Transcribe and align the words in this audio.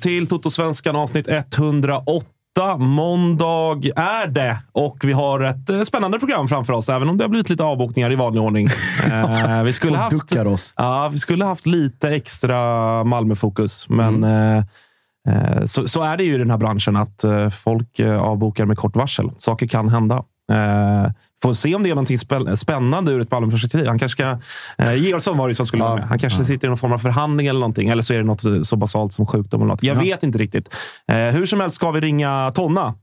Till 0.00 0.26
Toto-svenskan 0.26 0.96
avsnitt 0.96 1.28
108. 1.28 2.26
Måndag 2.78 3.80
är 3.96 4.26
det 4.26 4.58
och 4.72 4.98
vi 5.02 5.12
har 5.12 5.40
ett 5.40 5.70
eh, 5.70 5.82
spännande 5.82 6.18
program 6.18 6.48
framför 6.48 6.72
oss, 6.72 6.88
även 6.88 7.08
om 7.08 7.18
det 7.18 7.24
har 7.24 7.28
blivit 7.28 7.50
lite 7.50 7.64
avbokningar 7.64 8.12
i 8.12 8.14
vanlig 8.14 8.42
ordning. 8.42 8.68
Eh, 9.04 9.62
vi, 9.62 9.72
skulle 9.72 9.96
haft, 9.96 10.36
oss. 10.36 10.74
ja, 10.76 11.08
vi 11.12 11.18
skulle 11.18 11.44
haft 11.44 11.66
lite 11.66 12.08
extra 12.08 12.58
Malmöfokus, 13.04 13.88
men 13.88 14.24
eh, 14.24 14.58
eh, 15.28 15.64
så, 15.64 15.88
så 15.88 16.02
är 16.02 16.16
det 16.16 16.24
ju 16.24 16.34
i 16.34 16.38
den 16.38 16.50
här 16.50 16.58
branschen 16.58 16.96
att 16.96 17.24
eh, 17.24 17.50
folk 17.50 18.00
avbokar 18.00 18.64
med 18.64 18.78
kort 18.78 18.96
varsel. 18.96 19.30
Saker 19.38 19.66
kan 19.66 19.88
hända. 19.88 20.24
Eh, 20.50 21.10
får 21.42 21.54
se 21.54 21.74
om 21.74 21.82
det 21.82 21.90
är 21.90 21.94
spä- 21.94 22.56
spännande 22.56 23.12
ur 23.12 23.20
ett 23.20 23.30
Malmöperspektiv. 23.30 23.86
Han 23.86 23.98
kanske 23.98 24.22
ska... 24.22 24.38
Eh, 24.84 24.94
Georgsson 24.94 25.38
var 25.38 25.48
det 25.48 25.54
som 25.54 25.66
skulle 25.66 25.82
vara 25.82 25.96
med. 25.96 26.04
Han 26.08 26.18
kanske 26.18 26.44
sitter 26.44 26.68
i 26.68 26.70
någon 26.70 26.78
form 26.78 26.92
av 26.92 26.98
förhandling 26.98 27.46
eller 27.46 27.60
någonting. 27.60 27.88
Eller 27.88 28.02
så 28.02 28.14
är 28.14 28.18
det 28.18 28.24
något 28.24 28.44
eh, 28.44 28.62
så 28.62 28.76
basalt 28.76 29.12
som 29.12 29.26
sjukdom 29.26 29.62
eller 29.62 29.72
något. 29.72 29.82
Jag 29.82 29.94
vet 29.94 30.22
inte 30.22 30.38
riktigt. 30.38 30.74
Eh, 31.08 31.16
hur 31.16 31.46
som 31.46 31.60
helst 31.60 31.76
ska 31.76 31.90
vi 31.90 32.00
ringa 32.00 32.52
Tonna. 32.54 32.94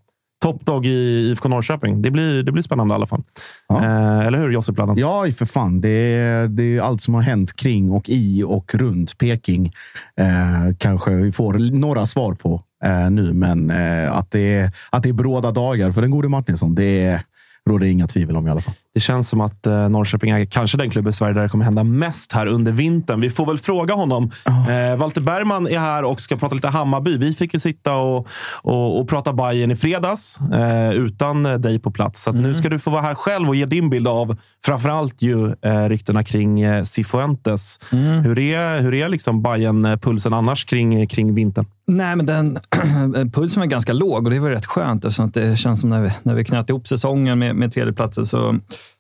Toppdog 0.42 0.86
i 0.86 1.30
IFK 1.32 1.50
Norrköping. 1.50 2.02
Det 2.02 2.12
blir, 2.12 2.44
det 2.44 2.52
blir 2.52 2.64
spännande 2.64 2.94
i 2.94 2.96
alla 2.96 3.06
fall. 3.06 3.24
Ja. 3.68 3.84
Eh, 3.84 4.28
eller 4.28 4.38
hur, 4.38 4.52
Josip 4.52 4.78
Ladan? 4.78 4.98
Ja, 4.98 5.26
för 5.32 5.46
fan. 5.46 5.82
Det 5.82 5.90
är, 5.90 6.48
det 6.48 6.64
är 6.64 6.82
allt 6.82 7.02
som 7.02 7.14
har 7.14 7.22
hänt 7.22 7.56
kring 7.56 7.92
och 7.92 8.10
i 8.10 8.44
och 8.44 8.76
runt 8.76 9.18
Peking. 9.18 9.72
Eh, 10.20 10.76
kanske 10.78 11.12
vi 11.12 11.32
får 11.32 11.54
några 11.54 12.06
svar 12.06 12.34
på 12.34 12.62
eh, 12.84 13.10
nu, 13.10 13.34
men 13.34 13.72
att, 14.12 14.32
det 14.32 14.40
är, 14.56 14.72
att 14.90 15.04
det 15.04 15.10
är 15.10 15.14
bråda 15.14 15.52
dagar 15.52 15.92
för 15.92 16.02
den 16.02 16.12
gode 16.12 16.30
Martinsson, 16.30 16.76
det 16.76 17.22
råder 17.68 17.88
inga 17.88 18.08
tvivel 18.08 18.36
om 18.36 18.48
i 18.48 18.52
alla 18.52 18.62
fall. 18.62 18.74
Det 18.98 19.02
känns 19.02 19.30
som 19.30 19.42
att 19.42 19.68
eh, 19.68 19.90
Norrköping 19.90 20.30
är 20.30 20.46
kanske 20.46 20.78
den 20.78 20.90
klubb 20.90 21.08
i 21.08 21.14
Sverige 21.14 21.34
där 21.34 21.44
det 21.44 21.50
kommer 21.50 21.66
hända 21.66 21.84
mest 21.84 22.34
här 22.34 22.48
under 22.48 22.72
vintern. 22.72 23.22
Vi 23.22 23.30
får 23.30 23.46
väl 23.46 23.58
fråga 23.58 23.94
honom. 23.94 24.32
Eh, 24.46 24.98
Walter 24.98 25.22
Bergman 25.22 25.68
är 25.68 25.80
här 25.80 26.04
och 26.04 26.22
ska 26.22 26.36
prata 26.36 26.56
lite 26.56 26.68
Hammarby. 26.68 27.18
Vi 27.18 27.34
fick 27.34 27.54
ju 27.54 27.60
sitta 27.60 27.96
och, 27.96 28.28
och, 28.62 29.00
och 29.00 29.10
prata 29.10 29.34
Bayern 29.34 29.72
i 29.72 29.76
fredags 29.76 30.40
eh, 30.54 30.92
utan 30.92 31.44
dig 31.44 31.80
på 31.80 31.92
plats. 31.92 32.24
Så 32.24 32.30
att 32.30 32.36
nu 32.36 32.56
ska 32.56 32.70
du 32.70 32.80
få 32.80 32.92
vara 32.92 33.02
här 33.02 33.16
själv 33.16 33.50
och 33.50 33.56
ge 33.56 33.66
din 33.66 33.90
bild 33.90 34.08
av 34.08 34.38
framförallt 34.66 35.22
ju 35.22 35.54
eh, 35.62 35.90
ryktena 35.90 36.24
kring 36.24 36.62
eh, 36.62 36.84
Cifuentes. 36.84 37.80
Hur 38.24 38.40
är, 38.40 38.82
hur 38.82 38.94
är 38.94 39.10
liksom 39.10 39.42
Bayern-pulsen 39.42 40.34
annars 40.34 40.66
kring, 40.66 41.08
kring 41.08 41.34
vintern? 41.34 41.66
Nej, 41.88 42.16
men 42.16 42.26
den, 42.26 42.58
pulsen 43.34 43.60
var 43.60 43.68
ganska 43.68 43.94
låg 43.94 44.26
och 44.26 44.32
det 44.32 44.40
var 44.40 44.50
rätt 44.50 44.66
skönt 44.66 45.06
eftersom 45.06 45.26
att 45.26 45.34
det 45.34 45.58
känns 45.58 45.82
som 45.82 45.90
när 45.90 46.02
vi, 46.02 46.10
när 46.24 46.34
vi 46.34 46.44
knöt 46.44 46.70
ihop 46.70 46.88
säsongen 46.88 47.40
med, 47.40 47.56
med 47.56 47.74
tredjeplatsen 47.74 48.26
så, 48.26 48.60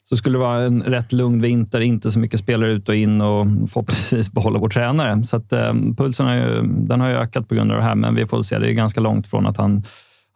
så 0.09 0.17
skulle 0.17 0.37
det 0.37 0.39
vara 0.39 0.61
en 0.61 0.83
rätt 0.83 1.11
lugn 1.11 1.41
vinter, 1.41 1.79
inte 1.79 2.11
så 2.11 2.19
mycket 2.19 2.39
spelare 2.39 2.71
ut 2.71 2.89
och 2.89 2.95
in 2.95 3.21
och 3.21 3.45
förhoppningsvis 3.45 4.31
behålla 4.33 4.59
vår 4.59 4.69
tränare. 4.69 5.23
Så 5.23 5.37
att, 5.37 5.53
eh, 5.53 5.73
pulsen 5.97 6.25
har 6.25 6.35
ju, 6.35 6.61
den 6.63 7.01
har 7.01 7.09
ju 7.09 7.15
ökat 7.15 7.49
på 7.49 7.55
grund 7.55 7.71
av 7.71 7.77
det 7.77 7.83
här, 7.83 7.95
men 7.95 8.15
vi 8.15 8.25
får 8.25 8.43
se. 8.43 8.59
Det 8.59 8.71
är 8.71 8.73
ganska 8.73 9.01
långt 9.01 9.27
från 9.27 9.47
att 9.47 9.57
han, 9.57 9.83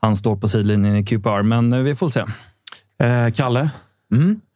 han 0.02 0.16
står 0.16 0.36
på 0.36 0.48
sidlinjen 0.48 0.96
i 0.96 1.04
QPR, 1.04 1.42
men 1.42 1.74
eh, 1.74 1.80
vi 1.80 1.96
får 1.96 2.10
se. 2.10 2.20
Eh, 3.00 3.32
Kalle, 3.34 3.70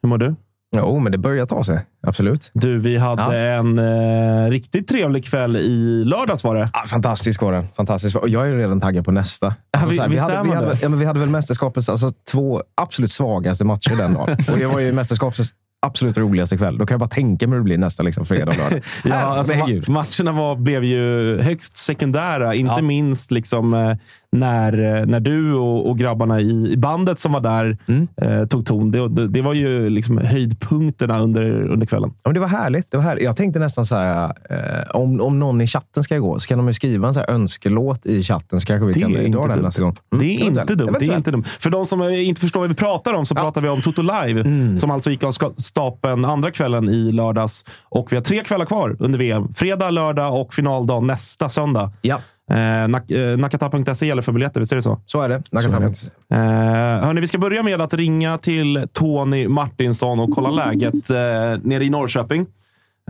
hur 0.01 0.07
mår 0.07 0.17
du? 0.17 0.35
Jo, 0.83 0.99
men 0.99 1.11
det 1.11 1.17
börjar 1.17 1.45
ta 1.45 1.63
sig. 1.63 1.79
Absolut. 2.07 2.51
Du, 2.53 2.79
vi 2.79 2.97
hade 2.97 3.21
Ja. 3.21 3.33
en 3.33 3.79
eh, 3.79 4.49
riktigt 4.49 4.87
trevlig 4.87 5.25
kväll 5.25 5.55
i 5.57 6.03
lördags 6.05 6.43
var 6.43 6.55
det. 6.55 6.65
Ja, 6.73 6.83
fantastisk 6.87 7.41
var 7.41 7.51
den. 7.53 7.65
Fantastisk. 7.77 8.15
Och 8.15 8.29
jag 8.29 8.47
är 8.47 8.51
redan 8.51 8.81
taggad 8.81 9.05
på 9.05 9.11
nästa. 9.11 9.47
Vi- 9.71 9.79
här, 9.79 9.87
hade, 9.99 10.09
vi, 10.09 10.47
man 10.47 10.55
hade, 10.57 10.67
det? 10.69 10.79
ja, 10.81 10.89
men 10.89 10.99
vi 10.99 11.05
hade 11.05 11.19
väl 11.19 11.29
mästerskapets 11.29 11.89
alltså, 11.89 12.11
två 12.31 12.63
absolut 12.81 13.11
svagaste 13.11 13.65
matcher 13.65 13.95
den 13.97 14.13
dagen. 14.13 14.37
Och 14.51 14.57
det 14.57 14.65
var 14.65 14.79
ju 14.79 14.93
mästerskapets 14.93 15.49
absolut 15.85 16.17
roligaste 16.17 16.57
kväll. 16.57 16.77
Då 16.77 16.85
kan 16.85 16.93
jag 16.95 16.99
bara 16.99 17.09
tänka 17.09 17.47
mig 17.47 17.53
hur 17.55 17.59
det 17.59 17.63
blir 17.63 17.77
nästa 17.77 18.03
liksom, 18.03 18.25
fredag 18.25 18.51
och 18.51 18.57
lördag. 18.57 18.81
Ja, 19.03 19.15
alltså, 19.15 19.53
ma- 19.53 19.89
matcherna 19.91 20.31
var, 20.41 20.55
blev 20.55 20.83
ju 20.83 21.37
högst 21.41 21.77
sekundära. 21.77 22.55
Inte 22.55 22.73
Ja. 22.77 22.81
minst 22.81 23.31
liksom, 23.31 23.73
eh, 23.73 23.97
när, 24.39 24.97
eh, 24.99 25.05
när 25.05 25.19
du 25.19 25.53
och, 25.53 25.89
och 25.89 25.97
grabbarna 25.97 26.41
i, 26.41 26.71
i 26.71 26.77
bandet 26.77 27.19
som 27.19 27.31
var 27.31 27.39
där 27.41 27.77
Mm. 27.87 28.07
eh, 28.21 28.45
tog 28.47 28.65
ton. 28.65 28.91
Det, 28.91 29.07
det, 29.09 29.27
det 29.27 29.41
var 29.41 29.53
ju 29.53 29.89
liksom 29.89 30.17
höjdpunkterna 30.17 31.19
under, 31.19 31.61
under 31.71 31.85
kvällen. 31.85 32.09
Ja, 32.15 32.21
men 32.23 32.33
det 32.33 32.39
var 32.39 32.47
härligt. 32.47 32.91
Det 32.91 32.97
var 32.97 33.03
härligt. 33.03 33.23
Jag 33.23 33.35
tänkte 33.35 33.59
nästan 33.59 33.85
så 33.85 33.95
här, 33.97 34.33
eh, 34.49 34.95
om, 34.95 35.21
om 35.21 35.39
någon 35.39 35.61
i 35.61 35.67
chatten 35.67 36.03
ska 36.03 36.17
gå, 36.17 36.39
så 36.39 36.47
kan 36.47 36.57
de 36.57 36.67
ju 36.67 36.73
skriva 36.73 37.07
en 37.07 37.13
så 37.13 37.19
här 37.19 37.29
önskelåt 37.29 38.05
i 38.05 38.23
chatten, 38.23 38.59
så 38.59 38.67
kanske 38.67 38.85
vi 38.85 38.93
Det 38.93 38.99
kan 39.01 39.31
dra 39.31 39.47
den 39.47 39.59
nästa 39.63 39.81
gång. 39.81 39.95
Mm, 40.13 40.25
Det 40.27 40.33
är 40.33 40.45
inte 40.45 40.75
dumt. 40.75 40.95
Det 40.99 41.05
är 41.05 41.17
inte 41.17 41.31
dumt. 41.31 41.43
För 41.59 41.69
de 41.69 41.85
som 41.85 42.01
inte 42.03 42.41
förstår 42.41 42.59
vad 42.59 42.69
vi 42.69 42.75
pratar 42.75 43.13
om 43.13 43.25
så 43.25 43.35
pratar 43.35 43.61
vi 43.61 43.69
om 43.69 43.81
Toto 43.81 44.01
Live 44.01 44.41
Mm. 44.41 44.77
som 44.77 44.91
alltså 44.91 45.11
gick 45.11 45.23
av 45.23 45.31
stapeln 45.57 46.25
andra 46.25 46.51
kvällen 46.51 46.89
i 46.89 47.11
lördags. 47.11 47.65
Och 47.83 48.11
vi 48.11 48.15
har 48.15 48.23
tre 48.23 48.43
kvällar 48.43 48.65
kvar 48.65 48.95
under 48.99 49.19
VM. 49.19 49.53
Fredag, 49.53 49.89
lördag 49.89 50.41
och 50.41 50.53
finaldag 50.53 51.03
nästa 51.03 51.49
söndag. 51.49 51.91
Ja, 52.01 52.19
Eh, 52.51 52.55
nak- 52.87 53.11
eh, 53.11 53.37
Nakata.se 53.37 54.05
gäller 54.05 54.21
för 54.21 54.31
biljetter, 54.31 54.59
visst 54.59 54.71
är 54.71 54.75
det 54.75 54.81
så? 54.81 54.99
så 55.05 55.21
är 55.21 55.29
det. 55.29 55.43
Nakatamet. 55.51 56.11
Eh, 56.31 56.37
hörni, 57.07 57.21
vi 57.21 57.27
ska 57.27 57.37
börja 57.37 57.63
med 57.63 57.81
att 57.81 57.93
ringa 57.93 58.37
till 58.37 58.87
Tony 58.93 59.47
Martinsson 59.47 60.19
och 60.19 60.29
kolla 60.35 60.49
läget 60.49 61.09
eh, 61.09 61.15
nere 61.63 61.83
i 61.85 61.89
Norrköping. 61.89 62.45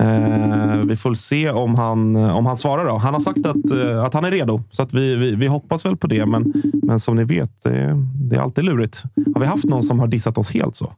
Eh, 0.01 0.77
vi 0.85 0.95
får 0.95 1.13
se 1.13 1.49
om 1.49 1.75
han, 1.75 2.15
om 2.15 2.45
han 2.45 2.57
svarar. 2.57 2.85
Då. 2.85 2.97
Han 2.97 3.13
har 3.13 3.19
sagt 3.21 3.45
att, 3.45 3.71
eh, 3.71 4.03
att 4.03 4.13
han 4.13 4.25
är 4.25 4.31
redo, 4.31 4.63
så 4.71 4.83
att 4.83 4.93
vi, 4.93 5.15
vi, 5.15 5.35
vi 5.35 5.47
hoppas 5.47 5.85
väl 5.85 5.97
på 5.97 6.07
det. 6.07 6.25
Men, 6.25 6.53
men 6.83 6.99
som 6.99 7.15
ni 7.15 7.23
vet, 7.23 7.61
det, 7.63 8.03
det 8.29 8.35
är 8.35 8.39
alltid 8.39 8.63
lurigt. 8.63 9.03
Har 9.33 9.41
vi 9.41 9.47
haft 9.47 9.65
någon 9.65 9.83
som 9.83 9.99
har 9.99 10.07
dissat 10.07 10.38
oss 10.38 10.51
helt 10.51 10.75
så? 10.75 10.93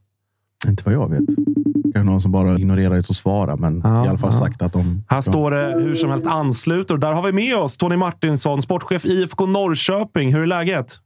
Inte 0.68 0.84
vad 0.86 0.94
jag 0.94 1.10
vet. 1.10 1.30
Kanske 1.98 2.12
någon 2.12 2.22
som 2.22 2.32
bara 2.32 2.56
ignorerar 2.56 2.98
att 2.98 3.06
svara, 3.06 3.56
men 3.56 3.82
Ja, 3.84 4.06
i 4.06 4.08
alla 4.08 4.18
fall 4.18 4.34
ja. 4.34 4.40
sagt 4.40 4.62
att 4.62 4.74
de... 4.74 5.04
Här 5.10 5.22
står 5.22 5.52
det 5.52 5.82
hur 5.82 5.96
som 5.96 6.10
helst 6.10 6.28
ansluter. 6.28 6.94
och 6.94 7.00
Där 7.00 7.14
har 7.14 7.24
vi 7.24 7.32
med 7.32 7.56
oss 7.56 7.78
Tony 7.78 7.98
Martinsson, 7.98 8.62
sportchef 8.62 9.06
IFK 9.06 9.46
Norrköping. 9.46 10.34
Hur 10.34 10.42
är 10.42 10.46
läget? 10.46 10.98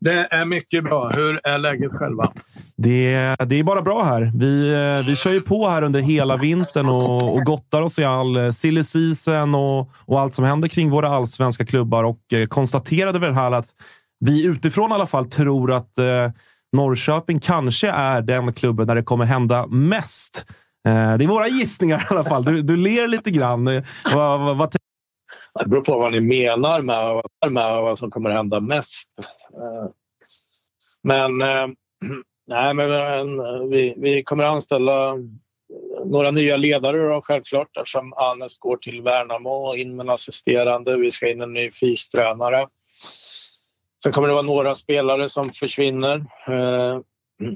Det 0.00 0.26
är 0.30 0.44
mycket 0.44 0.84
bra. 0.84 1.10
Hur 1.14 1.40
är 1.44 1.58
läget 1.58 1.92
själva? 1.92 2.32
Det, 2.76 3.36
det 3.46 3.58
är 3.58 3.62
bara 3.64 3.82
bra 3.82 4.04
här. 4.04 4.32
Vi, 4.34 4.74
vi 5.06 5.16
kör 5.16 5.32
ju 5.32 5.40
på 5.40 5.68
här 5.68 5.82
under 5.82 6.00
hela 6.00 6.36
vintern 6.36 6.88
och, 6.88 7.34
och 7.34 7.42
gottar 7.44 7.82
oss 7.82 7.98
i 7.98 8.04
all 8.04 8.36
eh, 8.36 8.50
silly 8.50 8.84
season 8.84 9.54
och, 9.54 9.90
och 10.06 10.20
allt 10.20 10.34
som 10.34 10.44
händer 10.44 10.68
kring 10.68 10.90
våra 10.90 11.08
allsvenska 11.08 11.66
klubbar 11.66 12.04
och 12.04 12.32
eh, 12.32 12.46
konstaterade 12.46 13.18
väl 13.18 13.32
här 13.32 13.52
att 13.52 13.66
vi 14.20 14.46
utifrån 14.46 14.90
i 14.90 14.94
alla 14.94 15.06
fall 15.06 15.24
tror 15.24 15.72
att 15.72 15.98
eh, 15.98 16.30
Norrköping 16.74 17.40
kanske 17.40 17.88
är 17.88 18.22
den 18.22 18.52
klubben 18.52 18.86
där 18.86 18.94
det 18.94 19.02
kommer 19.02 19.24
hända 19.24 19.66
mest. 19.66 20.46
Eh, 20.86 21.16
det 21.16 21.24
är 21.24 21.28
våra 21.28 21.48
gissningar 21.48 21.98
i 21.98 22.06
alla 22.10 22.24
fall. 22.24 22.44
Du, 22.44 22.62
du 22.62 22.76
ler 22.76 23.08
lite 23.08 23.30
grann. 23.30 23.68
Eh, 23.68 23.84
vad, 24.14 24.40
vad, 24.40 24.56
vad 24.56 24.72
Det 25.60 25.68
beror 25.68 25.80
på 25.80 25.98
vad 25.98 26.12
ni 26.12 26.20
menar 26.20 26.82
med, 26.82 27.22
med 27.52 27.82
vad 27.82 27.98
som 27.98 28.10
kommer 28.10 28.30
hända 28.30 28.60
mest. 28.60 29.08
Eh, 29.54 29.90
men, 31.02 31.42
eh, 31.42 31.66
nej, 32.46 32.74
men 32.74 32.88
vi, 33.70 33.94
vi 33.96 34.22
kommer 34.22 34.44
anställa 34.44 35.16
några 36.04 36.30
nya 36.30 36.56
ledare 36.56 37.08
då, 37.08 37.22
självklart 37.22 37.76
eftersom 37.76 38.12
Anes 38.12 38.58
går 38.58 38.76
till 38.76 39.02
Värnamo 39.02 39.50
och 39.50 39.76
in 39.76 39.96
med 39.96 40.04
en 40.04 40.10
assisterande. 40.10 40.96
Vi 40.96 41.10
ska 41.10 41.30
in 41.30 41.40
en 41.40 41.52
ny 41.52 41.70
fystränare. 41.70 42.66
Sen 44.04 44.12
kommer 44.12 44.28
det 44.28 44.34
vara 44.34 44.46
några 44.46 44.74
spelare 44.74 45.28
som 45.28 45.50
försvinner 45.50 46.16
eh, 46.48 46.98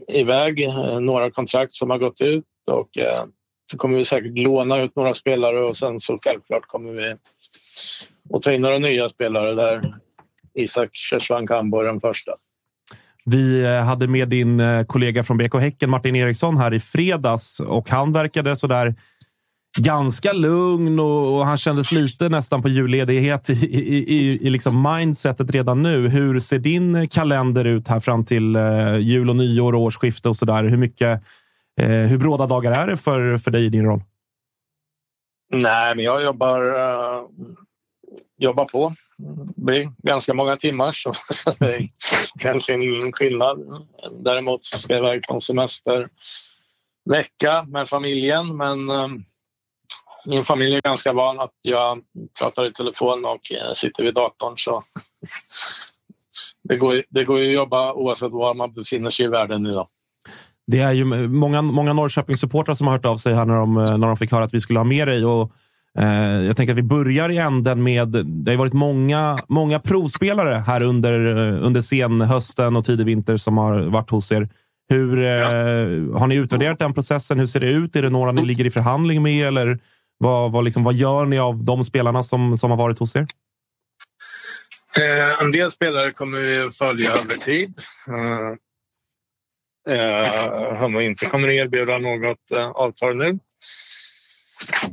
iväg, 0.09 0.65
eh, 0.65 1.01
några 1.01 1.31
kontrakt 1.31 1.73
som 1.73 1.91
har 1.91 1.99
gått 1.99 2.21
ut 2.21 2.45
och 2.71 2.99
eh, 2.99 3.25
så 3.71 3.79
kommer 3.79 3.99
vi 3.99 4.05
säkert 4.05 4.39
låna 4.39 4.83
ut 4.83 4.97
några 4.97 5.15
spelare 5.15 5.61
och 5.61 5.77
sen 5.77 6.01
så 6.01 6.19
självklart 6.25 6.67
kommer 6.67 6.93
vi 6.93 7.17
att 8.37 8.43
ta 8.43 8.53
in 8.53 8.63
några 8.63 8.79
nya 8.79 9.09
spelare 9.09 9.55
där 9.55 9.95
Isak 10.55 10.91
Kersvan 10.93 11.47
Kambo 11.47 11.81
är 11.81 11.85
den 11.85 12.01
första. 12.01 12.33
Vi 13.25 13.65
eh, 13.65 13.85
hade 13.85 14.09
med 14.09 14.29
din 14.29 14.61
eh, 14.61 14.85
kollega 14.85 15.25
från 15.25 15.39
BK 15.39 15.55
Häcken, 15.55 15.91
Martin 15.91 16.17
Eriksson, 16.17 16.57
här 16.57 16.75
i 16.75 16.81
fredags 16.81 17.61
och 17.61 17.91
han 17.91 18.13
verkade 18.13 18.57
sådär 18.57 18.95
ganska 19.79 20.33
lugn 20.33 21.01
och, 21.01 21.37
och 21.37 21.47
han 21.47 21.59
kändes 21.59 21.93
lite 21.93 22.29
nästan 22.29 22.63
på 22.63 22.69
julledighet 22.69 23.51
i, 23.51 23.53
i, 23.53 24.15
i, 24.15 24.47
i 24.47 24.51
liksom 24.51 24.83
mindsetet 24.83 25.51
redan 25.51 25.83
nu. 25.83 26.09
Hur 26.09 26.41
ser 26.41 26.59
din 26.59 27.09
kalender 27.09 27.65
ut 27.65 27.89
här 27.89 28.01
fram 28.01 28.25
till 28.25 28.57
eh, 28.57 28.97
jul 28.97 29.31
och 29.31 29.37
nyår 29.37 29.75
och 29.75 29.81
årsskifte 29.81 30.29
och 30.29 30.37
sådär? 30.37 30.65
Hur 30.65 30.77
mycket, 30.77 31.23
eh, 31.81 31.89
hur 31.89 32.19
bråda 32.19 32.47
dagar 32.47 32.73
är 32.73 32.87
det 32.87 32.97
för, 32.97 33.39
för 33.39 33.51
dig 33.51 33.65
i 33.65 33.69
din 33.69 33.85
roll? 33.85 34.03
Nej, 35.51 35.97
men 35.97 36.05
jag 36.05 36.23
jobbar, 36.23 36.63
uh, 36.63 37.27
jobbar 38.39 38.65
på. 38.65 38.95
Det 39.57 39.63
blir 39.63 39.93
ganska 39.99 40.35
många 40.35 40.57
timmar 40.57 40.93
så 40.93 41.13
så 41.31 41.53
det 41.59 41.75
är 41.75 41.89
kanske 42.41 42.75
ingen 42.75 43.13
skillnad. 43.13 43.87
Däremot 44.21 44.65
ska 44.65 44.95
jag 44.95 45.05
iväg 45.05 45.23
på 45.23 45.35
en 45.35 45.41
semestervecka 45.41 46.11
med 47.69 47.89
familjen 47.89 48.57
men 48.57 48.91
eh, 48.91 49.09
min 50.29 50.45
familj 50.45 50.75
är 50.75 50.81
ganska 50.81 51.13
van 51.13 51.41
att 51.41 51.51
jag 51.63 52.01
pratar 52.39 52.67
i 52.67 52.73
telefon 52.73 53.25
och 53.25 53.53
eh, 53.53 53.73
sitter 53.75 54.05
vid 54.05 54.15
datorn 54.15 54.55
så 54.57 54.85
det 56.69 56.77
går, 56.77 57.03
det 57.09 57.25
går 57.25 57.39
ju 57.39 57.47
att 57.47 57.55
jobba 57.55 57.93
oavsett 57.93 58.31
var 58.31 58.55
man 58.55 58.73
befinner 58.73 59.11
sig 59.11 59.27
i 59.27 59.29
världen 59.29 59.67
idag. 59.67 59.89
Det 60.67 60.81
är 60.81 60.93
ju 60.93 61.05
många, 61.29 61.63
många 61.63 61.93
Norrköpingssupportrar 61.93 62.75
som 62.75 62.87
har 62.87 62.95
hört 62.95 63.05
av 63.05 63.17
sig 63.17 63.35
här 63.35 63.45
när 63.45 63.55
de, 63.55 63.77
eh, 63.77 63.99
när 63.99 64.07
de 64.07 64.17
fick 64.17 64.33
höra 64.33 64.45
att 64.45 64.55
vi 64.55 64.61
skulle 64.61 64.79
ha 64.79 64.85
med 64.85 65.09
dig. 65.09 65.25
Och, 65.25 65.53
eh, 65.99 66.43
jag 66.47 66.57
tänker 66.57 66.73
att 66.73 66.79
vi 66.79 66.83
börjar 66.83 67.31
i 67.31 67.39
änden 67.39 67.83
med... 67.83 68.09
Det 68.09 68.51
har 68.51 68.53
ju 68.53 68.59
varit 68.59 68.73
många, 68.73 69.39
många 69.49 69.81
provspelare 69.81 70.55
här 70.55 70.83
under, 70.83 71.37
eh, 71.37 71.67
under 71.67 71.81
senhösten 71.81 72.77
och 72.77 72.85
tidig 72.85 73.07
vinter 73.07 73.37
som 73.37 73.59
har 73.59 73.81
varit 73.81 74.11
hos 74.11 74.33
er. 74.33 74.49
Hur, 74.89 75.19
eh, 75.19 76.19
har 76.19 76.27
ni 76.27 76.35
utvärderat 76.35 76.79
den 76.79 76.95
processen? 76.95 77.39
Hur 77.39 77.47
ser 77.47 77.61
det 77.61 77.71
ut? 77.71 77.97
Är 77.97 78.03
det 78.03 78.11
några 78.11 78.33
ni 78.33 78.45
ligger 78.45 78.65
i 78.65 78.71
förhandling 78.71 79.23
med? 79.23 79.47
Eller 79.47 79.79
vad, 80.19 80.53
vad, 80.53 80.65
liksom, 80.65 80.85
vad 80.85 80.95
gör 80.95 81.27
ni 81.27 81.39
av 81.39 81.65
de 81.65 81.85
spelarna 81.85 82.23
som, 82.23 82.57
som 82.57 82.71
har 82.71 82.79
varit 82.79 82.99
hos 82.99 83.17
er? 83.17 83.27
Eh, 84.97 85.43
en 85.43 85.53
del 85.53 85.71
spelare 85.71 86.13
kommer 86.13 86.39
vi 86.39 86.71
följa 86.71 87.13
över 87.13 87.35
tid. 87.35 87.75
Eh, 88.09 88.55
eh, 89.97 90.81
som 90.81 91.01
inte 91.01 91.27
kommer 91.27 91.49
erbjuda 91.49 91.99
något 91.99 92.51
eh, 92.51 92.69
avtal 92.69 93.17
nu. 93.17 93.39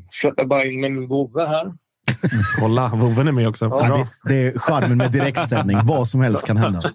Släpper 0.09 0.45
bara 0.45 0.65
in 0.65 0.81
min 0.81 1.07
vovve 1.07 1.45
här. 1.45 1.73
Kolla, 2.59 2.91
Woven 2.95 3.27
är 3.27 3.31
med 3.31 3.47
också. 3.47 3.65
Ja. 3.65 4.07
Det, 4.23 4.33
det 4.33 4.47
är 4.47 4.59
charmen 4.59 4.97
med 4.97 5.11
direktsändning. 5.11 5.79
Vad 5.83 6.07
som 6.07 6.21
helst 6.21 6.45
kan 6.45 6.57
hända. 6.57 6.91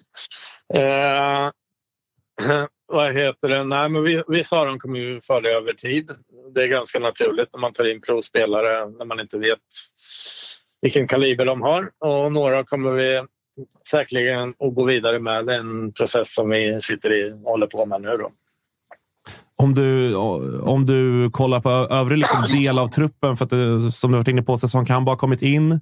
Vad 2.93 3.15
heter 3.15 3.49
det? 3.49 3.65
Nej, 3.65 3.89
men 3.89 4.03
vi- 4.03 4.23
vissa 4.29 4.59
av 4.59 4.67
dem 4.67 4.79
kommer 4.79 5.01
vi 5.01 5.21
följa 5.21 5.51
över 5.51 5.73
tid. 5.73 6.11
Det 6.55 6.63
är 6.63 6.69
ganska 6.69 6.99
naturligt 6.99 7.49
när 7.53 7.61
man 7.61 7.73
tar 7.73 7.85
in 7.91 8.01
provspelare 8.01 8.91
när 8.91 9.05
man 9.05 9.21
inte 9.21 9.39
vet 9.39 9.59
vilken 10.81 11.09
kaliber 11.09 11.45
de 11.45 11.63
har. 11.63 11.91
Och 11.99 12.33
några 12.33 12.65
kommer 12.65 12.91
vi 12.91 13.25
säkerligen 13.91 14.49
att 14.49 14.75
gå 14.75 14.85
vidare 14.85 15.19
med. 15.19 15.47
Det 15.47 15.55
är 15.55 15.59
en 15.59 15.93
process 15.93 16.35
som 16.35 16.51
vi 16.51 16.81
sitter 16.81 17.13
i 17.13 17.33
och 17.33 17.39
håller 17.51 17.67
på 17.67 17.87
med 17.87 18.03
nu. 18.03 18.17
Då. 18.17 18.33
Om 19.61 19.75
du, 19.75 20.15
om 20.63 20.87
du 20.87 21.31
kollar 21.31 21.61
på 21.61 21.71
övrig 21.71 22.19
liksom 22.19 22.43
del 22.53 22.79
av 22.79 22.87
truppen, 22.89 23.37
för 23.37 23.45
att 23.45 23.51
det, 23.51 23.91
som 23.91 24.11
du 24.13 24.17
varit 24.19 24.29
inne 24.29 24.43
på, 24.43 24.59
säsong 24.59 24.85
kan 24.87 25.05
bara 25.05 25.17
kommit 25.17 25.43
in. 25.43 25.73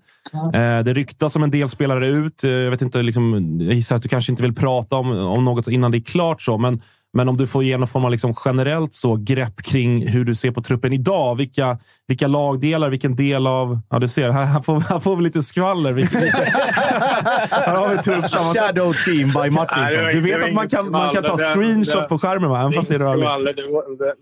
Eh, 0.55 0.79
det 0.85 0.95
ryktas 0.95 1.37
om 1.37 1.43
en 1.43 1.51
del 1.51 1.69
spelare 1.69 2.07
ut. 2.07 2.45
Eh, 2.45 2.51
Jag, 2.51 2.71
vet 2.71 2.83
inte, 2.83 3.03
liksom, 3.03 3.59
jag 3.61 3.75
gissar 3.75 3.97
att 3.97 4.03
du 4.03 4.09
kanske 4.09 4.33
inte 4.33 4.43
vill 4.43 4.55
prata 4.55 4.97
om, 4.97 5.11
om 5.11 5.45
något 5.45 5.69
innan 5.69 5.91
det 5.91 5.99
är 5.99 6.03
klart. 6.03 6.43
så, 6.43 6.59
men, 6.59 6.81
men 7.13 7.29
om 7.29 7.37
du 7.37 7.47
får 7.47 7.65
ge 7.65 7.79
någon 7.79 7.89
form 7.89 8.05
av 8.05 8.11
liksom 8.11 8.35
generellt 8.45 8.95
så 8.95 9.17
grepp 9.17 9.63
kring 9.63 10.09
hur 10.09 10.25
du 10.25 10.35
ser 10.35 10.51
på 10.51 10.63
truppen 10.63 10.93
idag. 10.93 11.35
Vilka, 11.37 11.79
vilka 12.09 12.27
lagdelar, 12.27 12.91
vilken 12.91 13.17
del 13.17 13.47
av... 13.47 13.81
Ja, 13.91 13.99
du 13.99 14.09
ser, 14.09 14.31
här, 14.31 14.45
här, 14.45 14.61
får, 14.61 14.81
här 14.81 15.01
får 15.01 15.17
vi 15.17 15.23
lite 15.23 15.43
skvaller. 15.43 15.93
Vilka, 15.93 16.19
här 17.51 17.77
har 17.77 17.89
vi 17.89 17.99
truppsammansättning. 17.99 18.63
Shadow 18.63 18.93
team 19.05 19.29
by 19.29 19.51
Martinsson. 19.51 20.05
Du 20.13 20.21
vet 20.21 20.45
att 20.45 20.55
man 20.55 20.69
kan, 20.69 20.91
man 20.91 21.15
kan 21.15 21.23
ta 21.23 21.37
screenshot 21.37 22.09
på 22.09 22.19
skärmen, 22.19 22.51
va? 22.51 22.61
även 22.61 22.73
fast 22.73 22.89
det 22.89 22.95
är 22.95 22.99
rörligt. 22.99 23.68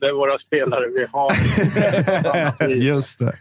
Det, 0.00 0.06
är 0.06 0.12
våra 0.12 0.38
spelare 0.38 0.86
vi 0.94 1.06
har. 1.12 1.32
Just 2.74 3.18
det. 3.18 3.32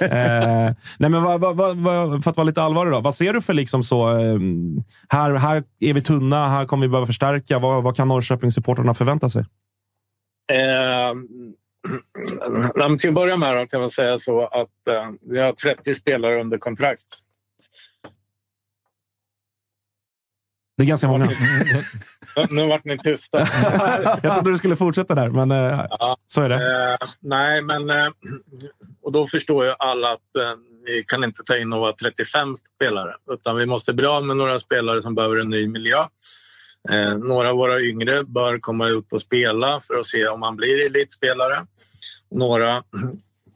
eh, 0.00 0.74
nej, 0.98 1.10
men 1.10 1.22
vad, 1.22 1.40
vad, 1.40 1.76
vad, 1.76 2.24
för 2.24 2.30
att 2.30 2.36
vara 2.36 2.44
lite 2.44 2.62
allvarlig 2.62 2.92
då. 2.92 3.00
Vad 3.00 3.14
ser 3.14 3.32
du 3.32 3.42
för 3.42 3.54
liksom 3.54 3.82
så... 3.82 4.10
Eh, 4.10 4.38
här, 5.08 5.34
här 5.34 5.62
är 5.80 5.94
vi 5.94 6.02
tunna, 6.02 6.48
här 6.48 6.66
kommer 6.66 6.86
vi 6.86 6.90
behöva 6.90 7.06
förstärka. 7.06 7.58
Vad, 7.58 7.82
vad 7.82 7.96
kan 7.96 8.08
Norrköpingssupportrarna 8.08 8.94
förvänta 8.94 9.28
sig? 9.28 9.44
Eh, 10.52 11.14
till 12.96 13.08
att 13.08 13.14
börja 13.14 13.36
med 13.36 13.70
kan 13.70 13.80
man 13.80 13.90
säga 13.90 14.18
så 14.18 14.46
att 14.46 14.88
eh, 14.90 15.10
vi 15.30 15.40
har 15.40 15.52
30 15.52 15.94
spelare 15.94 16.40
under 16.40 16.58
kontrakt. 16.58 17.06
Det 20.76 20.82
är 20.82 20.86
ganska 20.86 21.08
många. 21.08 21.28
Nu 22.50 22.66
vart 22.66 22.84
ni 22.84 22.98
tysta. 22.98 23.38
jag 24.22 24.34
trodde 24.34 24.50
du 24.50 24.58
skulle 24.58 24.76
fortsätta 24.76 25.14
där, 25.14 25.28
men 25.28 25.50
eh, 25.50 25.86
så 26.26 26.42
är 26.42 26.48
det. 26.48 26.54
Eh, 26.54 27.08
nej, 27.20 27.62
men... 27.62 27.90
Eh, 27.90 28.08
och 29.02 29.12
då 29.12 29.26
förstår 29.26 29.64
ju 29.64 29.74
alla 29.78 30.08
att 30.12 30.36
eh, 30.38 30.54
vi 30.86 31.04
kan 31.04 31.24
inte 31.24 31.42
ta 31.42 31.56
in 31.56 31.70
några 31.70 31.92
35 31.92 32.54
spelare. 32.76 33.14
Utan 33.32 33.56
vi 33.56 33.66
måste 33.66 33.92
bli 33.92 34.06
av 34.06 34.24
med 34.24 34.36
några 34.36 34.58
spelare 34.58 35.02
som 35.02 35.14
behöver 35.14 35.36
en 35.36 35.50
ny 35.50 35.68
miljö. 35.68 36.04
Eh, 36.90 37.18
några 37.18 37.50
av 37.50 37.56
våra 37.56 37.80
yngre 37.80 38.24
bör 38.24 38.58
komma 38.58 38.88
ut 38.88 39.12
och 39.12 39.20
spela 39.20 39.80
för 39.80 39.94
att 39.94 40.06
se 40.06 40.28
om 40.28 40.40
man 40.40 40.56
blir 40.56 40.86
elitspelare. 40.86 41.66
Några 42.30 42.82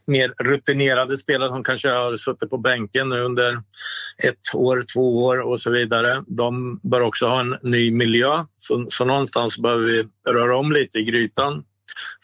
mer 0.09 0.35
rutinerade 0.39 1.19
spelare 1.19 1.49
som 1.49 1.65
kanske 1.65 1.89
har 1.89 2.17
suttit 2.17 2.51
på 2.51 2.59
bänken 2.59 3.13
under 3.13 3.63
ett 4.23 4.55
år, 4.55 4.85
två 4.95 5.25
år 5.25 5.39
och 5.39 5.61
så 5.61 5.71
vidare. 5.71 6.25
De 6.27 6.81
bör 6.83 7.01
också 7.01 7.27
ha 7.27 7.41
en 7.41 7.57
ny 7.63 7.91
miljö. 7.91 8.45
Så, 8.59 8.87
så 8.89 9.05
någonstans 9.05 9.59
behöver 9.59 9.85
vi 9.85 10.09
röra 10.29 10.57
om 10.57 10.73
lite 10.73 10.99
i 10.99 11.05
grytan 11.05 11.65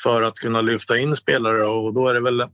för 0.02 0.22
att 0.22 0.34
kunna 0.34 0.60
lyfta 0.60 0.98
in 0.98 1.16
spelare 1.16 1.64
och 1.64 1.94
då 1.94 2.08
är 2.08 2.14
det 2.14 2.20
väl 2.20 2.40
eh, 2.40 2.48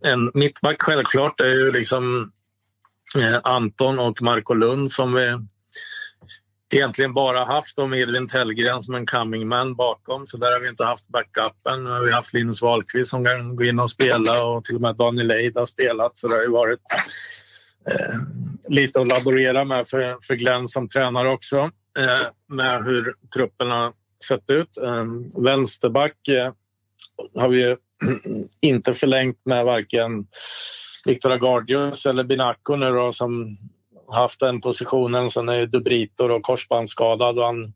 en 0.00 0.30
mittback 0.34 0.82
självklart. 0.82 1.38
Det 1.38 1.44
är 1.44 1.54
ju 1.54 1.72
liksom 1.72 2.32
eh, 3.18 3.38
Anton 3.42 3.98
och 3.98 4.22
Marco 4.22 4.54
Lund 4.54 4.90
som 4.90 5.12
vi 5.12 5.38
egentligen 6.72 7.14
bara 7.14 7.44
haft 7.44 7.78
om 7.78 7.94
Edvin 7.94 8.28
Tellgren 8.28 8.82
som 8.82 8.94
en 8.94 9.06
coming 9.06 9.48
man 9.48 9.74
bakom. 9.74 10.26
Så 10.26 10.36
där 10.36 10.52
har 10.52 10.60
vi 10.60 10.68
inte 10.68 10.84
haft 10.84 11.08
backupen. 11.08 11.84
Nu 11.84 11.90
har 11.90 12.00
vi 12.06 12.12
haft 12.12 12.34
Linus 12.34 12.62
Wahlqvist 12.62 13.10
som 13.10 13.24
kan 13.24 13.56
gå 13.56 13.64
in 13.64 13.80
och 13.80 13.90
spela 13.90 14.44
och 14.44 14.64
till 14.64 14.74
och 14.74 14.80
med 14.80 14.96
Daniel 14.96 15.30
Eid 15.30 15.56
har 15.56 15.66
spelat. 15.66 16.16
Så 16.16 16.28
det 16.28 16.34
har 16.34 16.42
ju 16.42 16.50
varit 16.50 16.80
eh, 17.90 18.16
lite 18.68 19.00
att 19.00 19.08
laborera 19.08 19.64
med 19.64 19.88
för, 19.88 20.18
för 20.22 20.34
Glenn 20.34 20.68
som 20.68 20.88
tränare 20.88 21.28
också. 21.28 21.56
Eh, 21.98 22.26
med 22.48 22.84
hur 22.84 23.14
truppen 23.34 23.70
har 23.70 23.92
sett 24.28 24.50
ut. 24.50 24.78
Eh, 24.82 25.04
vänsterback 25.42 26.28
eh, 26.28 26.52
har 27.40 27.48
vi 27.48 27.76
inte 28.60 28.94
förlängt 28.94 29.46
med 29.46 29.64
varken 29.64 30.26
Viktor 31.04 31.32
Agardius 31.32 32.06
eller 32.06 32.24
Binaco 32.24 32.76
nu 32.76 32.90
då, 32.90 33.12
som 33.12 33.58
haft 34.12 34.40
den 34.40 34.60
positionen. 34.60 35.30
Sen 35.30 35.48
är 35.48 35.66
dubritor 35.66 36.30
och 36.30 36.42
korsbandsskadad 36.42 37.38
och 37.38 37.44
han 37.44 37.72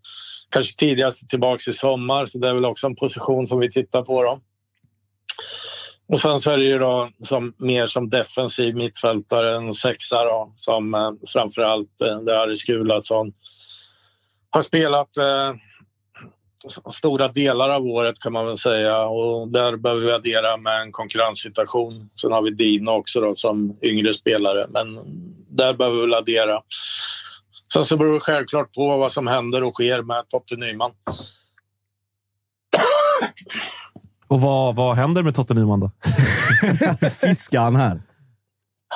kanske 0.50 0.76
tidigast 0.76 1.28
tillbaka 1.28 1.71
i 1.71 1.75
sommar 1.75 2.26
så 2.26 2.38
det 2.38 2.49
är 2.49 2.55
väl 2.55 2.64
också 2.64 2.87
en 2.87 2.97
position 2.97 3.47
som 3.47 3.61
vi 3.61 3.71
tittar 3.71 4.02
på. 4.02 4.23
Då. 4.23 4.40
Och 6.09 6.21
sen 6.21 6.40
så 6.40 6.50
är 6.50 6.57
det 6.57 6.64
ju 6.64 6.78
då 6.78 7.09
som, 7.25 7.55
mer 7.59 7.87
som 7.87 8.11
defensiv 8.11 8.75
mittfältare, 8.75 9.57
en 9.57 9.75
sexa 9.75 10.25
då, 10.25 10.52
som 10.57 10.95
eh, 10.95 11.11
framförallt 11.33 12.00
eh, 12.00 12.21
där 12.21 12.37
Aris 12.37 12.62
Gulason 12.62 13.33
har 14.50 14.62
spelat 14.62 15.16
eh, 15.16 15.55
stora 16.93 17.28
delar 17.28 17.71
av 17.71 17.87
året 17.87 18.21
kan 18.21 18.33
man 18.33 18.47
väl 18.47 18.59
säga 18.59 19.05
och 19.05 19.49
där 19.49 19.76
behöver 19.76 20.02
vi 20.02 20.12
addera 20.12 20.57
med 20.57 20.81
en 20.81 20.93
konkurrenssituation. 20.93 22.11
Sen 22.21 22.33
har 22.33 22.43
vi 22.43 22.50
Dino 22.50 22.90
också 22.90 23.21
då, 23.21 23.35
som 23.35 23.78
yngre 23.83 24.14
spelare, 24.14 24.66
men 24.71 24.99
där 25.56 25.75
behöver 25.75 25.96
vi 25.96 26.02
väl 26.02 26.14
addera. 26.14 26.62
Sen 27.72 27.84
så 27.84 27.96
beror 27.96 28.14
det 28.14 28.20
självklart 28.20 28.75
på 28.75 28.96
vad 28.96 29.12
som 29.12 29.26
händer 29.26 29.62
och 29.62 29.75
sker 29.75 30.02
med 30.02 30.28
Totte 30.28 30.56
Nyman. 30.56 30.90
Och 34.28 34.40
vad, 34.40 34.76
vad 34.76 34.96
händer 34.96 35.22
med 35.22 35.34
Totte 35.34 35.54
Nyman 35.54 35.80
då? 35.80 35.90
Fiskar 37.10 37.60
han 37.60 37.76
här? 37.76 38.00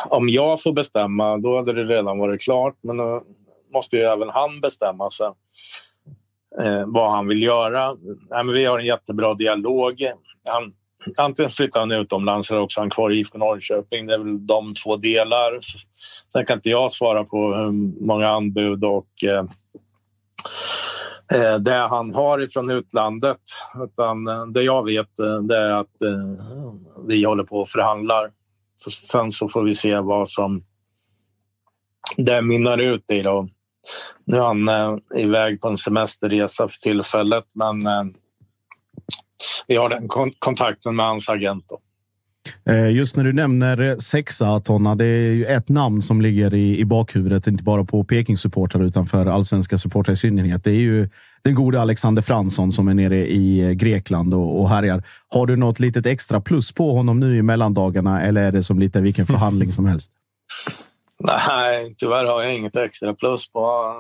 Om 0.09 0.29
jag 0.29 0.63
får 0.63 0.73
bestämma, 0.73 1.37
då 1.37 1.57
hade 1.57 1.73
det 1.73 1.85
redan 1.85 2.19
varit 2.19 2.43
klart. 2.43 2.75
Men 2.83 2.97
då 2.97 3.23
måste 3.73 3.97
ju 3.97 4.03
även 4.03 4.29
han 4.29 4.61
bestämma 4.61 5.11
sig 5.11 5.27
eh, 6.61 6.87
vad 6.87 7.11
han 7.11 7.29
vill 7.29 7.43
göra. 7.43 7.95
Nej, 8.31 8.45
men 8.45 8.55
vi 8.55 8.65
har 8.65 8.79
en 8.79 8.87
jättebra 8.87 9.35
dialog. 9.35 10.03
Han, 10.49 10.73
antingen 11.17 11.51
flyttar 11.51 11.81
han 11.81 11.93
utomlands 11.93 12.51
eller 12.51 12.61
också 12.61 12.81
han 12.81 12.91
kvar 12.91 13.11
i 13.11 13.19
IFK 13.19 13.39
Norrköping. 13.39 14.07
Det 14.07 14.15
är 14.15 14.19
väl 14.19 14.47
de 14.47 14.75
två 14.75 14.97
delar. 14.97 15.59
Sen 16.33 16.47
kan 16.47 16.59
inte 16.59 16.71
jag 16.71 16.93
svara 16.93 17.25
på 17.25 17.55
hur 17.55 17.73
många 18.07 18.29
anbud 18.29 18.85
och 18.85 19.25
eh, 19.25 19.45
eh 21.35 21.59
det 21.61 21.87
han 21.91 22.15
har 22.15 22.43
ifrån 22.43 22.71
utlandet. 22.71 23.41
Utan 23.85 24.29
eh, 24.29 24.47
det 24.47 24.63
jag 24.63 24.85
vet 24.85 25.19
eh, 25.19 25.39
det 25.49 25.57
är 25.57 25.71
att 25.71 26.03
eh, 26.03 26.45
vi 27.09 27.25
håller 27.25 27.45
på 27.45 27.57
och 27.57 27.69
förhandlar. 27.69 28.31
Så 28.77 28.91
sen 28.91 29.33
så 29.33 29.49
får 29.49 29.63
vi 29.63 29.75
se 29.75 29.99
vad 29.99 30.29
som 30.29 30.63
det 32.17 32.43
mynnar 32.43 32.79
ut 32.79 33.11
i. 33.11 33.23
Då. 33.23 33.49
Nu 34.25 34.37
är 34.37 34.41
han 34.41 34.69
eh, 34.69 34.97
iväg 35.17 35.61
på 35.61 35.69
en 35.69 35.77
semesterresa 35.77 36.69
för 36.69 36.79
tillfället 36.79 37.45
men 37.53 37.87
eh, 37.87 38.05
vi 39.67 39.77
har 39.77 39.89
den 39.89 40.09
kon 40.09 40.33
kontakten 40.39 40.97
med 40.97 41.07
hans 41.07 41.29
agent. 41.29 41.65
Då. 41.69 41.79
Eh, 42.69 42.91
just 42.91 43.17
när 43.17 43.25
du 43.25 43.33
nämner 43.33 43.97
sexa, 43.99 44.61
Tonna, 44.61 44.95
det 44.95 45.05
är 45.05 45.33
ju 45.33 45.47
ett 45.47 45.69
namn 45.69 46.03
som 46.03 46.21
ligger 46.21 46.55
i, 46.55 46.79
i 46.79 46.85
bakhuvudet, 46.85 47.47
inte 47.47 47.65
bara 47.65 47.85
på 47.85 48.05
Peking-supportrar 48.05 48.83
utan 48.83 49.07
för 49.07 49.27
allsvenska 49.27 49.79
supportrar 49.79 50.13
i 50.13 50.17
synnerhet. 50.17 50.65
Det 50.65 50.71
är 50.71 50.75
ju 50.75 51.09
den 51.43 51.55
gode 51.55 51.81
Alexander 51.81 52.23
Fransson 52.23 52.73
som 52.73 52.89
är 52.89 52.95
nere 52.95 53.17
i 53.17 53.75
Grekland 53.75 54.35
och, 54.35 54.61
och 54.61 54.69
härjar. 54.69 55.03
Har 55.29 55.47
du 55.47 55.57
något 55.57 55.81
litet 55.81 56.07
extra 56.07 56.41
plus 56.41 56.73
på 56.73 56.97
honom 56.97 57.21
nu 57.21 57.37
i 57.37 57.43
mellandagarna 57.43 58.23
eller 58.23 58.43
är 58.43 58.53
det 58.53 58.63
som 58.63 58.79
lite 58.79 59.01
vilken 59.01 59.27
förhandling 59.27 59.73
som 59.73 59.87
helst? 59.87 60.13
Nej, 61.49 61.95
tyvärr 61.99 62.25
har 62.25 62.43
jag 62.43 62.57
inget 62.57 62.77
extra 62.77 63.15
plus 63.15 63.53
på. 63.53 63.95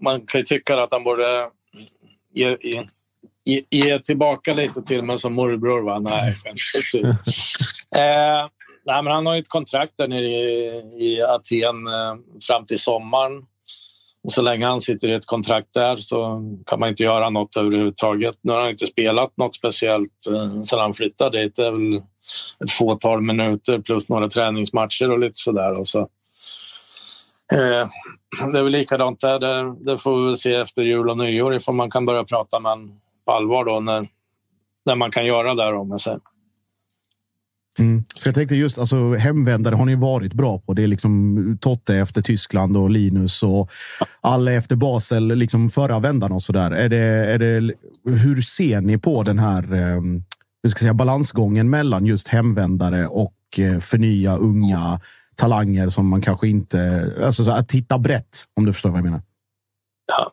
Man 0.00 0.26
kan 0.26 0.40
ju 0.40 0.44
tycka 0.44 0.82
att 0.82 0.92
han 0.92 1.04
borde 1.04 1.48
ge, 2.34 2.56
ge, 3.44 3.62
ge 3.70 3.98
tillbaka 3.98 4.54
lite 4.54 4.82
till 4.82 5.02
mig 5.02 5.18
som 5.18 5.34
morbror. 5.34 5.82
Va? 5.82 5.98
Nej, 5.98 6.28
eh, 7.96 8.48
nej, 8.86 9.02
men 9.02 9.06
han 9.06 9.26
har 9.26 9.36
ett 9.36 9.48
kontrakt 9.48 9.92
där 9.96 10.08
nere 10.08 10.26
i, 10.26 10.82
i 10.98 11.22
Aten 11.22 11.86
eh, 11.86 12.14
fram 12.46 12.66
till 12.66 12.80
sommaren. 12.80 13.32
Och 14.24 14.32
så 14.32 14.42
länge 14.42 14.66
han 14.66 14.80
sitter 14.80 15.08
i 15.08 15.14
ett 15.14 15.26
kontrakt 15.26 15.68
där 15.74 15.96
så 15.96 16.42
kan 16.66 16.80
man 16.80 16.88
inte 16.88 17.02
göra 17.02 17.30
något 17.30 17.56
överhuvudtaget. 17.56 18.38
Nu 18.42 18.52
har 18.52 18.60
han 18.60 18.70
inte 18.70 18.86
spelat 18.86 19.36
något 19.36 19.54
speciellt 19.54 20.26
eh, 20.30 20.62
sedan 20.62 20.78
han 20.78 20.94
flyttade 20.94 21.42
dit. 21.42 21.56
Det 21.56 21.66
är 21.66 21.72
väl 21.72 21.96
ett 22.64 22.70
fåtal 22.70 23.22
minuter 23.22 23.78
plus 23.78 24.10
några 24.10 24.28
träningsmatcher 24.28 25.10
och 25.10 25.18
lite 25.18 25.34
sådär. 25.34 25.80
Och 25.80 25.88
så, 25.88 26.00
eh, 27.52 27.88
det 28.52 28.58
är 28.58 28.62
väl 28.62 28.72
likadant 28.72 29.20
där. 29.20 29.38
Det, 29.38 29.74
det 29.84 29.98
får 29.98 30.26
vi 30.26 30.36
se 30.36 30.54
efter 30.54 30.82
jul 30.82 31.10
och 31.10 31.18
nyår 31.18 31.54
ifall 31.54 31.74
man 31.74 31.90
kan 31.90 32.06
börja 32.06 32.24
prata 32.24 32.60
med 32.60 32.72
en 32.72 33.00
på 33.24 33.32
allvar 33.32 33.64
då 33.64 33.80
när, 33.80 34.06
när 34.86 34.96
man 34.96 35.10
kan 35.10 35.26
göra 35.26 35.54
det. 35.54 35.72
Om. 35.72 35.98
Mm. 37.78 38.04
Jag 38.24 38.34
tänkte 38.34 38.54
just 38.54 38.78
alltså, 38.78 39.14
hemvändare 39.14 39.74
har 39.74 39.84
ni 39.84 39.94
varit 39.94 40.32
bra 40.32 40.58
på. 40.58 40.74
Det 40.74 40.82
är 40.82 40.86
liksom 40.86 41.58
Totte 41.60 41.96
efter 41.96 42.22
Tyskland 42.22 42.76
och 42.76 42.90
Linus 42.90 43.42
och 43.42 43.70
alla 44.20 44.52
efter 44.52 44.76
Basel, 44.76 45.26
liksom 45.26 45.70
förra 45.70 45.98
vändan 45.98 46.32
och 46.32 46.42
så 46.42 46.52
där. 46.52 46.70
Är 46.70 46.88
det, 46.88 46.96
är 47.06 47.38
det, 47.38 47.74
hur 48.04 48.42
ser 48.42 48.80
ni 48.80 48.98
på 48.98 49.22
den 49.22 49.38
här 49.38 49.74
eh, 49.74 50.00
hur 50.62 50.70
ska 50.70 50.78
säga, 50.78 50.94
balansgången 50.94 51.70
mellan 51.70 52.06
just 52.06 52.28
hemvändare 52.28 53.06
och 53.06 53.34
eh, 53.58 53.78
förnya 53.78 54.36
unga 54.36 55.00
talanger 55.36 55.88
som 55.88 56.08
man 56.08 56.22
kanske 56.22 56.48
inte... 56.48 57.12
Alltså 57.24 57.50
att 57.50 57.68
titta 57.68 57.98
brett, 57.98 58.44
om 58.56 58.66
du 58.66 58.72
förstår 58.72 58.90
vad 58.90 58.98
jag 58.98 59.04
menar. 59.04 59.22
Ja. 60.06 60.32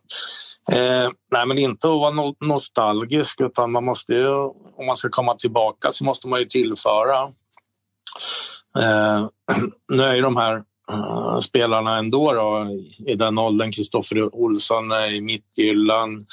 Eh, 0.70 1.10
nej, 1.32 1.48
men 1.48 1.58
inte 1.58 1.88
att 1.88 2.00
vara 2.00 2.12
no 2.12 2.36
nostalgisk, 2.40 3.42
utan 3.42 3.72
man 3.72 3.86
måste 3.86 4.14
ju, 4.14 4.30
om 4.78 4.86
man 4.86 4.96
ska 4.96 5.10
komma 5.10 5.36
tillbaka 5.36 5.92
så 5.92 6.04
måste 6.04 6.28
man 6.28 6.40
ju 6.40 6.46
tillföra. 6.46 7.24
Eh, 8.80 9.28
nu 9.92 10.04
är 10.04 10.16
ju 10.16 10.22
de 10.22 10.38
här 10.38 10.56
eh, 10.92 11.40
spelarna 11.40 11.98
ändå 11.98 12.34
då, 12.34 12.68
i 13.08 13.16
den 13.16 13.38
åldern. 13.38 13.72
Kristoffer 13.72 14.36
Olsson 14.36 14.92
är 14.92 15.16
i 15.16 15.22
Mittgyllan, 15.22 16.26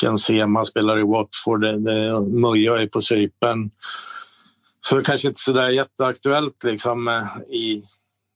Ken 0.00 0.18
Sema 0.18 0.64
spelar 0.64 0.98
i 0.98 1.02
Watford, 1.02 1.60
det, 1.60 2.20
Muja 2.20 2.80
är 2.80 2.86
på 2.86 3.00
Cypern. 3.00 3.70
Så 4.80 4.96
det 4.96 5.04
kanske 5.04 5.28
inte 5.28 5.38
är 5.38 5.42
så 5.42 5.52
där 5.52 5.68
jätteaktuellt 5.68 6.64
liksom, 6.64 7.08
eh, 7.08 7.54
i 7.56 7.82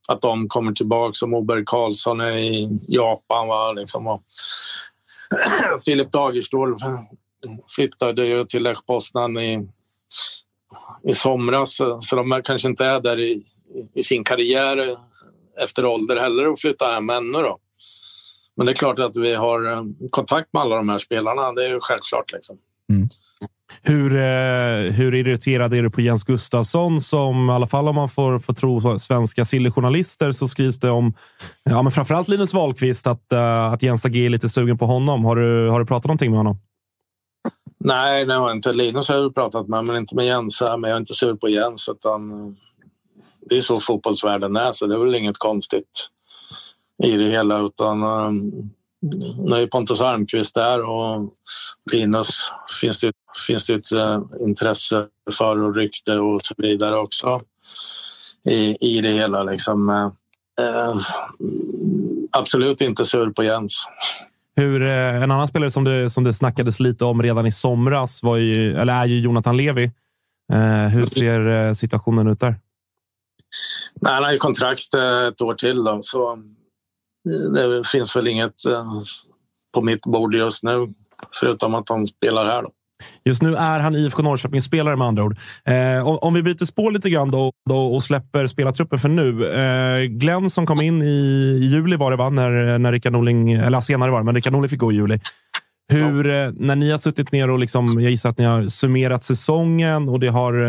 att 0.09 0.21
de 0.21 0.49
kommer 0.49 0.73
tillbaka 0.73 1.12
som 1.12 1.35
Oberg 1.35 1.65
Karlsson 1.67 2.21
är 2.21 2.37
i 2.37 2.81
Japan. 2.88 3.49
Va, 3.49 3.73
liksom, 3.73 4.07
och 4.07 4.23
Filip 5.85 6.12
Dagerstål 6.12 6.76
flyttade 7.68 8.26
ju 8.26 8.45
till 8.45 8.62
Lech 8.62 8.87
Poznan 8.87 9.38
i, 9.38 9.68
i 11.04 11.14
somras 11.14 11.76
så 12.00 12.16
de 12.16 12.42
kanske 12.45 12.68
inte 12.68 12.85
är 12.85 13.00
där 13.00 13.21
i, 13.21 13.42
i 13.95 14.02
sin 14.02 14.25
karriär 14.25 14.97
efter 15.61 15.87
ålder 15.87 16.16
heller 16.16 16.47
och 16.47 16.59
flytta 16.59 16.87
hem 16.87 17.11
ännu. 17.11 17.38
Då. 17.38 17.59
Men 18.56 18.66
det 18.66 18.73
är 18.73 18.76
klart 18.76 18.99
att 18.99 19.16
vi 19.16 19.35
har 19.35 19.73
eh, 19.73 19.83
kontakt 20.11 20.52
med 20.52 20.62
alla 20.62 20.76
de 20.76 20.88
här 20.88 20.99
spelarna. 20.99 21.52
Det 21.52 21.64
är 21.64 21.68
ju 21.68 21.80
självklart. 21.80 22.33
Liksom. 22.33 22.59
Mm. 22.93 23.09
Hur, 23.83 24.16
eh, 24.16 24.93
hur 24.93 25.14
irriterad 25.14 25.75
är 25.75 25.83
du 25.83 25.90
på 25.90 26.00
Jens 26.00 26.25
Gustafsson 26.25 27.00
som, 27.00 27.50
i 27.50 27.52
alla 27.52 27.66
fall 27.66 27.88
om 27.88 27.95
man 27.95 28.09
får, 28.09 28.38
får 28.38 28.55
tro 28.55 28.99
svenska 28.99 29.45
sillejournalister, 29.45 30.33
så 30.33 30.49
skrivs 30.49 30.78
det 30.78 30.90
om 30.90 31.14
ja, 31.64 31.83
men 31.83 31.93
framförallt 31.93 32.28
Linus 32.28 32.55
Wahlqvist, 32.55 33.07
att, 33.07 33.26
uh, 33.33 33.73
att 33.73 33.83
Jens 33.83 34.07
AG 34.07 34.16
är 34.16 34.31
lite 34.31 34.49
sugen 34.49 34.78
på 34.78 34.87
honom. 34.87 35.25
Har 35.25 35.37
du, 35.37 35.69
har 35.69 35.81
du 35.81 35.87
pratat 35.87 36.05
någonting 36.05 36.31
med 36.31 36.38
honom? 36.38 36.59
Nej, 37.78 38.25
det 38.25 38.35
har 38.35 38.52
inte. 38.52 38.73
Linus 38.73 39.09
har 39.09 39.16
jag 39.16 39.35
pratat 39.35 39.69
med, 39.69 39.85
men 39.85 39.97
inte 39.97 40.14
med 40.14 40.26
Jens. 40.26 40.61
Men 40.61 40.83
jag 40.83 40.90
är 40.90 40.97
inte 40.97 41.14
sur 41.14 41.35
på 41.35 41.49
Jens. 41.49 41.88
Utan 41.88 42.31
det 43.40 43.57
är 43.57 43.61
så 43.61 43.81
fotbollsvärlden 43.81 44.57
är, 44.57 44.73
så 44.73 44.87
det 44.87 44.95
är 44.95 44.99
väl 44.99 45.14
inget 45.14 45.38
konstigt 45.38 46.09
i 47.05 47.16
det 47.16 47.28
hela. 47.28 47.61
Utan 47.61 48.02
um, 48.02 48.71
nu 49.39 49.57
är 49.57 49.67
Pontus 49.67 50.01
Almqvist 50.01 50.55
där 50.55 50.91
och 50.91 51.33
Linus 51.93 52.51
finns 52.81 53.01
det, 53.01 53.13
finns 53.47 53.67
det 53.67 53.75
ett 53.75 53.93
uh, 53.93 54.21
intresse 54.41 55.07
för 55.39 55.63
och 55.63 55.75
rykte 55.75 56.19
och 56.19 56.43
så 56.43 56.55
vidare 56.59 56.97
också 56.97 57.41
i, 58.51 58.77
i 58.81 59.01
det 59.01 59.11
hela. 59.11 59.43
Liksom. 59.43 59.89
Uh, 60.61 60.97
absolut 62.33 62.81
inte 62.81 63.05
sur 63.05 63.31
på 63.31 63.45
Jens. 63.45 63.89
Hur, 64.57 64.81
uh, 64.81 65.23
en 65.23 65.31
annan 65.31 65.49
spelare 65.49 65.71
som 65.71 65.85
det, 65.85 66.11
som 66.11 66.25
det 66.25 66.35
snackades 66.35 66.81
lite 66.81 67.05
om 67.05 67.23
redan 67.23 67.47
i 67.47 67.53
somras 67.53 68.23
var 68.23 68.37
ju, 68.37 68.77
eller 68.77 68.93
är 68.93 69.07
ju 69.07 69.21
Jonathan 69.21 69.57
Levi. 69.57 69.91
hur 70.93 71.07
ser 71.07 71.75
situationen 71.75 72.29
ut 72.29 72.41
där? 72.41 72.55
Nej, 74.01 74.13
han 74.13 74.25
har 74.25 74.33
ju 74.33 74.39
kontrakt 74.39 74.95
ett 75.29 75.41
år 75.41 75.55
till. 75.55 75.85
Då, 75.85 75.99
så 76.03 76.39
det 77.54 77.88
finns 77.88 78.16
väl 78.16 78.28
inget 78.28 78.66
eh, 78.66 78.85
på 79.75 79.83
mitt 79.83 80.02
bord 80.02 80.35
just 80.35 80.62
nu, 80.62 80.87
förutom 81.40 81.75
att 81.75 81.88
han 81.88 82.06
spelar 82.06 82.47
här. 82.47 82.62
Då. 82.62 82.71
Just 83.25 83.42
nu 83.42 83.56
är 83.56 83.80
han 83.80 83.95
IFK 83.95 84.23
Norrköping-spelare 84.23 84.97
med 84.97 85.06
andra 85.06 85.25
ord. 85.25 85.37
Eh, 85.64 86.09
om, 86.09 86.18
om, 86.18 86.35
vi 86.35 86.42
byter 86.42 86.64
spår 86.64 86.90
lite 86.90 87.11
grann 87.11 87.30
då, 87.30 87.52
då 87.68 87.95
och 87.95 88.02
släpper 88.02 88.47
spelartruppen 88.47 88.99
för 88.99 89.09
nu. 89.09 89.47
Eh, 89.47 90.04
Glenn 90.04 90.50
som 90.50 90.66
kom 90.66 90.80
in 90.80 91.02
i, 91.02 91.06
i, 91.62 91.66
juli 91.66 91.97
var 91.97 92.11
det, 92.11 92.16
va? 92.16 92.30
När, 92.30 92.78
när 92.78 92.92
Rickard 92.92 93.12
Norling, 93.12 93.52
eller 93.52 93.80
senare 93.80 94.11
var 94.11 94.18
det, 94.18 94.25
men 94.25 94.35
Rickard 94.35 94.52
Norling 94.52 94.68
fick 94.68 94.80
gå 94.80 94.92
i 94.92 94.95
juli. 94.95 95.21
Hur, 95.92 96.25
ja. 96.25 96.47
eh, 96.47 96.52
när 96.56 96.76
ni 96.76 96.90
har 96.90 96.99
suttit 96.99 97.33
ner 97.33 97.50
och 97.50 97.59
liksom, 97.59 98.00
jag 98.00 98.11
gissar 98.11 98.30
att 98.30 98.38
ni 98.38 98.45
har 98.45 98.66
summerat 98.66 99.23
säsongen 99.23 100.09
och 100.09 100.21
det 100.21 100.28
har 100.28 100.68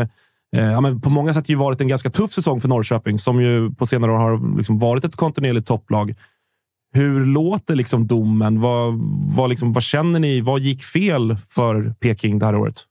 eh, 0.55 0.71
ja, 0.71 0.81
men 0.81 1.01
på 1.01 1.09
många 1.09 1.33
sätt 1.33 1.49
ju 1.49 1.55
varit 1.55 1.81
en 1.81 1.87
ganska 1.87 2.09
tuff 2.09 2.31
säsong 2.31 2.61
för 2.61 2.67
Norrköping 2.67 3.19
som 3.19 3.41
ju 3.41 3.71
på 3.71 3.85
senare 3.85 4.11
år 4.11 4.17
har 4.17 4.57
liksom 4.57 4.79
varit 4.79 5.03
ett 5.03 5.15
kontinuerligt 5.15 5.67
topplag. 5.67 6.15
Hur 6.93 7.25
låter 7.25 7.75
liksom 7.75 8.07
domen? 8.07 8.61
Vad, 8.61 8.93
vad, 9.35 9.49
liksom, 9.49 9.73
vad 9.73 9.83
känner 9.83 10.19
ni? 10.19 10.41
Vad 10.41 10.59
gick 10.61 10.83
fel 10.83 11.37
för 11.49 11.93
Peking 11.99 12.39
det 12.39 12.45
här 12.45 12.55
året? 12.55 12.85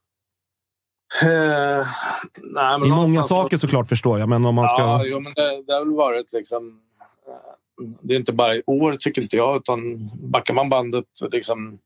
Eh, 1.22 1.86
nej, 2.42 2.88
I 2.88 2.90
många 2.90 3.22
saker 3.22 3.56
såklart 3.56 3.88
förstår 3.88 4.18
jag, 4.18 4.28
men 4.28 4.44
om 4.44 4.54
man 4.54 4.68
ska... 4.68 4.78
Ja, 4.78 5.02
jo, 5.04 5.20
men 5.20 5.32
det, 5.36 5.62
det 5.66 5.72
har 5.72 5.84
väl 5.84 5.94
varit 5.94 6.32
liksom... 6.32 6.68
Eh, 7.28 7.88
det 8.02 8.14
är 8.14 8.18
inte 8.18 8.32
bara 8.32 8.54
i 8.54 8.62
år, 8.66 8.92
tycker 8.92 9.22
inte 9.22 9.36
jag, 9.36 9.56
utan 9.56 9.80
backar 10.22 10.54
man 10.54 10.68
bandet 10.68 11.04
liksom 11.30 11.78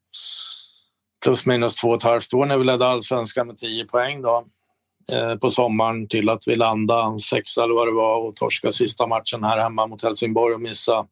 plus 1.25 1.47
minus 1.47 1.77
två 1.77 1.89
och 1.89 1.97
ett 1.97 2.03
halvt 2.03 2.35
år 2.35 2.47
när 2.47 2.59
vi 2.59 2.65
ledde 2.65 2.87
allsvenskan 2.87 3.47
med 3.47 3.57
tio 3.57 3.85
poäng 3.85 4.23
då, 4.23 4.45
eh, 5.13 5.35
på 5.37 5.51
sommaren 5.51 6.09
till 6.09 6.29
att 6.29 6.49
vi 6.49 6.57
landade 6.57 7.19
sexa 7.19 7.65
eller 7.65 7.75
vad 7.75 7.89
det 7.89 7.95
var 7.95 8.17
och 8.17 8.37
torska 8.37 8.73
sista 8.73 9.07
matchen 9.07 9.45
här 9.45 9.59
hemma 9.59 9.87
mot 9.87 10.03
Helsingborg 10.03 10.55
och 10.55 10.61
missa 10.61 11.07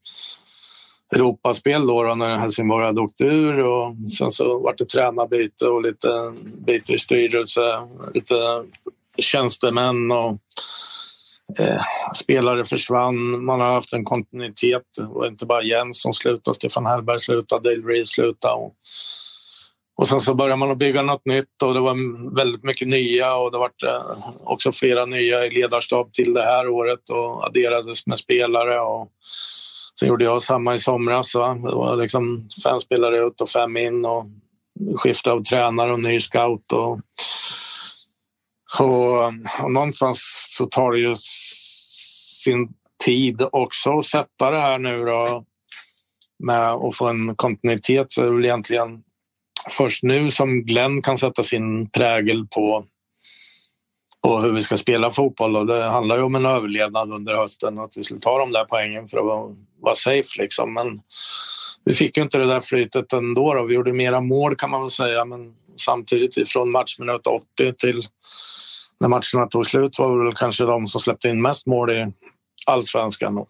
Europaspel 1.16 1.86
då, 1.86 2.02
då 2.02 2.14
när 2.14 2.36
Helsingborg 2.36 2.86
hade 2.86 3.00
åkt 3.00 3.20
ur 3.20 3.60
och 3.60 3.94
sen 4.18 4.30
så 4.30 4.58
var 4.58 4.74
det 4.78 4.84
tränarbyte 4.84 5.66
och 5.66 5.82
lite 5.82 6.08
byte 6.66 6.92
i 6.92 6.98
styrelse, 6.98 7.62
lite 8.14 8.34
tjänstemän 9.18 10.10
och 10.10 10.38
eh, 11.58 11.82
spelare 12.14 12.64
försvann. 12.64 13.44
Man 13.44 13.60
har 13.60 13.72
haft 13.72 13.92
en 13.92 14.04
kontinuitet. 14.04 14.82
Det 14.96 15.04
var 15.04 15.26
inte 15.26 15.46
bara 15.46 15.62
Jens 15.62 16.02
som 16.02 16.14
slutade, 16.14 16.54
Stefan 16.54 16.86
Hellberg 16.86 17.20
slutade, 17.20 17.70
Dale 17.70 17.92
Reed 17.92 18.08
slutade. 18.08 18.54
Och, 18.54 18.74
och 19.96 20.08
sen 20.08 20.20
så 20.20 20.34
började 20.34 20.56
man 20.56 20.70
att 20.70 20.78
bygga 20.78 21.02
något 21.02 21.26
nytt 21.26 21.62
och 21.62 21.74
det 21.74 21.80
var 21.80 22.34
väldigt 22.36 22.64
mycket 22.64 22.88
nya 22.88 23.34
och 23.34 23.52
det 23.52 23.58
var 23.58 23.70
eh, 23.86 24.02
också 24.44 24.72
flera 24.72 25.04
nya 25.04 25.46
i 25.46 25.50
ledarstab 25.50 26.12
till 26.12 26.34
det 26.34 26.44
här 26.44 26.68
året 26.68 27.10
och 27.10 27.46
adderades 27.46 28.06
med 28.06 28.18
spelare. 28.18 28.80
Och, 28.80 29.08
Sen 29.98 30.08
gjorde 30.08 30.24
jag 30.24 30.42
samma 30.42 30.74
i 30.74 30.78
somras. 30.78 31.34
Va? 31.34 31.54
Det 31.54 31.74
var 31.74 31.96
liksom 31.96 32.48
fem 32.64 32.80
spelare 32.80 33.18
ut 33.18 33.40
och 33.40 33.48
fem 33.48 33.76
in 33.76 34.04
och 34.04 34.26
skifte 34.96 35.32
av 35.32 35.42
tränare 35.42 35.92
och 35.92 36.00
ny 36.00 36.20
scout. 36.20 36.72
Och, 36.72 37.00
och, 38.80 39.24
och 39.62 39.72
någonstans 39.72 40.18
så 40.56 40.66
tar 40.66 40.92
det 40.92 40.98
ju 40.98 41.14
sin 42.44 42.68
tid 43.04 43.42
också 43.52 43.98
att 43.98 44.04
sätta 44.04 44.50
det 44.50 44.60
här 44.60 44.78
nu 44.78 45.04
då 45.04 45.44
med 46.44 46.70
att 46.70 46.96
få 46.96 47.08
en 47.08 47.36
kontinuitet. 47.36 48.12
Så 48.12 48.22
är 48.22 48.26
det 48.26 48.34
väl 48.34 48.44
egentligen 48.44 49.02
först 49.70 50.02
nu 50.02 50.30
som 50.30 50.64
Glenn 50.64 51.02
kan 51.02 51.18
sätta 51.18 51.42
sin 51.42 51.90
prägel 51.90 52.46
på 52.46 52.84
på 54.22 54.38
hur 54.38 54.52
vi 54.52 54.60
ska 54.60 54.76
spela 54.76 55.10
fotboll. 55.10 55.56
Och 55.56 55.66
det 55.66 55.84
handlar 55.84 56.16
ju 56.16 56.22
om 56.22 56.34
en 56.34 56.46
överlevnad 56.46 57.12
under 57.12 57.34
hösten 57.34 57.78
och 57.78 57.84
att 57.84 57.96
vi 57.96 58.02
skulle 58.02 58.20
ta 58.20 58.38
de 58.38 58.52
där 58.52 58.64
poängen 58.64 59.08
för 59.08 59.18
att 59.18 59.56
vara, 59.80 59.94
safe. 59.94 60.28
Liksom. 60.38 60.74
Men 60.74 60.98
vi 61.84 61.94
fick 61.94 62.16
ju 62.16 62.22
inte 62.22 62.38
det 62.38 62.46
där 62.46 62.60
flytet 62.60 63.12
ändå. 63.12 63.54
Då. 63.54 63.64
Vi 63.64 63.74
gjorde 63.74 63.92
mera 63.92 64.20
mål 64.20 64.56
kan 64.56 64.70
man 64.70 64.80
väl 64.80 64.90
säga, 64.90 65.24
men 65.24 65.54
samtidigt 65.76 66.48
från 66.48 66.70
matchminut 66.70 67.26
80 67.26 67.72
till 67.72 68.06
när 69.00 69.08
matcherna 69.08 69.48
tog 69.50 69.66
slut 69.66 69.98
var 69.98 70.24
väl 70.24 70.34
kanske 70.34 70.64
de 70.64 70.86
som 70.86 71.00
släppte 71.00 71.28
in 71.28 71.42
mest 71.42 71.66
mål 71.66 71.90
i 71.90 72.12
allsvenskan. 72.66 73.34
Då. 73.34 73.46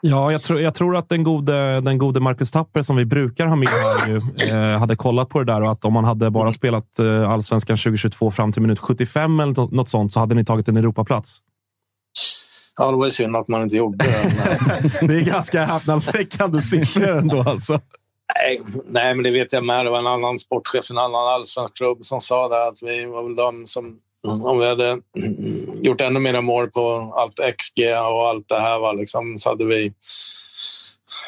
Ja, 0.00 0.32
jag, 0.32 0.42
tror, 0.42 0.60
jag 0.60 0.74
tror 0.74 0.96
att 0.96 1.08
den 1.08 1.24
gode, 1.24 1.80
den 1.80 1.98
gode 1.98 2.20
Marcus 2.20 2.50
Tapper 2.52 2.82
som 2.82 2.96
vi 2.96 3.04
brukar 3.04 3.46
ha 3.46 3.56
med 3.56 3.68
här 3.68 4.08
ju, 4.08 4.18
eh, 4.50 4.78
hade 4.78 4.96
kollat 4.96 5.28
på 5.28 5.38
det 5.38 5.52
där 5.52 5.62
och 5.62 5.70
att 5.70 5.84
om 5.84 5.92
man 5.92 6.04
hade 6.04 6.30
bara 6.30 6.52
spelat 6.52 6.98
eh, 6.98 7.30
allsvenskan 7.30 7.76
2022 7.76 8.30
fram 8.30 8.52
till 8.52 8.62
minut 8.62 8.78
75 8.78 9.40
eller 9.40 9.52
något, 9.54 9.72
något 9.72 9.88
sånt 9.88 10.12
så 10.12 10.20
hade 10.20 10.34
ni 10.34 10.44
tagit 10.44 10.68
en 10.68 10.76
Europaplats. 10.76 11.38
Ja, 12.78 12.90
det 12.90 12.96
var 12.96 13.10
synd 13.10 13.36
att 13.36 13.48
man 13.48 13.62
inte 13.62 13.76
gjorde 13.76 14.04
det. 14.04 15.06
det 15.06 15.14
är 15.14 15.24
ganska 15.24 15.64
häpnadsväckande 15.64 16.60
siffror 16.60 17.08
ändå 17.08 17.42
alltså. 17.46 17.80
Nej, 18.34 18.60
nej, 18.86 19.14
men 19.14 19.24
det 19.24 19.30
vet 19.30 19.52
jag 19.52 19.64
med. 19.64 19.86
Det 19.86 19.90
var 19.90 19.98
en 19.98 20.06
annan 20.06 20.38
sportchef, 20.38 20.90
en 20.90 20.98
annan 20.98 21.28
allsvensk 21.28 21.76
klubb 21.76 22.04
som 22.04 22.20
sa 22.20 22.48
det 22.48 22.66
att 22.66 22.82
vi 22.82 23.06
var 23.06 23.22
väl 23.22 23.36
de 23.36 23.66
som 23.66 23.96
om 24.26 24.58
vi 24.58 24.66
hade 24.66 25.00
gjort 25.82 26.00
ännu 26.00 26.20
mer 26.20 26.40
mål 26.40 26.70
på 26.70 27.12
allt 27.16 27.40
XG 27.58 27.80
och 28.12 28.28
allt 28.28 28.48
det 28.48 28.60
här 28.60 28.80
var 28.80 28.94
liksom, 28.94 29.38
så 29.38 29.48
hade 29.48 29.64
vi... 29.64 29.92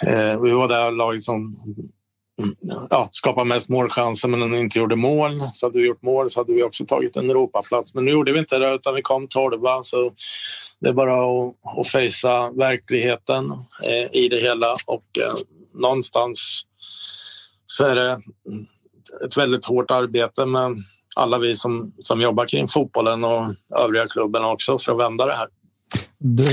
Eh, 0.07 0.43
vi 0.43 0.51
var 0.51 0.69
det 0.69 0.91
laget 0.91 1.23
som 1.23 1.57
ja, 2.91 3.09
skapade 3.13 3.49
mest 3.49 3.69
målchanser 3.69 4.29
men 4.29 4.55
inte 4.55 4.79
gjorde 4.79 4.97
mål. 4.97 5.33
Så 5.53 5.67
hade 5.67 5.79
vi 5.79 5.87
gjort 5.87 6.03
mål 6.03 6.31
så 6.31 6.41
hade 6.41 6.53
vi 6.53 6.63
också 6.63 6.85
tagit 6.85 7.17
en 7.17 7.31
Europaplats. 7.31 7.95
Men 7.95 8.05
nu 8.05 8.11
gjorde 8.11 8.33
vi 8.33 8.39
inte 8.39 8.59
det 8.59 8.75
utan 8.75 8.95
vi 8.95 9.03
kom 9.03 9.29
tolva. 9.29 9.83
Så 9.83 10.13
det 10.81 10.89
är 10.89 10.93
bara 10.93 11.15
att, 11.15 11.79
att 11.79 11.89
fejsa 11.89 12.51
verkligheten 12.51 13.45
eh, 13.89 14.21
i 14.23 14.29
det 14.29 14.41
hela 14.41 14.77
och 14.87 15.05
eh, 15.21 15.35
någonstans 15.75 16.63
så 17.67 17.85
är 17.85 17.95
det 17.95 18.21
ett 19.27 19.37
väldigt 19.37 19.65
hårt 19.65 19.91
arbete 19.91 20.47
med 20.47 20.77
alla 21.17 21.39
vi 21.39 21.55
som, 21.57 21.93
som 21.99 22.21
jobbar 22.21 22.47
kring 22.47 22.69
fotbollen 22.69 23.25
och 23.25 23.43
övriga 23.79 24.09
klubben 24.09 24.45
också 24.45 24.79
för 24.79 24.93
att 24.93 24.99
vända 24.99 25.27
det 25.27 25.35
här. 25.35 25.49
Du, 26.19 26.45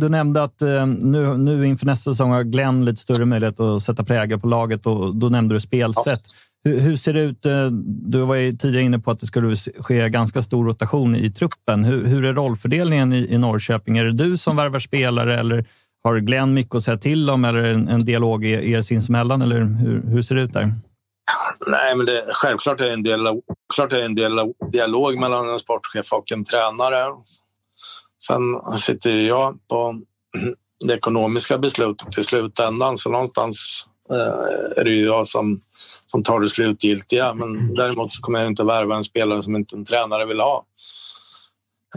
du 0.00 0.08
nämnde 0.08 0.42
att 0.42 0.62
eh, 0.62 0.86
nu, 0.86 1.36
nu 1.36 1.66
inför 1.66 1.86
nästa 1.86 2.10
säsong 2.10 2.30
har 2.30 2.42
Glenn 2.42 2.84
lite 2.84 3.00
större 3.00 3.24
möjlighet 3.24 3.60
att 3.60 3.82
sätta 3.82 4.04
prägel 4.04 4.40
på 4.40 4.46
laget 4.46 4.86
och 4.86 5.16
då 5.16 5.28
nämnde 5.28 5.54
du 5.54 5.60
spelsätt. 5.60 6.22
Ja. 6.24 6.47
Hur, 6.64 6.80
hur, 6.80 6.96
ser 6.96 7.12
det 7.12 7.20
ut? 7.20 7.46
Eh, 7.46 7.66
du 8.10 8.20
var 8.20 8.34
ju 8.34 8.52
tidigare 8.52 8.84
inne 8.84 8.98
på 8.98 9.10
att 9.10 9.20
det 9.20 9.26
skulle 9.26 9.56
ske 9.56 10.08
ganska 10.08 10.42
stor 10.42 10.66
rotation 10.66 11.16
i 11.16 11.30
truppen. 11.30 11.84
Hur, 11.84 12.06
hur 12.06 12.24
är 12.24 12.34
rollfördelningen 12.34 13.12
i, 13.12 13.34
i 13.34 13.38
Norrköping? 13.38 13.98
Är 13.98 14.04
det 14.04 14.12
du 14.12 14.36
som 14.36 14.56
värvar 14.56 14.78
spelare 14.78 15.40
eller 15.40 15.64
har 16.04 16.18
Glenn 16.18 16.54
mycket 16.54 16.74
att 16.74 16.82
säga 16.82 16.96
till 16.96 17.30
om 17.30 17.44
eller 17.44 17.62
en, 17.62 17.88
en 17.88 18.04
dialog 18.04 18.44
er, 18.44 18.58
er 18.58 18.80
sinsemellan? 18.80 19.42
Eller 19.42 19.60
hur, 19.60 20.02
hur 20.10 20.22
ser 20.22 20.34
det 20.34 20.42
ut 20.42 20.52
där? 20.52 20.72
Nej, 21.66 21.96
men 21.96 22.06
det, 22.06 22.24
självklart 22.32 22.80
är 22.80 22.86
det 22.86 22.92
en, 22.92 23.02
del, 23.02 23.40
klart 23.74 23.92
är 23.92 24.02
en 24.02 24.14
del 24.14 24.32
dialog 24.72 25.18
mellan 25.18 25.48
en 25.48 25.58
sportchef 25.58 26.12
och 26.12 26.32
en 26.32 26.44
tränare. 26.44 27.14
Sen 28.22 28.40
sitter 28.78 29.10
jag 29.10 29.58
på 29.68 30.00
det 30.86 30.94
ekonomiska 30.94 31.58
beslutet 31.58 32.18
i 32.18 32.24
slutändan, 32.24 32.98
så 32.98 33.10
någonstans 33.10 33.86
eh, 34.10 34.80
är 34.80 34.84
det 34.84 34.90
ju 34.90 35.04
jag 35.04 35.26
som, 35.26 35.60
som 36.10 36.22
tar 36.22 36.40
det 36.40 36.48
slutgiltiga. 36.48 37.34
Men 37.34 37.74
däremot 37.74 38.12
så 38.12 38.20
kommer 38.20 38.38
jag 38.38 38.48
inte 38.48 38.64
värva 38.64 38.96
en 38.96 39.04
spelare 39.04 39.42
som 39.42 39.56
inte 39.56 39.76
en 39.76 39.84
tränare 39.84 40.26
vill 40.26 40.40
ha 40.40 40.64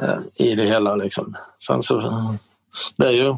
eh, 0.01 0.47
i 0.47 0.55
det 0.55 0.63
hela. 0.63 0.95
Liksom. 0.95 1.35
Sen 1.67 1.83
så, 1.83 2.11
det 2.97 3.07
är 3.07 3.11
ju 3.11 3.33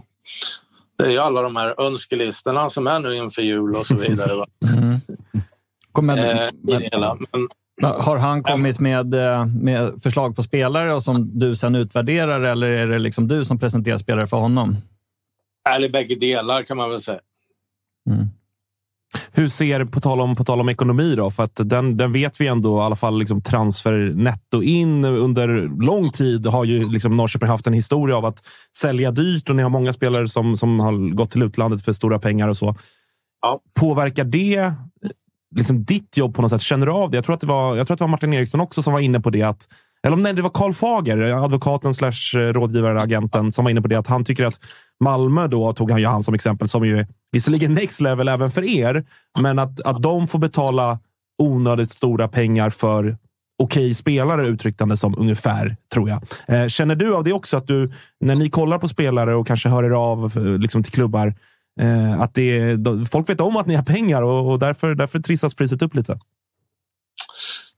det 0.98 1.06
är 1.06 1.10
ju 1.12 1.18
alla 1.18 1.42
de 1.42 1.56
här 1.56 1.82
önskelistorna 1.82 2.70
som 2.70 2.88
är 2.88 3.00
nu 3.00 3.16
inför 3.16 3.42
jul 3.42 3.76
och 3.76 3.86
så 3.86 3.96
vidare. 3.96 4.46
Mm. 5.96 6.08
Men, 6.08 6.20
eh, 6.20 6.50
men, 6.62 7.18
men, 7.82 7.92
har 7.92 8.18
han 8.18 8.44
kommit 8.44 8.80
med, 8.80 9.14
eh, 9.14 9.46
med 9.46 10.02
förslag 10.04 10.36
på 10.36 10.44
spelare 10.44 10.94
och 10.94 11.04
som 11.04 11.40
du 11.40 11.56
sen 11.56 11.76
utvärderar 11.76 12.42
eller 12.42 12.68
är 12.68 12.88
det 12.88 13.00
liksom 13.00 13.28
du 13.28 13.46
som 13.46 13.60
presenterar 13.60 13.98
spelare 13.98 14.28
för 14.28 14.38
honom? 14.38 14.76
Eller 15.70 15.90
bägge 15.90 16.16
delar 16.16 16.64
kan 16.64 16.78
man 16.78 16.90
väl 16.90 17.00
säga. 17.00 17.20
Mm. 18.10 18.28
Hur 19.32 19.48
ser, 19.48 19.86
på 19.86 20.00
tal 20.00 20.22
om, 20.22 20.36
på 20.36 20.44
tal 20.44 20.60
om 20.60 20.70
ekonomi, 20.70 21.16
då, 21.16 21.32
för 21.32 21.44
att 21.44 21.60
den, 21.64 21.98
den 21.98 22.12
vet 22.12 22.42
vi 22.42 22.48
ändå, 22.48 22.78
i 22.78 22.82
alla 22.82 22.96
fall 22.96 23.20
liksom 23.20 23.42
transfer 23.42 24.12
netto 24.16 24.62
in 24.62 25.06
under 25.06 25.48
lång 25.86 26.10
tid 26.10 26.46
har 26.46 26.66
ju 26.66 26.90
liksom 26.90 27.18
Norrköping 27.18 27.50
haft 27.50 27.68
en 27.68 27.74
historia 27.74 28.18
av 28.18 28.26
att 28.26 28.40
sälja 28.78 29.12
dyrt 29.12 29.50
och 29.50 29.56
ni 29.56 29.64
har 29.64 29.70
många 29.70 29.94
spelare 29.94 30.28
som, 30.28 30.58
som 30.58 30.80
har 30.80 31.16
gått 31.16 31.32
till 31.32 31.44
utlandet 31.44 31.86
för 31.86 31.94
stora 31.94 32.20
pengar 32.20 32.48
och 32.48 32.58
så. 32.58 32.76
Ja. 33.42 33.60
Påverkar 33.74 34.24
det 34.24 34.74
liksom 35.56 35.84
ditt 35.84 36.18
jobb 36.18 36.36
på 36.36 36.42
något 36.42 36.52
sätt? 36.52 36.62
Känner 36.62 36.86
du 36.86 36.92
av 36.92 37.12
det? 37.12 37.18
Jag 37.18 37.26
tror 37.26 37.34
att 37.34 37.42
det 37.42 37.48
var, 37.48 37.76
jag 37.76 37.88
tror 37.88 37.96
att 37.96 38.00
det 38.00 38.04
var 38.04 38.10
Martin 38.10 38.34
Eriksson 38.34 38.62
också 38.62 38.84
som 38.84 38.94
var 38.94 39.00
inne 39.00 39.20
på 39.20 39.30
det. 39.30 39.44
Att, 39.44 39.68
eller 40.08 40.18
nej, 40.18 40.34
det 40.34 40.42
var 40.42 40.50
Karl 40.50 40.74
Fager, 40.74 41.18
advokaten 41.20 41.94
slash 41.94 42.36
rådgivare, 42.36 43.02
agenten, 43.02 43.52
som 43.52 43.66
var 43.66 43.72
inne 43.72 43.82
på 43.82 43.88
det. 43.88 43.96
Att 43.96 44.08
han 44.08 44.26
tycker 44.26 44.46
att 44.46 44.60
Malmö, 45.04 45.48
då 45.48 45.74
tog 45.74 45.92
han 45.92 46.00
ju 46.00 46.08
han 46.08 46.24
som 46.24 46.34
exempel, 46.34 46.68
som 46.68 46.86
ju 46.86 47.06
visserligen 47.32 47.74
next 47.74 48.02
level 48.02 48.28
även 48.28 48.52
för 48.52 48.64
er, 48.64 49.06
men 49.40 49.60
att, 49.60 49.82
att 49.82 50.02
de 50.02 50.28
får 50.28 50.40
betala 50.40 51.00
onödigt 51.38 51.92
stora 51.92 52.28
pengar 52.28 52.70
för 52.70 53.18
okej 53.64 53.94
spelare 53.94 54.48
uttryckande 54.48 54.98
som 54.98 55.16
ungefär, 55.18 55.78
tror 55.94 56.10
jag. 56.10 56.24
Eh, 56.48 56.68
känner 56.68 56.96
du 56.96 57.16
av 57.16 57.24
det 57.24 57.34
också? 57.34 57.58
att 57.58 57.68
du 57.68 57.92
När 58.20 58.36
ni 58.36 58.50
kollar 58.50 58.80
på 58.80 58.90
spelare 58.90 59.36
och 59.36 59.48
kanske 59.48 59.70
hör 59.70 59.84
er 59.84 59.90
av 59.90 60.38
liksom, 60.60 60.84
till 60.84 60.92
klubbar, 60.92 61.34
eh, 61.82 62.22
att 62.22 62.34
det, 62.34 62.78
folk 63.12 63.30
vet 63.30 63.42
om 63.42 63.58
att 63.58 63.68
ni 63.68 63.76
har 63.76 63.84
pengar 63.84 64.22
och, 64.22 64.52
och 64.52 64.60
därför, 64.60 64.96
därför 64.96 65.20
trissas 65.20 65.56
priset 65.56 65.82
upp 65.82 65.96
lite. 65.96 66.20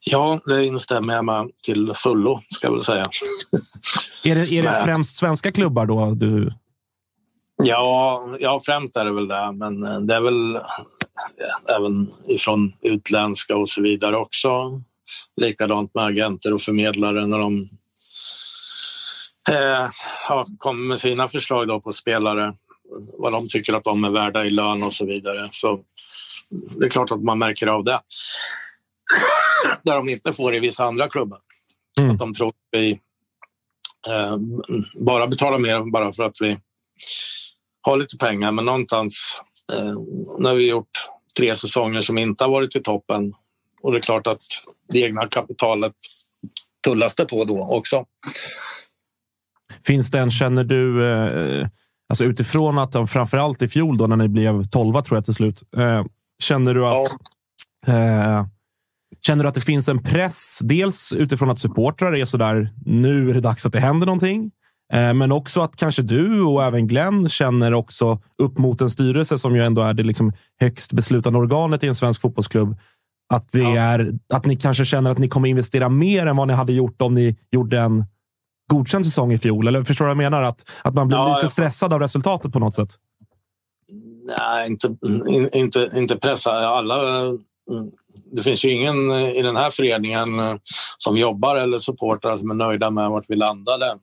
Ja, 0.07 0.39
det 0.45 0.65
instämmer 0.65 1.13
jag 1.13 1.25
med 1.25 1.49
till 1.63 1.93
fullo, 1.95 2.41
ska 2.49 2.67
jag 2.67 2.71
väl 2.71 2.83
säga. 2.83 3.05
är 4.23 4.35
det, 4.35 4.51
är 4.51 4.63
det 4.63 4.81
främst 4.85 5.15
svenska 5.15 5.51
klubbar 5.51 5.85
då? 5.85 6.13
Du... 6.13 6.51
Ja, 7.63 8.23
ja, 8.39 8.61
främst 8.65 8.95
är 8.95 9.05
det 9.05 9.13
väl 9.13 9.27
det, 9.27 9.51
men 9.51 10.07
det 10.07 10.15
är 10.15 10.21
väl 10.21 10.59
även 11.77 12.07
ifrån 12.29 12.73
utländska 12.81 13.55
och 13.55 13.69
så 13.69 13.81
vidare 13.81 14.17
också. 14.17 14.81
Likadant 15.41 15.95
med 15.95 16.05
agenter 16.05 16.53
och 16.53 16.61
förmedlare 16.61 17.27
när 17.27 17.39
de 17.39 17.69
eh, 19.51 19.89
ja, 20.29 20.47
kommer 20.57 20.87
med 20.87 20.99
sina 20.99 21.27
förslag 21.27 21.67
då 21.67 21.81
på 21.81 21.91
spelare, 21.91 22.53
vad 23.17 23.31
de 23.31 23.47
tycker 23.47 23.73
att 23.73 23.83
de 23.83 24.03
är 24.03 24.09
värda 24.09 24.45
i 24.45 24.49
lön 24.49 24.83
och 24.83 24.93
så 24.93 25.05
vidare. 25.05 25.49
Så 25.51 25.79
det 26.79 26.85
är 26.85 26.89
klart 26.89 27.11
att 27.11 27.23
man 27.23 27.39
märker 27.39 27.67
av 27.67 27.83
det. 27.83 27.99
Där 29.83 29.95
de 29.95 30.09
inte 30.09 30.33
får 30.33 30.55
i 30.55 30.59
vissa 30.59 30.85
andra 30.85 31.09
klubbar. 31.09 31.39
Mm. 31.99 32.11
Att 32.11 32.19
de 32.19 32.33
tror 32.33 32.47
att 32.47 32.55
vi 32.71 32.91
eh, 34.09 34.37
bara 34.95 35.27
betalar 35.27 35.57
mer 35.57 35.91
bara 35.91 36.13
för 36.13 36.23
att 36.23 36.37
vi 36.39 36.57
har 37.85 37.97
lite 37.97 38.17
pengar. 38.17 38.51
Men 38.51 38.65
någonstans 38.65 39.41
eh, 39.73 39.93
när 40.39 40.55
vi 40.55 40.69
gjort 40.69 41.09
tre 41.37 41.55
säsonger 41.55 42.01
som 42.01 42.17
inte 42.17 42.43
har 42.43 42.51
varit 42.51 42.75
i 42.75 42.81
toppen 42.81 43.33
och 43.81 43.91
det 43.91 43.97
är 43.97 44.01
klart 44.01 44.27
att 44.27 44.41
det 44.93 44.99
egna 44.99 45.27
kapitalet 45.27 45.93
tullas 46.87 47.15
det 47.15 47.25
på 47.25 47.45
då 47.45 47.59
också. 47.63 48.05
Finns 49.85 50.11
det 50.11 50.19
en, 50.19 50.31
känner 50.31 50.63
du, 50.63 51.11
eh, 51.11 51.67
alltså 52.09 52.23
utifrån 52.23 52.77
att 52.77 53.11
framförallt 53.11 53.61
i 53.61 53.67
fjol 53.67 53.97
då 53.97 54.07
när 54.07 54.15
ni 54.15 54.27
blev 54.27 54.63
tolva 54.63 55.01
tror 55.01 55.17
jag 55.17 55.25
till 55.25 55.33
slut. 55.33 55.63
Eh, 55.77 56.05
känner 56.43 56.73
du 56.73 56.85
att 56.85 57.07
ja. 57.87 57.93
eh, 57.93 58.45
Känner 59.25 59.43
du 59.43 59.47
att 59.49 59.55
det 59.55 59.61
finns 59.61 59.89
en 59.89 60.03
press? 60.03 60.59
Dels 60.63 61.13
utifrån 61.13 61.49
att 61.49 61.59
supportrar 61.59 62.15
är 62.15 62.25
så 62.25 62.37
där. 62.37 62.69
Nu 62.85 63.29
är 63.29 63.33
det 63.33 63.41
dags 63.41 63.65
att 63.65 63.71
det 63.71 63.79
händer 63.79 64.05
någonting. 64.05 64.51
Eh, 64.93 65.13
men 65.13 65.31
också 65.31 65.61
att 65.61 65.75
kanske 65.75 66.01
du 66.01 66.41
och 66.41 66.63
även 66.63 66.87
Glenn 66.87 67.29
känner 67.29 67.73
också 67.73 68.19
upp 68.37 68.57
mot 68.57 68.81
en 68.81 68.89
styrelse 68.89 69.37
som 69.37 69.55
ju 69.55 69.63
ändå 69.63 69.81
är 69.81 69.93
det 69.93 70.03
liksom 70.03 70.33
högst 70.59 70.93
beslutande 70.93 71.39
organet 71.39 71.83
i 71.83 71.87
en 71.87 71.95
svensk 71.95 72.21
fotbollsklubb. 72.21 72.77
Att, 73.33 73.49
det 73.51 73.59
ja. 73.59 73.81
är, 73.81 74.13
att 74.33 74.45
ni 74.45 74.57
kanske 74.57 74.85
känner 74.85 75.11
att 75.11 75.17
ni 75.17 75.29
kommer 75.29 75.49
investera 75.49 75.89
mer 75.89 76.25
än 76.25 76.35
vad 76.35 76.47
ni 76.47 76.53
hade 76.53 76.73
gjort 76.73 77.01
om 77.01 77.13
ni 77.13 77.37
gjorde 77.51 77.79
en 77.79 78.05
godkänd 78.71 79.05
säsong 79.05 79.33
i 79.33 79.37
fjol? 79.37 79.67
Eller 79.67 79.83
förstår 79.83 80.05
du 80.05 80.15
vad 80.15 80.23
jag 80.23 80.31
menar? 80.31 80.43
Att, 80.43 80.69
att 80.81 80.93
man 80.93 81.07
blir 81.07 81.17
ja, 81.17 81.35
lite 81.35 81.49
stressad 81.49 81.93
av 81.93 81.99
resultatet 81.99 82.53
på 82.53 82.59
något 82.59 82.75
sätt? 82.75 82.89
Nej, 84.37 84.67
inte, 84.67 84.95
inte, 85.53 85.89
inte 85.95 86.15
pressa. 86.15 86.51
Alla, 86.51 86.97
det 88.31 88.43
finns 88.43 88.65
ju 88.65 88.71
ingen 88.71 89.11
i 89.11 89.41
den 89.41 89.55
här 89.55 89.71
föreningen 89.71 90.29
som 90.97 91.17
jobbar 91.17 91.55
eller 91.55 91.79
supportrar 91.79 92.37
som 92.37 92.51
är 92.51 92.55
nöjda 92.55 92.89
med 92.89 93.09
vart 93.09 93.25
vi 93.27 93.35
landade 93.35 93.97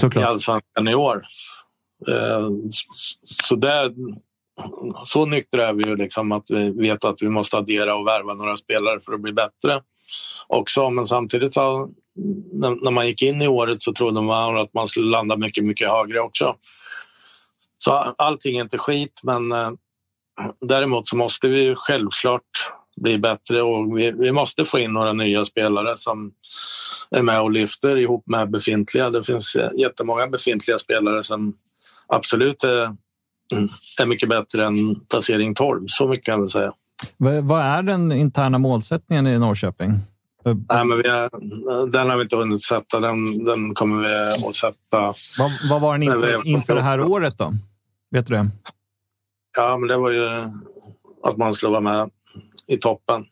Såklart. 0.00 0.22
i 0.22 0.26
allsvenskan 0.26 0.88
i 0.88 0.94
år. 0.94 1.22
Eh, 2.08 2.50
så, 3.22 3.56
det, 3.56 3.94
så 5.04 5.26
nyktra 5.26 5.68
är 5.68 5.72
vi 5.72 5.84
ju 5.84 5.96
liksom 5.96 6.32
att 6.32 6.50
vi 6.50 6.70
vet 6.70 7.04
att 7.04 7.22
vi 7.22 7.28
måste 7.28 7.56
addera 7.56 7.96
och 7.96 8.06
värva 8.06 8.34
några 8.34 8.56
spelare 8.56 9.00
för 9.00 9.12
att 9.12 9.20
bli 9.20 9.32
bättre 9.32 9.80
också. 10.46 10.90
Men 10.90 11.06
samtidigt 11.06 11.52
så, 11.52 11.88
när 12.82 12.90
man 12.90 13.06
gick 13.06 13.22
in 13.22 13.42
i 13.42 13.48
året 13.48 13.82
så 13.82 13.92
trodde 13.92 14.20
man 14.22 14.56
att 14.56 14.74
man 14.74 14.88
skulle 14.88 15.10
landa 15.10 15.36
mycket, 15.36 15.64
mycket 15.64 15.90
högre 15.90 16.20
också. 16.20 16.56
Så 17.78 17.92
allting 17.92 18.56
är 18.56 18.62
inte 18.62 18.78
skit, 18.78 19.20
men 19.22 19.52
eh, 19.52 19.70
däremot 20.60 21.08
så 21.08 21.16
måste 21.16 21.48
vi 21.48 21.74
självklart 21.76 22.42
bli 22.96 23.18
bättre 23.18 23.62
och 23.62 23.98
vi, 23.98 24.10
vi, 24.10 24.32
måste 24.32 24.64
få 24.64 24.78
in 24.78 24.92
några 24.92 25.12
nya 25.12 25.44
spelare 25.44 25.96
som 25.96 26.32
är 27.10 27.22
med 27.22 27.40
och 27.40 27.52
lyfter 27.52 27.96
ihop 27.96 28.24
med 28.26 28.50
befintliga. 28.50 29.10
Det 29.10 29.24
finns 29.24 29.56
jättemånga 29.78 30.26
befintliga 30.26 30.78
spelare 30.78 31.22
som 31.22 31.54
absolut 32.06 32.64
är, 32.64 32.96
är 34.02 34.06
mycket 34.06 34.28
bättre 34.28 34.66
än 34.66 34.94
placering 35.00 35.54
12. 35.54 35.84
Så 35.86 36.08
mycket 36.08 36.24
kan 36.24 36.40
jag 36.40 36.50
säga. 36.50 36.72
Vad 37.42 37.60
är 37.60 37.82
den 37.82 38.12
interna 38.12 38.58
målsättningen 38.58 39.26
i 39.26 39.38
Norrköping? 39.38 39.92
Nej, 40.44 40.84
men 40.84 40.98
är, 40.98 41.30
den 41.86 42.10
har 42.10 42.16
vi 42.16 42.22
inte 42.22 42.36
hunnit 42.36 42.62
sätta. 42.62 43.00
Den, 43.00 43.44
den 43.44 43.74
kommer 43.74 44.08
vi 44.08 44.46
att 44.48 44.54
sätta. 44.54 45.00
Vad, 45.38 45.50
vad 45.70 45.80
var 45.80 45.92
den 45.92 46.02
inför, 46.02 46.46
inför 46.46 46.74
det 46.74 46.80
här 46.80 47.00
året 47.00 47.38
då? 47.38 47.52
Vet 48.10 48.26
du 48.26 48.34
det? 48.34 48.50
Ja, 49.56 49.76
men 49.78 49.88
det 49.88 49.96
var 49.96 50.10
ju 50.10 50.26
att 51.22 51.36
man 51.36 51.54
skulle 51.54 51.70
vara 51.70 51.80
med 51.80 52.10
i 52.66 52.76
toppen. 52.76 53.24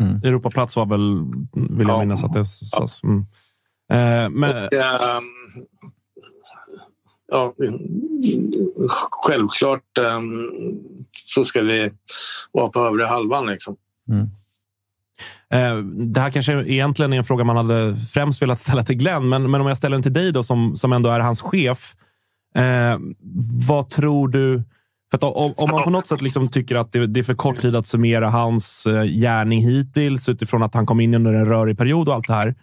Mm. 0.00 0.16
Europaplats 0.24 0.76
var 0.76 0.86
väl, 0.86 1.24
vill 1.52 1.88
jag 1.88 1.96
ja. 1.96 2.00
minnas 2.00 2.24
att 2.24 2.32
det 2.32 2.44
sades. 2.44 3.02
Mm. 3.02 3.18
Eh, 3.92 4.30
men... 4.30 4.64
Och, 4.66 4.74
eh, 4.74 5.20
ja, 7.26 7.54
självklart 9.10 9.98
eh, 9.98 10.20
så 11.12 11.44
ska 11.44 11.60
vi 11.62 11.90
vara 12.52 12.68
på 12.68 12.80
övre 12.80 13.04
halvan. 13.04 13.46
Liksom. 13.46 13.76
Mm. 14.08 14.30
Eh, 15.50 15.84
det 15.84 16.20
här 16.20 16.30
kanske 16.30 16.52
egentligen 16.52 17.12
är 17.12 17.16
en 17.18 17.24
fråga 17.24 17.44
man 17.44 17.56
hade 17.56 17.96
främst 17.96 18.42
velat 18.42 18.58
ställa 18.58 18.82
till 18.82 18.96
Glenn, 18.96 19.28
men, 19.28 19.50
men 19.50 19.60
om 19.60 19.66
jag 19.66 19.76
ställer 19.76 19.96
den 19.96 20.02
till 20.02 20.12
dig 20.12 20.32
då, 20.32 20.42
som, 20.42 20.76
som 20.76 20.92
ändå 20.92 21.10
är 21.10 21.20
hans 21.20 21.42
chef. 21.42 21.96
Eh, 22.54 22.98
vad 23.66 23.90
tror 23.90 24.28
du 24.28 24.62
för 25.20 25.36
om, 25.36 25.54
om, 25.56 25.70
man 25.70 25.82
på 25.82 25.90
något 25.90 26.06
sätt 26.06 26.22
liksom 26.22 26.48
tycker 26.48 26.76
att 26.76 26.92
det, 26.92 27.06
det, 27.06 27.20
är 27.20 27.24
för 27.24 27.34
kort 27.34 27.56
tid 27.56 27.76
att 27.76 27.86
summera 27.86 28.30
hans 28.30 28.86
eh, 28.86 29.04
gärning 29.04 29.60
hittills 29.60 30.28
utifrån 30.28 30.62
att 30.62 30.74
han 30.74 30.86
kom 30.86 31.00
in 31.00 31.14
under 31.14 31.34
en 31.34 31.46
rörig 31.46 31.78
period 31.78 32.08
och 32.08 32.14
allt 32.14 32.26
det 32.26 32.34
här. 32.34 32.54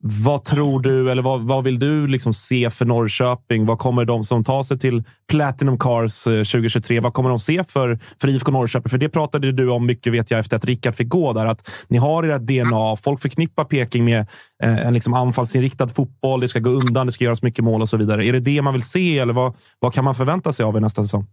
Vad 0.00 0.44
tror 0.44 0.80
du, 0.80 1.10
eller 1.10 1.22
vad, 1.22 1.40
vad 1.40 1.64
vill 1.64 1.78
du 1.78 2.06
liksom 2.06 2.34
se 2.34 2.70
för 2.70 2.84
Norrköping? 2.84 3.66
Vad 3.66 3.78
kommer 3.78 4.04
de 4.04 4.24
som 4.24 4.44
tar 4.44 4.62
sig 4.62 4.78
till 4.78 5.04
Platinum 5.28 5.78
Cars 5.78 6.26
eh, 6.26 6.32
2023? 6.32 7.00
Vad 7.00 7.12
kommer 7.12 7.28
de 7.28 7.38
se 7.38 7.64
för, 7.64 7.98
för 8.20 8.28
IFK 8.28 8.52
Norrköping? 8.52 8.90
För 8.90 8.98
det 8.98 9.08
pratade 9.08 9.52
du 9.52 9.70
om 9.70 9.86
mycket 9.86 10.12
vet 10.12 10.30
jag 10.30 10.40
efter 10.40 10.56
att 10.56 10.64
Rickard 10.64 10.94
fick 10.94 11.08
gå 11.08 11.32
där. 11.32 11.46
Att 11.46 11.70
ni 11.88 11.98
har 11.98 12.24
ert 12.24 12.42
DNA. 12.42 12.96
Folk 12.96 13.20
förknippar 13.20 13.64
Peking 13.64 14.04
med 14.04 14.26
eh, 14.62 14.86
en 14.86 14.94
liksom 14.94 15.14
anfallsinriktad 15.14 15.88
fotboll. 15.88 16.40
Det 16.40 16.48
ska 16.48 16.58
gå 16.58 16.70
undan, 16.70 17.06
det 17.06 17.12
ska 17.12 17.24
göras 17.24 17.42
mycket 17.42 17.64
mål 17.64 17.82
och 17.82 17.88
så 17.88 17.96
vidare. 17.96 18.26
Är 18.26 18.32
det 18.32 18.40
det 18.40 18.62
man 18.62 18.72
vill 18.72 18.82
se 18.82 19.18
eller 19.18 19.32
vad, 19.32 19.54
vad 19.78 19.94
kan 19.94 20.04
man 20.04 20.14
förvänta 20.14 20.52
sig 20.52 20.64
av 20.64 20.76
er 20.76 20.80
nästa 20.80 21.02
säsong? 21.02 21.26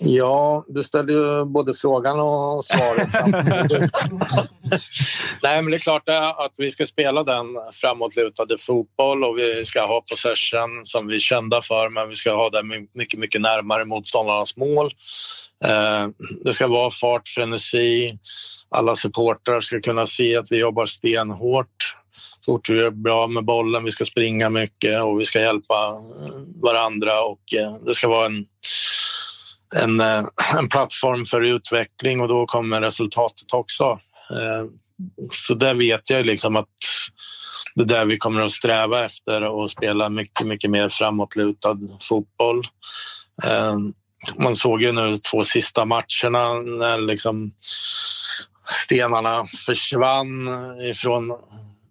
Ja, 0.00 0.64
du 0.68 0.82
ställde 0.82 1.12
ju 1.12 1.44
både 1.44 1.74
frågan 1.74 2.20
och 2.20 2.64
svaret 2.64 3.08
Nej, 5.42 5.62
men 5.62 5.70
det 5.70 5.76
är 5.76 5.78
klart 5.78 6.08
eh, 6.08 6.28
att 6.28 6.52
vi 6.56 6.70
ska 6.70 6.86
spela 6.86 7.24
den 7.24 7.46
framåtlutade 7.72 8.58
fotboll 8.58 9.24
och 9.24 9.38
vi 9.38 9.64
ska 9.64 9.86
ha 9.86 10.02
possession 10.10 10.84
som 10.84 11.06
vi 11.06 11.16
är 11.16 11.20
kända 11.20 11.62
för, 11.62 11.88
men 11.88 12.08
vi 12.08 12.14
ska 12.14 12.34
ha 12.34 12.50
det 12.50 12.62
mycket, 12.94 13.18
mycket 13.18 13.40
närmare 13.40 13.84
motståndarnas 13.84 14.56
mål. 14.56 14.90
Eh, 15.64 16.08
det 16.44 16.52
ska 16.52 16.66
vara 16.66 16.90
fart, 16.90 17.28
frenesi. 17.28 18.18
Alla 18.70 18.96
supportrar 18.96 19.60
ska 19.60 19.80
kunna 19.80 20.06
se 20.06 20.36
att 20.36 20.52
vi 20.52 20.58
jobbar 20.58 20.86
stenhårt 20.86 21.96
så 22.40 22.52
fort 22.52 22.68
vi 22.68 22.84
är 22.84 22.90
bra 22.90 23.26
med 23.26 23.44
bollen. 23.44 23.84
Vi 23.84 23.90
ska 23.90 24.04
springa 24.04 24.48
mycket 24.48 25.04
och 25.04 25.20
vi 25.20 25.24
ska 25.24 25.40
hjälpa 25.40 25.88
eh, 25.88 26.62
varandra 26.62 27.22
och 27.22 27.40
det 27.86 27.94
ska 27.94 28.08
vara 28.08 28.26
en 28.26 28.44
en, 29.82 30.00
eh, 30.00 30.24
en 30.58 30.68
plattform 30.68 31.26
för 31.26 31.40
utveckling 31.40 32.20
och 32.20 32.28
då 32.28 32.46
kommer 32.46 32.80
resultatet 32.80 33.52
också. 33.52 33.84
Eh, 34.30 34.64
så 35.30 35.54
där 35.54 35.74
vet 35.74 36.10
jag 36.10 36.26
liksom 36.26 36.56
att 36.56 36.68
det 37.74 37.82
är 37.82 37.86
där 37.86 38.04
vi 38.04 38.16
kommer 38.16 38.42
att 38.42 38.50
sträva 38.50 39.04
efter 39.04 39.42
och 39.42 39.70
spela 39.70 40.08
mycket, 40.08 40.46
mycket 40.46 40.70
mer 40.70 40.88
framåtlutad 40.88 41.78
fotboll. 42.00 42.62
Eh, 43.44 43.74
man 44.38 44.56
såg 44.56 44.82
ju 44.82 44.92
nu 44.92 45.06
de 45.06 45.18
två 45.18 45.44
sista 45.44 45.84
matcherna 45.84 46.54
när 46.54 46.98
liksom 46.98 47.52
stenarna 48.84 49.46
försvann 49.66 50.48
ifrån 50.90 51.32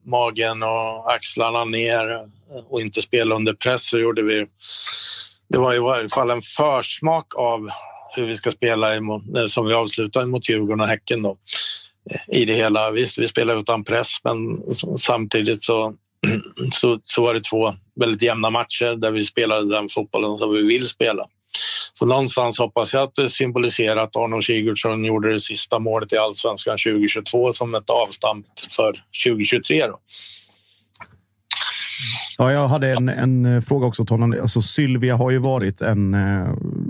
magen 0.05 0.63
och 0.63 1.13
axlarna 1.13 1.65
ner 1.65 2.27
och 2.69 2.81
inte 2.81 3.01
spela 3.01 3.35
under 3.35 3.53
press 3.53 3.89
så 3.89 3.99
gjorde 3.99 4.21
vi 4.21 4.45
det 5.53 5.59
var 5.59 5.75
i 5.75 5.79
varje 5.79 6.09
fall 6.09 6.29
en 6.29 6.41
försmak 6.41 7.35
av 7.35 7.69
hur 8.15 8.25
vi 8.25 8.35
ska 8.35 8.51
spela 8.51 8.95
emot, 8.95 9.37
eh, 9.37 9.45
som 9.45 9.65
vi 9.65 9.73
avslutar 9.73 10.25
mot 10.25 10.49
Djurgården 10.49 10.81
och 10.81 10.87
Häcken. 10.87 11.21
Då. 11.21 11.37
Eh, 12.11 12.39
I 12.39 12.45
det 12.45 12.53
hela. 12.53 12.91
Visst, 12.91 13.17
vi 13.17 13.27
spelar 13.27 13.59
utan 13.59 13.83
press, 13.83 14.07
men 14.23 14.61
samtidigt 14.97 15.63
så, 15.63 15.93
så, 16.71 16.99
så 17.03 17.23
var 17.23 17.33
det 17.33 17.43
två 17.43 17.73
väldigt 17.99 18.21
jämna 18.21 18.49
matcher 18.49 18.95
där 18.95 19.11
vi 19.11 19.23
spelade 19.23 19.75
den 19.75 19.89
fotbollen 19.89 20.37
som 20.37 20.53
vi 20.53 20.61
vill 20.61 20.87
spela. 20.87 21.25
Så 21.93 22.05
någonstans 22.05 22.59
hoppas 22.59 22.93
jag 22.93 23.03
att 23.03 23.15
det 23.15 23.29
symboliserar 23.29 23.97
att 23.97 24.15
Arnold 24.15 24.43
Sigurdsson 24.43 25.05
gjorde 25.05 25.31
det 25.31 25.39
sista 25.39 25.79
målet 25.79 26.13
i 26.13 26.17
allsvenskan 26.17 26.77
2022 26.77 27.53
som 27.53 27.75
ett 27.75 27.89
avstamp 27.89 28.45
för 28.75 29.03
2023. 29.25 29.87
Då. 29.87 29.99
Ja, 32.37 32.51
jag 32.51 32.67
hade 32.67 32.91
en, 32.91 33.09
en 33.09 33.61
fråga 33.61 33.87
också, 33.87 34.05
Tonan. 34.05 34.39
Alltså, 34.41 34.61
Sylvia 34.61 35.15
har 35.15 35.31
ju 35.31 35.37
varit 35.37 35.81
en, 35.81 36.13
eh, 36.13 36.49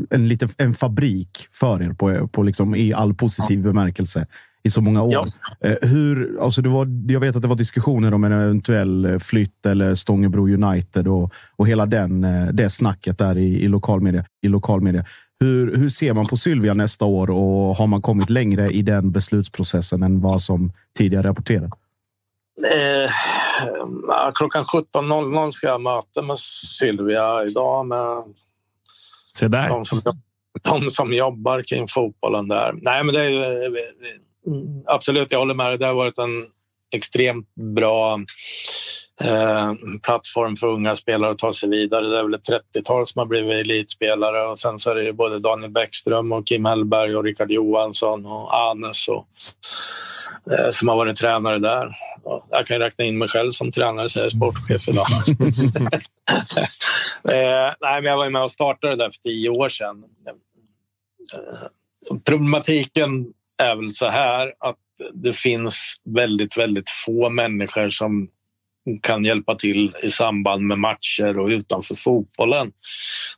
en, 0.09 0.27
liten, 0.27 0.49
en 0.57 0.73
fabrik 0.73 1.47
för 1.51 1.83
er 1.83 1.93
på, 1.93 2.27
på 2.27 2.43
liksom, 2.43 2.75
i 2.75 2.93
all 2.93 3.13
positiv 3.13 3.61
bemärkelse 3.61 4.27
i 4.63 4.69
så 4.69 4.81
många 4.81 5.03
år. 5.03 5.11
Ja. 5.11 5.25
Eh, 5.69 5.89
hur, 5.89 6.39
alltså 6.41 6.61
det 6.61 6.69
var, 6.69 6.87
jag 7.07 7.19
vet 7.19 7.35
att 7.35 7.41
det 7.41 7.47
var 7.47 7.55
diskussioner 7.55 8.13
om 8.13 8.23
en 8.23 8.31
eventuell 8.31 9.05
eh, 9.05 9.19
flytt 9.19 9.65
eller 9.65 9.95
Stångebro 9.95 10.47
United 10.47 11.07
och, 11.07 11.33
och 11.55 11.67
hela 11.67 11.85
den, 11.85 12.23
eh, 12.23 12.47
det 12.47 12.69
snacket 12.69 13.17
där 13.17 13.37
i, 13.37 13.63
i, 13.63 13.67
lokalmedia, 13.67 14.25
i 14.41 14.47
lokalmedia. 14.47 15.05
Hur, 15.39 15.75
hur 15.75 15.89
ser 15.89 16.13
man 16.13 16.25
på 16.25 16.37
Sylvia 16.37 16.73
nästa 16.73 17.05
år 17.05 17.29
och 17.29 17.75
har 17.75 17.87
man 17.87 18.01
kommit 18.01 18.29
längre 18.29 18.71
i 18.71 18.81
den 18.81 19.11
beslutsprocessen 19.11 20.03
än 20.03 20.21
vad 20.21 20.41
som 20.41 20.71
tidigare 20.97 21.27
rapporterats? 21.27 21.82
Eh, 22.73 23.11
klockan 24.35 24.65
17.00 24.65 25.51
ska 25.51 25.67
jag 25.67 25.81
möta 25.81 26.21
med 26.21 26.39
Sylvia 26.79 27.43
idag 27.43 27.85
med 27.85 28.23
Se 29.35 29.47
där. 29.47 29.69
de 29.69 29.85
som, 29.85 30.01
de 30.63 30.89
som 30.91 31.13
jobbar 31.13 31.63
kring 31.63 31.87
fotbollen 31.87 32.47
där. 32.47 32.73
Nej, 32.81 33.03
men 33.03 33.15
det 33.15 33.21
är 33.23 33.29
ju- 33.29 33.77
mm, 34.47 34.83
absolut, 34.85 35.31
jag 35.31 35.39
håller 35.39 35.53
med 35.53 35.65
dig. 35.69 35.77
Det 35.77 35.85
har 35.85 35.93
varit 35.93 36.17
en 36.17 36.45
extremt 36.95 37.55
bra 37.55 38.19
eh, 39.23 39.73
plattform 40.03 40.55
för 40.55 40.67
unga 40.67 40.95
spelare 40.95 41.31
att 41.31 41.37
ta 41.37 41.53
sig 41.53 41.69
vidare. 41.69 42.07
Det 42.07 42.19
är 42.19 42.23
väl 42.23 42.33
ett 42.33 42.49
30-tal 42.75 43.07
som 43.07 43.19
har 43.19 43.25
blivit 43.25 43.53
elitspelare 43.65 44.47
och 44.47 44.59
sen 44.59 44.79
så 44.79 44.91
är 44.91 44.95
det 44.95 45.03
ju 45.03 45.11
både 45.13 45.39
Daniel 45.39 45.71
Bäckström 45.71 46.31
och 46.31 46.47
Kim 46.47 46.65
Hellberg 46.65 47.15
och 47.15 47.23
Rickard 47.23 47.51
Johansson 47.51 48.25
och 48.25 48.57
Anes 48.69 49.07
och, 49.07 49.27
eh, 50.53 50.69
som 50.71 50.87
har 50.87 50.95
varit 50.95 51.15
tränare 51.17 51.59
där. 51.59 51.95
Jag 52.49 52.67
kan 52.67 52.79
räkna 52.79 53.05
in 53.05 53.17
mig 53.17 53.27
själv 53.27 53.51
som 53.51 53.71
tränare, 53.71 54.09
så 54.09 54.19
jag 54.19 54.25
är 54.25 54.29
sportchef 54.29 54.87
idag. 54.87 55.05
eh, 57.33 57.73
nej, 57.81 58.01
men 58.01 58.03
jag 58.03 58.17
var 58.17 58.29
med 58.29 58.43
och 58.43 58.51
startade 58.51 58.95
det 58.95 59.03
där 59.03 59.11
för 59.11 59.21
tio 59.29 59.49
år 59.49 59.69
sedan. 59.69 60.03
Eh, 60.27 62.17
problematiken 62.25 63.25
är 63.63 63.75
väl 63.75 63.89
så 63.89 64.07
här 64.07 64.53
att 64.59 64.77
det 65.13 65.33
finns 65.33 65.95
väldigt, 66.05 66.57
väldigt 66.57 66.89
få 66.89 67.29
människor 67.29 67.89
som 67.89 68.29
kan 69.01 69.25
hjälpa 69.25 69.55
till 69.55 69.93
i 70.03 70.09
samband 70.09 70.63
med 70.63 70.79
matcher 70.79 71.39
och 71.39 71.47
utanför 71.47 71.95
fotbollen. 71.95 72.71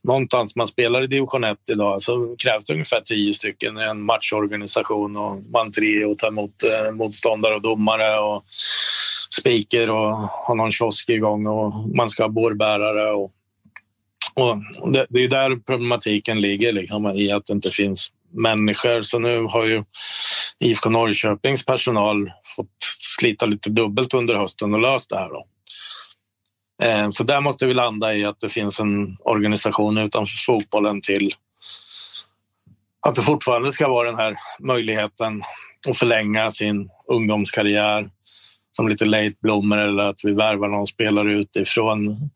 Någonstans 0.04 0.56
man 0.56 0.68
spelar 0.68 1.04
i 1.04 1.08
division 1.08 1.44
1 1.44 1.58
idag 1.72 2.02
så 2.02 2.36
krävs 2.44 2.66
det 2.66 2.74
ungefär 2.74 3.02
tio 3.02 3.34
stycken 3.34 3.78
i 3.78 3.84
en 3.84 4.02
matchorganisation 4.02 5.18
och 5.18 5.42
man 5.54 5.72
tre 5.72 6.06
och 6.06 6.18
tar 6.18 6.28
emot 6.28 6.52
eh, 6.64 6.92
motståndare 6.92 7.56
och 7.56 7.62
domare 7.62 8.20
och 8.20 8.44
speaker 9.40 9.90
och 9.90 10.18
har 10.18 10.56
någon 10.56 10.72
kiosk 10.72 11.10
igång 11.10 11.48
och 11.48 11.74
man 11.96 12.10
ska 12.10 12.24
ha 12.24 12.30
bårbärare 12.30 13.12
och 13.12 13.32
och 14.36 14.92
det, 14.92 15.06
det 15.10 15.24
är 15.24 15.28
där 15.28 15.56
problematiken 15.56 16.42
ligger, 16.42 16.72
liksom, 16.72 17.06
i 17.06 17.32
att 17.32 17.46
det 17.46 17.54
inte 17.54 17.72
finns 17.72 18.10
människor. 18.34 19.02
Så 19.02 19.20
nu 19.20 19.44
har 19.44 19.66
ju 19.66 19.84
IFK 20.60 20.90
Norrköpings 20.90 21.66
personal 21.66 22.32
fått 22.56 22.68
slita 23.20 23.46
lite 23.46 23.70
dubbelt 23.70 24.14
under 24.14 24.36
hösten 24.36 24.74
och 24.74 24.80
löst 24.80 25.10
det 25.10 25.18
här. 25.18 25.30
Då. 25.30 25.48
Eh, 26.84 27.10
så 27.10 27.24
där 27.24 27.42
måste 27.42 27.66
vi 27.66 27.74
landa 27.74 28.16
i 28.16 28.26
att 28.26 28.40
det 28.40 28.50
finns 28.50 28.80
en 28.80 29.18
organisation 29.24 29.98
utanför 29.98 30.38
fotbollen 30.46 31.02
till 31.02 31.34
att 33.08 33.16
det 33.16 33.22
fortfarande 33.22 33.72
ska 33.72 33.88
vara 33.88 34.10
den 34.10 34.20
här 34.20 34.36
möjligheten 34.60 35.42
att 35.90 35.98
förlänga 35.98 36.52
sin 36.52 36.90
ungdomskarriär 37.08 38.10
som 38.72 38.88
lite 38.88 39.06
late 39.06 39.36
bloomer 39.42 39.78
eller 39.78 40.04
att 40.04 40.20
vi 40.24 40.34
värvar 40.34 40.68
någon 40.68 40.88
spelare 40.88 41.34
utifrån 41.34 42.30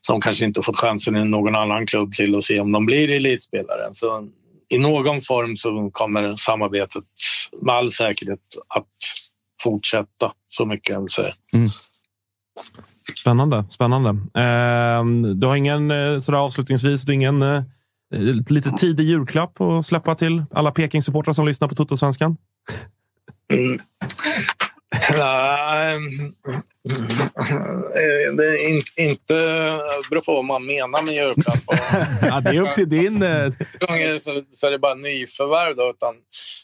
som 0.00 0.20
kanske 0.20 0.44
inte 0.44 0.62
fått 0.62 0.76
chansen 0.76 1.16
i 1.16 1.24
någon 1.24 1.54
annan 1.54 1.86
klubb 1.86 2.12
till 2.12 2.36
att 2.36 2.44
se 2.44 2.60
om 2.60 2.72
de 2.72 2.86
blir 2.86 3.10
elitspelare. 3.10 3.88
Så 3.92 4.28
i 4.68 4.78
någon 4.78 5.20
form 5.20 5.56
så 5.56 5.90
kommer 5.90 6.34
samarbetet 6.36 7.04
med 7.62 7.74
all 7.74 7.90
säkerhet 7.90 8.40
att 8.68 8.86
fortsätta. 9.64 10.32
Så 10.46 10.66
mycket 10.66 10.94
jag 10.94 11.00
vill 11.00 11.10
säga. 11.10 11.32
Spännande. 13.20 13.64
spännande. 13.68 14.10
Eh, 14.34 15.04
du 15.34 15.46
har 15.46 15.56
ingen, 15.56 15.90
eh, 15.90 16.18
sådär 16.18 16.38
avslutningsvis, 16.38 17.02
du 17.02 17.12
har 17.12 17.14
ingen 17.14 17.42
eh, 17.42 17.62
lite 18.48 18.70
tidig 18.70 19.04
julklapp 19.04 19.60
att 19.60 19.86
släppa 19.86 20.14
till 20.14 20.44
alla 20.50 20.70
Peking-supportrar 20.70 21.32
som 21.32 21.46
lyssnar 21.46 21.68
på 21.68 21.74
Toto-svenskan? 21.74 22.36
Mm. 23.52 23.80
Nej, 25.18 25.98
det 28.36 28.44
är 28.44 28.68
in, 28.68 28.82
inte 28.96 29.34
beror 30.10 30.20
på 30.20 30.34
vad 30.34 30.44
man 30.44 30.66
menar 30.66 31.02
med 31.02 31.14
julklapp. 31.14 31.58
Ja, 32.22 32.40
det 32.40 32.50
är 32.50 32.60
upp 32.60 32.74
till 32.74 32.88
din... 32.88 33.22
eh, 33.22 33.48
så, 34.20 34.42
så 34.50 34.66
är 34.66 34.70
det 34.70 34.78
bara 34.78 34.94
nyförvärv. 34.94 35.76
Då, 35.76 35.90
utan 35.90 36.14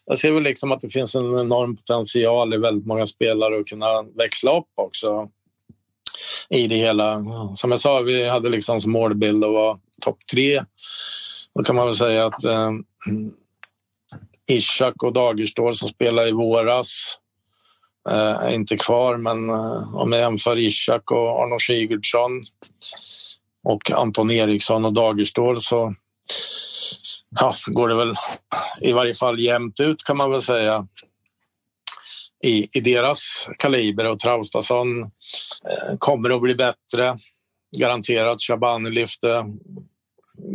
jag 0.07 0.19
ser 0.19 0.33
väl 0.33 0.43
liksom 0.43 0.73
att 0.73 0.81
det 0.81 0.91
finns 0.91 1.15
en 1.15 1.39
enorm 1.39 1.77
potential 1.77 2.55
i 2.55 2.57
väldigt 2.57 2.87
många 2.87 3.07
spelare 3.07 3.61
att 3.61 3.67
kunna 3.67 4.03
växla 4.03 4.59
upp 4.59 4.69
också 4.75 5.29
i 6.51 6.67
det 6.67 6.77
hela. 6.77 7.17
Som 7.55 7.71
jag 7.71 7.81
sa, 7.81 8.01
vi 8.01 8.29
hade 8.29 8.49
liksom 8.49 8.81
som 8.81 8.93
målbild 8.93 9.45
att 9.45 9.53
vara 9.53 9.79
topp 10.01 10.19
tre. 10.33 10.63
Då 11.55 11.65
kan 11.65 11.77
man 11.77 11.87
väl 11.87 11.97
säga 11.97 12.27
att 12.27 12.45
eh, 12.45 12.71
Ishak 14.51 15.03
och 15.03 15.13
Dagerstål 15.13 15.75
som 15.75 15.89
spelade 15.89 16.29
i 16.29 16.33
våras 16.33 17.20
Eh, 18.09 18.45
är 18.45 18.51
inte 18.51 18.77
kvar, 18.77 19.17
men 19.17 19.51
eh, 19.51 19.97
om 19.97 20.13
jag 20.13 20.21
jämför 20.21 20.59
Ishak 20.59 21.11
och 21.11 21.43
Arno 21.43 21.59
Sigurdsson 21.61 22.43
och 23.65 23.91
Anton 23.91 24.31
Eriksson 24.31 24.85
och 24.85 24.93
Dagerstål 24.93 25.61
så 25.61 25.95
ja, 27.41 27.55
går 27.67 27.89
det 27.89 27.95
väl 27.95 28.15
i 28.81 28.93
varje 28.93 29.15
fall 29.15 29.41
jämnt 29.41 29.81
ut 29.81 30.05
kan 30.05 30.17
man 30.17 30.31
väl 30.31 30.43
säga 30.43 30.87
i, 32.45 32.79
i 32.79 32.81
deras 32.81 33.49
kaliber 33.59 34.07
och 34.07 34.19
Traustason 34.19 35.03
eh, 35.03 35.97
kommer 35.99 36.31
att 36.31 36.43
bli 36.43 36.55
bättre. 36.55 37.19
Garanterat. 37.79 38.43
Shabani 38.43 38.91
lyfte. 38.91 39.45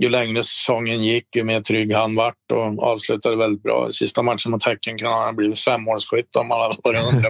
Ju 0.02 0.10
längre 0.10 0.44
säsongen 0.44 1.04
gick, 1.04 1.36
ju 1.36 1.44
mer 1.44 1.62
trygg 1.62 1.94
han 1.94 2.16
vart 2.16 2.52
och 2.52 2.84
avslutade 2.84 3.36
väldigt 3.36 3.64
bra. 3.64 3.88
Sista 3.92 4.24
matchen 4.24 4.52
mot 4.52 4.66
Häcken 4.66 4.98
kan 4.98 5.12
han 5.12 5.24
ha 5.24 5.34
blivit 5.34 5.60
femårsskytt 5.60 6.36
om 6.36 6.52
han 6.52 6.62
hade 6.62 6.76
varit 6.84 7.14
hundra 7.14 7.30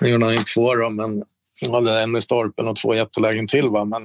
Nu 0.00 0.08
gjorde 0.08 0.24
han 0.24 0.34
inte 0.34 0.52
två 0.52 0.74
då, 0.74 0.90
men 0.90 1.24
hade 1.72 2.00
en 2.00 2.16
i 2.16 2.20
stolpen 2.20 2.68
och 2.68 2.76
två 2.76 2.94
jättelägen 2.94 3.46
till. 3.46 3.68
Va? 3.68 3.84
Men, 3.84 4.02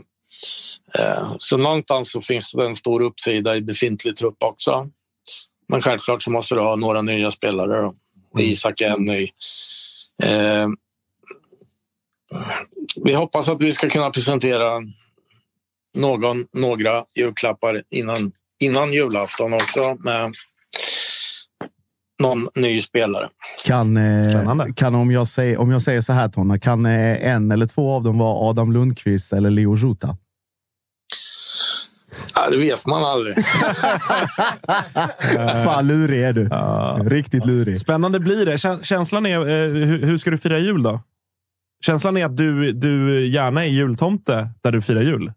eh, 1.00 1.34
så 1.38 1.58
någonstans 1.58 2.12
så 2.12 2.22
finns 2.22 2.52
det 2.52 2.66
en 2.66 2.76
stor 2.76 3.02
uppsida 3.02 3.56
i 3.56 3.62
befintlig 3.62 4.16
trupp 4.16 4.38
också. 4.40 4.90
Men 5.68 5.82
självklart 5.82 6.24
så 6.24 6.32
måste 6.32 6.56
du 6.56 6.62
ha 6.62 6.76
några 6.76 7.02
nya 7.02 7.32
spelare. 7.32 7.82
Då. 7.82 7.94
Och 8.34 8.42
Isak 8.42 8.82
är 8.82 8.90
en 8.90 9.06
ny. 9.06 9.30
Eh, 10.24 10.68
vi 13.04 13.14
hoppas 13.14 13.50
att 13.50 13.62
vi 13.62 13.72
ska 13.72 13.90
kunna 13.90 14.10
presentera 14.10 14.82
någon, 15.98 16.46
några 16.54 17.04
julklappar 17.16 17.84
innan, 17.90 18.32
innan 18.60 18.94
julafton 18.94 19.54
också 19.54 19.96
med 20.00 20.32
någon 22.22 22.48
ny 22.56 22.82
spelare. 22.82 23.28
Kan, 23.66 23.98
eh, 23.98 24.22
Spännande. 24.30 24.74
kan 24.76 24.96
om, 24.96 25.12
jag 25.12 25.28
säger, 25.28 25.58
om 25.58 25.72
jag 25.72 25.82
säger 25.82 26.02
så 26.02 26.14
här, 26.14 26.28
Tonna, 26.30 26.60
kan 26.60 26.86
eh, 26.86 27.28
en 27.34 27.52
eller 27.52 27.66
två 27.68 27.92
av 27.92 28.04
dem 28.04 28.18
vara 28.18 28.50
Adam 28.50 28.72
Lundqvist 28.72 29.34
eller 29.34 29.50
Leo 29.50 29.78
Jota? 29.78 30.18
Ja, 32.36 32.50
det 32.50 32.58
vet 32.58 32.86
man 32.86 33.04
aldrig. 33.04 33.36
Fan, 35.64 35.88
lurig 35.88 36.24
är 36.24 36.34
du. 36.34 36.50
Riktigt 37.10 37.46
lurig. 37.46 37.80
Spännande 37.80 38.20
blir 38.20 38.46
det. 38.46 38.56
Kä- 38.56 38.84
Känslan 38.84 39.26
är, 39.26 39.36
eh, 39.40 39.74
hur, 39.86 40.06
hur 40.06 40.18
ska 40.18 40.32
du 40.32 40.38
fira 40.38 40.60
jul 40.60 40.84
då? 40.84 41.02
Känslan 41.86 42.18
är 42.18 42.26
att 42.26 42.38
du, 42.38 42.72
du 42.74 43.26
gärna 43.28 43.66
är 43.66 43.70
jultomte 43.70 44.50
där 44.64 44.72
du 44.72 44.82
firar 44.82 45.02
jul. 45.02 45.32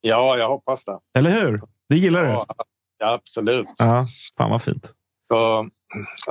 Ja, 0.00 0.38
jag 0.38 0.48
hoppas 0.48 0.84
det. 0.84 0.98
Eller 1.18 1.30
hur? 1.30 1.60
Det 1.88 1.96
gillar 1.96 2.22
du? 2.22 2.28
Ja, 2.28 2.46
ja 2.98 3.12
absolut. 3.12 3.66
Ja, 3.78 4.06
fan 4.36 4.50
vad 4.50 4.62
fint. 4.62 4.92
Så, 5.32 5.62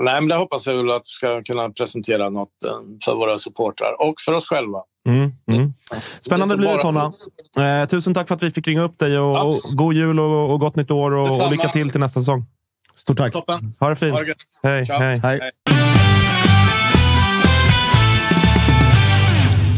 nej, 0.01 0.21
men 0.21 0.27
det 0.27 0.35
hoppas 0.35 0.67
jag 0.67 0.77
väl 0.77 0.91
att 0.91 1.01
vi 1.01 1.05
ska 1.05 1.43
kunna 1.43 1.69
presentera 1.69 2.29
något 2.29 2.63
eh, 2.65 2.71
för 3.05 3.15
våra 3.15 3.37
supportrar 3.37 3.95
och 3.99 4.13
för 4.25 4.33
oss 4.33 4.47
själva. 4.47 4.79
Mm, 5.07 5.31
mm. 5.47 5.73
Spännande 6.21 6.57
blir 6.57 6.69
det, 6.69 6.81
Tonna. 6.81 7.11
Eh, 7.59 7.87
tusen 7.87 8.13
tack 8.13 8.27
för 8.27 8.35
att 8.35 8.43
vi 8.43 8.51
fick 8.51 8.67
ringa 8.67 8.81
upp 8.81 8.97
dig. 8.99 9.19
Och, 9.19 9.47
och 9.47 9.61
god 9.73 9.93
jul 9.93 10.19
och, 10.19 10.51
och 10.51 10.59
gott 10.59 10.75
nytt 10.75 10.91
år 10.91 11.11
och, 11.11 11.41
och 11.41 11.51
lycka 11.51 11.69
till 11.69 11.89
till 11.89 11.99
nästa 11.99 12.19
säsong. 12.19 12.45
Stort 12.95 13.17
tack. 13.17 13.33
Toppen. 13.33 13.73
Ha 13.79 13.89
det 13.89 13.95
fint. 13.95 14.13
Ha 14.13 14.23
det. 14.23 14.35
Hej, 14.63 14.85
Ciao. 14.85 14.99
hej. 14.99 15.19
Hej. 15.23 15.51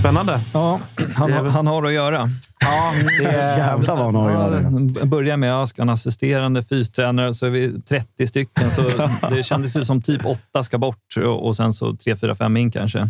Spännande. 0.01 0.41
Ja, 0.53 0.79
han, 1.15 1.33
har- 1.33 1.43
han 1.45 1.67
har 1.67 1.83
att 1.83 1.93
göra. 1.93 2.29
Ja, 2.59 2.93
det 3.19 3.25
är... 3.25 3.57
Jävlar 3.57 3.95
vad 3.95 4.05
han 4.05 4.15
har 4.15 4.29
att 4.29 4.33
göra. 4.33 4.61
Ja, 4.99 5.05
börja 5.05 5.37
med 5.37 5.53
att 5.61 5.69
ska 5.69 5.81
en 5.81 5.89
assisterande 5.89 6.63
fystränare, 6.63 7.33
så 7.33 7.45
är 7.45 7.49
vi 7.49 7.81
30 7.81 8.27
stycken. 8.27 8.71
Så 8.71 8.81
det 9.29 9.43
kändes 9.43 9.77
ju 9.77 9.85
som 9.85 10.01
typ 10.01 10.25
åtta 10.25 10.63
ska 10.63 10.77
bort 10.77 11.17
och, 11.25 11.55
sen 11.55 11.73
så 11.73 11.95
tre, 11.95 12.15
fyra, 12.15 12.35
fem 12.35 12.57
in 12.57 12.71
kanske. 12.71 13.07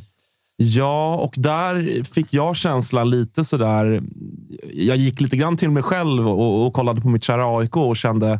Ja, 0.58 1.16
och 1.16 1.34
där 1.38 2.04
fick 2.04 2.34
jag 2.34 2.56
känslan 2.56 3.10
lite 3.10 3.44
sådär. 3.46 4.02
Jag 4.74 4.98
gick 4.98 5.22
lite 5.22 5.38
grann 5.38 5.58
till 5.58 5.70
mig 5.70 5.84
själv 5.84 6.28
och, 6.28 6.66
och 6.66 6.74
kollade 6.74 7.02
på 7.02 7.10
mitt 7.10 7.24
kära 7.24 7.58
AIK 7.60 7.78
och 7.78 7.98
kände 7.98 8.40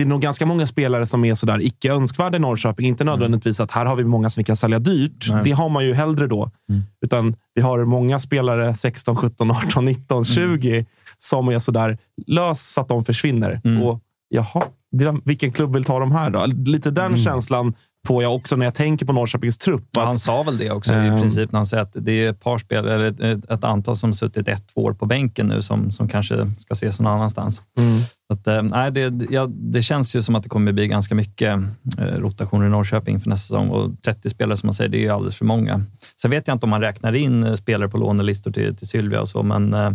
det 0.00 0.04
är 0.04 0.08
nog 0.08 0.20
ganska 0.20 0.46
många 0.46 0.66
spelare 0.66 1.06
som 1.06 1.24
är 1.24 1.34
sådär 1.34 1.62
icke 1.62 1.92
önskvärda 1.92 2.36
i 2.36 2.40
Norrköping. 2.40 2.86
Inte 2.86 3.04
nödvändigtvis 3.04 3.60
att 3.60 3.70
här 3.70 3.84
har 3.86 3.96
vi 3.96 4.04
många 4.04 4.30
som 4.30 4.40
vi 4.40 4.44
kan 4.44 4.56
sälja 4.56 4.78
dyrt. 4.78 5.26
Nej. 5.30 5.40
Det 5.44 5.50
har 5.50 5.68
man 5.68 5.84
ju 5.84 5.94
hellre 5.94 6.26
då. 6.26 6.50
Utan 7.04 7.36
vi 7.54 7.62
har 7.62 7.84
många 7.84 8.18
spelare 8.18 8.74
16, 8.74 9.16
17, 9.16 9.50
18, 9.50 9.84
19, 9.84 10.24
20 10.24 10.86
som 11.18 11.48
är 11.48 11.58
sådär 11.58 11.98
lös 12.26 12.72
så 12.72 12.80
att 12.80 12.88
de 12.88 13.04
försvinner. 13.04 13.60
Och 13.82 14.00
jaha, 14.28 14.62
vilken 15.24 15.52
klubb 15.52 15.74
vill 15.74 15.84
ta 15.84 15.98
dem 15.98 16.12
här 16.12 16.30
då? 16.30 16.46
Lite 16.46 16.90
den 16.90 17.16
känslan 17.16 17.74
får 18.06 18.22
jag 18.22 18.34
också 18.34 18.56
när 18.56 18.66
jag 18.66 18.74
tänker 18.74 19.06
på 19.06 19.12
Norrköpings 19.12 19.58
trupp. 19.58 19.88
Ja, 19.92 20.00
Att, 20.00 20.06
han 20.06 20.18
sa 20.18 20.42
väl 20.42 20.58
det 20.58 20.70
också 20.70 20.94
Ehm. 20.94 21.16
i 21.16 21.20
princip 21.20 21.52
när 21.52 21.58
han 21.58 21.66
säger 21.66 21.82
att 21.82 21.92
det 21.94 22.12
är 22.12 22.30
ett 22.30 22.40
par 22.40 22.58
spelare, 22.58 22.94
eller 22.94 23.34
ett, 23.34 23.50
ett 23.50 23.64
antal 23.64 23.96
som 23.96 24.14
suttit 24.14 24.48
ett, 24.48 24.62
två 24.74 24.80
år 24.84 24.92
på 24.92 25.06
bänken 25.06 25.46
nu 25.46 25.62
som, 25.62 25.92
som 25.92 26.08
kanske 26.08 26.50
ska 26.56 26.72
ses 26.72 27.00
någon 27.00 27.12
annanstans. 27.12 27.62
Mm. 27.78 28.00
Att, 28.32 28.46
eh, 28.46 28.62
nej, 28.62 28.92
det, 28.92 29.26
ja, 29.30 29.46
det 29.50 29.82
känns 29.82 30.16
ju 30.16 30.22
som 30.22 30.34
att 30.34 30.42
det 30.42 30.48
kommer 30.48 30.72
bli 30.72 30.86
ganska 30.88 31.14
mycket 31.14 31.58
eh, 31.98 32.04
rotationer 32.04 32.66
i 32.66 32.70
Norrköping 32.70 33.20
för 33.20 33.28
nästa 33.28 33.46
säsong 33.46 33.68
och 33.68 34.02
30 34.02 34.30
spelare 34.30 34.56
som 34.56 34.66
man 34.66 34.74
säger, 34.74 34.90
det 34.90 34.98
är 34.98 35.02
ju 35.02 35.08
alldeles 35.10 35.36
för 35.36 35.44
många. 35.44 35.82
Sen 36.22 36.30
vet 36.30 36.46
jag 36.46 36.54
inte 36.54 36.66
om 36.66 36.70
man 36.70 36.80
räknar 36.80 37.12
in 37.12 37.42
eh, 37.42 37.54
spelare 37.54 37.88
på 37.88 37.98
lånelistor 37.98 38.52
till, 38.52 38.76
till 38.76 38.88
Sylvia 38.88 39.20
och 39.20 39.28
så, 39.28 39.42
men 39.42 39.74
eh, 39.74 39.90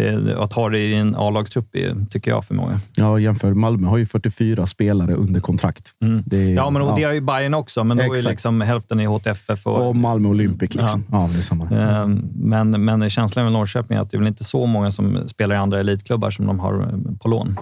det, 0.00 0.36
att 0.38 0.52
ha 0.52 0.68
det 0.68 0.78
i 0.78 0.94
en 0.94 1.14
A-lagstrupp 1.18 1.76
tycker 2.10 2.30
jag, 2.30 2.44
för 2.44 2.54
många. 2.54 2.80
Ja, 2.96 3.18
jämför. 3.18 3.54
Malmö 3.54 3.88
har 3.88 3.96
ju 3.96 4.06
44 4.06 4.66
spelare 4.66 5.14
under 5.14 5.40
kontrakt. 5.40 5.92
Det 6.24 6.36
är- 6.36 6.54
Ja, 6.54 6.70
men 6.70 6.82
och 6.82 6.96
det 6.96 7.02
har 7.04 7.12
ju 7.12 7.20
Bayern 7.20 7.54
också, 7.54 7.84
men 7.84 7.96
då 7.96 8.02
är 8.02 8.06
Exakt. 8.12 8.30
liksom 8.30 8.60
hälften 8.60 9.00
i 9.00 9.04
HTFF. 9.06 9.66
Och, 9.66 9.88
Och 9.88 9.96
Malmö 9.96 10.28
Olympic. 10.28 10.74
Liksom. 10.74 11.04
Ja. 11.10 11.28
det 11.32 11.38
är 11.38 11.42
samma. 11.42 11.64
Eh, 11.64 12.06
Men, 12.34 12.84
men 12.84 13.10
känslan 13.10 13.44
med 13.44 13.52
Norrköping 13.52 13.96
är 13.96 14.00
att 14.00 14.10
det 14.10 14.16
är 14.16 14.18
väl 14.18 14.28
inte 14.28 14.44
så 14.44 14.66
många 14.66 14.90
som 14.90 15.18
spelar 15.28 15.54
i 15.56 15.58
andra 15.58 15.80
elitklubbar 15.80 16.30
som 16.30 16.46
de 16.46 16.60
har 16.60 16.80
eh, 16.80 17.18
på 17.20 17.28
lån. 17.28 17.56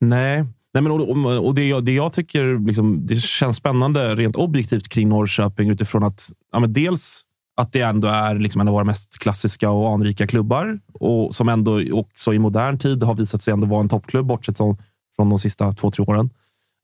Nej, 0.00 0.44
Nej 0.74 0.82
men, 0.82 0.92
och, 0.92 1.08
och- 1.08 1.46
och 1.46 1.54
det, 1.54 1.68
jag, 1.68 1.84
det 1.84 1.92
jag 1.92 2.12
tycker 2.12 2.66
liksom, 2.66 3.06
det 3.06 3.16
känns 3.16 3.56
spännande 3.56 4.14
rent 4.14 4.36
objektivt 4.36 4.88
kring 4.88 5.08
Norrköping 5.08 5.70
utifrån 5.70 6.04
att 6.04 6.30
ja, 6.52 6.58
men 6.60 6.72
dels 6.72 7.22
att 7.58 7.72
det 7.72 7.80
ändå 7.80 8.08
är 8.08 8.34
liksom 8.34 8.60
en 8.60 8.68
av 8.68 8.74
våra 8.74 8.84
mest 8.84 9.18
klassiska 9.18 9.70
och 9.70 9.90
anrika 9.90 10.26
klubbar 10.26 10.80
och 10.92 11.34
som 11.34 11.48
ändå 11.48 11.82
också 11.92 12.34
i 12.34 12.38
modern 12.38 12.78
tid 12.78 13.02
har 13.02 13.14
visat 13.14 13.42
sig 13.42 13.52
ändå 13.52 13.66
vara 13.66 13.80
en 13.80 13.88
toppklubb 13.88 14.26
bortsett 14.26 14.58
från, 14.58 14.76
de 15.16 15.38
sista 15.38 15.72
två, 15.72 15.90
tre 15.90 16.04
åren. 16.04 16.30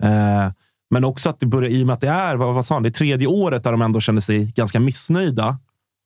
Eh, 0.02 0.52
men 0.90 1.04
också 1.04 1.30
att 1.30 1.40
det 1.40 1.46
börjar, 1.46 1.70
i 1.70 1.82
och 1.82 1.86
med 1.86 1.94
att 1.94 2.00
det 2.00 2.08
är, 2.08 2.36
vad, 2.36 2.54
vad 2.54 2.66
sa 2.66 2.74
han, 2.74 2.82
det 2.82 2.90
tredje 2.90 3.26
året 3.26 3.64
där 3.64 3.70
de 3.70 3.82
ändå 3.82 4.00
känner 4.00 4.20
sig 4.20 4.52
ganska 4.54 4.80
missnöjda. 4.80 5.48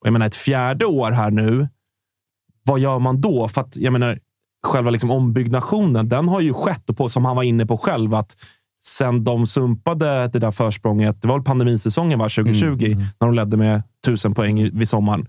Och 0.00 0.07
jag 0.07 0.12
menar 0.12 0.26
ett 0.26 0.35
fjärde 0.35 0.87
år 0.87 1.11
här 1.11 1.31
nu. 1.31 1.68
Vad 2.64 2.81
gör 2.81 2.98
man 2.98 3.20
då? 3.20 3.48
För 3.48 3.61
att 3.61 3.76
jag 3.76 3.92
menar, 3.92 4.18
själva 4.66 4.90
liksom 4.90 5.11
ombyggnationen, 5.11 6.09
den 6.09 6.28
har 6.28 6.40
ju 6.40 6.54
skett 6.54 6.90
och 6.90 6.96
på, 6.96 7.09
som 7.09 7.24
han 7.24 7.37
var 7.37 7.42
inne 7.42 7.66
på 7.66 7.78
själv, 7.78 8.14
att 8.14 8.37
sen 8.85 9.25
de 9.25 9.47
sumpade 9.47 10.29
det 10.33 10.38
där 10.38 10.51
försprånget, 10.51 11.23
det 11.23 11.29
var 11.29 11.35
väl 11.35 11.45
pandemisäsongen 11.45 12.19
va, 12.19 12.29
2020, 12.29 12.97
när 13.21 13.29
de 13.29 13.35
ledde 13.35 13.57
med 13.57 13.83
tusen 14.07 14.35
poäng 14.35 14.71
vid 14.79 14.88
sommaren, 14.88 15.27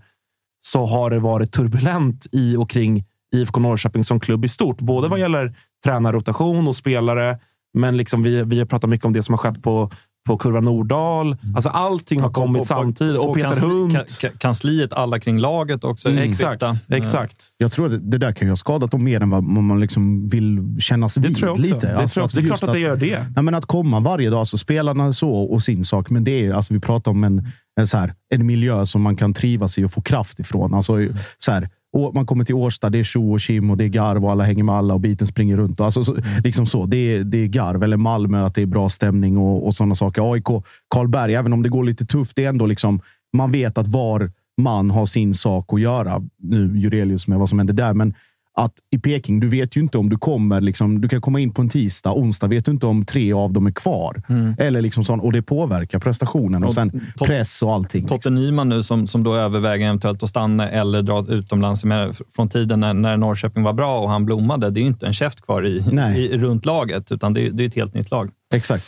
så 0.60 0.86
har 0.86 1.10
det 1.10 1.18
varit 1.18 1.52
turbulent 1.52 2.26
i 2.32 2.56
och 2.56 2.70
kring 2.70 3.04
IFK 3.34 3.60
Norrköping 3.60 4.04
som 4.04 4.20
klubb 4.20 4.44
i 4.44 4.48
stort. 4.48 4.80
Både 4.80 5.08
vad 5.08 5.20
gäller 5.20 5.54
tränarrotation 5.84 6.68
och 6.68 6.76
spelare, 6.76 7.38
men 7.74 7.96
liksom 7.96 8.22
vi, 8.22 8.42
vi 8.44 8.58
har 8.58 8.66
pratat 8.66 8.90
mycket 8.90 9.06
om 9.06 9.12
det 9.12 9.22
som 9.22 9.32
har 9.32 9.38
skett 9.38 9.62
på, 9.62 9.90
på 10.26 10.36
Kurva 10.38 10.60
Nordahl. 10.60 11.36
Alltså 11.54 11.68
allting 11.70 12.20
har 12.20 12.30
kommit 12.30 12.66
samtidigt. 12.66 13.16
Och 13.16 13.34
Peter 13.34 13.48
kansli, 13.48 13.68
Hunt. 13.68 13.92
ka- 13.94 14.04
ka- 14.04 14.38
kansliet, 14.38 14.92
alla 14.92 15.18
kring 15.20 15.38
laget 15.38 15.84
också. 15.84 16.08
är 16.08 16.16
Exakt, 16.22 16.62
exakt. 16.88 17.46
Jag 17.58 17.72
tror 17.72 17.86
att 17.94 18.10
det 18.10 18.18
där 18.18 18.32
kan 18.32 18.46
ju 18.48 18.52
ha 18.52 18.56
skadat 18.56 18.90
dem 18.90 19.04
mer 19.04 19.20
än 19.20 19.30
vad 19.30 19.42
man 19.44 19.80
liksom 19.80 20.28
vill 20.28 20.76
kännas 20.80 21.14
Det 21.14 21.20
vid 21.28 21.36
tror 21.36 21.48
jag 21.48 21.52
också. 21.52 21.62
lite. 21.74 21.86
Det, 21.86 21.96
Alltså, 21.98 22.14
tror 22.14 22.22
jag 22.22 22.26
också. 22.26 22.40
det 22.40 22.46
är 22.46 22.46
klart 22.46 22.62
att 22.62 22.72
det 22.72 22.78
gör 22.80 22.96
det. 22.96 23.26
Ja, 23.36 23.42
men 23.42 23.54
att 23.54 23.66
komma 23.66 24.00
varje 24.00 24.30
dag, 24.30 24.46
så 24.48 24.58
spelarna 24.58 25.12
så 25.12 25.30
och 25.32 25.62
sin 25.62 25.84
sak. 25.84 26.10
Men 26.10 26.24
det 26.24 26.46
är, 26.46 26.52
alltså, 26.52 26.74
vi 26.74 26.80
pratar 26.80 27.10
om 27.10 27.24
en, 27.24 27.48
en, 27.80 27.86
så 27.86 27.96
här, 27.98 28.14
en 28.34 28.46
miljö 28.46 28.86
som 28.86 29.02
man 29.02 29.16
kan 29.16 29.34
trivas 29.34 29.78
i 29.78 29.84
och 29.84 29.92
få 29.92 30.00
kraft 30.02 30.38
ifrån. 30.38 30.74
Alltså, 30.74 30.92
så 31.38 31.52
här, 31.52 31.68
och 31.92 32.14
man 32.14 32.26
kommer 32.26 32.44
till 32.44 32.54
Årsta, 32.54 32.90
det 32.90 32.98
är 32.98 33.04
tjo 33.04 33.32
och 33.34 33.40
kim 33.40 33.70
och 33.70 33.76
det 33.76 33.84
är 33.84 33.88
garv 33.88 34.24
och 34.24 34.30
alla 34.30 34.44
hänger 34.44 34.64
med 34.64 34.74
alla 34.74 34.94
och 34.94 35.00
biten 35.00 35.26
springer 35.26 35.56
runt. 35.56 35.80
Alltså, 35.80 36.04
så, 36.04 36.16
liksom 36.44 36.66
så, 36.66 36.86
det, 36.86 36.96
är, 36.96 37.24
det 37.24 37.38
är 37.38 37.46
garv. 37.46 37.82
Eller 37.82 37.96
Malmö, 37.96 38.44
att 38.44 38.54
det 38.54 38.62
är 38.62 38.66
bra 38.66 38.88
stämning 38.88 39.36
och, 39.36 39.66
och 39.66 39.74
sådana 39.74 39.94
saker. 39.94 40.32
AIK, 40.32 40.64
Karlberg, 40.94 41.34
även 41.34 41.52
om 41.52 41.62
det 41.62 41.68
går 41.68 41.84
lite 41.84 42.06
tufft, 42.06 42.36
det 42.36 42.44
är 42.44 42.48
ändå 42.48 42.66
liksom, 42.66 43.00
man 43.36 43.52
vet 43.52 43.78
att 43.78 43.86
var 43.86 44.30
man 44.62 44.90
har 44.90 45.06
sin 45.06 45.34
sak 45.34 45.72
att 45.72 45.80
göra. 45.80 46.22
Nu 46.38 46.78
Jurelius 46.78 47.28
med 47.28 47.38
vad 47.38 47.48
som 47.48 47.58
händer 47.58 47.74
där, 47.74 47.94
men 47.94 48.14
att 48.56 48.72
i 48.90 48.98
Peking, 48.98 49.40
du 49.40 49.48
vet 49.48 49.76
ju 49.76 49.80
inte 49.80 49.98
om 49.98 50.08
du 50.08 50.16
kommer. 50.16 50.60
Liksom, 50.60 51.00
du 51.00 51.08
kan 51.08 51.20
komma 51.20 51.40
in 51.40 51.52
på 51.54 51.62
en 51.62 51.68
tisdag, 51.68 52.12
onsdag 52.12 52.46
vet 52.46 52.64
du 52.64 52.70
inte 52.72 52.86
om 52.86 53.04
tre 53.04 53.32
av 53.32 53.52
dem 53.52 53.66
är 53.66 53.70
kvar. 53.72 54.22
Eller 54.58 54.82
liksom 54.82 55.04
sånt, 55.04 55.22
och 55.22 55.32
det 55.32 55.42
påverkar 55.42 55.98
prestationen 55.98 56.62
och, 56.62 56.68
Och 56.68 56.74
sen 56.74 56.90
Tot- 57.16 57.26
press 57.26 57.62
och 57.62 57.72
allting. 57.74 58.06
Totte 58.06 58.30
Nyman 58.30 58.68
nu 58.68 58.82
som, 58.82 59.06
som 59.06 59.24
då 59.24 59.34
överväger 59.34 59.86
eventuellt 59.86 60.22
att 60.22 60.28
stanna 60.28 60.68
eller 60.68 61.02
dra 61.02 61.24
utomlands 61.28 61.84
med, 61.84 62.16
från 62.36 62.48
tiden 62.48 62.80
när, 62.80 62.94
när 62.94 63.16
Norrköping 63.16 63.62
var 63.62 63.72
bra 63.72 64.00
och 64.00 64.10
han 64.10 64.26
blommade. 64.26 64.70
Det 64.70 64.80
är 64.80 64.82
ju 64.82 64.88
inte 64.88 65.06
en 65.06 65.12
käft 65.14 65.40
kvar 65.40 65.66
i, 65.66 65.82
i, 66.16 66.38
runt 66.38 66.64
laget, 66.64 67.12
utan 67.12 67.32
det, 67.34 67.46
är- 67.46 67.50
det 67.50 67.64
är 67.64 67.68
ett 67.68 67.74
helt 67.76 67.94
nytt 67.94 68.10
lag. 68.10 68.30
Exakt. 68.54 68.84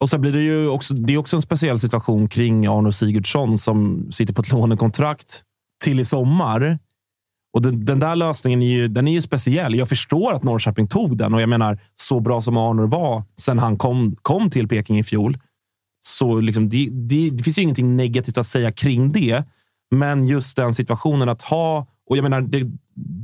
Och 0.00 0.08
sen 0.10 0.20
blir 0.20 0.32
det 0.32 0.42
ju 0.42 0.68
också, 0.68 0.94
det 0.94 1.12
är 1.14 1.18
också 1.18 1.36
en 1.36 1.42
speciell 1.42 1.78
situation 1.78 2.28
kring 2.28 2.66
Arno 2.66 2.92
Sigurdsson 2.92 3.58
som 3.58 4.08
sitter 4.12 4.34
på 4.34 4.42
ett 4.42 4.52
lånekontrakt 4.52 5.42
till 5.84 6.00
i 6.00 6.04
sommar. 6.04 6.78
Och 7.56 7.62
den, 7.62 7.84
den 7.84 7.98
där 7.98 8.16
lösningen 8.16 8.62
är 8.62 8.66
ju, 8.66 8.88
den 8.88 9.08
är 9.08 9.12
ju 9.12 9.22
speciell. 9.22 9.74
Jag 9.74 9.88
förstår 9.88 10.32
att 10.32 10.42
Norrköping 10.42 10.88
tog 10.88 11.16
den 11.16 11.34
och 11.34 11.40
jag 11.40 11.48
menar 11.48 11.78
så 11.94 12.20
bra 12.20 12.40
som 12.40 12.56
Arnor 12.56 12.86
var 12.86 13.22
sen 13.40 13.58
han 13.58 13.78
kom, 13.78 14.16
kom 14.22 14.50
till 14.50 14.68
Peking 14.68 14.98
i 14.98 15.04
fjol. 15.04 15.38
Så 16.00 16.40
liksom, 16.40 16.68
det, 16.68 16.88
det, 16.92 17.30
det 17.30 17.42
finns 17.42 17.58
ju 17.58 17.62
ingenting 17.62 17.96
negativt 17.96 18.38
att 18.38 18.46
säga 18.46 18.72
kring 18.72 19.12
det. 19.12 19.44
Men 19.90 20.26
just 20.26 20.56
den 20.56 20.74
situationen 20.74 21.28
att 21.28 21.42
ha, 21.42 21.86
och 22.10 22.16
jag 22.16 22.22
menar, 22.22 22.40
det, 22.40 22.70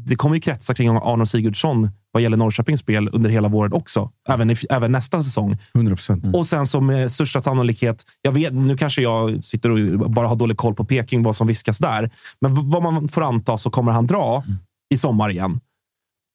det 0.07 0.16
kommer 0.16 0.35
ju 0.35 0.40
kretsa 0.40 0.75
kring 0.75 0.88
Arnor 0.88 1.25
Sigurdsson 1.25 1.90
vad 2.12 2.22
gäller 2.22 2.37
Norrköpings 2.37 2.81
spel 2.81 3.09
under 3.12 3.31
hela 3.31 3.48
våren 3.48 3.72
också. 3.72 4.11
Även, 4.29 4.51
i, 4.51 4.57
även 4.70 4.92
nästa 4.92 5.22
säsong. 5.22 5.57
100 5.75 5.96
procent. 5.96 6.25
Och 6.37 6.46
sen 6.46 6.66
som 6.66 6.87
med 6.87 7.11
största 7.12 7.40
sannolikhet, 7.40 8.05
jag 8.22 8.33
vet, 8.33 8.53
nu 8.55 8.77
kanske 8.77 9.03
jag 9.03 9.44
sitter 9.44 9.70
och 10.03 10.11
bara 10.11 10.29
har 10.29 10.37
dålig 10.37 10.57
koll 10.57 10.75
på 10.75 10.85
Peking, 10.85 11.22
vad 11.22 11.37
som 11.37 11.46
viskas 11.46 11.79
där. 11.79 12.11
Men 12.40 12.70
vad 12.70 12.83
man 12.83 13.09
får 13.09 13.22
anta 13.22 13.59
så 13.59 13.70
kommer 13.70 13.92
han 13.92 14.07
dra 14.07 14.44
i 14.94 14.96
sommar 14.96 15.31
igen. 15.31 15.61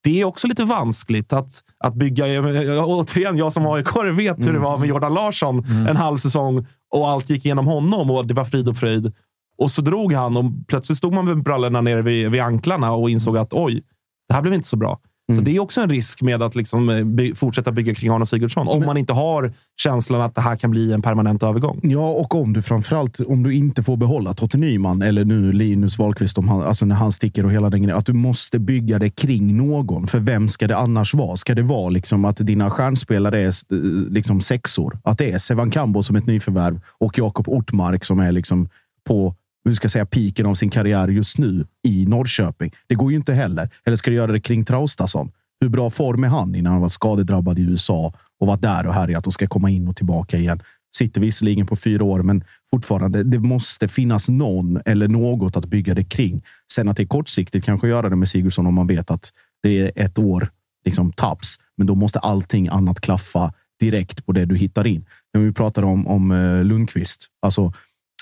Det 0.03 0.21
är 0.21 0.25
också 0.25 0.47
lite 0.47 0.63
vanskligt 0.63 1.33
att, 1.33 1.49
att 1.83 1.93
bygga. 1.95 2.27
jag- 2.27 2.65
jag- 2.65 2.89
Återigen, 2.89 3.37
jag 3.37 3.53
som 3.53 3.65
aik 3.67 3.87
vet 4.17 4.47
hur 4.47 4.53
det 4.53 4.59
var 4.59 4.77
med 4.77 4.89
Jordan 4.89 5.13
Larsson 5.13 5.65
en 5.89 5.97
halv 5.97 6.17
säsong 6.17 6.65
och 6.95 7.09
allt 7.09 7.29
gick 7.29 7.45
igenom 7.45 7.67
honom 7.67 8.11
och 8.11 8.27
det 8.27 8.33
var 8.33 8.45
frid 8.45 8.69
och 8.69 8.77
fröjd. 8.77 9.13
Och 9.57 9.71
så 9.71 9.81
drog 9.81 10.13
han 10.13 10.37
och 10.37 10.45
plötsligt 10.67 10.97
stod 10.97 11.13
man 11.13 11.25
med 11.25 11.43
brallorna 11.43 11.81
nere 11.81 12.01
vid, 12.01 12.31
vid 12.31 12.41
anklarna 12.41 12.91
och 12.91 13.09
insåg 13.09 13.37
att 13.37 13.53
oj, 13.53 13.81
det 14.27 14.33
här 14.33 14.41
blev 14.41 14.53
inte 14.53 14.67
så 14.67 14.77
bra. 14.77 14.99
Så 15.35 15.41
det 15.41 15.55
är 15.55 15.59
också 15.59 15.81
en 15.81 15.89
risk 15.89 16.21
med 16.21 16.41
att 16.41 16.55
liksom 16.55 16.89
eh, 16.89 17.03
by, 17.03 17.35
fortsätta 17.35 17.71
bygga 17.71 17.93
kring 17.93 18.11
Arne 18.11 18.25
Sigurdsson. 18.25 18.67
Om 18.67 18.85
man 18.85 18.97
inte 18.97 19.13
har 19.13 19.53
känslan 19.77 20.21
att 20.21 20.35
det 20.35 20.41
här 20.41 20.55
kan 20.55 20.71
bli 20.71 20.93
en 20.93 21.01
permanent 21.01 21.43
övergång. 21.43 21.79
Ja, 21.83 22.09
och 22.09 22.35
om 22.35 22.53
du 22.53 22.61
framförallt 22.61 23.19
om 23.19 23.43
du 23.43 23.55
inte 23.55 23.83
får 23.83 23.97
behålla 23.97 24.33
Totte 24.33 24.57
Nyman 24.57 25.01
eller 25.01 25.25
nu 25.25 25.51
Linus 25.51 25.99
Wahlqvist, 25.99 26.37
om 26.37 26.47
han, 26.47 26.61
alltså 26.61 26.85
när 26.85 26.95
han 26.95 27.11
sticker 27.11 27.45
och 27.45 27.51
hela 27.51 27.69
den 27.69 27.83
grejen, 27.83 27.97
att 27.97 28.05
du 28.05 28.13
måste 28.13 28.59
bygga 28.59 28.99
det 28.99 29.09
kring 29.09 29.57
någon. 29.57 30.07
För 30.07 30.19
vem 30.19 30.47
ska 30.47 30.67
det 30.67 30.77
annars 30.77 31.13
vara? 31.13 31.37
Ska 31.37 31.55
det 31.55 31.63
vara 31.63 31.89
liksom 31.89 32.25
att 32.25 32.37
dina 32.37 32.69
stjärnspelare 32.69 33.41
är 33.41 33.47
eh, 33.47 33.77
liksom 34.09 34.41
sexor? 34.41 34.99
Att 35.03 35.17
det 35.17 35.31
är 35.31 35.37
Sevan 35.37 35.71
Kambo 35.71 36.03
som 36.03 36.15
ett 36.15 36.25
nyförvärv 36.25 36.81
och 36.99 37.17
Jakob 37.17 37.49
Ortmark 37.49 38.05
som 38.05 38.19
är 38.19 38.31
liksom 38.31 38.69
på 39.07 39.35
hur 39.67 39.75
ska 39.75 39.85
jag 39.85 39.91
säga, 39.91 40.05
piken 40.05 40.45
av 40.45 40.53
sin 40.53 40.69
karriär 40.69 41.07
just 41.07 41.37
nu 41.37 41.65
i 41.87 42.05
Norrköping. 42.05 42.71
Det 42.87 42.95
går 42.95 43.11
ju 43.11 43.17
inte 43.17 43.33
heller. 43.33 43.69
Eller 43.85 43.97
ska 43.97 44.11
du 44.11 44.15
göra 44.15 44.31
det 44.31 44.39
kring 44.39 44.65
Traustason? 44.65 45.31
Hur 45.61 45.69
bra 45.69 45.89
form 45.89 46.23
är 46.23 46.27
han 46.27 46.55
innan 46.55 46.71
han 46.73 46.81
var 46.81 46.89
skadedrabbad 46.89 47.59
i 47.59 47.61
USA 47.61 48.13
och 48.39 48.47
varit 48.47 48.61
där 48.61 48.87
och 48.87 48.93
härjat 48.93 49.27
och 49.27 49.33
ska 49.33 49.47
komma 49.47 49.69
in 49.69 49.87
och 49.87 49.95
tillbaka 49.95 50.37
igen? 50.37 50.61
Sitter 50.95 51.21
visserligen 51.21 51.67
på 51.67 51.75
fyra 51.75 52.03
år, 52.03 52.23
men 52.23 52.43
fortfarande. 52.69 53.23
Det 53.23 53.39
måste 53.39 53.87
finnas 53.87 54.29
någon 54.29 54.81
eller 54.85 55.07
något 55.07 55.57
att 55.57 55.65
bygga 55.65 55.93
det 55.93 56.03
kring. 56.03 56.43
Sen 56.71 56.89
att 56.89 56.97
det 56.97 57.03
är 57.03 57.07
kortsiktigt 57.07 57.65
kanske 57.65 57.87
göra 57.87 58.09
det 58.09 58.15
med 58.15 58.29
Sigurdsson 58.29 58.67
om 58.67 58.73
man 58.73 58.87
vet 58.87 59.11
att 59.11 59.29
det 59.63 59.79
är 59.79 59.91
ett 59.95 60.17
år 60.17 60.49
liksom 60.85 61.13
taps. 61.13 61.55
Men 61.77 61.87
då 61.87 61.95
måste 61.95 62.19
allting 62.19 62.67
annat 62.67 63.01
klaffa 63.01 63.53
direkt 63.79 64.25
på 64.25 64.31
det 64.31 64.45
du 64.45 64.55
hittar 64.55 64.87
in. 64.87 65.05
När 65.33 65.41
vi 65.41 65.51
pratade 65.51 65.87
om, 65.87 66.07
om 66.07 66.31
eh, 66.31 66.63
Lundqvist, 66.63 67.27
alltså 67.41 67.73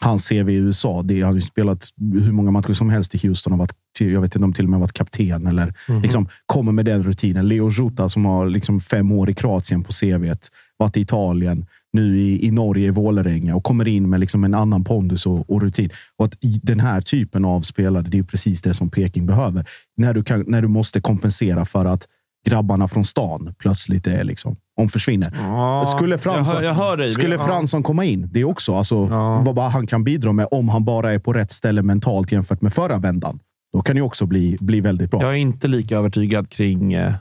hans 0.01 0.29
CV 0.29 0.49
i 0.49 0.55
USA. 0.55 1.01
Det, 1.03 1.21
han 1.21 1.27
har 1.27 1.35
ju 1.35 1.41
spelat 1.41 1.89
hur 2.13 2.31
många 2.31 2.51
matcher 2.51 2.73
som 2.73 2.89
helst 2.89 3.15
i 3.15 3.27
Houston. 3.27 3.53
Har 3.53 3.57
varit, 3.57 3.73
jag 3.99 4.21
vet 4.21 4.35
inte 4.35 4.45
om 4.45 4.53
till 4.53 4.65
och 4.65 4.69
med 4.69 4.79
varit 4.79 4.93
kapten 4.93 5.47
eller 5.47 5.73
liksom, 6.03 6.27
kommer 6.45 6.71
med 6.71 6.85
den 6.85 7.03
rutinen. 7.03 7.47
Leo 7.47 7.71
Jota 7.71 8.09
som 8.09 8.25
har 8.25 8.49
liksom 8.49 8.79
fem 8.79 9.11
år 9.11 9.29
i 9.29 9.33
Kroatien 9.33 9.83
på 9.83 9.91
CVt, 9.91 10.49
varit 10.77 10.97
i 10.97 11.01
Italien, 11.01 11.65
nu 11.93 12.17
i, 12.19 12.47
i 12.47 12.51
Norge, 12.51 12.87
i 12.87 12.89
Vålerenga 12.89 13.55
och 13.55 13.63
kommer 13.63 13.87
in 13.87 14.09
med 14.09 14.19
liksom 14.19 14.43
en 14.43 14.53
annan 14.53 14.83
pondus 14.83 15.25
och, 15.25 15.49
och 15.49 15.61
rutin. 15.61 15.89
Och 16.17 16.25
att 16.25 16.37
den 16.41 16.79
här 16.79 17.01
typen 17.01 17.45
av 17.45 17.61
spelare, 17.61 18.03
det 18.03 18.17
är 18.17 18.23
precis 18.23 18.61
det 18.61 18.73
som 18.73 18.89
Peking 18.89 19.25
behöver. 19.25 19.65
När 19.97 20.13
du, 20.13 20.23
kan, 20.23 20.43
när 20.47 20.61
du 20.61 20.67
måste 20.67 21.01
kompensera 21.01 21.65
för 21.65 21.85
att 21.85 22.07
grabbarna 22.47 22.87
från 22.87 23.05
stan 23.05 23.53
plötsligt 23.59 24.07
är 24.07 24.23
liksom 24.23 24.57
om 24.77 24.89
försvinner. 24.89 25.31
Ja, 25.37 25.93
skulle 25.95 26.17
Fransson, 26.17 26.55
jag 26.55 26.61
hör, 26.61 26.67
jag 26.67 26.73
hör 26.73 26.97
dig. 26.97 27.11
skulle 27.11 27.35
Ja. 27.35 27.45
Fransson 27.45 27.83
komma 27.83 28.05
in, 28.05 28.29
det 28.31 28.39
är 28.41 28.45
också 28.45 28.75
alltså, 28.75 29.05
vad 29.45 29.55
bara 29.55 29.69
han 29.69 29.87
kan 29.87 30.03
bidra 30.03 30.31
med 30.31 30.47
om 30.51 30.69
han 30.69 30.85
bara 30.85 31.11
är 31.13 31.19
på 31.19 31.33
rätt 31.33 31.51
ställe 31.51 31.81
mentalt 31.81 32.31
jämfört 32.31 32.61
med 32.61 32.73
förra 32.73 32.97
vändan. 32.97 33.39
Då 33.73 33.81
kan 33.81 33.95
det 33.95 34.01
också 34.01 34.25
bli, 34.25 34.55
bli 34.61 34.81
väldigt 34.81 35.11
bra. 35.11 35.21
Jag 35.21 35.31
är 35.31 35.35
inte 35.35 35.67
lika 35.67 35.97
övertygad 35.97 36.49
kring 36.49 36.93
eh, 36.93 37.13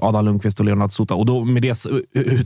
Adam 0.00 0.24
Lundqvist 0.24 0.60
och 0.60 0.66
Leonard 0.66 0.92
Sota. 0.92 1.14
Och 1.14 1.26
då, 1.26 1.44
med, 1.44 1.62
det, 1.62 1.74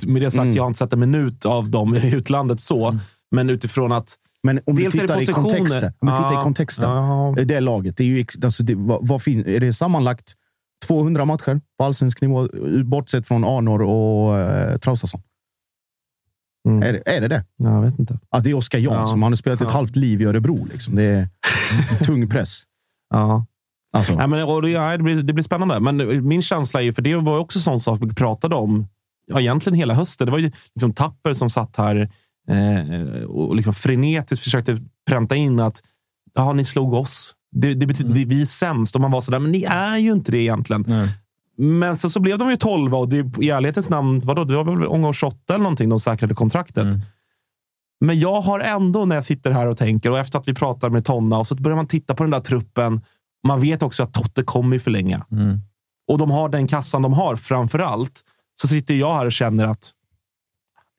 med 0.07 0.23
det 0.23 0.31
sagt, 0.31 0.43
Mm. 0.43 0.57
jag 0.57 0.63
har 0.63 0.67
inte 0.69 0.79
sett 0.79 0.93
en 0.93 1.01
minut 1.01 1.45
av 1.47 1.71
dem 1.71 1.95
i 1.95 2.15
utlandet 2.15 2.61
så. 2.61 2.99
Men 3.31 3.51
utifrån 3.51 3.93
att... 3.93 4.15
Men 4.43 4.61
om 4.67 4.77
Dels 4.77 4.95
du 4.95 5.01
tittar 5.01 5.23
i 5.23 5.27
kontexten. 5.27 5.93
Om 5.99 6.09
du 6.09 6.17
tittar 6.17 6.33
Ja, 6.33 6.41
i 6.41 6.45
kontexten. 6.45 6.91
ja. 6.91 7.35
Det 7.45 7.61
laget. 7.61 7.97
Det 7.97 8.05
är, 8.05 8.09
ju, 8.09 8.25
alltså 8.45 8.63
det, 8.63 8.75
vad, 8.75 9.07
vad 9.09 9.23
fin, 9.23 9.47
är 9.47 9.61
det 9.61 9.73
sammanlagt 9.73 10.33
200 10.87 11.25
matcher 11.25 11.61
på 11.79 11.85
allsvensk 11.85 12.21
nivå, 12.21 12.49
bortsett 12.85 13.29
från 13.29 13.45
Arnor 13.45 13.83
och 13.83 14.39
eh, 14.39 14.79
Traustason? 14.79 15.23
Mm. 16.69 16.83
Är, 16.83 16.93
det, 16.93 17.03
är 17.07 17.21
det 17.21 17.29
det? 17.29 17.45
Jag 17.57 17.83
vet 17.83 17.99
inte. 17.99 18.19
Att 18.31 18.45
det 18.45 18.51
är 18.51 18.55
Oskar 18.55 18.79
Jansson. 18.79 19.19
Ja. 19.19 19.25
Han 19.25 19.33
har 19.33 19.37
spelat 19.37 19.61
ett 19.61 19.67
Ja. 19.69 19.73
halvt 19.73 19.97
liv 19.97 20.23
i 20.23 20.25
Örebro. 20.25 20.67
Liksom. 20.73 20.95
Det 20.95 21.03
är 21.03 21.29
tung 22.05 22.29
press. 22.29 22.63
Ja. 23.11 23.47
Alltså. 23.93 24.15
Nej, 24.15 24.29
men, 24.29 24.45
och 24.45 24.63
det, 24.63 24.71
ja, 24.71 24.97
det, 24.97 25.03
blir, 25.03 25.23
det 25.23 25.33
blir 25.33 25.45
spännande. 25.45 25.81
Men 25.81 26.27
min 26.29 26.43
känsla 26.43 26.81
är 26.81 26.85
ju, 26.85 26.93
för 26.93 27.03
det 27.03 27.17
var 27.17 27.39
också 27.39 27.61
sån 27.61 27.81
sak 27.81 28.01
vi 28.03 28.15
pratade 28.15 28.55
om 28.55 28.87
ja, 29.27 29.41
egentligen 29.41 29.79
hela 29.79 29.95
hösten. 29.95 30.27
Det 30.27 30.31
var 30.31 30.39
ju 30.39 30.53
liksom 30.75 30.93
Tapper 30.93 31.33
som 31.33 31.51
satt 31.51 31.77
här 31.77 32.09
eh, 32.51 33.23
och 33.23 33.57
liksom 33.57 33.75
frenetiskt 33.75 34.45
försökte 34.45 34.79
pränta 35.09 35.37
in 35.37 35.61
att 35.61 35.83
ja, 36.35 36.53
ni 36.53 36.65
slog 36.65 36.93
oss. 36.95 37.33
Det, 37.61 37.75
det 37.75 37.87
betyder, 37.87 38.15
det, 38.15 38.25
vi 38.25 38.43
är 38.43 38.47
sämst. 38.47 38.95
Och 38.95 39.01
man 39.01 39.11
var 39.11 39.21
sådär, 39.21 39.39
men 39.39 39.53
ni 39.53 39.63
är 39.65 39.97
ju 39.97 40.13
inte 40.13 40.33
det 40.33 40.39
egentligen. 40.39 40.85
Men 41.59 41.97
så, 41.97 42.11
så 42.11 42.21
blev 42.21 42.39
de 42.39 42.51
ju 42.51 42.57
12 42.57 42.95
och 42.95 43.09
det, 43.09 43.33
i 43.41 43.51
ärlighetens 43.51 43.91
namn, 43.91 44.21
vadå, 44.25 44.45
det 44.45 44.57
var 44.57 44.65
väl 44.65 44.87
omgång 44.87 45.13
28 45.13 45.55
eller 45.55 45.63
någonting 45.63 45.89
de 45.89 46.01
säkrade 46.01 46.35
kontraktet. 46.35 46.85
Men 48.01 48.19
jag 48.19 48.41
har 48.41 48.61
ändå, 48.61 49.05
när 49.05 49.17
jag 49.17 49.25
sitter 49.25 49.51
här 49.51 49.67
och 49.67 49.77
tänker, 49.77 50.11
och 50.11 50.19
efter 50.19 50.39
att 50.39 50.49
vi 50.49 50.55
pratar 50.55 50.91
med 50.91 51.05
Tonna, 51.05 51.39
och 51.39 51.47
så 51.47 51.55
börjar 51.55 51.77
man 51.77 51.87
titta 51.87 52.15
på 52.15 52.23
den 52.23 52.31
där 52.31 52.41
truppen. 52.41 53.01
Man 53.47 53.61
vet 53.61 53.83
också 53.83 54.03
att 54.03 54.13
Totte 54.13 54.43
kommer 54.43 54.79
förlänga. 54.79 55.27
Och 56.09 56.19
de 56.19 56.31
har 56.31 56.49
den 56.49 56.67
kassan 56.67 57.03
de 57.03 57.13
har 57.13 57.37
framför 57.37 57.79
allt. 57.79 58.23
Så 58.61 58.69
sitter 58.69 58.95
jag 58.95 59.15
här 59.15 59.27
och 59.27 59.33
känner 59.33 59.67
att 59.67 59.93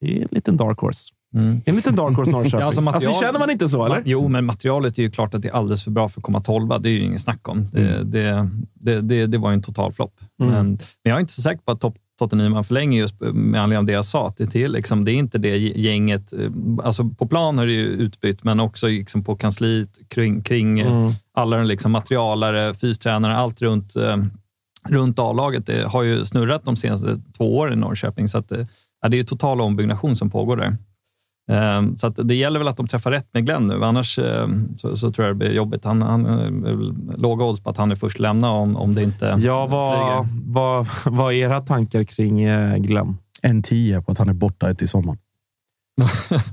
det 0.02 0.18
är 0.18 0.22
en 0.22 0.28
liten 0.32 0.58
dark 0.58 0.80
horse. 0.80 1.14
En 1.36 1.76
liten 1.76 1.96
dark 1.96 2.16
horse 2.18 2.32
Norrköping. 2.32 2.60
Ja, 2.60 2.66
alltså, 2.66 2.82
material- 2.82 3.14
känner 3.22 3.40
man 3.40 3.50
inte 3.50 3.70
så, 3.70 3.86
eller? 3.86 4.02
Jo, 4.06 4.28
men 4.28 4.46
materialet 4.46 4.98
är 4.98 5.02
ju 5.04 5.12
klart 5.12 5.34
att 5.34 5.42
det 5.42 5.48
är 5.48 5.54
alldeles 5.54 5.84
för 5.84 5.92
bra 5.92 6.10
för 6.10 6.20
att 6.20 6.24
komma 6.24 6.40
tolva. 6.40 6.78
Det 6.80 6.90
är 6.90 6.92
ju 6.92 7.02
ingen 7.02 7.20
snack 7.20 7.48
om. 7.50 7.66
Det, 7.72 8.04
det, 8.04 8.50
det, 8.74 9.02
det, 9.02 9.28
det 9.28 9.38
var 9.38 9.50
ju 9.50 9.54
en 9.54 9.62
total 9.62 9.94
flopp. 9.94 10.14
Mm. 10.42 10.54
Men, 10.54 10.68
men 10.68 10.78
jag 11.04 11.16
är 11.16 11.20
inte 11.20 11.34
så 11.34 11.42
säker 11.42 11.62
på 11.66 11.72
att 11.72 11.80
Tot- 11.82 11.96
Tottenham 12.20 12.64
förlänger 12.64 13.00
just 13.00 13.16
med 13.22 13.62
anledning 13.62 13.78
av 13.78 13.86
det 13.86 13.92
jag 13.94 14.06
sa. 14.06 14.28
Att 14.28 14.38
Det, 14.38 14.56
är 14.64 14.70
liksom, 14.70 15.06
det 15.06 15.12
är 15.12 15.16
inte 15.16 15.38
det 15.38 15.58
gänget. 15.58 16.34
eh, 16.34 16.40
Alltså 16.84 17.10
på 17.10 17.28
plan 17.28 17.58
har 17.58 17.66
det 17.66 17.72
ju 17.74 17.86
utbytt, 17.86 18.44
men 18.44 18.60
också 18.60 18.88
liksom 18.88 19.24
på 19.24 19.36
kansliet 19.36 19.90
kring, 20.08 20.42
kring 20.42 20.80
eh, 20.80 20.88
Mm. 20.92 21.12
alla 21.34 21.64
liksom 21.64 21.92
materialare, 21.92 22.74
fystränare, 22.74 23.36
allt 23.38 23.62
runt, 23.62 23.96
eh, 23.96 24.18
runt 24.90 25.20
A-laget. 25.20 25.66
Det 25.66 25.88
har 25.88 26.04
ju 26.04 26.26
snurrat 26.26 26.64
de 26.66 26.76
senaste 26.76 27.18
två 27.38 27.58
åren 27.58 27.74
i 27.74 27.76
Norrköping. 27.82 28.28
Så 28.30 28.38
att, 28.38 28.52
ja, 29.02 29.10
det 29.10 29.16
är 29.16 29.20
ju 29.20 29.24
total 29.24 29.62
ombyggnation 29.62 30.16
som 30.16 30.30
pågår 30.30 30.58
där. 30.58 30.78
Ehm, 31.50 31.98
Så 31.98 32.08
att 32.08 32.20
det 32.24 32.36
gäller 32.36 32.60
väl 32.60 32.68
att 32.68 32.78
de 32.78 32.88
träffar 32.88 33.12
rätt 33.12 33.28
med 33.34 33.46
Glenn 33.46 33.68
nu, 33.68 33.84
annars 33.86 34.20
ehm, 34.20 34.78
så, 34.78 34.98
så 34.98 35.12
tror 35.12 35.28
jag 35.28 35.36
det 35.36 35.40
blir 35.40 35.52
jobbigt. 35.54 35.86
Han, 35.86 36.02
han 36.02 36.26
eh, 36.66 36.74
låga 37.18 37.46
odds 37.46 37.60
på 37.64 37.70
att 37.70 37.78
han 37.78 37.92
är 37.92 37.96
först 37.96 38.20
lämna 38.20 38.50
om, 38.52 38.76
om 38.78 38.94
det 38.94 39.04
inte 39.04 39.38
Ja, 39.40 39.66
vad, 39.68 40.26
flyger. 40.26 40.44
vad, 40.54 40.88
vad 41.06 41.34
är 41.34 41.38
era 41.38 41.62
tankar 41.62 42.04
kring 42.04 42.44
eh, 42.44 42.78
Glenn? 42.78 43.18
En 43.42 43.62
10 43.64 44.02
på 44.02 44.12
att 44.12 44.18
han 44.18 44.30
är 44.30 44.34
borta 44.34 44.74
till 44.74 44.88
sommaren. 44.88 45.18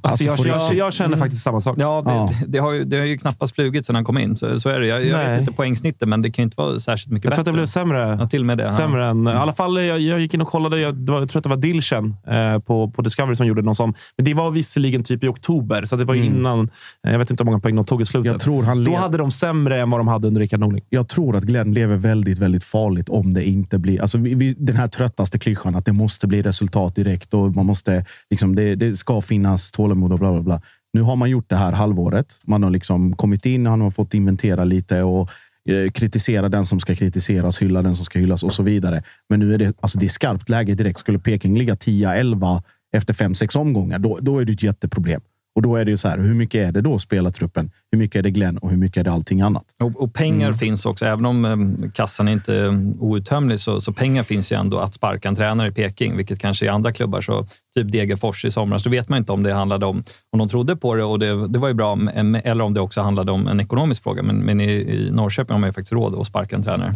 Alltså, 0.00 0.24
jag, 0.24 0.36
på 0.36 0.48
jag, 0.48 0.56
riktigt. 0.60 0.78
jag 0.78 0.92
känner 0.94 1.16
faktiskt 1.16 1.42
samma 1.42 1.60
sak. 1.60 1.76
Ja, 1.78 2.02
det, 2.06 2.10
Ja. 2.12 2.28
Det, 2.40 2.46
det, 2.46 2.58
har 2.58 2.72
ju, 2.72 2.84
det 2.84 2.96
har 2.96 3.04
ju 3.04 3.18
knappast 3.18 3.54
flugit 3.54 3.86
sedan 3.86 3.94
han 3.94 4.04
kom 4.04 4.18
in. 4.18 4.36
Så, 4.36 4.60
så 4.60 4.68
är 4.68 4.80
det. 4.80 4.86
Jag, 4.86 5.04
jag 5.06 5.18
vet 5.30 5.40
inte 5.40 5.52
poängsnittet, 5.52 6.08
men 6.08 6.22
det 6.22 6.30
kan 6.30 6.42
ju 6.42 6.44
inte 6.44 6.54
vara 6.60 6.78
särskilt 6.80 7.12
mycket 7.12 7.24
Jag 7.24 7.32
tror 7.34 7.40
att 7.42 7.44
bättre. 7.44 7.52
det 7.52 7.56
blev 7.56 7.66
sämre. 7.66 8.16
Ja, 8.20 8.26
till 8.28 8.44
med 8.44 8.58
det. 8.58 8.72
Sämre 8.72 9.06
än, 9.06 9.26
I 9.26 9.30
alla 9.30 9.52
fall, 9.52 9.84
jag, 9.84 10.00
jag 10.00 10.20
gick 10.20 10.34
in 10.34 10.40
och 10.40 10.48
kollade. 10.48 10.80
Jag, 10.80 10.94
det 10.94 11.12
var, 11.12 11.18
jag 11.20 11.28
tror 11.28 11.40
att 11.40 11.42
det 11.42 11.48
var 11.48 11.56
Dilchen 11.56 12.16
eh, 12.26 12.58
på, 12.58 12.90
på 12.90 13.02
Discovery 13.02 13.36
som 13.36 13.46
gjorde 13.46 13.62
någon 13.62 13.74
sån. 13.74 13.94
Men 14.16 14.24
det 14.24 14.34
var 14.34 14.50
visserligen 14.50 15.02
typ 15.04 15.24
i 15.24 15.28
oktober, 15.28 15.84
så 15.84 15.96
det 15.96 16.04
var 16.04 16.14
ju 16.14 16.24
innan. 16.24 16.70
eh, 17.06 17.12
Jag 17.12 17.18
vet 17.18 17.30
inte 17.30 17.42
hur 17.44 17.46
många 17.46 17.60
poäng 17.60 17.76
de 17.76 17.84
tog 17.84 18.02
i 18.02 18.06
slutet. 18.06 18.32
Jag 18.32 18.40
tror, 18.40 18.62
han 18.62 18.84
Då 18.84 18.96
hade 18.96 19.18
de 19.18 19.30
sämre 19.30 19.80
än 19.80 19.90
vad 19.90 20.00
de 20.00 20.08
hade 20.08 20.28
under 20.28 20.40
Rickard 20.40 20.60
Norling. 20.60 20.84
jag 20.88 21.08
tror 21.08 21.36
att 21.36 21.44
Glenn 21.44 21.72
lever 21.72 21.96
väldigt, 21.96 22.38
väldigt 22.38 22.64
farligt 22.64 23.08
om 23.08 23.34
det 23.34 23.44
inte 23.48 23.78
blir... 23.78 24.00
Alltså 24.00 24.18
vi, 24.18 24.34
vi, 24.34 24.54
den 24.58 24.76
här 24.76 24.88
tröttaste 24.88 25.38
klyschan 25.38 25.74
att 25.74 25.84
det 25.84 25.92
måste 25.92 26.26
bli 26.26 26.42
resultat 26.42 26.94
direkt 26.96 27.34
och 27.34 27.54
man 27.56 27.66
måste... 27.66 28.04
Liksom, 28.30 28.54
det, 28.54 28.74
det 28.74 28.96
ska 28.96 29.20
finnas 29.20 29.33
finnas 29.34 29.72
tålamod 29.72 30.12
och 30.12 30.18
bla, 30.18 30.32
bla, 30.32 30.42
bla. 30.42 30.60
Nu 30.92 31.02
har 31.02 31.16
man 31.16 31.30
gjort 31.30 31.50
det 31.50 31.56
här 31.56 31.72
halvåret. 31.72 32.38
Man 32.46 32.62
har 32.62 32.70
liksom 32.70 33.16
kommit 33.16 33.46
in, 33.46 33.66
han 33.66 33.80
har 33.80 33.90
fått 33.90 34.14
inventera 34.14 34.64
lite 34.64 35.02
och 35.02 35.30
eh, 35.70 35.90
kritisera 35.90 36.48
den 36.48 36.66
som 36.66 36.80
ska 36.80 36.94
kritiseras, 36.94 37.62
hylla 37.62 37.82
den 37.82 37.96
som 37.96 38.04
ska 38.04 38.18
hyllas 38.18 38.42
och 38.42 38.52
så 38.52 38.62
vidare. 38.62 39.02
Men 39.28 39.40
nu 39.40 39.54
är 39.54 39.58
det, 39.58 39.76
alltså 39.80 39.98
det 39.98 40.06
är 40.06 40.08
skarpt 40.08 40.48
läge 40.48 40.74
direkt. 40.74 40.98
Skulle 40.98 41.18
Peking 41.18 41.58
ligga 41.58 41.74
10-11 41.74 42.62
efter 42.96 43.14
5-6 43.14 43.56
omgångar, 43.56 43.98
då, 43.98 44.18
då 44.20 44.38
är 44.38 44.44
det 44.44 44.52
ett 44.52 44.62
jätteproblem. 44.62 45.20
Och 45.54 45.62
då 45.62 45.76
är 45.76 45.84
det 45.84 45.90
ju 45.90 45.96
så 45.96 46.08
här, 46.08 46.18
hur 46.18 46.34
mycket 46.34 46.68
är 46.68 46.72
det 46.72 46.80
då 46.80 46.98
spelartruppen? 46.98 47.70
Hur 47.92 47.98
mycket 47.98 48.18
är 48.18 48.22
det 48.22 48.30
Glenn 48.30 48.58
och 48.58 48.70
hur 48.70 48.76
mycket 48.76 49.00
är 49.00 49.04
det 49.04 49.12
allting 49.12 49.40
annat? 49.40 49.64
Och, 49.82 50.02
och 50.02 50.14
pengar 50.14 50.52
finns 50.52 50.86
också. 50.86 51.04
Även 51.04 51.26
om 51.26 51.44
eh, 51.44 51.90
kassan 51.90 52.28
inte 52.28 52.54
är 52.54 52.68
outtömlig 53.02 53.60
så, 53.60 53.80
så 53.80 53.92
pengar 53.92 54.22
finns 54.22 54.52
ju 54.52 54.56
ändå 54.56 54.78
att 54.78 54.94
sparka 54.94 55.28
en 55.28 55.36
tränare 55.36 55.68
i 55.68 55.72
Peking, 55.72 56.16
vilket 56.16 56.38
kanske 56.38 56.66
i 56.66 56.68
andra 56.68 56.92
klubbar, 56.92 57.20
så 57.20 57.46
typ 57.74 57.92
Degerfors 57.92 58.44
i 58.44 58.50
somras, 58.50 58.82
då 58.82 58.90
vet 58.90 59.08
man 59.08 59.18
inte 59.18 59.32
om 59.32 59.42
det 59.42 59.52
handlade 59.52 59.86
om 59.86 60.04
om 60.30 60.38
de 60.38 60.48
trodde 60.48 60.76
på 60.76 60.94
det 60.94 61.04
och 61.04 61.18
det, 61.18 61.48
det 61.48 61.58
var 61.58 61.68
ju 61.68 61.74
bra, 61.74 61.98
eller 62.44 62.64
om 62.64 62.74
det 62.74 62.80
också 62.80 63.00
handlade 63.00 63.32
om 63.32 63.48
en 63.48 63.60
ekonomisk 63.60 64.02
fråga. 64.02 64.22
Men, 64.22 64.36
men 64.36 64.60
i, 64.60 64.70
i 64.70 65.10
Norrköping 65.12 65.54
har 65.54 65.60
man 65.60 65.68
ju 65.68 65.72
faktiskt 65.72 65.92
råd 65.92 66.14
att 66.14 66.26
sparka 66.26 66.56
en 66.56 66.62
tränare. 66.62 66.94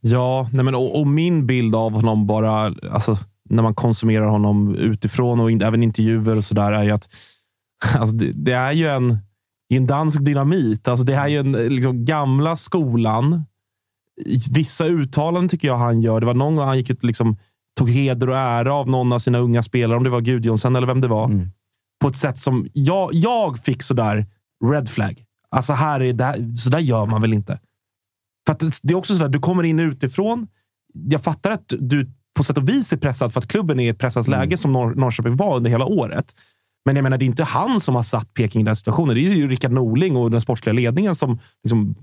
Ja, 0.00 0.48
nej 0.52 0.64
men, 0.64 0.74
och, 0.74 1.00
och 1.00 1.06
min 1.06 1.46
bild 1.46 1.74
av 1.74 1.92
honom 1.92 2.26
bara, 2.26 2.74
alltså, 2.92 3.18
när 3.50 3.62
man 3.62 3.74
konsumerar 3.74 4.26
honom 4.26 4.74
utifrån 4.74 5.40
och 5.40 5.50
in, 5.50 5.62
även 5.62 5.82
intervjuer 5.82 6.36
och 6.36 6.44
sådär, 6.44 6.72
är 6.72 6.82
ju 6.82 6.90
att 6.90 7.08
alltså, 7.98 8.16
det, 8.16 8.32
det 8.34 8.52
är 8.52 8.72
ju 8.72 8.86
en, 8.88 9.18
en 9.74 9.86
dansk 9.86 10.20
dynamit. 10.24 10.88
Alltså, 10.88 11.04
det 11.06 11.14
är 11.14 11.28
ju 11.28 11.38
en 11.38 11.52
liksom, 11.52 12.04
gamla 12.04 12.56
skolan. 12.56 13.44
Vissa 14.54 14.84
uttalanden 14.86 15.48
tycker 15.48 15.68
jag 15.68 15.76
han 15.76 16.00
gör. 16.00 16.20
Det 16.20 16.26
var 16.26 16.34
någon 16.34 16.56
gång 16.56 16.66
han 16.66 16.76
gick 16.76 16.90
ut 16.90 17.04
liksom, 17.04 17.36
tog 17.78 17.90
heder 17.90 18.28
och 18.28 18.36
ära 18.38 18.74
av 18.74 18.88
någon 18.88 19.12
av 19.12 19.18
sina 19.18 19.38
unga 19.38 19.62
spelare, 19.62 19.96
om 19.96 20.04
det 20.04 20.10
var 20.10 20.20
Gudjonsen 20.20 20.76
eller 20.76 20.86
vem 20.86 21.00
det 21.00 21.08
var. 21.08 21.28
På 22.00 22.08
ett 22.08 22.16
sätt 22.16 22.38
som 22.38 22.66
jag, 22.72 23.10
jag 23.14 23.58
fick 23.58 23.82
sådär 23.82 24.26
red 24.64 24.88
flag. 24.88 25.24
Alltså 25.50 25.72
här 25.72 26.00
är 26.02 26.12
det, 26.12 26.56
så 26.58 26.70
där 26.70 26.78
gör 26.78 27.06
man 27.06 27.20
väl 27.22 27.32
inte. 27.32 27.60
För 28.46 28.56
det- 28.82 28.92
är 28.92 28.96
också 28.96 29.14
sådär, 29.14 29.28
du 29.28 29.38
kommer 29.38 29.62
in 29.62 29.78
utifrån. 29.78 30.46
Jag 30.94 31.22
fattar 31.22 31.50
att 31.50 31.72
du 31.78 32.10
på 32.34 32.44
sätt 32.44 32.58
och 32.58 32.68
vis 32.68 32.92
är 32.92 32.96
pressad 32.96 33.32
för 33.32 33.40
att 33.40 33.48
klubben 33.48 33.80
är 33.80 33.84
i 33.84 33.88
ett 33.88 33.98
pressat 33.98 34.28
läge 34.28 34.56
som 34.56 34.76
Nor- 34.76 34.94
Norrköping 34.94 35.36
var 35.36 35.56
under 35.56 35.70
hela 35.70 35.84
året. 35.84 36.34
Men 36.84 36.96
jag 36.96 37.02
menar, 37.02 37.18
det 37.18 37.24
är 37.24 37.26
inte 37.26 37.44
han 37.44 37.80
som 37.80 37.94
har 37.94 38.02
satt 38.02 38.34
Peking 38.34 38.60
i 38.62 38.64
den 38.64 38.76
situationen. 38.76 39.14
Det 39.14 39.20
är 39.26 39.34
ju 39.34 39.48
Rickard 39.48 39.72
Norling 39.72 40.16
och 40.16 40.30
den 40.30 40.40
sportsliga 40.40 40.72
ledningen 40.72 41.14
som 41.14 41.38
liksom 41.64 41.94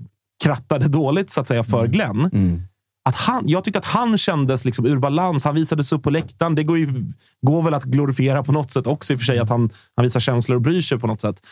krattade 0.44 0.88
dåligt 0.88 1.30
så 1.30 1.40
att 1.40 1.46
säga 1.46 1.64
för 1.64 1.86
Glenn. 1.86 2.30
Att 3.08 3.16
han, 3.16 3.48
jag 3.48 3.64
tyckte 3.64 3.78
att 3.78 3.84
han 3.84 4.18
kändes 4.18 4.64
liksom 4.64 4.86
ur 4.86 4.98
balans. 4.98 5.44
Han 5.44 5.54
visades 5.54 5.92
upp 5.92 6.02
på 6.02 6.10
läktaren. 6.10 6.54
Det 6.54 6.64
går, 6.64 6.78
ju, 6.78 6.88
går 7.42 7.62
väl 7.62 7.74
att 7.74 7.84
glorifiera 7.84 8.42
på 8.42 8.52
något 8.52 8.70
sätt 8.70 8.86
också 8.86 9.12
i 9.12 9.16
och 9.16 9.20
för 9.20 9.24
sig. 9.24 9.38
Att 9.38 9.48
han, 9.48 9.70
han 9.96 10.02
visar 10.02 10.20
känslor 10.20 10.56
och 10.56 10.62
bryr 10.62 10.82
sig 10.82 10.98
på 10.98 11.06
något 11.06 11.20
sätt. 11.20 11.46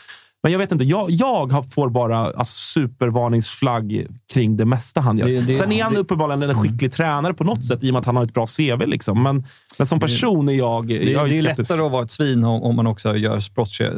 Men 0.45 0.53
jag 0.53 0.59
vet 0.59 0.73
inte. 0.73 0.85
Jag, 0.85 1.11
jag 1.11 1.73
får 1.73 1.91
bara 1.91 2.19
alltså, 2.19 2.45
supervarningsflagg 2.55 4.07
kring 4.33 4.57
det 4.57 4.65
mesta 4.65 5.01
han 5.01 5.19
gör. 5.19 5.27
Det- 5.27 5.41
det- 5.41 5.55
Sen 5.55 5.73
är 5.73 5.83
han 5.83 5.93
det- 5.93 5.99
uppenbarligen 5.99 6.43
en 6.43 6.63
skicklig 6.63 6.93
tränare 6.93 7.35
på 7.35 7.45
något 7.45 7.65
sätt 7.65 7.83
i 7.85 7.91
och 7.91 7.93
med 7.93 8.01
att 8.01 8.07
han 8.07 8.17
har 8.17 8.25
ett 8.25 8.35
bra 8.35 8.47
CV. 8.47 8.87
Liksom. 8.87 9.23
Men, 9.23 9.45
men 9.79 9.87
som 9.87 10.01
person 10.01 10.49
är 10.49 10.53
jag, 10.53 10.87
Det, 10.87 10.95
jag 10.95 11.25
är 11.25 11.29
det 11.29 11.39
är 11.39 11.43
lättare 11.43 11.83
att 11.83 11.93
vara 11.93 12.03
ett 12.05 12.11
svin 12.11 12.45
om, 12.45 12.63
om 12.63 12.77
man 12.77 12.87
också 12.87 13.17
gör 13.17 13.41
sportsliga 13.41 13.91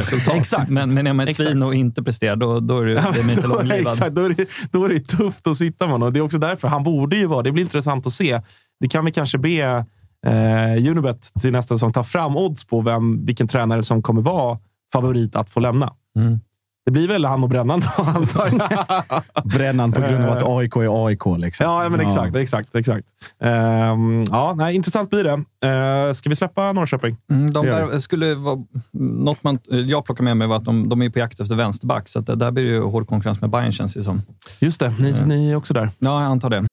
resultat. 0.00 0.34
Exakt. 0.34 0.70
Men, 0.70 0.94
men 0.94 1.06
är 1.06 1.12
man 1.12 1.24
ett 1.24 1.30
Exakt. 1.30 1.48
svin 1.50 1.62
och 1.62 1.74
inte 1.74 2.02
presterar, 2.02 2.36
då, 2.36 2.60
då 2.60 2.80
är 2.80 2.86
det, 2.86 3.20
inte 3.30 3.42
då, 3.42 3.48
långlivad. 3.48 3.80
exakt, 3.92 4.14
då, 4.14 4.22
är 4.24 4.28
det, 4.30 4.48
då 4.70 4.84
är 4.84 4.88
det 4.88 5.00
tufft 5.08 5.46
att 5.46 5.56
sitta 5.56 5.84
med 5.84 5.92
honom. 5.92 6.12
Det 6.12 6.18
är 6.18 6.22
också 6.22 6.38
därför 6.38 6.68
han 6.68 6.82
borde 6.84 7.16
ju 7.16 7.26
vara... 7.26 7.42
Det 7.42 7.52
blir 7.52 7.62
intressant 7.64 8.06
att 8.06 8.12
se. 8.12 8.40
Det 8.80 8.88
kan 8.88 9.04
vi 9.04 9.10
kanske 9.10 9.38
be 9.38 9.84
eh, 10.26 10.90
Unibet 10.90 11.28
till 11.42 11.52
nästa 11.52 11.74
säsong 11.74 11.92
ta 11.92 12.04
fram 12.04 12.36
odds 12.36 12.64
på 12.64 12.80
vem, 12.80 13.26
vilken 13.26 13.48
tränare 13.48 13.82
som 13.82 14.02
kommer 14.02 14.22
vara 14.22 14.58
favorit 14.94 15.36
att 15.36 15.50
få 15.50 15.60
lämna. 15.60 15.92
Mm. 16.16 16.40
Det 16.84 16.90
blir 16.90 17.08
väl 17.08 17.24
han 17.24 17.42
och 17.42 17.48
Brännan 17.48 17.80
då, 17.80 18.02
antar 18.02 18.46
jag. 18.46 19.22
Brännan 19.44 19.92
på 19.92 20.00
grund 20.00 20.24
av 20.24 20.30
att 20.30 20.42
AIK 20.42 20.76
är 20.76 21.06
AIK. 21.06 21.22
Liksom. 21.38 21.66
ja, 21.66 21.88
men 21.88 22.00
exakt. 22.00 22.36
exakt, 22.36 22.74
exakt. 22.74 23.08
Ehm, 23.40 24.24
ja, 24.30 24.54
nej, 24.56 24.74
intressant 24.74 25.10
blir 25.10 25.24
det. 25.24 25.32
Uh, 25.68 26.12
ska 26.12 26.28
vi 26.28 26.36
släppa 26.36 26.72
Norrköping? 26.72 27.16
Mm, 27.30 27.50
de 27.50 27.66
där 27.66 27.98
skulle 27.98 28.34
vara, 28.34 28.58
något 28.92 29.44
man, 29.44 29.58
jag 29.68 30.04
plockar 30.04 30.24
med 30.24 30.36
mig 30.36 30.48
var 30.48 30.56
att 30.56 30.64
de, 30.64 30.88
de 30.88 31.02
är 31.02 31.10
på 31.10 31.18
jakt 31.18 31.40
efter 31.40 31.54
vänsterback, 31.54 32.08
så 32.08 32.18
att 32.18 32.26
det, 32.26 32.36
där 32.36 32.50
blir 32.50 32.64
ju 32.64 32.82
hård 32.82 33.08
konkurrens 33.08 33.40
med 33.40 33.50
Bayern 33.50 33.72
känns 33.72 33.94
det 33.94 34.02
som. 34.02 34.22
Just 34.60 34.80
det, 34.80 34.94
ni, 34.98 35.14
ni 35.26 35.50
är 35.50 35.56
också 35.56 35.74
där. 35.74 35.90
Ja, 35.98 36.22
jag 36.22 36.30
antar 36.30 36.50
det. 36.50 36.64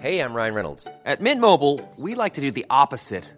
Hey, 0.00 0.20
I'm 0.20 0.34
Ryan 0.34 0.54
Reynolds. 0.54 0.86
At 1.06 1.20
Mint 1.20 1.40
Mobile, 1.40 1.80
we 1.96 2.24
like 2.24 2.34
to 2.34 2.40
do 2.40 2.50
the 2.50 2.64
opposite 2.84 3.37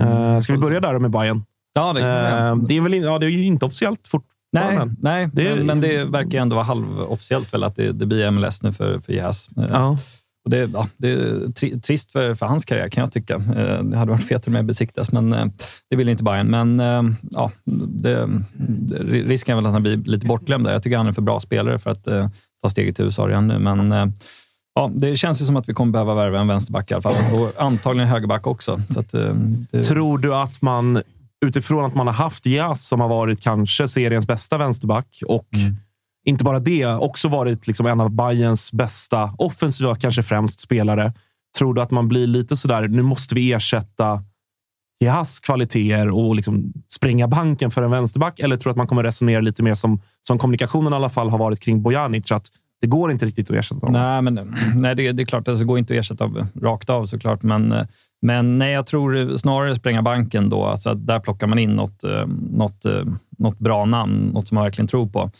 Uh, 0.00 0.38
ska 0.38 0.52
vi 0.52 0.58
börja 0.58 0.80
där 0.80 0.98
med 0.98 1.10
Bayern? 1.10 1.42
Ja, 1.74 1.92
det 1.92 2.00
uh, 2.00 2.56
det, 2.66 2.76
är 2.76 2.80
väl 2.80 2.94
in, 2.94 3.02
ja, 3.02 3.18
det 3.18 3.26
är 3.26 3.30
ju 3.30 3.44
inte 3.44 3.64
officiellt 3.66 4.08
fortfarande. 4.08 4.84
Nej, 4.84 4.94
nej 5.00 5.28
Det- 5.32 5.56
men, 5.56 5.66
men 5.66 5.80
det 5.80 6.04
verkar 6.04 6.38
ändå 6.38 6.56
vara 6.56 6.64
halvofficiellt 6.66 7.54
väl 7.54 7.64
att 7.64 7.76
det, 7.76 7.92
det 7.92 8.06
blir 8.06 8.30
MLS 8.30 8.62
nu 8.62 8.72
för, 8.72 9.00
för 9.00 9.12
Jas. 9.12 9.48
Eh, 9.56 9.64
Ja. 9.72 9.98
Och 10.44 10.50
det, 10.50 10.70
ja, 10.72 10.88
det 10.96 11.08
är 11.12 11.52
tri, 11.52 11.80
trist 11.80 12.12
för, 12.12 12.34
för 12.34 12.46
hans 12.46 12.64
karriär 12.64 12.88
kan 12.88 13.02
jag 13.02 13.12
tycka. 13.12 13.34
Eh, 13.34 13.82
Det 13.84 13.96
hade 13.96 14.10
varit 14.10 14.24
fetare 14.28 14.52
med 14.52 14.64
besiktas, 14.64 15.12
men 15.12 15.32
eh, 15.32 15.46
det 15.90 15.96
vill 15.96 16.08
inte 16.08 16.24
Bayern. 16.24 16.46
Men 16.46 16.80
eh, 16.80 17.02
ja, 17.30 17.50
det, 17.86 18.28
risken 19.02 19.52
är 19.52 19.56
väl 19.56 19.66
att 19.66 19.72
han 19.72 19.82
blir 19.82 19.96
lite 19.96 20.26
bortglömd. 20.26 20.66
Jag 20.66 20.82
tycker 20.82 20.96
han 20.96 21.06
är 21.06 21.12
för 21.12 21.22
bra 21.22 21.40
spelare 21.40 21.78
för 21.78 21.90
att 21.90 22.06
eh, 22.06 22.28
ta 22.62 22.68
steget 22.68 22.96
till 22.96 23.04
USA 23.04 23.28
redan 23.28 23.48
nu. 23.48 23.58
Men 23.58 23.92
eh, 23.92 24.06
ja, 24.74 24.90
det 24.94 25.16
känns 25.16 25.42
ju 25.42 25.44
som 25.44 25.56
att 25.56 25.68
vi 25.68 25.72
kommer 25.72 25.92
behöva 25.92 26.14
värva 26.14 26.40
en 26.40 26.48
vänsterback 26.48 26.90
i 26.90 26.94
alla 26.94 27.02
fall. 27.02 27.40
Och 27.40 27.52
antagligen 27.58 28.08
en 28.08 28.12
högerback 28.12 28.46
också. 28.46 28.80
Så 28.90 29.00
att, 29.00 29.14
eh, 29.14 29.34
det, 29.70 29.84
Tror 29.84 30.18
du 30.18 30.34
att 30.34 30.62
man, 30.62 31.02
utifrån 31.46 31.84
att 31.84 31.94
man 31.94 32.06
har 32.06 32.14
haft 32.14 32.46
Jas 32.46 32.88
som 32.88 33.00
har 33.00 33.08
varit 33.08 33.40
kanske 33.40 33.88
seriens 33.88 34.26
bästa 34.26 34.58
vänsterback 34.58 35.22
och 35.26 35.48
inte 36.26 36.44
bara 36.44 36.60
det, 36.60 36.86
också 36.86 37.28
varit 37.28 37.66
liksom 37.66 37.86
en 37.86 38.00
av 38.00 38.10
Bayerns 38.10 38.72
bästa 38.72 39.34
offensiva, 39.38 39.96
kanske 39.96 40.22
främst 40.22 40.60
spelare. 40.60 41.12
Tror 41.58 41.74
du 41.74 41.82
att 41.82 41.90
man 41.90 42.08
blir 42.08 42.26
lite 42.26 42.56
sådär, 42.56 42.88
nu 42.88 43.02
måste 43.02 43.34
vi 43.34 43.52
ersätta 43.52 44.22
Jas 45.04 45.40
kvaliteter 45.40 46.10
och 46.10 46.34
liksom 46.34 46.72
spränga 46.88 47.28
banken 47.28 47.70
för 47.70 47.82
en 47.82 47.90
vänsterback? 47.90 48.40
Eller 48.40 48.56
tror 48.56 48.70
du 48.70 48.70
att 48.70 48.76
man 48.76 48.86
kommer 48.86 49.02
resonera 49.02 49.40
lite 49.40 49.62
mer 49.62 49.74
som, 49.74 50.00
som 50.22 50.38
kommunikationen 50.38 50.92
i 50.92 50.96
alla 50.96 51.10
fall 51.10 51.30
har 51.30 51.38
varit 51.38 51.60
kring 51.60 51.82
Bojanic? 51.82 52.32
Att 52.32 52.50
det 52.84 52.88
går 52.88 53.12
inte 53.12 53.26
riktigt 53.26 53.50
att 53.50 53.56
ersätta 53.56 53.80
dem. 53.80 53.92
Nej, 53.92 54.22
men, 54.22 54.54
nej 54.74 54.94
det, 54.94 55.12
det 55.12 55.22
är 55.22 55.26
klart, 55.26 55.48
alltså, 55.48 55.64
det 55.64 55.68
går 55.68 55.78
inte 55.78 55.94
att 55.94 56.00
ersätta 56.00 56.24
av, 56.24 56.46
rakt 56.62 56.90
av 56.90 57.06
såklart. 57.06 57.42
Men, 57.42 57.72
eh, 57.72 57.86
men 58.22 58.58
nej, 58.58 58.72
jag 58.72 58.86
tror 58.86 59.36
snarare 59.36 59.76
spränga 59.76 60.02
banken 60.02 60.48
då. 60.48 60.64
Alltså 60.64 60.94
där 60.94 61.20
plockar 61.20 61.46
man 61.46 61.58
in 61.58 61.70
något, 61.70 62.04
eh, 62.04 62.26
något, 62.50 62.84
eh, 62.84 63.04
något 63.38 63.58
bra 63.58 63.84
namn, 63.84 64.30
något 64.34 64.48
som 64.48 64.54
man 64.54 64.64
verkligen 64.64 64.88
tror 64.88 65.06
på. 65.06 65.30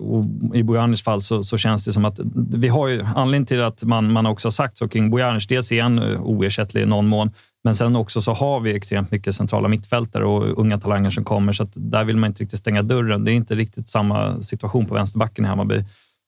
Och 0.00 0.24
I 0.56 0.62
Bojanics 0.62 1.02
fall 1.02 1.22
så, 1.22 1.44
så 1.44 1.56
känns 1.56 1.84
det 1.84 1.92
som 1.92 2.04
att 2.04 2.20
vi 2.56 2.68
har 2.68 2.88
ju 2.88 3.02
anledningen 3.02 3.46
till 3.46 3.62
att 3.62 3.84
man, 3.84 4.12
man 4.12 4.26
också 4.26 4.46
har 4.46 4.50
sagt 4.50 4.78
så 4.78 4.88
kring 4.88 5.10
Bojanic. 5.10 5.46
Dels 5.46 5.72
är 5.72 5.82
han 5.82 5.98
oersättlig 6.18 6.82
i 6.82 6.86
någon 6.86 7.06
mån, 7.06 7.30
men 7.64 7.74
sen 7.74 7.96
också 7.96 8.22
så 8.22 8.32
har 8.32 8.60
vi 8.60 8.74
extremt 8.74 9.10
mycket 9.10 9.34
centrala 9.34 9.68
mittfältare 9.68 10.24
och 10.24 10.58
unga 10.60 10.78
talanger 10.78 11.10
som 11.10 11.24
kommer, 11.24 11.52
så 11.52 11.62
att 11.62 11.72
där 11.74 12.04
vill 12.04 12.16
man 12.16 12.30
inte 12.30 12.42
riktigt 12.42 12.58
stänga 12.58 12.82
dörren. 12.82 13.24
Det 13.24 13.32
är 13.32 13.34
inte 13.34 13.54
riktigt 13.54 13.88
samma 13.88 14.42
situation 14.42 14.86
på 14.86 14.94
vänsterbacken 14.94 15.44
i 15.44 15.48
Hammarby. 15.48 15.84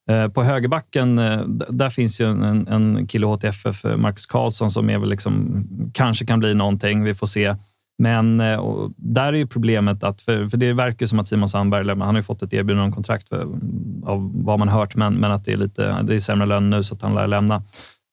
Eh, 0.09 0.29
På 0.29 0.43
högerbacken, 0.43 1.19
eh, 1.19 1.41
där 1.69 1.91
finns 1.91 2.21
ju 2.21 2.27
en, 2.27 2.69
en 2.69 3.07
kille 3.07 3.27
HTFF, 3.27 3.85
eh, 3.85 3.97
Marcus 3.97 4.27
Karlsson, 4.27 4.71
som 4.71 4.91
är 4.91 4.99
väl 4.99 5.09
liksom, 5.09 5.65
kanske 5.95 6.27
kan 6.27 6.39
bli 6.39 6.55
någonting. 6.55 7.05
Vi 7.05 7.15
får 7.15 7.27
se. 7.27 7.55
Men 8.01 8.39
där 8.97 9.33
är 9.33 9.37
ju 9.37 9.47
problemet 9.47 10.05
att, 10.05 10.23
för, 10.23 10.49
för 10.49 10.57
det 10.57 10.73
verkar 10.73 11.07
som 11.07 11.19
att 11.19 11.29
Simon 11.29 11.49
Sandberg, 11.49 11.89
han 11.89 12.01
har 12.01 12.17
ju 12.17 12.23
fått 12.23 12.43
ett 12.43 12.53
erbjudande 12.53 12.85
om 12.85 12.93
kontrakt 12.93 13.29
för, 13.29 13.47
av 14.05 14.31
vad 14.45 14.59
man 14.59 14.69
hört, 14.69 14.97
men, 14.97 15.15
men 15.15 15.33
att 15.33 15.45
det 15.45 15.53
är 15.53 15.57
lite 15.57 16.03
det 16.03 16.15
är 16.15 16.21
sämre 16.21 16.47
lön 16.47 16.71
nu 16.71 16.85
så 16.85 16.95
att 16.95 17.03
han 17.03 17.15
lär 17.15 17.27
lämna. 17.27 17.63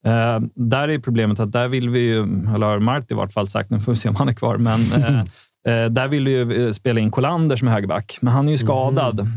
Eh, 0.06 0.40
där 0.56 0.90
är 0.90 1.00
problemet 1.00 1.40
att 1.40 1.52
där 1.52 1.68
vill 1.68 1.90
vi 1.90 2.00
ju, 2.00 2.24
eller 2.56 2.68
har 2.68 2.80
Marti 2.80 3.12
i 3.12 3.14
vart 3.14 3.34
fall 3.34 3.48
sagt, 3.48 3.70
nu 3.70 3.80
får 3.80 3.92
vi 3.92 3.96
se 3.96 4.10
om 4.10 4.16
han 4.16 4.30
är 4.30 4.34
kvar, 4.34 4.58
men 4.58 4.82
eh, 5.68 5.86
där 5.90 6.08
vill 6.08 6.26
vi 6.26 6.32
ju 6.32 6.74
spela 6.74 7.00
in 7.00 7.12
Kolander 7.12 7.56
som 7.56 7.68
är 7.68 7.72
högerback, 7.72 8.18
men 8.22 8.34
han 8.34 8.48
är 8.48 8.52
ju 8.52 8.58
skadad. 8.58 9.28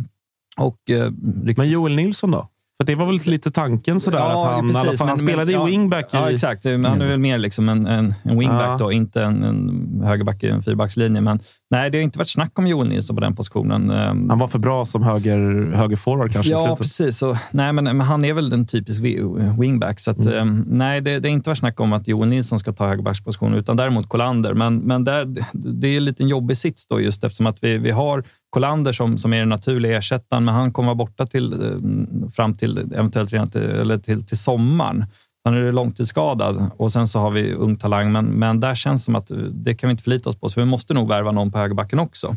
Och, 0.59 0.91
eh, 0.91 1.11
Men 1.57 1.69
Joel 1.69 1.97
Nilsson 1.97 2.31
då? 2.31 2.49
För 2.81 2.87
det 2.87 2.95
var 2.95 3.07
väl 3.07 3.21
lite 3.25 3.51
tanken 3.51 4.01
sådär 4.01 4.19
Ja, 4.19 4.45
att 4.47 4.51
han, 4.53 4.67
precis, 4.69 4.77
alla 4.83 4.95
han 4.99 5.07
men- 5.07 5.19
spelade 5.19 5.53
ju 5.53 5.59
ja, 5.59 5.65
wingback 5.65 6.05
i... 6.05 6.17
Ja, 6.17 6.31
exakt. 6.31 6.65
Men 6.65 6.85
han 6.85 7.01
är 7.03 7.07
väl 7.07 7.19
mer 7.19 7.39
liksom 7.39 7.69
en, 7.69 7.87
en, 7.87 8.15
en 8.23 8.39
wingback 8.39 8.67
Ja. 8.73 8.77
då, 8.79 8.93
inte 8.93 9.25
en, 9.25 9.43
en 9.43 10.01
högerback 10.05 10.43
i 10.45 10.49
en 10.49 10.63
fyrbackslinje. 10.63 11.21
Men 11.21 11.41
nej, 11.71 11.91
det 11.91 11.99
har 11.99 12.03
inte 12.03 12.19
varit 12.19 12.29
snack 12.29 12.59
om 12.59 12.67
Joel 12.67 12.89
Nilsson 12.89 13.17
på 13.17 13.21
den 13.23 13.35
positionen. 13.37 13.91
Ehm, 13.91 14.31
Han 14.31 14.39
var 14.39 14.49
för 14.49 14.59
bra 14.59 14.85
som 14.85 15.03
höger, 15.03 15.71
högerforward 15.75 16.33
kanske 16.33 16.53
Ja, 16.53 16.77
precis. 16.77 17.19
Så, 17.19 17.37
nej, 17.53 17.73
men, 17.73 17.85
men 17.85 18.01
han 18.01 18.25
är 18.25 18.33
väl 18.33 18.53
en 18.53 18.67
typisk 18.67 19.03
wi- 19.03 19.61
wingback. 19.61 20.01
Så 20.01 20.11
att, 20.11 20.19
Mm. 20.27 20.35
ehm, 20.39 20.65
nej, 20.69 21.01
det, 21.01 21.19
det 21.21 21.29
har 21.29 21.33
inte 21.35 21.51
varit 21.51 21.59
snack 21.59 21.81
om 21.81 21.93
att 21.93 22.09
Joel 22.09 22.29
Nilsson 22.29 22.59
ska 22.59 22.73
ta 22.73 22.87
högerbackspositionen, 22.89 23.59
utan 23.59 23.77
däremot 23.77 24.09
Kolander. 24.09 24.55
Men, 24.55 24.77
men 24.79 25.05
där, 25.05 25.35
det 25.53 25.89
är 25.89 25.97
en 25.97 26.05
liten 26.05 26.29
jobbig 26.29 26.57
sits 26.57 26.87
då, 26.87 27.01
just 27.01 27.25
eftersom 27.25 27.47
att 27.47 27.65
vi, 27.65 27.79
vi 27.79 27.91
har 27.91 28.25
Kolander 28.51 28.93
som, 28.93 29.19
som 29.19 29.33
är 29.33 29.39
den 29.41 29.49
naturliga 29.49 29.99
ersättaren, 29.99 30.45
men 30.45 30.55
han 30.55 30.73
kommer 30.73 30.87
vara 30.87 30.95
borta 30.95 31.27
till, 31.27 31.53
eh, 31.53 32.29
fram 32.31 32.55
till 32.55 32.79
eventuellt 32.79 33.33
redan 33.33 33.51
till, 33.51 33.61
eller 33.63 33.99
till, 33.99 34.27
till 34.27 34.39
sommaren. 34.39 35.05
Han 35.45 35.55
är 35.55 35.73
långtidsskadad 35.73 36.71
och 36.77 36.93
sen 36.93 37.09
så 37.09 37.19
har 37.19 37.31
vi 37.31 37.53
ung 37.55 37.77
talang, 37.77 38.13
men, 38.13 38.25
men 38.25 38.61
där 38.61 38.75
känns 38.75 39.03
det 39.03 39.05
som 39.05 39.15
att 39.17 39.31
eh, 39.31 39.37
det 39.37 39.75
kan 39.75 39.89
vi 39.89 39.91
inte 39.91 40.03
förlita 40.03 40.31
oss 40.31 40.37
på, 40.41 40.49
så 40.51 40.61
vi 40.61 40.67
måste 40.67 40.95
nog 40.95 41.09
värva 41.09 41.33
någon 41.33 41.53
på 41.53 41.59
högerbacken 41.59 41.99
också. 41.99 42.37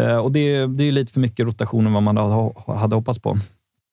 Eh, 0.00 0.16
Och 0.16 0.32
det, 0.32 0.40
är- 0.56 0.66
det 0.66 0.84
är 0.84 0.92
lite 0.92 1.12
för 1.12 1.20
mycket 1.20 1.46
rotation 1.46 1.86
än 1.86 1.92
vad 1.92 2.02
man 2.02 2.16
hade, 2.66 2.94
hoppats 2.94 3.18
på. 3.18 3.38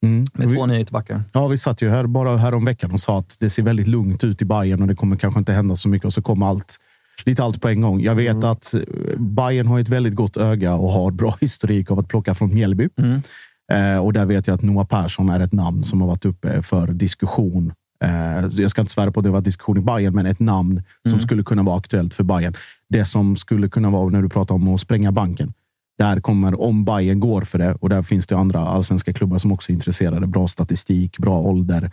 Mm. 0.03 0.25
Med 0.33 0.49
Vi- 0.49 0.55
två 0.55 0.65
nya 0.65 0.79
ytterbackar. 0.81 1.23
Ja, 1.33 1.47
vi 1.47 1.57
satt 1.57 1.81
ju 1.81 1.89
här 1.89 2.07
bara 2.07 2.37
här 2.37 2.53
om 2.53 2.65
veckan 2.65 2.91
och 2.91 2.99
sa 2.99 3.19
att 3.19 3.37
det 3.39 3.49
ser 3.49 3.63
väldigt 3.63 3.87
lugnt 3.87 4.23
ut 4.23 4.41
i 4.41 4.45
Bayern 4.45 4.81
och 4.81 4.87
det 4.87 4.95
kommer 4.95 5.15
kanske 5.15 5.39
inte 5.39 5.53
hända 5.53 5.75
så 5.75 5.89
mycket 5.89 6.05
och 6.05 6.13
så 6.13 6.21
kommer 6.21 6.45
allt, 6.47 6.77
lite 7.25 7.43
allt 7.43 7.61
på 7.61 7.67
en 7.69 7.81
gång. 7.81 8.01
Jag 8.01 8.15
vet 8.15 8.43
att 8.43 8.73
eh, 8.73 8.79
Bayern 9.17 9.67
har 9.67 9.79
ett 9.79 9.89
väldigt 9.89 10.15
gott 10.15 10.37
öga 10.37 10.73
och 10.75 10.91
har 10.91 11.11
bra 11.11 11.35
historik 11.41 11.91
av 11.91 11.99
att 11.99 12.07
plocka 12.07 12.33
från 12.35 12.53
Mjällby. 12.53 12.89
Eh, 13.73 13.97
och 13.97 14.13
där 14.13 14.25
vet 14.25 14.47
jag 14.47 14.55
att 14.55 14.61
Noah 14.61 14.85
Persson 14.87 15.29
är 15.29 15.39
ett 15.39 15.53
namn 15.53 15.83
som 15.83 16.01
har 16.01 16.07
varit 16.07 16.25
uppe 16.25 16.61
för 16.61 16.87
diskussion. 16.87 17.73
Eh, 18.03 18.45
jag 18.51 18.71
ska 18.71 18.81
inte 18.81 18.93
svära 18.93 19.11
på 19.11 19.19
att 19.19 19.23
det 19.23 19.29
var 19.29 19.41
diskussion 19.41 19.77
i 19.77 19.81
Bayern, 19.81 20.15
men 20.15 20.25
ett 20.25 20.39
namn 20.39 20.83
som 21.03 21.13
Mm. 21.13 21.21
skulle 21.21 21.43
kunna 21.43 21.63
vara 21.63 21.77
aktuellt 21.77 22.13
för 22.13 22.23
Bayern. 22.23 22.53
Det 22.89 23.05
som 23.05 23.35
skulle 23.35 23.69
kunna 23.69 23.89
vara 23.89 24.09
när 24.09 24.21
du 24.21 24.29
pratar 24.29 24.55
om 24.55 24.67
att 24.67 24.79
spränga 24.81 25.11
banken. 25.11 25.53
Där 25.97 26.19
kommer, 26.21 26.61
om 26.61 26.85
Bayern 26.85 27.19
går 27.19 27.41
för 27.41 27.57
det, 27.59 27.73
och 27.73 27.89
där 27.89 28.01
finns 28.01 28.27
det 28.27 28.37
andra 28.37 28.59
allsvenska 28.59 29.13
klubbar 29.13 29.39
som 29.39 29.51
också 29.51 29.71
är 29.71 29.73
intresserade. 29.73 30.27
Bra 30.27 30.47
statistik, 30.47 31.17
bra 31.17 31.39
ålder. 31.39 31.91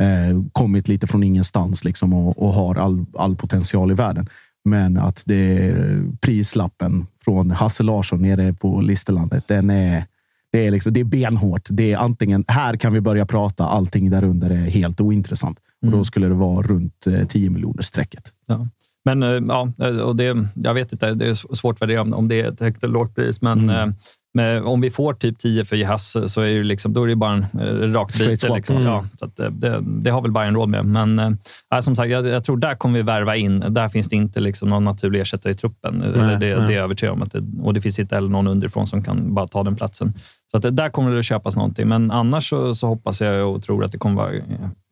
Eh, 0.00 0.42
kommit 0.52 0.88
lite 0.88 1.06
från 1.06 1.22
ingenstans 1.22 1.84
liksom 1.84 2.12
och, 2.14 2.42
och 2.42 2.52
har 2.52 2.74
all, 2.74 3.06
all 3.18 3.36
potential 3.36 3.90
i 3.90 3.94
världen. 3.94 4.28
Men 4.68 4.96
att 4.96 5.22
det 5.26 5.68
är 5.68 6.02
prislappen 6.20 7.06
från 7.24 7.50
Hasse 7.50 7.82
Larsson 7.82 8.22
nere 8.22 8.52
på 8.52 8.80
Listerlandet. 8.80 9.48
Den 9.48 9.70
är, 9.70 10.04
det, 10.52 10.66
är 10.66 10.70
liksom, 10.70 10.92
det 10.92 11.00
är 11.00 11.04
benhårt. 11.04 11.68
Det 11.70 11.92
är 11.92 11.96
antingen 11.96 12.44
här 12.48 12.76
kan 12.76 12.92
vi 12.92 13.00
börja 13.00 13.26
prata, 13.26 13.64
allting 13.66 14.10
där 14.10 14.24
under 14.24 14.50
är 14.50 14.56
helt 14.56 15.00
ointressant. 15.00 15.58
Och 15.58 15.88
Mm. 15.88 15.98
då 15.98 16.04
skulle 16.04 16.26
det 16.28 16.34
vara 16.34 16.66
runt 16.66 17.06
eh, 17.06 17.26
10 17.26 17.50
miljoner 17.50 17.82
strecket. 17.82 18.22
Ja. 18.46 18.66
Men 19.04 19.22
eh, 19.22 19.28
ja, 19.28 19.72
och 20.04 20.16
det, 20.16 20.46
jag 20.54 20.74
vet 20.74 20.92
inte, 20.92 21.14
det 21.14 21.26
är 21.26 21.54
svårt 21.54 21.74
att 21.76 21.82
värdera 21.82 22.00
om, 22.02 22.14
om 22.14 22.28
det 22.28 22.40
är 22.40 22.48
ett 22.52 22.60
högt 22.60 22.82
eller 22.82 22.92
lågt 22.94 23.14
pris. 23.14 23.40
Men, 23.42 23.70
Mm. 23.70 23.94
Eh, 24.34 24.42
men 24.42 24.64
om 24.64 24.80
vi 24.80 24.90
får 24.90 25.14
typ 25.14 25.38
10 25.38 25.64
för 25.64 25.76
Jehas 25.76 26.16
så 26.26 26.40
är 26.40 26.54
det, 26.54 26.62
liksom, 26.62 26.92
då 26.92 27.02
är 27.02 27.08
det 27.08 27.16
bara 27.16 27.32
en 27.32 27.46
eh, 27.60 27.92
rakt 27.92 28.18
byte. 28.18 28.54
Liksom. 28.54 28.76
Mm. 28.76 28.88
Ja, 28.88 29.04
så 29.16 29.42
eh, 29.42 29.50
det, 29.50 29.78
det 29.82 30.10
har 30.10 30.22
väl 30.22 30.32
Bayern 30.32 30.54
råd 30.54 30.68
med. 30.68 30.84
Men 30.84 31.18
eh, 31.18 31.80
som 31.80 31.96
sagt, 31.96 32.10
jag, 32.10 32.26
jag 32.26 32.44
tror 32.44 32.56
där 32.56 32.74
kommer 32.74 32.98
vi 32.98 33.02
värva 33.02 33.36
in. 33.36 33.64
Där 33.68 33.88
finns 33.88 34.08
det 34.08 34.16
inte 34.16 34.40
liksom 34.40 34.68
någon 34.68 34.84
naturlig 34.84 35.20
ersättare 35.20 35.52
i 35.52 35.56
truppen. 35.56 36.02
eller 36.02 36.18
det, 36.18 36.26
nej. 36.26 36.38
det 36.38 36.46
är 36.46 36.76
jag 36.76 36.84
övertygad 36.84 37.12
om. 37.12 37.22
Att 37.22 37.32
det, 37.32 37.44
och 37.62 37.74
det 37.74 37.80
finns 37.80 37.98
inte 37.98 38.14
heller 38.14 38.28
någon 38.28 38.46
underifrån 38.46 38.86
som 38.86 39.02
kan 39.02 39.34
bara 39.34 39.46
ta 39.46 39.62
den 39.62 39.76
platsen. 39.76 40.14
Så 40.50 40.56
att, 40.56 40.76
där 40.76 40.88
kommer 40.88 41.12
det 41.12 41.18
att 41.18 41.24
köpas 41.24 41.56
någonting. 41.56 41.88
Men 41.88 42.10
annars 42.10 42.48
så, 42.48 42.74
så 42.74 42.86
hoppas 42.86 43.20
jag 43.20 43.54
och 43.54 43.62
tror 43.62 43.84
att 43.84 43.92
det 43.92 43.98
kommer 43.98 44.16
vara 44.16 44.32
eh, 44.32 44.42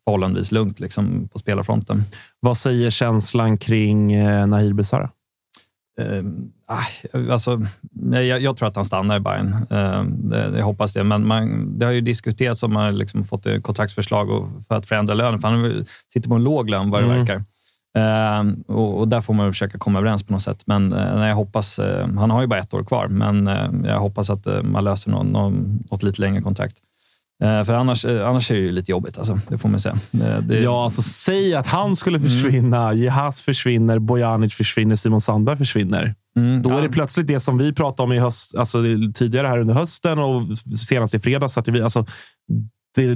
förhållandevis 0.04 0.52
lugnt 0.52 0.80
liksom, 0.80 1.28
på 1.32 1.38
spelarfronten. 1.38 2.02
Vad 2.40 2.56
säger 2.56 2.90
känslan 2.90 3.58
kring 3.58 4.12
eh, 4.12 4.46
Nahir 4.46 4.72
Besara? 4.72 5.10
Eh, 6.00 6.22
alltså, 7.30 7.60
jag, 8.12 8.40
jag 8.40 8.56
tror 8.56 8.68
att 8.68 8.76
han 8.76 8.84
stannar 8.84 9.16
i 9.16 9.20
Bayern. 9.20 9.52
Eh, 9.70 10.02
det, 10.04 10.58
jag 10.58 10.64
hoppas 10.64 10.92
det. 10.92 11.04
Men 11.04 11.26
man, 11.26 11.78
det 11.78 11.84
har 11.86 11.92
ju 11.92 12.00
diskuterats 12.00 12.62
om 12.62 12.72
man 12.72 12.84
har 12.84 12.92
liksom 12.92 13.24
fått 13.24 13.46
ett 13.46 13.62
kontraktsförslag 13.62 14.30
och, 14.30 14.48
för 14.68 14.74
att 14.74 14.86
förändra 14.86 15.14
lönen. 15.14 15.40
För 15.40 15.48
han 15.48 15.84
sitter 16.12 16.28
på 16.28 16.34
en 16.34 16.44
låg 16.44 16.70
lön 16.70 16.90
vad 16.90 17.02
det 17.02 17.06
Mm. 17.06 17.18
verkar. 17.18 17.44
Eh, 17.98 18.44
och, 18.76 18.98
och 18.98 19.08
där 19.08 19.20
får 19.20 19.34
man 19.34 19.52
försöka 19.52 19.78
komma 19.78 19.98
överens 19.98 20.22
på 20.22 20.32
något 20.32 20.42
sätt. 20.42 20.62
Men 20.66 20.92
eh, 20.92 21.26
jag 21.28 21.34
hoppas, 21.34 21.78
eh, 21.78 22.08
han 22.08 22.30
har 22.30 22.40
ju 22.40 22.46
bara 22.46 22.60
ett 22.60 22.74
år 22.74 22.84
kvar, 22.84 23.08
men 23.08 23.48
eh, 23.48 23.70
jag 23.84 24.00
hoppas 24.00 24.30
att 24.30 24.46
eh, 24.46 24.62
man 24.62 24.84
löser 24.84 25.10
någon, 25.10 25.26
någon, 25.26 25.84
något 25.90 26.02
lite 26.02 26.20
längre 26.20 26.42
kontrakt. 26.42 26.76
Eh, 27.42 27.64
för 27.64 27.74
annars, 27.74 28.04
eh, 28.04 28.28
annars 28.28 28.50
är 28.50 28.54
det 28.54 28.60
ju 28.60 28.72
lite 28.72 28.90
jobbigt, 28.90 29.18
alltså, 29.18 29.40
det 29.48 29.58
får 29.58 29.68
man 29.68 29.80
säga. 29.80 29.94
Eh, 30.12 30.40
det, 30.40 30.58
Ja, 30.60 30.84
alltså 30.84 31.02
säg 31.02 31.54
att 31.54 31.66
han 31.66 31.96
skulle 31.96 32.20
försvinna. 32.20 32.94
Jehas 32.94 33.42
försvinner, 33.42 33.98
Bojanic 33.98 34.54
försvinner, 34.54 34.94
Simon 34.96 35.20
Sandberg 35.20 35.56
försvinner. 35.56 36.14
Mm, 36.36 36.62
Då 36.62 36.70
är 36.70 36.74
ja. 36.74 36.80
det 36.80 36.88
plötsligt 36.88 37.26
det 37.26 37.40
som 37.40 37.58
vi 37.58 37.72
pratade 37.72 38.02
om 38.02 38.12
i 38.12 38.18
höst, 38.18 38.54
alltså 38.56 38.78
tidigare 39.14 39.46
här 39.46 39.58
under 39.58 39.74
hösten 39.74 40.18
och 40.18 40.58
senast 40.78 41.14
i 41.14 41.20
fredags. 41.20 41.58
Att 41.58 41.68
vi, 41.68 41.82
alltså, 41.82 42.06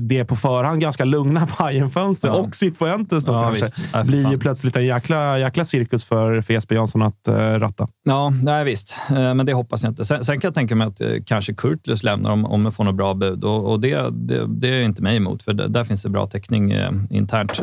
det, 0.01 0.25
på 0.25 0.37
förhand 0.37 0.81
ganska 0.81 1.05
lugna 1.05 1.49
Bajenfönster 1.59 2.29
Ja. 2.29 2.35
och 2.35 2.55
Cifuentes 2.57 3.25
då 3.25 3.33
Ja, 3.33 3.49
kanske. 3.49 3.83
Ja, 3.93 4.05
blir 4.05 4.31
ju 4.31 4.39
plötsligt 4.39 4.77
en 4.77 4.87
jäkla, 4.87 5.39
jäkla 5.39 5.65
cirkus 5.65 6.05
för, 6.05 6.41
för 6.41 6.53
Jesper 6.55 6.75
Jansson 6.75 7.03
att 7.03 7.29
uh, 7.29 7.35
ratta. 7.35 7.89
Ja, 8.05 8.31
nej, 8.43 8.65
visst. 8.65 8.97
Eh, 9.11 9.35
Men 9.35 9.47
det 9.47 9.53
hoppas 9.53 9.83
jag 9.83 9.91
inte. 9.91 10.05
Sen, 10.05 10.25
sen 10.25 10.41
kan 10.41 10.49
jag 10.49 10.55
tänka 10.55 10.75
mig 10.77 10.87
att 10.87 11.01
eh, 11.01 11.09
kanske 11.27 11.55
Kurtlus 11.55 12.03
lämnar 12.03 12.31
om, 12.31 12.47
om 12.47 12.65
jag 12.65 12.75
får 12.75 12.85
något 12.85 12.95
bra 12.95 13.15
bud. 13.15 13.45
Och, 13.45 13.71
och 13.71 13.81
det, 13.81 14.11
det, 14.11 14.47
det 14.49 14.69
är 14.69 14.83
inte 14.83 15.03
mig 15.03 15.17
emot, 15.17 15.43
för 15.43 15.53
där, 15.53 15.85
finns 15.85 16.03
det 16.03 16.09
bra 16.09 16.27
täckning 16.27 16.71
eh, 16.71 16.91
internt. 17.11 17.61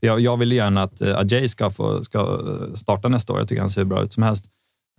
Jag, 0.00 0.20
jag 0.20 0.36
vill 0.36 0.52
gärna 0.52 0.82
att 0.82 1.00
eh, 1.00 1.16
Ajay 1.18 1.48
ska, 1.48 1.70
få, 1.70 2.04
ska 2.04 2.38
starta 2.74 3.08
nästa 3.08 3.32
år. 3.32 3.38
Jag 3.38 3.48
tycker 3.48 3.60
han 3.60 3.70
ser 3.70 3.80
hur 3.80 3.88
bra 3.88 4.02
ut 4.02 4.12
som 4.12 4.22
helst. 4.22 4.44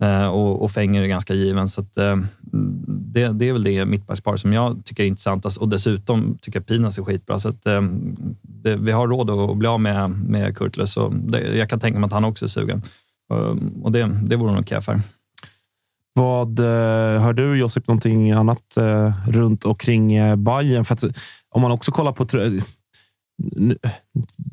Eh, 0.02 0.26
och, 0.26 0.62
och 0.62 0.70
Fenger 0.70 1.02
är 1.02 1.06
ganska 1.06 1.34
given. 1.34 1.68
Så 1.68 1.80
att, 1.80 1.96
eh, 1.96 2.16
det, 2.88 3.28
det 3.28 3.48
är 3.48 3.52
väl 3.52 3.64
det 3.64 3.84
mittbackspar 3.84 4.36
som 4.36 4.52
jag 4.52 4.84
tycker 4.84 5.02
är 5.02 5.06
intressantast. 5.06 5.44
Alltså, 5.44 5.60
och 5.60 5.68
dessutom 5.68 6.38
tycker 6.40 6.60
jag 6.60 6.66
Pinas 6.66 6.98
är 6.98 7.02
skitbra. 7.02 7.40
Så 7.40 7.48
att, 7.48 7.66
eh, 7.66 7.82
det, 8.42 8.76
vi 8.76 8.92
har 8.92 9.08
råd 9.08 9.30
att 9.30 9.56
bli 9.56 9.68
av 9.68 9.80
med, 9.80 10.10
med 10.10 10.56
Kurtlus. 10.56 10.96
Och 10.96 11.14
det, 11.14 11.56
jag 11.56 11.70
kan 11.70 11.80
tänka 11.80 11.98
mig 11.98 12.06
att 12.06 12.12
han 12.12 12.24
också 12.24 12.44
är 12.44 12.48
sugen. 12.48 12.82
Eh, 13.32 13.54
och 13.82 13.92
det, 13.92 14.10
det 14.22 14.36
vore 14.36 14.52
nog 14.52 14.60
okej 14.60 14.78
affär. 14.78 15.00
Vad 16.14 16.58
eh, 16.58 17.22
hör 17.22 17.32
du 17.32 17.58
Josip 17.58 17.88
någonting 17.88 18.32
annat 18.32 18.76
runt 19.28 19.64
och 19.64 19.80
kring 19.80 20.08
Bayern? 20.44 20.84
För 20.84 20.94
att, 20.94 21.04
om 21.50 21.62
man 21.62 21.70
också 21.70 21.92
kollar 21.92 22.12
på 22.12 22.24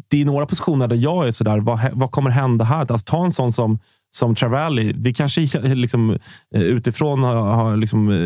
det 0.09 0.21
är 0.21 0.25
några 0.25 0.45
positioner 0.45 0.87
där 0.87 0.95
jag 0.95 1.27
är 1.27 1.31
sådär, 1.31 1.59
vad, 1.59 1.79
vad 1.93 2.11
kommer 2.11 2.29
hända 2.29 2.65
här? 2.65 2.79
Alltså, 2.79 3.05
ta 3.05 3.25
en 3.25 3.31
sån 3.31 3.51
som, 3.51 3.79
som 4.15 4.35
Travelli. 4.35 4.93
Vi 4.97 5.13
kanske 5.13 5.41
liksom, 5.75 6.09
eh, 6.55 6.61
utifrån 6.61 7.23
har, 7.23 7.77
liksom, 7.77 8.09
eh, 8.09 8.17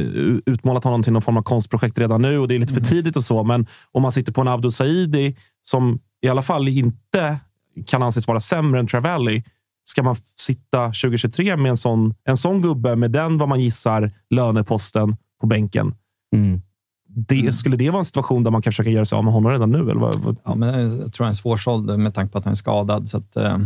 utmålat 0.54 0.84
honom 0.84 1.04
till 1.04 1.14
någon 1.14 1.22
form 1.22 1.38
av 1.38 1.42
konstprojekt 1.42 2.00
redan 2.00 2.22
nu 2.22 2.40
och 2.40 2.48
det 2.48 2.56
är 2.56 2.60
lite 2.60 2.74
för 2.74 2.82
tidigt 2.82 3.16
och 3.16 3.24
så. 3.24 3.44
Men 3.44 3.68
om 3.92 4.02
man 4.02 4.12
sitter 4.12 4.32
på 4.32 4.42
en 4.42 4.48
Abdo 4.48 4.72
Saidi 4.72 5.36
som 5.64 6.00
i 6.22 6.30
alla 6.30 6.42
fall 6.42 6.68
inte 6.68 7.40
kan 7.86 8.04
anses 8.04 8.28
vara 8.28 8.40
sämre 8.40 8.80
än 8.80 8.88
Travelli. 8.88 9.44
Ska 9.84 10.04
man 10.04 10.16
sitta 10.36 10.86
2023 10.86 11.58
med 11.58 11.70
en 11.70 11.78
sån, 11.78 12.14
en 12.24 12.38
sån 12.38 12.62
gubbe 12.62 12.96
med 12.96 13.12
den, 13.12 13.38
vad 13.38 13.50
man 13.50 13.62
gissar, 13.62 14.12
löneposten 14.30 15.16
på 15.42 15.48
bänken? 15.48 15.96
Mm. 16.36 16.62
Det, 17.10 17.56
Skulle 17.56 17.78
det 17.78 17.90
vara 17.90 18.00
en 18.00 18.06
situation 18.06 18.44
där 18.44 18.52
man 18.52 18.62
kan 18.62 18.74
försöka 18.74 18.90
göra 18.90 19.06
sig 19.06 19.18
av 19.18 19.24
med 19.24 19.34
honom 19.34 19.52
redan 19.52 19.72
nu? 19.72 19.80
Eller 19.80 20.00
vad, 20.00 20.16
vad? 20.16 20.38
Ja, 20.46 20.56
men 20.56 21.00
jag 21.00 21.14
tror 21.14 21.26
han 21.26 21.32
är 21.32 21.36
svårsåld 21.36 22.00
med 22.00 22.14
tanke 22.14 22.32
på 22.32 22.38
att 22.38 22.46
han 22.46 22.52
är 22.52 22.56
skadad. 22.56 23.10
Så 23.10 23.18
att, 23.18 23.36
eh, 23.36 23.58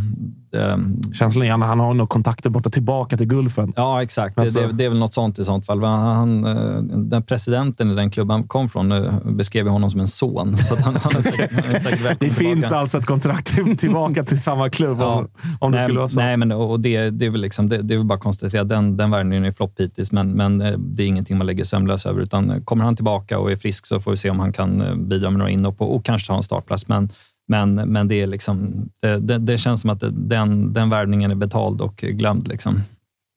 det, 0.52 0.80
Känslan 1.14 1.46
är 1.46 1.54
att 1.54 1.68
han 1.68 1.80
har 1.80 1.94
nog 1.94 2.10
kontakter 2.10 2.50
borta 2.50 2.70
tillbaka 2.70 3.18
till 3.18 3.28
Gulfen. 3.28 3.74
ja, 3.76 4.02
exakt. 4.04 4.38
Alltså- 4.38 4.60
Det, 4.62 4.68
det, 4.68 4.74
det 4.74 4.86
är 4.86 4.90
väl 4.90 4.98
något 5.00 5.14
sånt 5.14 5.40
i 5.40 5.44
sånt 5.44 5.66
fall. 5.66 5.84
Han, 5.84 6.46
eh, 6.46 6.82
den 6.98 7.24
presidenten 7.24 7.92
i 7.92 7.96
den 7.96 8.10
klubben 8.12 8.32
han 8.34 8.44
kom 8.44 8.70
från 8.70 8.94
beskrev 9.38 9.68
honom 9.68 9.90
som 9.90 10.00
en 10.00 10.08
son. 10.08 10.58
Så 10.68 10.76
han, 10.76 10.96
han 11.04 11.16
är 11.18 11.22
säkert, 11.22 11.52
han 11.66 11.76
är 11.76 11.80
säkert 11.80 12.20
Det 12.20 12.30
finns 12.30 12.38
tillbaka. 12.64 12.76
alltså 12.76 12.98
ett 12.98 13.06
kontrakt 13.06 13.48
till- 13.48 13.78
tillbaka 13.78 14.24
till 14.24 14.42
samma 14.42 14.70
klubb 14.70 14.98
Ja. 15.00 15.16
om, 15.16 15.28
om 15.60 15.72
det 15.72 15.84
skulle 15.84 16.00
vara 16.00 16.10
så. 16.10 16.20
Nej, 16.20 16.38
men 16.38 16.52
och 16.52 16.80
det, 16.80 17.10
det, 17.10 17.26
är 17.26 17.30
väl 17.30 17.42
liksom, 17.42 17.70
det, 17.70 17.78
det 17.82 17.94
är 17.94 17.98
väl 17.98 18.06
bara 18.08 18.16
att 18.16 18.24
konstatera 18.24 18.64
den, 18.64 18.98
den 18.98 19.12
värvningen 19.12 19.46
är 19.46 19.52
flopp 19.52 19.74
hittills, 19.80 20.12
men, 20.12 20.32
men 20.32 20.62
eh, 20.62 20.72
det 20.78 21.04
är 21.04 21.08
ingenting 21.08 21.38
man 21.38 21.48
lägger 21.48 21.64
sömnlös 21.64 22.06
över. 22.06 22.22
Utan 22.22 22.52
eh, 22.52 22.62
kommer 22.64 22.84
han 22.86 22.96
tillbaka 22.96 23.40
och 23.40 23.52
är 23.52 23.56
frisk 23.56 23.86
så 23.86 24.00
får 24.00 24.12
vi 24.12 24.18
se 24.18 24.30
om 24.30 24.40
han 24.40 24.54
kan 24.54 24.84
bidra 25.10 25.30
med 25.30 25.38
några 25.40 25.52
inhopp 25.52 25.82
och, 25.82 25.96
och 25.96 26.06
kanske 26.06 26.28
ta 26.28 26.38
en 26.38 26.44
startplats. 26.44 26.88
Men, 26.88 27.10
men, 27.52 27.76
men 27.76 28.08
det, 28.08 28.22
är 28.22 28.28
liksom, 28.28 28.74
det, 29.02 29.20
det, 29.20 29.38
det 29.38 29.58
känns 29.58 29.82
som 29.82 29.90
att 29.90 30.04
den, 30.12 30.74
den 30.74 30.90
värvningen 30.90 31.32
är 31.32 31.36
betald 31.36 31.82
och 31.82 31.96
glömd. 31.96 32.48
Liksom. 32.48 32.76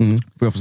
Mm. 0.05 0.17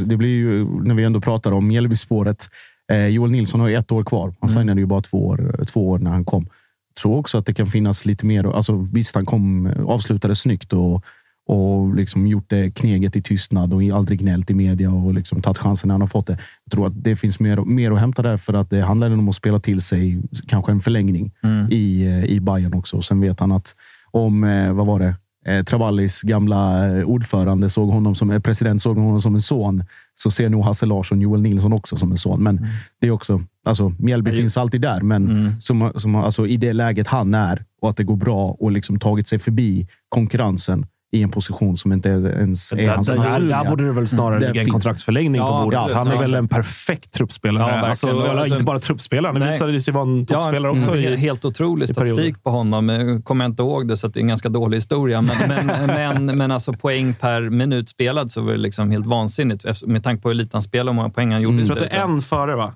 Det 0.05 0.17
blir 0.17 0.29
ju, 0.29 0.65
när 0.83 0.95
vi 0.95 1.03
ändå 1.03 1.21
pratar 1.21 1.51
om 1.51 1.67
Mjällbyspåret. 1.67 2.49
Eh, 2.91 3.07
Joel 3.07 3.31
Nilsson 3.31 3.59
har 3.59 3.67
ju 3.67 3.75
ett 3.75 3.91
år 3.91 4.03
kvar. 4.03 4.33
Han 4.39 4.49
Mm. 4.49 4.61
signade 4.61 4.81
ju 4.81 4.85
bara 4.87 5.01
två 5.01 5.27
år, 5.27 5.65
två 5.67 5.89
år 5.89 5.99
när 5.99 6.11
han 6.11 6.25
kom. 6.25 6.43
Jag 6.43 7.01
tror 7.01 7.17
också 7.17 7.37
att 7.37 7.45
det 7.45 7.53
kan 7.53 7.67
finnas 7.67 8.05
lite 8.05 8.25
mer. 8.25 8.55
Alltså, 8.55 8.87
visst, 8.93 9.15
han 9.15 9.25
kom, 9.25 9.69
avslutade 9.87 10.35
snyggt 10.35 10.73
och, 10.73 11.03
och 11.47 11.95
liksom 11.95 12.27
gjort 12.27 12.45
det 12.49 12.71
kneget 12.71 13.15
i 13.15 13.21
tystnad 13.21 13.73
och 13.73 13.81
aldrig 13.83 14.19
gnällt 14.19 14.49
i 14.49 14.53
media 14.53 14.91
och 14.91 15.13
liksom 15.13 15.41
tagit 15.41 15.57
chansen 15.57 15.87
när 15.87 15.93
han 15.93 16.01
har 16.01 16.07
fått 16.07 16.27
det. 16.27 16.37
Jag 16.63 16.71
tror 16.71 16.87
att 16.87 17.03
det 17.03 17.15
finns 17.15 17.39
mer, 17.39 17.57
mer 17.57 17.91
att 17.91 17.99
hämta 17.99 18.21
där 18.21 18.37
för 18.37 18.53
att 18.53 18.69
det 18.69 18.81
handlar 18.81 19.11
om 19.11 19.29
att 19.29 19.35
spela 19.35 19.59
till 19.59 19.81
sig 19.81 20.21
kanske 20.47 20.71
en 20.71 20.79
förlängning 20.79 21.31
Mm. 21.43 21.67
i, 21.71 22.05
eh, 22.07 22.25
i 22.25 22.39
Bayern 22.41 22.73
också. 22.73 22.97
Och 22.97 23.05
sen 23.05 23.19
vet 23.21 23.39
han 23.39 23.51
att 23.51 23.75
om, 24.11 24.43
eh, 24.43 24.73
vad 24.73 24.85
var 24.87 24.99
det? 24.99 25.15
Eh, 25.45 25.63
Travallis 25.63 26.21
gamla 26.21 26.87
eh, 26.97 27.03
ordförande 27.05 27.69
såg 27.69 27.89
honom 27.89 28.15
som, 28.15 28.31
eh, 28.31 28.39
president 28.39 28.81
såg 28.81 28.97
honom 28.97 29.21
som 29.21 29.35
en 29.35 29.41
son, 29.41 29.83
så 30.15 30.31
ser 30.31 30.49
nog 30.49 30.63
Hasse 30.63 30.85
Larsson 30.85 31.21
Joel 31.21 31.41
Nilsson 31.41 31.73
också 31.73 31.95
som 31.97 32.11
en 32.11 32.17
son. 32.17 32.43
Men 32.43 32.67
det 33.01 33.07
är 33.07 33.11
också, 33.11 33.41
alltså 33.65 33.93
Mjällby 33.99 34.31
ju- 34.31 34.37
finns 34.37 34.57
alltid 34.57 34.81
där, 34.81 35.01
men 35.01 35.55
som, 35.61 35.91
som, 35.95 36.15
alltså, 36.15 36.47
i 36.47 36.57
det 36.57 36.73
läget 36.73 37.07
han 37.07 37.33
är 37.33 37.63
och 37.81 37.89
att 37.89 37.97
det 37.97 38.03
går 38.03 38.15
bra 38.15 38.47
och 38.59 38.71
liksom 38.71 38.99
tagit 38.99 39.27
sig 39.27 39.39
förbi 39.39 39.87
konkurrensen 40.09 40.85
i 41.13 41.23
en 41.23 41.31
position 41.31 41.77
som 41.77 41.91
inte 41.93 42.09
är- 42.09 42.39
ens 42.39 42.71
är 42.71 42.75
Där, 42.77 42.87
hans 42.87 43.07
där, 43.07 43.15
naturliga. 43.15 43.63
där 43.63 43.69
borde 43.69 43.85
det 43.85 43.93
väl 43.93 44.07
snarare 44.07 44.39
ligga 44.39 44.61
en 44.61 44.69
kontraktsförlängning 44.69 45.41
Ja, 45.41 45.57
på 45.59 45.63
bordet. 45.63 45.79
absolut. 45.79 45.97
han 45.97 46.07
är 46.07 46.13
Ja, 46.13 46.19
väl 46.19 46.33
en 46.33 46.47
perfekt 46.47 47.11
truppspelare. 47.13 47.71
Ja, 47.81 47.87
alltså, 47.87 48.07
eller 48.09 48.35
Alltså- 48.37 48.55
inte 48.55 48.63
bara 48.65 48.79
truppspelare. 48.79 49.39
Han 49.39 49.47
visade 49.47 49.81
sig 49.81 49.93
vara 49.93 50.03
en 50.03 50.25
toppspelare 50.25 50.71
Ja, 50.73 50.77
också. 50.79 50.91
mm, 50.91 51.13
I, 51.13 51.15
helt 51.15 51.45
otrolig 51.45 51.89
statistik 51.89 52.43
på 52.43 52.49
honom. 52.49 53.21
Kommer 53.25 53.45
jag 53.45 53.51
inte 53.51 53.61
ihåg 53.63 53.87
det, 53.87 53.97
så 53.97 54.07
att 54.07 54.13
det 54.13 54.19
är 54.19 54.21
en 54.21 54.27
ganska 54.27 54.49
dålig 54.49 54.77
historia. 54.77 55.21
Men, 55.21 55.37
men, 55.47 55.87
men, 56.25 56.37
men 56.37 56.51
alltså 56.51 56.73
poäng 56.73 57.13
per 57.13 57.41
minut 57.49 57.89
spelad 57.89 58.31
så 58.31 58.41
var 58.41 58.51
det 58.51 58.57
liksom 58.57 58.91
helt 58.91 59.05
vansinnigt. 59.05 59.65
Med 59.87 60.03
tanke 60.03 60.21
på 60.21 60.29
hur 60.29 60.35
lite 60.35 60.49
han 60.57 60.63
spelade 60.63 60.89
och 60.89 60.95
hur 60.95 61.01
många 61.01 61.09
poäng 61.09 61.31
han 61.31 61.41
gjorde. 61.41 61.57
i 61.57 61.59
jag 61.59 61.67
tror 61.67 61.77
att 61.85 61.91
det 61.91 61.97
är 61.97 62.03
en 62.03 62.21
före, 62.21 62.55
va? 62.55 62.73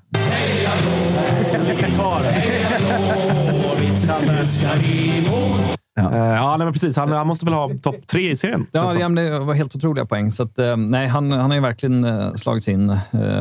Ja. 5.98 6.12
Eh, 6.14 6.18
Ja, 6.36 6.58
nej, 6.58 6.66
men 6.66 6.74
precis. 6.74 6.98
Han, 6.98 7.12
han 7.12 7.28
måste 7.28 7.46
väl 7.46 7.54
ha 7.54 7.70
topp 7.84 8.08
tre 8.08 8.32
i 8.32 8.36
serien. 8.36 8.68
Ja, 8.72 8.94
ja, 9.00 9.10
det 9.10 9.40
var 9.40 9.54
helt 9.54 9.76
otroliga 9.76 10.06
poäng. 10.06 10.32
Så 10.32 10.44
att, 10.44 10.60
eh, 10.60 10.78
nej, 10.78 11.08
han, 11.08 11.32
han 11.32 11.50
har 11.50 11.56
ju 11.56 11.62
verkligen 11.62 12.04
eh, 12.04 12.34
slagits 12.34 12.68
in 12.68 12.90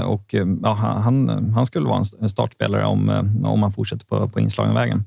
och 0.06 0.34
ja, 0.62 0.72
han, 0.72 1.28
han 1.54 1.66
skulle 1.66 1.86
vara 1.88 2.02
en 2.20 2.28
startspelare 2.28 2.84
om, 2.84 3.08
om 3.44 3.62
han 3.62 3.72
fortsätter 3.72 4.06
på, 4.06 4.28
på 4.28 4.40
inslagen 4.40 4.74
vägen. 4.74 5.04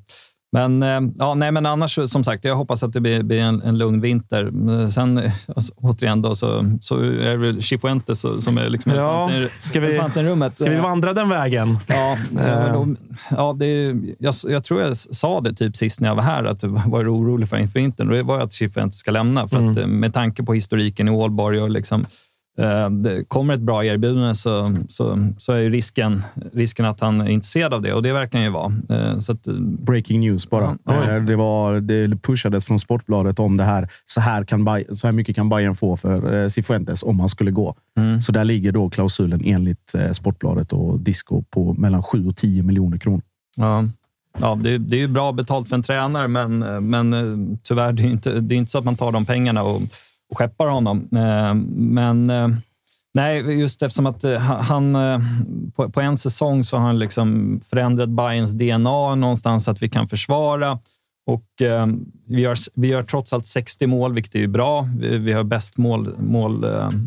Men, 0.51 0.83
eh, 0.83 0.99
ja, 1.17 1.33
nej, 1.33 1.51
men 1.51 1.65
annars, 1.65 1.99
som 2.11 2.23
sagt, 2.23 2.45
jag 2.45 2.55
hoppas 2.55 2.83
att 2.83 2.93
det 2.93 2.99
blir, 3.01 3.23
blir 3.23 3.39
en, 3.41 3.61
en 3.61 3.77
lugn 3.77 4.01
vinter. 4.01 4.51
Sen 4.89 5.17
eh, 5.17 5.31
alltså, 5.55 5.73
återigen 5.75 6.21
då, 6.21 6.35
så, 6.35 6.77
så 6.81 6.97
är 6.99 7.29
det 7.29 7.37
väl 7.37 7.61
Chifuentes 7.61 8.25
som 8.39 8.57
är 8.57 8.69
liksom 8.69 8.91
Ja, 8.95 9.31
ska 9.59 9.79
vi- 9.79 9.99
rummet. 10.23 10.57
Ska 10.57 10.69
vi 10.69 10.75
Eh, 10.75 10.81
vandra 10.83 11.13
den 11.13 11.29
vägen? 11.29 11.77
Ja, 11.87 12.17
ja, 13.31 13.53
det, 13.59 13.95
jag, 14.19 14.33
jag 14.47 14.63
tror 14.63 14.81
jag 14.81 14.97
sa 14.97 15.41
det 15.41 15.53
typ 15.53 15.75
sist 15.77 15.99
när 16.01 16.07
jag 16.09 16.15
var 16.15 16.23
här, 16.23 16.43
att 16.43 16.63
jag 16.63 16.69
var 16.85 17.13
orolig 17.15 17.49
för 17.49 17.57
inför 17.57 17.79
vintern. 17.79 18.09
Det 18.09 18.23
var 18.23 18.39
att 18.39 18.53
Chifuentes 18.53 18.99
ska 18.99 19.11
lämna. 19.11 19.47
För 19.47 19.69
att, 19.71 19.77
eh, 19.77 19.87
med 19.87 20.13
tanke 20.13 20.43
på 20.43 20.53
historiken 20.53 21.07
i 21.07 21.11
Ålborg 21.11 21.61
och 21.61 21.69
liksom, 21.69 22.05
det 22.89 23.23
kommer 23.27 23.53
ett 23.53 23.59
bra 23.59 23.85
erbjudande 23.85 24.35
så, 24.35 24.75
så, 24.89 25.27
så 25.37 25.53
är 25.53 25.57
ju 25.57 25.69
risken, 25.69 26.23
risken 26.53 26.85
att 26.85 26.99
han 26.99 27.21
är 27.21 27.29
intresserad 27.29 27.73
av 27.73 27.81
det 27.81 27.93
och 27.93 28.03
det 28.03 28.13
verkar 28.13 28.37
han 28.37 28.45
ju 28.45 28.51
vara. 28.51 28.73
Eh, 28.89 29.19
så 29.19 29.31
att, 29.31 29.43
Breaking 29.61 30.19
news 30.19 30.49
bara. 30.49 30.77
Ja. 30.85 31.09
Eh, 31.09 31.23
Det, 31.23 31.35
var, 31.35 31.79
det 31.79 32.21
pushades 32.21 32.65
från 32.65 32.79
Sportbladet 32.79 33.39
om 33.39 33.57
det 33.57 33.63
här. 33.63 33.87
Så 34.05 34.21
här, 34.21 34.43
kan 34.43 34.65
så 34.93 35.07
här 35.07 35.11
mycket 35.11 35.35
kan 35.35 35.49
Bayern 35.49 35.75
få 35.75 35.97
för 35.97 36.43
eh, 36.43 36.47
Cifuentes 36.47 37.03
om 37.03 37.19
han 37.19 37.29
skulle 37.29 37.51
gå. 37.51 37.75
Mm. 37.97 38.21
Så 38.21 38.31
där 38.31 38.43
ligger 38.43 38.71
då 38.71 38.89
klausulen 38.89 39.41
enligt 39.45 39.95
eh, 39.95 40.11
Sportbladet 40.11 40.73
och 40.73 40.99
Disco 40.99 41.43
på 41.49 41.73
mellan 41.73 42.03
7 42.03 42.27
och 42.27 42.35
10 42.35 42.63
miljoner 42.63 42.97
kronor. 42.97 43.21
Ja. 43.57 43.85
Ja, 44.39 44.57
det, 44.61 44.77
det 44.77 44.97
är 44.97 45.01
ju 45.01 45.07
bra 45.07 45.31
betalt 45.31 45.69
för 45.69 45.75
en 45.75 45.83
tränare, 45.83 46.27
men, 46.27 46.59
men 46.89 47.13
eh, 47.13 47.57
tyvärr, 47.63 47.91
det 47.91 48.03
är 48.03 48.07
inte, 48.07 48.39
det 48.39 48.55
är 48.55 48.57
inte 48.57 48.71
så 48.71 48.77
att 48.77 48.85
man 48.85 48.95
tar 48.95 49.11
de 49.11 49.25
pengarna 49.25 49.63
och, 49.63 49.81
och 50.29 50.37
skeppar 50.37 50.67
honom. 50.67 51.07
Eh, 51.11 51.53
men 51.75 52.29
eh, 52.29 52.47
nej, 53.13 53.59
just 53.59 53.81
eftersom 53.81 54.05
att 54.05 54.23
eh, 54.23 54.37
han 54.39 54.97
på, 55.75 55.89
på 55.89 56.01
en 56.01 56.17
säsong 56.17 56.63
så 56.63 56.77
har 56.77 56.85
han 56.85 56.99
liksom 56.99 57.59
förändrat 57.69 58.09
Bayerns 58.09 58.51
DNA 58.51 59.15
någonstans 59.15 59.65
så 59.65 59.71
att 59.71 59.81
vi 59.81 59.89
kan 59.89 60.07
försvara. 60.07 60.79
Och 61.27 61.45
vi, 62.27 62.41
gör, 62.41 62.55
vi 62.75 62.87
gör 62.87 63.03
trots 63.03 63.33
allt 63.33 63.45
60 63.45 63.87
mål, 63.87 64.13
vilket 64.13 64.35
är 64.35 64.39
ju 64.39 64.47
bra. 64.47 64.89
Vi, 64.99 65.17
vi 65.17 65.33
har 65.33 65.43
bäst 65.43 65.77
mål, 65.77 66.09
mål, 66.19 66.65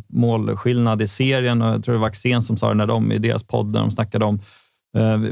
målskillnad 0.09 1.03
i 1.03 1.07
serien. 1.07 1.63
Och 1.63 1.69
jag 1.69 1.85
tror 1.85 1.93
det 1.93 2.01
var 2.01 2.09
Axén 2.09 2.43
som 2.43 2.57
sa 2.57 2.69
det 2.69 2.75
när 2.75 2.87
de, 2.87 3.13
i 3.13 3.19
deras 3.19 3.43
podd, 3.43 3.73
när 3.73 3.81
de 3.81 3.91
snackade 3.91 4.25
om 4.25 4.41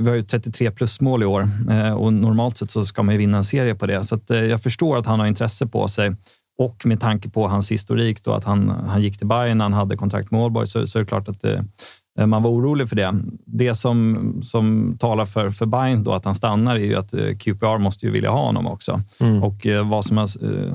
Vi 0.00 0.08
har 0.08 0.14
ju 0.14 0.22
33 0.22 0.70
plusmål 0.70 1.22
i 1.22 1.26
år 1.26 1.48
och 1.96 2.12
normalt 2.12 2.56
sett 2.56 2.70
så 2.70 2.84
ska 2.84 3.02
man 3.02 3.14
ju 3.14 3.18
vinna 3.18 3.36
en 3.36 3.44
serie 3.44 3.74
på 3.74 3.86
det. 3.86 4.04
Så 4.04 4.14
att, 4.14 4.30
jag 4.30 4.62
förstår 4.62 4.98
att 4.98 5.06
han 5.06 5.20
har 5.20 5.26
intresse 5.26 5.66
på 5.66 5.88
sig 5.88 6.14
och 6.60 6.86
med 6.86 7.00
tanke 7.00 7.30
på 7.30 7.48
hans 7.48 7.72
historik 7.72 8.24
då 8.24 8.32
att 8.32 8.44
han, 8.44 8.68
han 8.88 9.02
gick 9.02 9.18
till 9.18 9.26
Bayern 9.26 9.58
när 9.58 9.64
han 9.64 9.72
hade 9.72 9.96
kontrakt 9.96 10.30
med 10.30 10.40
Ålborg 10.40 10.66
så, 10.66 10.86
så 10.86 10.98
är 10.98 11.02
det 11.02 11.08
klart 11.08 11.28
att 11.28 11.40
det, 11.40 11.64
eh, 12.18 12.26
man 12.26 12.42
var 12.42 12.50
orolig 12.50 12.88
för 12.88 12.96
det. 12.96 13.14
Det 13.46 13.74
som, 13.74 14.40
som 14.42 14.96
talar 14.98 15.26
för, 15.26 15.50
för 15.50 15.66
Bayern 15.66 16.04
då 16.04 16.12
att 16.12 16.24
han 16.24 16.34
stannar 16.34 16.76
är 16.76 16.84
ju 16.84 16.96
att 16.96 17.14
eh, 17.14 17.36
QPR 17.38 17.78
måste 17.78 18.06
ju 18.06 18.12
vilja 18.12 18.30
ha 18.30 18.46
honom 18.46 18.66
också. 18.66 19.00
Mm. 19.20 19.42
Och 19.42 19.66
eh, 19.66 19.88
vad 19.88 20.04
som 20.04 20.16
har 20.16 20.28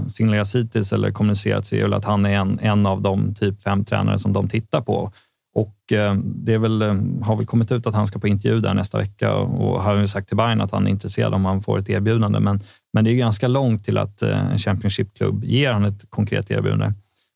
signalerats 0.09 0.55
hittills 0.55 0.93
eller 0.93 1.11
kommunicerats 1.11 1.73
är 1.73 1.81
väl 1.81 1.93
att 1.93 2.05
han 2.05 2.25
är 2.25 2.37
en, 2.37 2.59
en 2.61 2.85
av 2.85 3.01
de 3.01 3.33
typ 3.33 3.61
fem 3.61 3.85
tränare 3.85 4.19
som 4.19 4.33
de 4.33 4.47
tittar 4.47 4.81
på. 4.81 5.11
Och 5.55 5.75
det 6.23 6.53
är 6.53 6.57
väl, 6.57 6.81
har 7.21 7.35
väl 7.35 7.45
kommit 7.45 7.71
ut 7.71 7.87
att 7.87 7.95
han 7.95 8.07
ska 8.07 8.19
på 8.19 8.27
intervju 8.27 8.59
där 8.59 8.73
nästa 8.73 8.97
vecka 8.97 9.33
och 9.35 9.83
har 9.83 9.97
ju 9.97 10.07
sagt 10.07 10.27
till 10.27 10.37
Bayern 10.37 10.61
att 10.61 10.71
han 10.71 10.87
är 10.87 10.91
intresserad 10.91 11.33
om 11.33 11.45
han 11.45 11.61
får 11.61 11.79
ett 11.79 11.89
erbjudande. 11.89 12.39
Men, 12.39 12.59
men 12.95 13.03
det 13.03 13.09
är 13.09 13.11
ju 13.11 13.17
ganska 13.17 13.47
långt 13.47 13.83
till 13.83 13.97
att 13.97 14.21
eh, 14.21 14.51
en 14.51 14.57
Championship-klubb 14.57 15.43
ger 15.43 15.71
han 15.71 15.85
ett 15.85 16.05
konkret 16.09 16.51
erbjudande. 16.51 16.93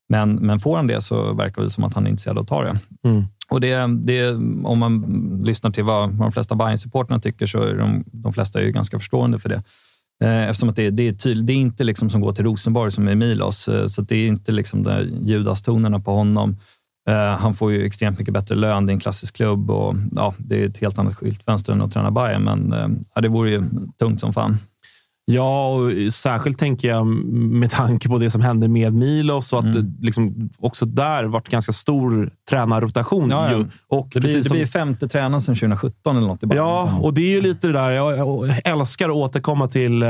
Men, 0.10 0.36
men 0.36 0.60
får 0.60 0.76
han 0.76 0.88
det 0.88 1.02
så 1.02 1.34
verkar 1.34 1.62
det 1.62 1.70
som 1.70 1.84
att 1.84 1.94
han 1.94 2.06
är 2.06 2.10
intresserad 2.10 2.38
av 2.38 2.42
att 2.42 2.48
ta 2.48 2.64
det. 2.64 2.80
Mm. 3.04 3.24
Och 3.50 3.62
det, 3.62 3.88
det, 3.88 4.30
om 4.64 4.80
man 4.80 5.04
lyssnar 5.44 5.72
till 5.72 5.84
vad, 5.84 6.10
de 6.14 6.32
flesta 6.32 6.56
Bayern-supportrarna 6.56 7.20
tycker 7.20 7.48
så 7.48 7.64
är 7.64 7.78
de, 7.78 8.04
de 8.12 8.34
flesta 8.34 8.60
är 8.60 8.64
ju 8.64 8.72
ganska 8.72 9.00
förstående 9.00 9.40
för 9.40 9.50
det. 9.50 9.64
Eh, 10.24 10.50
Eftersom 10.50 10.70
att 10.70 10.76
det, 10.76 10.90
det 10.90 11.08
är 11.08 11.14
tydligt. 11.14 11.48
Det 11.48 11.54
är 11.54 11.58
inte 11.58 11.84
liksom 11.84 12.10
som 12.10 12.22
går 12.22 12.34
till 12.34 12.46
Rosenborg 12.46 12.92
som 12.92 13.08
är 13.08 13.16
Milos, 13.16 13.68
eh, 13.68 13.88
så 13.88 14.02
det 14.02 14.16
är 14.16 14.28
inte 14.28 14.52
liksom 14.52 14.84
de 14.84 15.04
Judas-tonerna 15.26 16.00
på 16.00 16.12
honom. 16.12 16.58
Han 17.40 17.56
får 17.56 17.72
ju 17.72 17.86
extremt 17.86 18.20
mycket 18.20 18.34
bättre 18.34 18.56
lön. 18.56 18.86
Det 18.86 18.92
är 18.92 18.94
en 18.94 19.00
klassisk 19.00 19.36
klubb 19.36 19.72
och 19.72 19.96
ja, 20.16 20.34
det 20.38 20.62
är 20.62 20.66
ett 20.66 20.78
helt 20.78 21.00
annat 21.00 21.16
skyltfönster 21.16 21.74
än 21.74 21.82
att 21.82 21.92
träna 21.92 22.12
Bayern, 22.12 22.44
men 22.44 22.74
ja, 23.16 23.22
det 23.22 23.28
vore 23.28 23.52
ju 23.52 23.64
tungt 24.00 24.20
som 24.20 24.34
fan. 24.34 24.58
Ja, 25.32 25.68
och 25.68 26.14
särskilt 26.14 26.58
tänker 26.60 26.88
jag 26.88 27.06
med 27.08 27.72
tanke 27.72 28.10
på 28.10 28.18
det 28.18 28.30
som 28.30 28.42
hände 28.42 28.68
med 28.68 28.94
Milos 28.94 29.54
och 29.54 29.60
att 29.60 29.66
Mm. 29.66 29.76
det 30.00 30.06
liksom 30.06 30.50
också 30.60 30.86
där 30.86 31.24
varit 31.24 31.50
ganska 31.50 31.72
stor 31.72 32.32
tränarrotation. 32.50 33.28
Ja, 33.30 33.52
ja. 33.52 33.64
Och 33.88 34.10
Det 34.14 34.20
blir, 34.20 34.36
det 34.36 34.44
som- 34.44 34.56
blir 34.58 34.66
femte 34.66 35.08
tränaren 35.08 35.42
sedan 35.42 35.56
2017 35.56 36.18
eller 36.18 36.28
något. 36.28 36.40
Ja, 36.56 37.00
och 37.02 37.14
det 37.14 37.22
är 37.22 37.30
ju 37.30 37.42
lite 37.42 37.68
det 37.68 37.74
där. 37.74 37.90
Jag 37.92 38.50
älskar 38.64 39.10
att 39.10 39.16
återkomma 39.16 39.68
till 39.68 40.04
eh, 40.04 40.10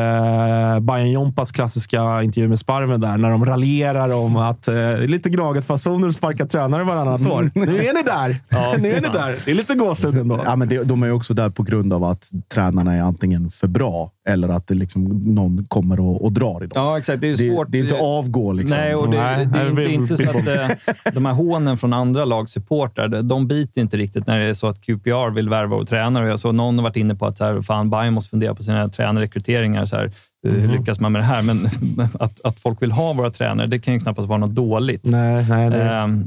Bayern 0.79 1.11
Jompas 1.11 1.51
klassiska 1.51 2.23
intervju 2.23 2.49
med 2.49 2.59
Sparven 2.59 3.01
där, 3.01 3.17
när 3.17 3.29
de 3.29 3.45
raljerar 3.45 4.13
om 4.13 4.35
att 4.37 4.67
eh, 4.67 4.97
lite 4.99 5.29
Gnaget-fasoner 5.29 6.07
att 6.07 6.15
sparka 6.15 6.45
tränare 6.45 6.83
varannat 6.83 7.27
år. 7.27 7.51
Nu 7.55 7.61
är 7.85 7.93
ni 7.93 8.03
där! 8.03 8.37
nu 8.81 8.91
är 8.93 9.01
ni 9.01 9.07
där. 9.13 9.35
Det 9.45 9.51
är 9.51 9.55
lite 9.55 9.75
gåshud 9.75 10.17
ändå. 10.17 10.41
Ja, 10.45 10.55
men 10.55 10.67
det, 10.69 10.83
de 10.83 11.03
är 11.03 11.07
ju 11.07 11.13
också 11.13 11.33
där 11.33 11.49
på 11.49 11.63
grund 11.63 11.93
av 11.93 12.03
att 12.03 12.31
tränarna 12.53 12.95
är 12.95 13.01
antingen 13.01 13.49
för 13.49 13.67
bra 13.67 14.11
eller 14.29 14.49
att 14.49 14.67
det 14.67 14.73
liksom 14.73 15.03
någon 15.35 15.65
kommer 15.65 15.99
och, 15.99 16.23
och 16.23 16.31
drar 16.31 16.63
i 16.63 16.67
dem. 16.67 16.83
Ja, 16.83 16.97
exakt. 16.97 17.21
Det 17.21 17.29
är 17.29 17.35
svårt. 17.35 17.67
Det, 17.67 17.71
det 17.71 17.77
är 17.77 17.83
inte 17.83 17.95
avgå 17.95 18.51
liksom. 18.53 18.77
Nej, 18.77 18.95
och 18.95 19.09
det, 19.09 19.17
Nej, 19.17 19.45
det, 19.45 19.59
är 19.59 19.71
nej, 19.71 19.93
inte, 19.93 20.17
så 20.17 20.29
att 20.29 20.47
eh, 20.47 20.67
de 21.13 21.25
här 21.25 21.33
hånen 21.33 21.77
från 21.77 21.93
andra 21.93 22.25
lags 22.25 22.51
supportrar, 22.51 23.21
de 23.21 23.47
biter 23.47 23.81
inte 23.81 23.97
riktigt 23.97 24.27
när 24.27 24.39
det 24.39 24.45
är 24.45 24.53
så 24.53 24.67
att 24.67 24.81
QPR 24.81 25.31
vill 25.31 25.49
värva 25.49 25.75
och 25.75 25.87
tränare. 25.87 26.23
Och 26.23 26.29
jag 26.29 26.39
såg 26.39 26.55
någon 26.55 26.77
har 26.77 26.83
varit 26.83 26.97
inne 26.97 27.15
på 27.15 27.25
att 27.25 27.37
så 27.37 27.45
här, 27.45 27.61
fan, 27.61 27.89
Bayern 27.89 28.13
måste 28.13 28.29
fundera 28.29 28.55
på 28.55 28.63
sina 28.63 28.89
tränarrekryteringar. 28.89 29.85
Så 29.85 29.95
här, 29.95 30.11
hur 30.43 30.57
Mhm. 30.67 30.71
lyckas 30.71 30.99
man 30.99 31.11
med 31.11 31.21
det 31.21 31.25
här? 31.25 31.41
Men 31.41 31.69
att, 32.19 32.41
att 32.43 32.59
folk 32.59 32.81
vill 32.81 32.91
ha 32.91 33.13
våra 33.13 33.29
tränare, 33.31 33.67
det 33.67 33.79
kan 33.79 33.93
ju 33.93 33.99
knappast 33.99 34.27
vara 34.27 34.37
något 34.37 34.55
dåligt. 34.55 35.01
Nej, 35.03 35.45
nej, 35.49 35.69
nej. 35.69 35.79
Ehm, 35.81 36.23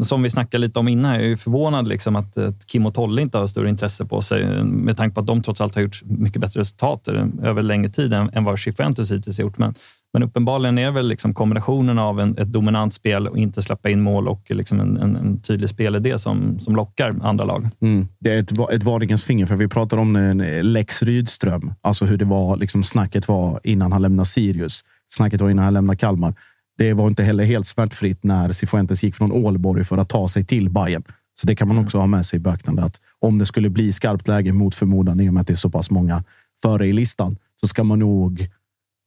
och 0.00 0.06
som 0.06 0.22
vi 0.22 0.30
snackade 0.30 0.60
lite 0.66 0.78
om 0.78 0.88
innan, 0.88 1.14
jag 1.14 1.22
är 1.22 1.26
ju 1.26 1.36
förvånad 1.36 1.88
liksom 1.88 2.16
att, 2.16 2.38
att 2.38 2.66
Kim 2.66 2.86
och 2.86 2.94
Tolle 2.94 3.22
inte 3.22 3.38
har 3.38 3.46
större 3.46 3.68
intresse 3.68 4.04
på 4.04 4.22
sig 4.22 4.64
med 4.64 4.96
tanke 4.96 5.14
på 5.14 5.20
att 5.20 5.26
de 5.26 5.42
trots 5.42 5.60
allt 5.60 5.74
har 5.74 5.82
gjort 5.82 6.02
mycket 6.04 6.40
bättre 6.40 6.60
resultat 6.60 7.08
över 7.42 7.62
längre 7.62 7.88
tid 7.90 8.12
än, 8.12 8.30
än 8.32 8.44
vad 8.44 8.58
Chifuentes 8.58 9.12
hittills 9.12 9.38
har 9.38 9.42
gjort. 9.44 9.58
Men, 9.58 9.74
men 10.12 10.22
uppenbarligen 10.22 10.78
är 10.78 10.90
väl 10.90 11.08
liksom 11.08 11.34
kombinationen 11.34 11.98
av 11.98 12.20
en, 12.20 12.38
ett 12.38 12.52
dominant 12.52 12.94
spel 12.94 13.26
och 13.26 13.38
inte 13.38 13.62
släppa 13.62 13.90
in 13.90 14.00
mål 14.00 14.28
och 14.28 14.42
liksom 14.50 14.80
en, 14.80 14.96
en, 14.96 15.16
en 15.16 15.38
tydlig 15.38 15.70
spelidé 15.70 16.18
som, 16.18 16.58
som 16.58 16.76
lockar 16.76 17.14
andra 17.22 17.44
lag. 17.44 17.68
Mm. 17.80 18.08
Det 18.18 18.34
är 18.34 18.38
ett, 18.40 18.58
ett 18.72 18.82
varningens 18.82 19.24
finger, 19.24 19.46
för 19.46 19.56
vi 19.56 19.68
pratar 19.68 19.96
om 19.96 20.16
en 20.16 20.38
Lex 20.72 21.02
Rydström. 21.02 21.72
Alltså 21.80 22.04
hur 22.04 22.16
det 22.16 22.24
var, 22.24 22.56
liksom 22.56 22.84
snacket 22.84 23.28
var 23.28 23.60
innan 23.64 23.92
han 23.92 24.02
lämnade 24.02 24.26
Sirius. 24.26 24.84
Snacket 25.08 25.40
var 25.40 25.50
innan 25.50 25.64
han 25.64 25.74
lämnade 25.74 25.96
Kalmar. 25.96 26.34
Det 26.78 26.92
var 26.92 27.06
inte 27.06 27.22
heller 27.22 27.44
helt 27.44 27.66
smärtfritt 27.66 28.24
när 28.24 28.52
Cifuentes 28.52 29.02
gick 29.02 29.14
från 29.14 29.32
Ålborg 29.32 29.84
för 29.84 29.98
att 29.98 30.08
ta 30.08 30.28
sig 30.28 30.44
till 30.44 30.70
Bayern. 30.70 31.02
Så 31.34 31.46
det 31.46 31.56
kan 31.56 31.68
man 31.68 31.78
också 31.78 31.98
ha 31.98 32.06
med 32.06 32.26
sig 32.26 32.36
i 32.36 32.40
beaktande. 32.40 32.82
Att 32.82 33.00
om 33.18 33.38
det 33.38 33.46
skulle 33.46 33.70
bli 33.70 33.92
skarpt 33.92 34.28
läge 34.28 34.52
mot 34.52 34.74
förmodan, 34.74 35.20
i 35.20 35.28
och 35.28 35.34
med 35.34 35.40
att 35.40 35.46
det 35.46 35.52
är 35.52 35.56
så 35.56 35.70
pass 35.70 35.90
många 35.90 36.24
före 36.62 36.86
i 36.86 36.92
listan, 36.92 37.36
så 37.60 37.68
ska 37.68 37.84
man 37.84 37.98
nog 37.98 38.48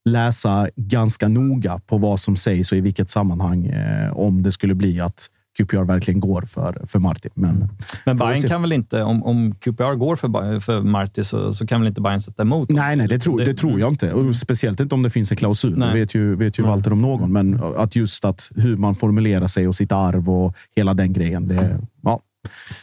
läsa 0.06 0.70
ganska 0.76 1.28
noga 1.28 1.80
på 1.80 1.98
vad 1.98 2.20
som 2.20 2.36
sägs 2.36 2.72
och 2.72 2.78
i 2.78 2.82
vilket 2.82 3.10
sammanhang. 3.10 3.66
Eh, 3.66 4.18
om 4.18 4.44
det 4.44 4.52
skulle 4.52 4.76
bli 4.76 5.02
att 5.02 5.30
QPR 5.58 5.84
verkligen 5.84 6.20
går 6.20 6.42
för, 6.42 6.82
för 6.86 7.00
Martin. 7.00 7.32
Men, 7.34 7.70
Men 8.06 8.18
Får 8.18 8.28
vi 8.28 8.34
Bayern 8.34 8.50
kan 8.50 8.62
väl 8.62 8.74
inte, 8.74 9.04
om, 9.04 9.24
om 9.24 9.56
QPR 9.56 9.96
går 9.96 10.16
för, 10.16 10.60
för 10.60 10.82
Marti 10.82 11.24
så, 11.24 11.54
så 11.54 11.68
kan 11.68 11.82
väl 11.82 11.88
inte 11.88 12.02
Bayern 12.02 12.22
sätta 12.22 12.42
emot? 12.42 12.70
Nej, 12.70 12.96
nej, 12.96 13.08
det 13.08 13.20
tror, 13.20 13.40
det 13.40 13.54
tror 13.54 13.80
jag 13.80 13.90
inte. 13.90 14.14
Och 14.14 14.36
speciellt 14.36 14.80
inte 14.80 14.96
om 14.96 15.04
det 15.04 15.10
finns 15.10 15.32
en 15.32 15.38
klausul. 15.38 15.78
Nej. 15.78 15.88
Det 15.88 16.00
vet 16.00 16.16
ju, 16.16 16.36
vet 16.36 16.60
ju 16.60 16.64
Walter 16.64 16.94
om 16.94 17.02
någon. 17.02 17.32
Men 17.32 17.64
att 17.78 17.96
just 17.96 18.26
att 18.26 18.52
hur 18.56 18.78
man 18.78 18.96
formulerar 18.96 19.48
sig 19.48 19.68
och 19.68 19.76
sitt 19.76 19.92
arv 19.92 20.30
och 20.30 20.56
hela 20.76 20.94
den 20.94 21.14
grejen. 21.14 21.48
Det, 21.48 21.80
ja. 22.02 22.22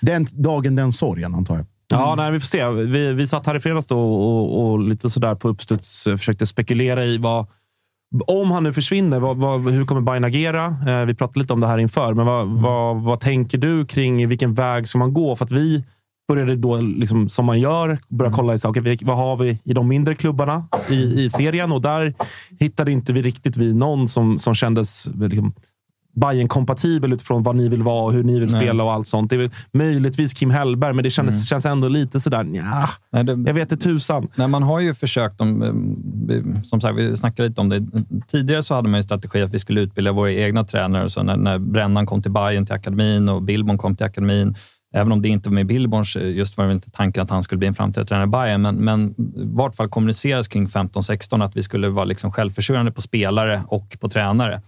Den 0.00 0.26
dagen, 0.32 0.76
den 0.76 0.92
sorgen, 0.92 1.34
antar 1.34 1.56
jag. 1.56 1.66
Ja, 1.88 2.14
nej, 2.16 2.32
vi 2.32 2.40
får 2.40 2.46
se. 2.46 2.68
Vi, 2.68 3.12
vi 3.12 3.26
satt 3.26 3.46
här 3.46 3.56
i 3.56 3.60
fredags 3.60 3.86
då 3.86 3.98
och, 3.98 4.72
och 4.72 4.78
lite 4.80 5.10
sådär 5.10 5.34
på 5.34 5.48
uppstuds 5.48 6.06
eh, 6.06 6.16
försökte 6.16 6.46
spekulera 6.46 7.04
i 7.04 7.18
vad 7.18 7.46
om 8.26 8.50
han 8.50 8.62
nu 8.62 8.72
försvinner, 8.72 9.20
vad, 9.20 9.36
vad, 9.36 9.72
hur 9.72 9.84
kommer 9.84 10.00
Bayern 10.00 10.24
agera? 10.24 10.66
Eh, 10.66 11.04
vi 11.04 11.14
pratade 11.14 11.40
lite 11.40 11.52
om 11.52 11.60
det 11.60 11.66
här 11.66 11.78
inför, 11.78 12.14
men 12.14 12.26
vad, 12.26 12.48
vad, 12.48 13.02
vad 13.02 13.20
tänker 13.20 13.58
du 13.58 13.86
kring 13.86 14.28
vilken 14.28 14.54
väg 14.54 14.88
ska 14.88 14.98
man 14.98 15.14
gå? 15.14 15.36
För 15.36 15.44
att 15.44 15.50
vi 15.50 15.84
började 16.28 16.56
då, 16.56 16.76
liksom, 16.76 17.28
som 17.28 17.44
man 17.44 17.60
gör, 17.60 17.98
börja 18.08 18.32
kolla 18.32 18.54
i 18.54 18.58
så, 18.58 18.68
okay, 18.68 18.96
vad 19.02 19.16
har 19.16 19.36
vi 19.36 19.58
i 19.64 19.72
de 19.72 19.88
mindre 19.88 20.14
klubbarna 20.14 20.68
i, 20.90 21.24
i 21.24 21.30
serien? 21.30 21.72
Och 21.72 21.82
där 21.82 22.14
hittade 22.58 22.92
inte 22.92 23.12
vi 23.12 23.22
riktigt 23.22 23.56
vi 23.56 23.74
någon 23.74 24.08
som, 24.08 24.38
som 24.38 24.54
kändes 24.54 25.08
liksom, 25.14 25.52
bayern 26.20 26.48
kompatibel 26.48 27.12
utifrån 27.12 27.42
vad 27.42 27.56
ni 27.56 27.68
vill 27.68 27.82
vara 27.82 28.04
och 28.04 28.12
hur 28.12 28.24
ni 28.24 28.40
vill 28.40 28.50
Nej. 28.50 28.60
spela 28.60 28.84
och 28.84 28.92
allt 28.92 29.08
sånt. 29.08 29.30
Det 29.30 29.36
är 29.36 29.38
väl 29.38 29.50
möjligtvis 29.72 30.34
Kim 30.34 30.50
Hellberg, 30.50 30.92
men 30.92 31.02
det 31.02 31.10
kändes, 31.10 31.48
känns 31.48 31.66
ändå 31.66 31.88
lite 31.88 32.20
sådär, 32.20 32.44
nja, 32.44 32.90
Nej, 33.12 33.24
det, 33.24 33.32
jag 33.32 33.54
vet 33.54 33.72
inte 33.72 33.84
tusan. 33.84 34.28
Nej, 34.34 34.48
man 34.48 34.62
har 34.62 34.80
ju 34.80 34.94
försökt, 34.94 35.40
om, 35.40 35.62
eh, 35.62 36.62
som 36.62 36.80
sagt, 36.80 36.98
vi 36.98 37.16
snackade 37.16 37.48
lite 37.48 37.60
om 37.60 37.68
det. 37.68 37.86
Tidigare 38.28 38.62
så 38.62 38.74
hade 38.74 38.88
man 38.88 38.98
ju 38.98 39.02
strategi 39.02 39.42
att 39.42 39.54
vi 39.54 39.58
skulle 39.58 39.80
utbilda 39.80 40.12
våra 40.12 40.32
egna 40.32 40.64
tränare. 40.64 41.10
Så 41.10 41.22
när, 41.22 41.36
när 41.36 41.58
Brännan 41.58 42.06
kom 42.06 42.22
till 42.22 42.32
Bayern 42.32 42.66
till 42.66 42.74
akademin 42.74 43.28
och 43.28 43.42
Billborn 43.42 43.78
kom 43.78 43.96
till 43.96 44.06
akademin, 44.06 44.54
även 44.94 45.12
om 45.12 45.22
det 45.22 45.28
inte 45.28 45.48
var 45.48 45.54
med 45.54 45.66
Billborns, 45.66 46.16
eh, 46.16 46.30
just 46.30 46.56
var 46.56 46.66
det 46.66 46.72
inte 46.72 46.90
tanken 46.90 47.22
att 47.22 47.30
han 47.30 47.42
skulle 47.42 47.58
bli 47.58 47.68
en 47.68 47.74
framtida 47.74 48.06
tränare 48.06 48.26
i 48.26 48.30
Bayern, 48.30 48.62
men, 48.62 48.74
men 48.74 49.10
i 49.10 49.14
vart 49.36 49.76
fall 49.76 49.88
kommuniceras 49.88 50.48
kring 50.48 50.66
15-16 50.66 51.44
att 51.44 51.56
vi 51.56 51.62
skulle 51.62 51.88
vara 51.88 52.04
liksom 52.04 52.32
självförsörjande 52.32 52.92
på 52.92 53.02
spelare 53.02 53.62
och 53.68 53.96
på 54.00 54.08
tränare. 54.08 54.60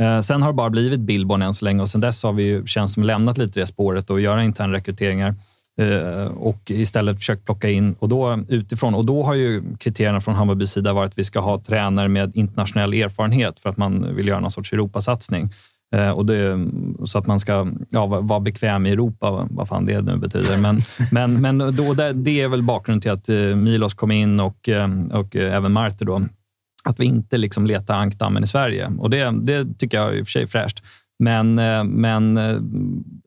Eh, 0.00 0.20
Sen 0.20 0.42
har 0.42 0.48
det 0.48 0.56
bara 0.56 0.70
blivit 0.70 1.00
Billborn 1.00 1.42
än 1.42 1.54
så 1.54 1.64
länge 1.64 1.82
och 1.82 1.88
sen 1.88 2.00
dess 2.00 2.22
har 2.22 2.32
vi 2.32 2.42
ju, 2.42 2.66
känns 2.66 2.92
som 2.92 3.02
lämnat 3.02 3.38
lite 3.38 3.60
det 3.60 3.66
spåret 3.66 4.10
och 4.10 4.20
göra 4.20 4.44
interna 4.44 4.72
rekryteringar 4.72 5.34
eh, 5.80 6.26
och 6.36 6.70
istället 6.70 7.16
försökt 7.16 7.44
plocka 7.44 7.70
in 7.70 7.94
och 7.98 8.08
då 8.08 8.38
utifrån. 8.48 8.94
Och 8.94 9.06
då 9.06 9.22
har 9.22 9.34
ju 9.34 9.62
kriterierna 9.78 10.20
från 10.20 10.34
Hammarbys 10.34 10.72
sida 10.72 10.92
varit 10.92 11.08
att 11.12 11.18
vi 11.18 11.24
ska 11.24 11.40
ha 11.40 11.58
tränare 11.58 12.08
med 12.08 12.36
internationell 12.36 12.94
erfarenhet 12.94 13.60
för 13.60 13.70
att 13.70 13.76
man 13.76 14.14
vill 14.14 14.28
göra 14.28 14.40
någon 14.40 14.50
sorts 14.50 14.72
Europasatsning. 14.72 15.48
Eh, 15.94 16.10
och 16.10 16.26
det, 16.26 16.66
så 17.04 17.18
att 17.18 17.26
man 17.26 17.40
ska 17.40 17.66
ja, 17.90 18.06
vara 18.06 18.40
bekväm 18.40 18.86
i 18.86 18.90
Europa, 18.90 19.46
vad 19.50 19.68
fan 19.68 19.84
det 19.84 20.00
nu 20.00 20.16
betyder. 20.16 20.56
Men, 20.56 20.82
men, 21.12 21.40
men 21.40 21.58
då, 21.76 21.94
det, 21.94 22.12
det 22.12 22.40
är 22.40 22.48
väl 22.48 22.62
bakgrunden 22.62 23.00
till 23.00 23.10
att 23.10 23.56
Milos 23.56 23.94
kom 23.94 24.10
in 24.10 24.40
och, 24.40 24.68
och 25.12 25.36
även 25.36 25.72
Marti. 25.72 26.04
Då, 26.04 26.22
att 26.84 27.00
vi 27.00 27.04
inte 27.04 27.38
liksom 27.38 27.66
letar 27.66 27.94
ankdammen 27.94 28.44
i 28.44 28.46
Sverige. 28.46 28.92
Och 28.98 29.10
det, 29.10 29.34
det 29.42 29.78
tycker 29.78 29.98
jag 29.98 30.14
i 30.14 30.22
och 30.22 30.26
för 30.26 30.30
sig 30.30 30.42
är 30.42 30.46
fräscht. 30.46 30.82
Men, 31.20 31.58
eh, 31.58 31.84
men 31.84 32.36
eh, 32.36 32.56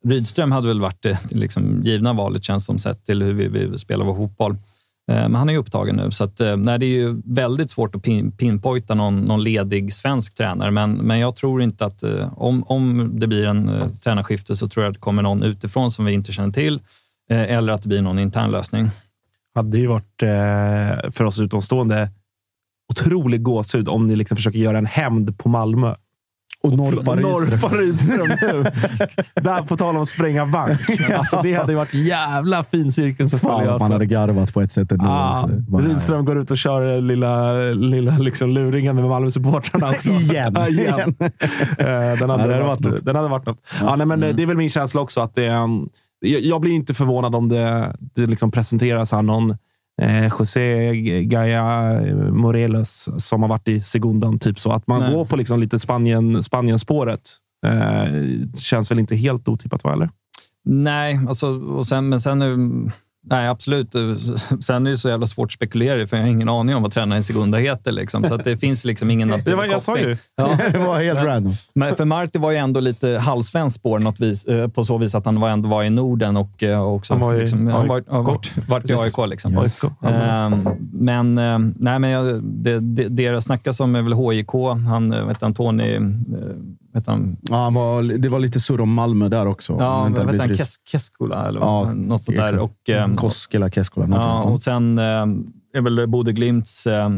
Rydström 0.08 0.52
hade 0.52 0.68
väl 0.68 0.82
varit 0.82 1.02
det 1.02 1.20
liksom, 1.32 1.82
givna 1.84 2.14
valet, 2.14 2.44
känns 2.44 2.66
som, 2.66 2.80
sett 2.80 3.06
till 3.06 3.22
hur 3.22 3.34
vi, 3.34 3.48
vi 3.48 3.78
spelar 3.78 4.06
vår 4.06 4.16
fotboll. 4.16 4.52
Eh, 5.12 5.30
men 5.30 5.36
han 5.36 5.50
är 5.50 5.54
ju 5.54 5.60
upptagen 5.60 5.96
nu, 5.96 6.12
så 6.12 6.24
att, 6.24 6.42
nej, 6.58 6.80
det 6.80 6.86
är 6.86 6.90
ju 6.90 7.22
väldigt 7.26 7.72
svårt 7.72 7.96
att 7.96 8.04
pin, 8.04 8.32
pinpointa 8.32 8.96
någon, 8.96 9.22
någon 9.22 9.44
ledig 9.44 9.94
svensk 9.94 10.36
tränare. 10.36 10.72
Men, 10.72 10.94
men 10.94 11.20
jag 11.20 11.36
tror 11.36 11.62
inte 11.62 11.86
att 11.86 12.04
om, 12.32 12.64
om 12.64 13.12
det 13.20 13.28
blir 13.28 13.46
en 13.46 13.70
uh, 13.70 13.88
tränarskifte 14.04 14.56
så 14.56 14.68
tror 14.68 14.84
jag 14.84 14.92
att 14.92 14.96
det 14.96 15.00
kommer 15.00 15.22
någon 15.22 15.44
utifrån 15.44 15.92
som 15.92 16.06
vi 16.06 16.14
inte 16.14 16.32
känner 16.32 16.52
till. 16.52 16.80
Eller 17.30 17.74
att 17.74 17.82
det 17.82 17.88
blir 17.88 18.02
någon 18.02 18.20
intern 18.20 18.52
lösning. 18.52 18.90
hade 19.56 19.78
ju 19.78 19.88
varit 19.88 20.24
för 21.16 21.24
oss 21.24 21.40
utomstående 21.40 22.10
otrolig 22.90 23.44
gåshud 23.44 23.88
om 23.90 24.08
ni 24.08 24.16
liksom 24.16 24.38
försöker 24.38 24.60
göra 24.60 24.78
en 24.78 24.86
hämnd 24.86 25.38
på 25.38 25.50
Malmö. 25.50 25.96
Och 26.64 26.78
norpa 26.78 27.16
Rydström. 27.76 28.28
Nu. 28.42 28.64
Där 29.36 29.62
på 29.64 29.78
tal 29.78 29.96
om 29.96 30.02
att 30.02 30.08
spränga 30.08 30.46
bank. 30.46 30.80
Alltså, 31.18 31.40
det 31.44 31.54
hade 31.54 31.72
ju 31.72 31.76
varit 31.78 31.94
jävla 31.94 32.64
fin 32.64 32.92
cirkus 32.92 33.34
att 33.34 33.42
följa. 33.42 33.58
man 33.58 33.70
Alltså. 33.70 33.94
hade 33.94 34.06
garvat 34.06 34.54
på 34.54 34.62
ett 34.62 34.72
sätt 34.72 34.92
ändå. 34.92 35.06
Ah, 35.06 35.50
Rydström 35.80 36.26
går 36.26 36.40
ut 36.42 36.52
och 36.52 36.58
kör 36.58 37.02
lilla, 37.02 37.54
lilla 37.74 38.18
liksom 38.18 38.50
luringen 38.50 38.96
med 38.96 39.06
Malmö-supportrarna 39.06 39.90
också. 39.90 40.12
Igen. 40.12 40.54
Ja, 40.58 40.68
igen. 40.68 41.16
Eh, 41.20 42.20
den, 42.20 42.30
hade 42.30 42.48
varit, 42.64 42.86
varit 42.86 43.06
den 43.06 43.16
hade 43.16 43.28
varit 43.30 43.46
något. 43.46 43.60
Ja, 43.82 43.96
nej, 43.96 44.08
men 44.08 44.24
eh, 44.24 44.36
Det 44.36 44.44
är 44.44 44.48
väl 44.48 44.58
min 44.58 44.70
känsla 44.70 45.02
också. 45.02 45.22
att 45.22 45.34
det, 45.34 45.44
jag, 46.20 46.42
jag 46.42 46.62
blir 46.62 46.72
inte 46.72 46.94
förvånad 46.94 47.36
om 47.36 47.50
det, 47.50 47.96
det 48.00 48.26
liksom 48.26 48.52
presenteras 48.52 49.12
här 49.12 49.22
någon 49.22 49.58
eh, 50.02 50.32
José 50.40 50.94
Gaia 51.24 51.94
Morelos 52.32 53.10
som 53.18 53.42
har 53.42 53.50
varit 53.50 53.68
i 53.68 53.82
Segundan. 53.82 54.40
Typ 54.40 54.60
så. 54.60 54.72
Att 54.72 54.88
man 54.88 55.02
Nej. 55.02 55.14
går 55.14 55.26
på 55.26 55.36
liksom 55.36 55.60
lite 55.60 55.80
Spanien, 55.80 56.44
Spanien-spåret. 56.44 57.22
Eh, 57.66 58.14
känns 58.60 58.92
väl 58.92 59.00
inte 59.00 59.16
helt 59.16 59.48
otippat, 59.48 59.84
va? 59.84 59.94
Eller? 59.94 60.10
Nej, 60.66 61.20
alltså, 61.28 61.48
och 61.48 61.88
sen, 61.88 62.10
men 62.10 62.22
sen 62.22 62.42
är 62.42 62.48
Nej, 63.26 63.48
absolut. 63.48 63.96
Sen 64.62 64.88
är 64.88 64.92
det 64.92 64.98
så 64.98 65.10
jävla 65.10 65.26
svårt 65.26 65.48
att 65.48 65.52
spekulera 65.52 66.02
i, 66.02 66.08
för 66.08 66.18
jag 66.18 66.24
har 66.24 66.30
ingen 66.30 66.50
aning 66.50 66.76
om 66.76 66.82
vad 66.82 66.92
tränaren 66.92 67.20
i 67.20 67.24
Segunda 67.24 67.58
heter. 67.58 67.92
Liksom. 67.92 68.24
Så 68.24 68.34
att 68.34 68.44
det 68.44 68.58
finns 68.58 68.86
liksom 68.86 69.12
ingen 69.12 69.28
naturlig 69.28 69.52
Det 69.52 69.56
var, 69.56 69.66
jag 69.66 69.82
sa 69.82 69.98
ju. 69.98 70.18
Ja. 70.36 70.58
det 70.72 70.78
var 70.78 71.02
helt 71.02 71.24
random. 71.24 71.54
Men 71.76 71.96
för 71.96 72.06
Marti 72.06 72.40
var 72.40 72.52
ju 72.52 72.58
ändå 72.58 72.80
lite 72.80 73.10
halvsvenskt 73.10 73.80
spår 73.80 74.00
något 74.00 74.20
vis, 74.20 74.46
eh, 74.46 74.68
på 74.68 74.86
så 74.86 74.98
vis 74.98 75.16
att 75.16 75.26
han 75.26 75.40
var 75.40 75.50
ändå 75.50 75.70
var 75.70 75.84
i 75.84 75.90
Norden 75.90 76.38
och 76.38 76.64
eh, 76.64 76.84
också 76.84 77.14
Han 77.14 77.22
var 77.22 77.34
i 77.34 77.40
liksom, 77.40 77.68
han 77.68 77.82
AIK. 77.82 77.90
var, 77.90 78.04
har 78.16 78.24
varit, 78.24 78.68
varit 78.68 78.90
i 78.90 78.94
AIK. 78.94 79.30
Liksom. 79.30 79.58
AIK. 79.58 79.84
Ehm, 80.02 80.70
men 80.94 81.38
eh, 81.38 81.60
nej, 81.76 82.00
men 82.00 82.10
jag, 82.10 82.44
det, 82.44 82.80
det, 82.80 83.08
det 83.10 83.32
det 83.32 83.42
snackas 83.42 83.80
om 83.80 83.96
är 83.96 84.02
väl 84.02 84.14
HIK. 84.14 84.52
Han, 84.88 85.28
vet 85.28 85.42
han, 85.42 85.54
Tony... 85.54 85.96
eh, 85.96 86.02
Vet 86.94 87.08
han, 87.08 87.38
Ja, 87.42 87.64
han 87.64 87.74
var, 87.74 88.04
det 88.04 88.30
var 88.30 88.40
lite 88.40 88.60
surr 88.60 88.82
om 88.82 88.94
Malmö 88.94 89.30
där 89.30 89.46
också. 89.46 89.76
ja, 89.80 90.08
inte 90.08 90.24
vet 90.24 90.42
han, 90.42 90.56
Kes, 90.58 90.76
Keskula 90.92 91.48
eller 91.48 91.60
Ja, 91.60 91.94
något 91.94 92.24
sånt 92.24 92.38
där. 92.38 92.60
Och, 92.60 92.90
ehm, 92.90 93.16
Koskela, 93.16 93.70
Keskola. 93.72 94.08
Ja, 94.16 94.42
och 94.44 94.62
sen 94.62 94.98
eh, 94.98 95.04
är 95.76 95.82
väl 95.82 96.08
Bodö 96.08 96.32
Glimts 96.32 96.88
eh, 96.88 97.10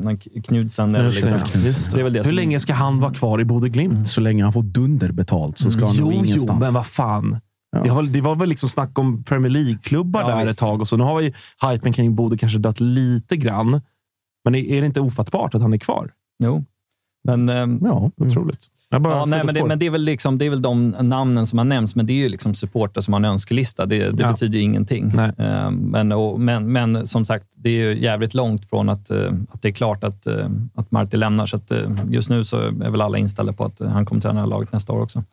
Knudsen. 0.43 0.91
det. 0.93 1.09
Liksom, 1.09 1.29
Just 1.65 1.91
det. 1.91 1.97
det 1.97 2.01
är 2.01 2.03
väl 2.03 2.13
det 2.13 2.19
Hur 2.19 2.23
som- 2.23 2.33
länge 2.33 2.59
ska 2.59 2.73
han 2.73 2.99
vara 2.99 3.13
kvar 3.13 3.41
i 3.41 3.45
Bodö 3.45 3.67
Glimt? 3.67 4.07
Så 4.07 4.21
länge 4.21 4.43
han 4.43 4.53
får 4.53 4.63
dunderbetalt 4.63 5.57
så 5.57 5.71
ska 5.71 5.85
han 5.85 5.95
Jo, 5.95 6.03
nog 6.05 6.13
jo, 6.13 6.25
ingenstans. 6.25 6.59
men 6.59 6.73
vad 6.73 6.85
fan. 6.87 7.39
Ja. 7.71 7.83
Det, 7.83 7.89
var, 7.89 8.03
det 8.03 8.21
var 8.21 8.35
väl 8.35 8.49
liksom 8.49 8.69
snack 8.69 8.99
om 8.99 9.23
Premier 9.23 9.49
League-klubbar 9.51 10.21
Ja, 10.21 10.27
där 10.27 10.41
visst. 10.41 10.51
ett 10.53 10.57
tag. 10.59 10.81
Och 10.81 10.87
så. 10.87 10.97
Nu 10.97 11.03
har 11.03 11.21
ju 11.21 11.33
hypen 11.71 11.93
kring 11.93 12.15
Bodö 12.15 12.37
kanske 12.37 12.59
dött 12.59 12.79
lite 12.79 13.37
grann. 13.37 13.81
Men 14.45 14.55
är 14.55 14.59
är 14.59 14.81
det 14.81 14.87
inte 14.87 15.01
ofattbart 15.01 15.55
att 15.55 15.61
han 15.61 15.73
är 15.73 15.77
kvar? 15.77 16.11
Jo. 16.43 16.65
Men, 17.25 17.49
ehm, 17.49 17.79
Ja, 17.81 18.11
Otroligt. 18.17 18.65
Jag 18.89 19.01
bara 19.01 19.13
Ja, 19.13 19.25
nej, 19.27 19.41
men, 19.45 19.55
det, 19.55 19.65
men 19.65 19.79
det, 19.79 19.85
är 19.85 19.89
väl 19.89 20.01
liksom, 20.03 20.37
det 20.37 20.45
är 20.45 20.49
väl 20.49 20.61
de 20.61 20.89
namnen 21.01 21.47
som 21.47 21.57
har 21.59 21.65
nämnts, 21.65 21.95
men 21.95 22.05
det 22.05 22.13
är 22.13 22.17
ju 22.17 22.29
liksom 22.29 22.55
supportrar 22.55 23.01
som 23.01 23.13
har 23.13 23.19
en 23.19 23.25
önskelista. 23.25 23.85
Det, 23.85 24.09
det 24.11 24.23
Ja. 24.23 24.31
betyder 24.31 24.55
ju 24.57 24.61
ingenting. 24.63 25.11
Nej. 25.15 25.31
Eh, 25.37 25.71
Men, 25.71 26.11
och, 26.11 26.39
men, 26.39 26.71
men 26.71 27.07
som 27.07 27.25
sagt, 27.25 27.45
det 27.55 27.69
är 27.69 27.73
ju 27.93 28.01
jävligt 28.01 28.33
långt 28.33 28.69
från 28.69 28.89
att, 28.89 29.09
eh, 29.11 29.17
att 29.51 29.61
det 29.61 29.67
är 29.67 29.71
klart 29.73 30.03
att, 30.03 30.27
eh, 30.27 30.45
att 30.75 30.91
Marti 30.91 31.15
lämnar. 31.17 31.45
Så 31.45 31.55
att, 31.55 31.71
eh, 31.71 31.79
just 32.09 32.29
nu 32.29 32.43
så 32.43 32.57
är 32.59 32.89
väl 32.89 33.01
alla 33.01 33.17
inställda 33.17 33.53
på 33.53 33.65
att 33.65 33.81
eh, 33.81 33.87
han 33.89 34.05
kommer 34.05 34.21
träna 34.21 34.45
laget 34.45 34.71
nästa 34.71 34.93
år 34.93 35.01
också. 35.01 35.23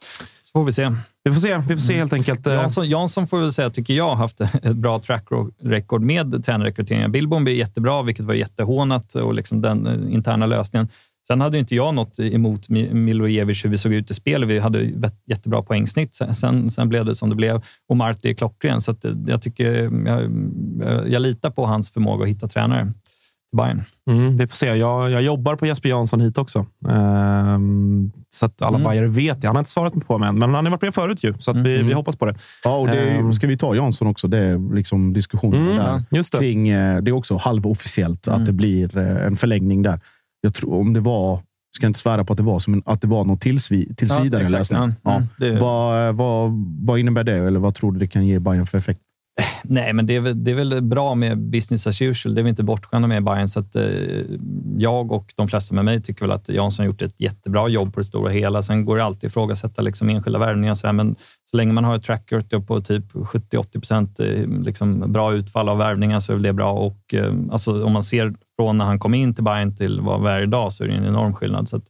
Så 0.43 0.53
får 0.59 0.65
vi 0.65 0.73
se. 0.73 0.91
Vi 1.25 1.33
får 1.33 1.41
se, 1.41 1.57
vi 1.69 1.75
får 1.75 1.81
se 1.83 1.95
helt 1.97 2.13
enkelt. 2.13 2.47
eh, 2.47 2.53
Jansson, 2.55 2.89
Jansson 2.89 3.27
får 3.29 3.39
väl 3.41 3.53
säga, 3.53 3.71
tycker 3.71 3.95
jag, 3.95 4.09
har 4.09 4.17
haft 4.17 4.41
ett 4.63 4.77
bra 4.77 4.99
track 5.01 5.25
record 5.63 6.03
med 6.03 6.45
tränarrekryteringen. 6.45 7.13
Billbom 7.13 7.47
är 7.47 7.51
jättebra, 7.51 8.03
vilket 8.03 8.25
var 8.25 8.35
jättehånat 8.35 9.15
och 9.15 9.35
liksom 9.35 9.61
den 9.61 9.87
eh, 9.87 10.15
interna 10.15 10.47
lösningen. 10.47 10.89
Sen 11.29 11.41
hade 11.41 11.57
ju 11.57 11.61
inte 11.61 11.75
jag 11.75 11.95
något 11.95 12.19
emot 12.19 12.69
Mi- 12.69 12.95
Milojevic 12.95 13.65
hur 13.65 13.71
vi 13.71 13.79
såg 13.79 13.93
ut 13.93 14.11
i 14.11 14.15
spel. 14.15 14.45
Vi 14.45 14.59
hade 14.59 14.89
jättebra 15.27 15.63
poängsnitt. 15.63 16.15
Sen- 16.15 16.35
Sen, 16.35 16.71
sen 16.71 16.89
blev 16.89 17.05
det 17.05 17.15
som 17.15 17.31
det 17.31 17.37
blev 17.37 17.63
och 17.89 17.97
Marti 17.97 18.27
är 18.31 18.35
klockren. 18.35 18.81
Så 18.81 18.91
att 18.91 19.05
eh, 19.05 19.13
jag, 19.27 19.43
tycker, 19.43 19.73
jag, 20.07 20.23
jag, 20.87 21.09
jag 21.11 21.23
litar 21.23 21.51
på 21.51 21.67
hans 21.67 21.91
förmåga 21.91 22.23
att 22.25 22.29
hitta 22.31 22.49
tränare 22.49 22.83
till 22.85 23.57
Bayern. 23.57 23.83
Mm, 24.11 24.37
vi 24.37 24.47
får 24.47 24.57
se. 24.57 24.67
Jag, 24.67 25.11
jag 25.11 25.23
jobbar 25.23 25.57
på 25.57 25.67
Jesper 25.67 25.89
Jansson 25.89 26.21
hit 26.21 26.39
också. 26.39 26.67
Ehm, 26.89 28.13
så 28.31 28.47
att 28.47 28.63
alla 28.63 28.77
Mm. 28.77 28.85
Bajare 28.85 29.07
vet 29.09 29.41
det. 29.41 29.47
Han 29.47 29.57
har 29.57 29.61
inte 29.61 29.71
svarat 29.71 30.07
på 30.07 30.19
mig 30.19 30.29
än, 30.29 30.39
men 30.39 30.55
han 30.55 30.65
har 30.67 30.71
varit 30.71 30.83
med 30.83 30.95
förut 30.95 31.25
ju. 31.25 31.35
Så 31.39 31.51
att 31.51 31.57
vi, 31.57 31.83
vi 31.83 31.93
hoppas 31.93 32.17
på 32.17 32.27
det. 32.27 32.35
Ja, 32.65 32.77
och 32.79 32.87
det 32.87 33.11
Ehm. 33.11 33.33
ska 33.33 33.47
vi 33.47 33.57
ta 33.57 33.75
Jansson 33.75 34.09
också. 34.09 34.29
Det 34.29 34.39
är 34.39 34.75
liksom 34.75 35.13
diskussionen 35.13 35.63
Mm, 35.63 35.77
där. 35.77 36.03
just 36.11 36.33
det. 36.33 36.39
Kring, 36.39 36.69
eh, 36.69 37.03
det 37.03 37.11
är 37.11 37.13
också 37.13 37.37
halvofficiellt 37.41 38.29
att 38.29 38.47
det 38.47 38.53
blir 38.53 38.99
eh, 38.99 39.27
en 39.27 39.37
förlängning 39.37 39.83
där. 39.83 40.01
Jag 40.45 40.55
tror 40.55 40.75
om 40.81 40.93
det 40.93 41.01
var, 41.01 41.41
ska 41.77 41.87
inte 41.87 41.99
svära 41.99 42.25
på 42.25 42.33
att 42.33 42.37
det 42.37 42.43
var, 42.43 42.59
som 42.59 42.75
en, 42.75 42.83
att 42.87 43.01
det 43.01 43.07
var 43.07 43.25
någon 43.25 43.39
tillsvi, 43.39 43.95
tills 43.97 44.13
Ja, 44.13 44.25
lösning. 44.59 44.93
Ja, 45.03 45.15
mm, 45.17 45.29
det- 45.39 45.61
Vad, 45.61 46.15
vad, 46.15 46.51
vad 46.87 46.99
innebär 46.99 47.25
det? 47.25 47.35
Eller 47.37 47.61
vad 47.61 47.75
tror 47.75 47.93
du 47.93 47.99
det 47.99 48.07
kan 48.07 48.27
ge 48.27 48.39
Bayern 48.39 48.67
för 48.67 48.79
effekt? 48.79 49.01
Nej, 49.65 49.93
men 49.93 50.07
det 50.07 50.17
är, 50.17 50.21
väl, 50.21 50.45
det 50.45 50.51
är 50.51 50.55
väl 50.55 50.83
bra 50.83 51.15
med 51.15 51.39
business 51.39 51.87
as 51.87 52.03
usual. 52.03 52.35
Det 52.35 52.41
är 52.41 52.43
vi 52.43 52.49
inte 52.51 52.63
bortskämda 52.63 53.09
med 53.09 53.19
i 53.19 53.21
Bayern. 53.21 53.49
Så 53.49 53.61
att, 53.61 53.77
eh, 53.77 53.85
jag 54.77 55.13
och 55.13 55.33
de 55.37 55.49
flesta 55.49 55.75
med 55.75 55.85
mig 55.85 56.03
tycker 56.03 56.21
väl 56.21 56.31
att 56.33 56.49
Jansson 56.49 56.83
har 56.83 56.87
gjort 56.87 57.03
ett 57.03 57.21
jättebra 57.21 57.69
jobb 57.69 57.95
på 57.95 58.01
det 58.01 58.05
stora 58.07 58.31
hela. 58.31 58.63
Sen 58.63 58.85
går 58.85 58.97
det 58.97 59.05
alltid 59.05 59.27
att 59.27 59.31
ifrågasätta 59.33 59.83
liksom 59.83 60.09
enskilda 60.09 60.39
värvningar. 60.39 60.73
och 60.73 60.79
Så 60.79 60.87
här, 60.87 60.93
men 60.95 61.17
så 61.51 61.57
länge 61.57 61.73
man 61.73 61.85
har 61.85 61.95
ett 61.97 62.03
track 62.05 62.33
record 62.33 62.67
på 62.67 62.81
typ 62.81 63.13
70-80 63.13 63.73
procent 63.73 64.21
eh, 64.21 64.27
liksom 64.63 65.13
bra 65.13 65.33
utfall 65.35 65.69
av 65.69 65.79
värvningar 65.79 66.21
så 66.21 66.33
är 66.33 66.37
väl 66.37 66.43
det 66.43 66.53
bra. 66.53 66.73
Och, 66.73 67.15
eh, 67.15 67.33
alltså, 67.53 67.85
om 67.85 67.93
man 67.93 68.03
ser 68.03 68.35
från 68.63 68.77
när 68.79 68.85
han 68.85 68.99
kom 68.99 69.15
in 69.15 69.35
till 69.35 69.45
Bayern 69.45 69.77
till 69.77 70.01
vad 70.01 70.23
vi 70.23 70.29
är 70.29 70.41
idag 70.43 70.73
så 70.73 70.85
är 70.85 70.89
det 70.89 70.95
en 70.95 71.05
enorm 71.07 71.35
skillnad. 71.35 71.69
Så 71.69 71.77
att, 71.77 71.83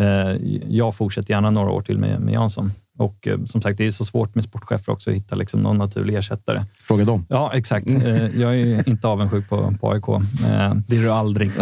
eh, 0.00 0.36
jag 0.68 0.94
fortsätter 0.94 1.30
gärna 1.34 1.50
några 1.50 1.70
år 1.70 1.80
till 1.80 1.98
med, 1.98 2.20
med 2.20 2.34
Jansson. 2.34 2.70
Och 2.98 3.28
eh, 3.28 3.44
som 3.44 3.62
sagt, 3.62 3.78
det 3.78 3.86
är 3.86 3.90
så 3.90 4.04
svårt 4.04 4.34
med 4.34 4.44
sportchefer 4.44 4.92
också 4.92 5.10
att 5.10 5.16
hitta 5.16 5.36
liksom, 5.36 5.60
någon 5.60 5.78
naturlig 5.78 6.14
ersättare. 6.14 6.64
Fråga 6.74 7.04
dem. 7.04 7.26
Ja, 7.28 7.52
exakt. 7.54 7.86
Eh, 7.90 8.40
Jag 8.40 8.50
är 8.50 8.56
ju 8.56 8.82
inte 8.86 9.08
avundsjuk 9.08 9.48
på, 9.48 9.74
på 9.80 9.90
AIK. 9.92 10.08
Eh, 10.08 10.74
Det 10.88 10.96
är 10.96 11.02
du 11.02 11.10
aldrig. 11.10 11.48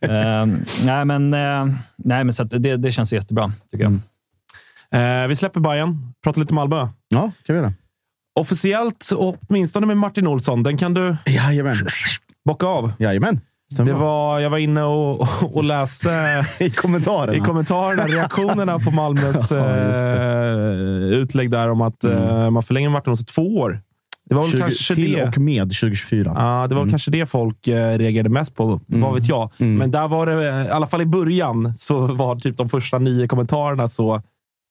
eh, 0.00 0.46
nej, 0.84 1.04
men, 1.04 1.34
eh, 1.34 1.74
nej, 1.96 2.24
men 2.24 2.32
så 2.32 2.42
att 2.42 2.50
det, 2.50 2.76
det 2.76 2.92
känns 2.92 3.12
jättebra, 3.12 3.52
tycker 3.70 3.84
jag. 3.84 3.92
Eh, 5.22 5.28
vi 5.28 5.36
släpper 5.36 5.60
Bayern. 5.60 6.12
Pratar 6.24 6.40
lite 6.40 6.54
Malmö. 6.54 6.88
Ja, 7.08 7.30
kan 7.46 7.54
vi 7.56 7.60
göra. 7.60 7.72
Officiellt, 8.40 9.10
åtminstone 9.16 9.86
med 9.86 9.96
Martin 9.96 10.26
Olsson. 10.26 10.62
Den 10.62 10.78
kan 10.78 10.94
du 10.94 11.16
Jajamän. 11.26 11.74
Bocka 12.44 12.66
av. 12.66 12.92
Jajamän. 12.98 13.40
Det 13.76 13.92
var, 13.92 14.40
jag 14.40 14.50
var 14.50 14.58
inne 14.58 14.82
och, 14.82 15.28
och 15.56 15.64
läste 15.64 16.44
I 16.64 16.70
kommentarerna. 16.70 17.34
i 17.34 17.40
kommentarerna, 17.40 18.06
reaktionerna 18.06 18.78
på 18.78 18.90
Malmös 18.90 19.50
Ja, 19.50 19.56
eh, 19.56 21.18
utlägg 21.18 21.50
där 21.50 21.68
om 21.70 21.80
att 21.80 22.04
eh, 22.04 22.50
man 22.50 22.62
förlänger 22.62 22.88
Martin 22.88 23.10
Olsson 23.10 23.24
två 23.26 23.56
år. 23.58 23.80
Det 24.28 24.34
var 24.34 24.42
väl 24.42 24.50
20, 24.50 24.58
kanske 24.58 24.94
till 24.94 25.12
det. 25.12 25.24
och 25.28 25.38
med 25.38 25.62
2024. 25.62 26.32
Ja, 26.36 26.66
det 26.68 26.74
var 26.74 26.82
väl 26.82 26.90
kanske 26.90 27.10
det 27.10 27.26
folk 27.26 27.68
eh, 27.68 27.98
reagerade 27.98 28.28
mest 28.28 28.54
på. 28.56 28.80
Vad 28.86 29.14
vet 29.14 29.28
jag. 29.28 29.50
Men 29.56 29.90
där 29.90 30.08
var 30.08 30.26
det, 30.26 30.66
i 30.66 30.70
alla 30.70 30.86
fall 30.86 31.00
i 31.00 31.06
början, 31.06 31.74
så 31.74 32.06
var 32.06 32.36
typ 32.36 32.56
de 32.56 32.68
första 32.68 32.98
nio 32.98 33.28
kommentarerna 33.28 33.88
så 33.88 34.22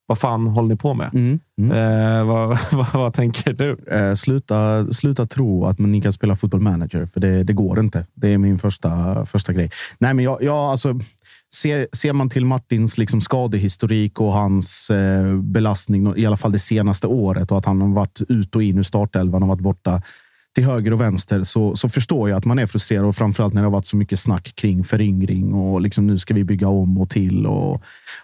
vad 0.09 0.19
fan 0.19 0.47
håller 0.47 0.69
ni 0.69 0.75
på 0.75 0.93
med? 0.93 1.09
Mm. 1.13 1.39
Mm. 1.61 1.71
Eh, 1.71 2.25
vad, 2.25 2.47
vad, 2.71 2.93
vad 2.93 3.13
tänker 3.13 3.53
du? 3.53 3.77
Eh, 3.91 4.13
sluta, 4.13 4.87
sluta 4.93 5.25
tro 5.25 5.65
att 5.65 5.79
man, 5.79 5.91
ni 5.91 6.01
kan 6.01 6.13
spela 6.13 6.35
fotboll 6.35 6.61
manager, 6.61 7.05
för 7.05 7.19
det, 7.19 7.43
det 7.43 7.53
går 7.53 7.79
inte. 7.79 8.05
Det 8.13 8.33
är 8.33 8.37
min 8.37 8.59
första, 8.59 9.25
första 9.25 9.53
grej. 9.53 9.71
Nej, 9.97 10.13
men 10.13 10.25
jag, 10.25 10.43
jag, 10.43 10.55
alltså, 10.55 10.99
ser, 11.55 11.87
ser 11.93 12.13
man 12.13 12.29
till 12.29 12.45
Martins 12.45 12.97
liksom 12.97 13.21
skadehistorik 13.21 14.21
och 14.21 14.33
hans 14.33 14.89
eh, 14.89 15.35
belastning, 15.35 16.13
i 16.17 16.25
alla 16.25 16.37
fall 16.37 16.51
det 16.51 16.59
senaste 16.59 17.07
året, 17.07 17.51
och 17.51 17.57
att 17.57 17.65
han 17.65 17.81
har 17.81 17.87
varit 17.87 18.21
ut 18.29 18.55
och 18.55 18.63
in 18.63 18.77
ur 18.77 18.83
startelvan 18.83 19.43
och 19.43 19.49
varit 19.49 19.61
borta 19.61 20.01
till 20.55 20.65
höger 20.65 20.93
och 20.93 21.01
vänster, 21.01 21.43
så, 21.43 21.75
så 21.75 21.89
förstår 21.89 22.29
jag 22.29 22.37
att 22.37 22.45
man 22.45 22.59
är 22.59 22.65
frustrerad. 22.65 23.05
Och 23.05 23.15
framförallt 23.15 23.53
när 23.53 23.61
det 23.61 23.65
har 23.65 23.71
varit 23.71 23.85
så 23.85 23.97
mycket 23.97 24.19
snack 24.19 24.55
kring 24.55 24.83
föryngring 24.83 25.53
och 25.53 25.81
liksom, 25.81 26.07
nu 26.07 26.17
ska 26.17 26.33
vi 26.33 26.43
bygga 26.43 26.67
om 26.67 26.97
och 26.97 27.09
till 27.09 27.45
och, 27.45 27.73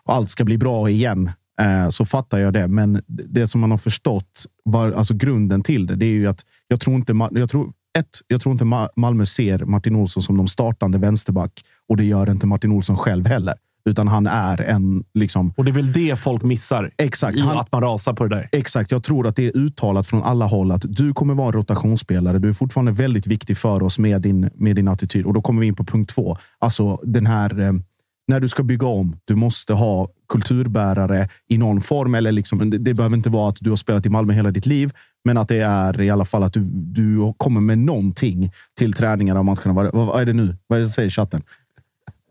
och 0.04 0.14
allt 0.14 0.30
ska 0.30 0.44
bli 0.44 0.58
bra 0.58 0.90
igen. 0.90 1.32
Eh, 1.62 1.90
så 1.90 2.06
fattar 2.06 2.38
jag 2.38 2.54
det. 2.54 2.68
Men 2.68 3.02
det 3.08 3.48
som 3.48 3.62
man 3.62 3.72
har 3.72 3.78
förstått, 3.78 4.46
var, 4.64 4.92
alltså 4.92 5.14
grunden 5.14 5.64
till 5.64 5.88
det, 5.88 5.96
det 5.96 6.06
är 6.06 6.10
ju 6.12 6.28
att 6.28 6.40
jag 6.68 6.80
tror 6.80 6.96
inte, 6.96 7.30
jag 7.32 7.50
tror, 7.50 7.74
ett, 7.98 8.10
jag 8.28 8.42
tror 8.42 8.52
inte 8.54 8.64
Ma- 8.66 8.90
Malmö 8.96 9.26
ser 9.26 9.60
Martin 9.66 9.96
Olsson 9.96 10.24
som 10.24 10.38
de 10.38 10.48
startande 10.48 10.98
vänsterback 10.98 11.52
och 11.90 11.98
det 11.98 12.04
gör 12.06 12.30
inte 12.32 12.48
Martin 12.48 12.72
Olsson 12.72 12.98
själv 12.98 13.28
heller. 13.28 13.56
Utan 13.90 14.08
han 14.08 14.28
är 14.28 14.62
en... 14.62 15.04
Liksom, 15.14 15.54
Och 15.58 15.66
det 15.66 15.72
är 15.72 15.74
väl 15.74 15.94
det 15.94 16.20
folk 16.20 16.44
missar. 16.44 16.92
Exakt. 16.98 17.38
I 17.38 17.40
Han- 17.40 17.58
att 17.58 17.72
man 17.72 17.82
rasar 17.82 18.14
på 18.14 18.28
det 18.28 18.36
där. 18.36 18.50
Exakt. 18.52 18.92
Jag 18.92 19.04
tror 19.04 19.28
att 19.28 19.36
det 19.36 19.46
är 19.46 19.58
uttalat 19.58 20.08
från 20.08 20.24
alla 20.24 20.46
håll 20.46 20.72
att 20.72 20.86
du 20.90 21.14
kommer 21.14 21.34
vara 21.34 21.48
en 21.48 21.54
rotationsspelare. 21.54 22.40
Du 22.40 22.50
är 22.50 22.54
fortfarande 22.54 22.92
väldigt 22.92 23.28
viktig 23.28 23.58
för 23.58 23.84
oss 23.84 24.00
med 24.00 24.22
din, 24.22 24.50
med 24.56 24.76
din 24.76 24.88
attityd. 24.88 25.26
Och 25.26 25.34
då 25.34 25.42
kommer 25.42 25.62
vi 25.62 25.68
in 25.68 25.76
på 25.76 25.84
punkt 25.86 26.10
två. 26.16 26.38
Alltså 26.60 27.00
den 27.04 27.26
här... 27.26 27.82
När 28.28 28.40
du 28.40 28.50
ska 28.50 28.64
bygga 28.64 28.88
om, 28.88 29.18
du 29.26 29.36
måste 29.36 29.74
ha 29.74 30.08
kulturbärare 30.30 31.30
i 31.50 31.58
någon 31.58 31.82
form. 31.82 32.16
Eller 32.16 32.32
liksom, 32.32 32.70
det, 32.70 32.78
det 32.78 32.94
behöver 32.94 33.16
inte 33.16 33.30
vara 33.30 33.50
att 33.50 33.58
du 33.60 33.70
har 33.70 33.78
spelat 33.78 34.06
i 34.06 34.10
Malmö 34.10 34.34
hela 34.34 34.52
ditt 34.52 34.66
liv, 34.66 34.92
men 35.26 35.38
att 35.38 35.48
det 35.48 35.60
är 35.60 36.02
i 36.02 36.10
alla 36.10 36.26
fall 36.26 36.44
att 36.44 36.54
du, 36.54 36.62
du 36.72 37.34
kommer 37.38 37.62
med 37.62 37.78
någonting 37.78 38.52
till 38.78 38.94
träningarna 38.94 39.40
och 39.40 39.46
matcherna. 39.46 39.74
Vad, 39.74 39.94
vad 39.94 40.22
är 40.22 40.26
det 40.26 40.34
nu? 40.34 40.58
Vad 40.68 40.90
säger 40.90 41.10
chatten? 41.10 41.42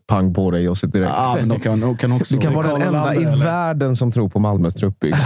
Pang 0.07 0.33
på 0.33 0.51
dig 0.51 0.63
Josip 0.63 0.93
direkt. 0.93 1.11
Ja, 1.15 1.35
men 1.39 1.49
de 1.49 1.59
kan, 1.59 1.79
de 1.79 1.97
kan 1.97 2.11
också... 2.11 2.35
Du 2.35 2.41
kan 2.41 2.53
vara 2.53 2.67
den 2.67 2.81
enda 2.81 3.15
i 3.15 3.17
eller? 3.17 3.45
världen 3.45 3.95
som 3.95 4.11
tror 4.11 4.29
på 4.29 4.39
Malmös 4.39 4.75
truppbygge. 4.75 5.17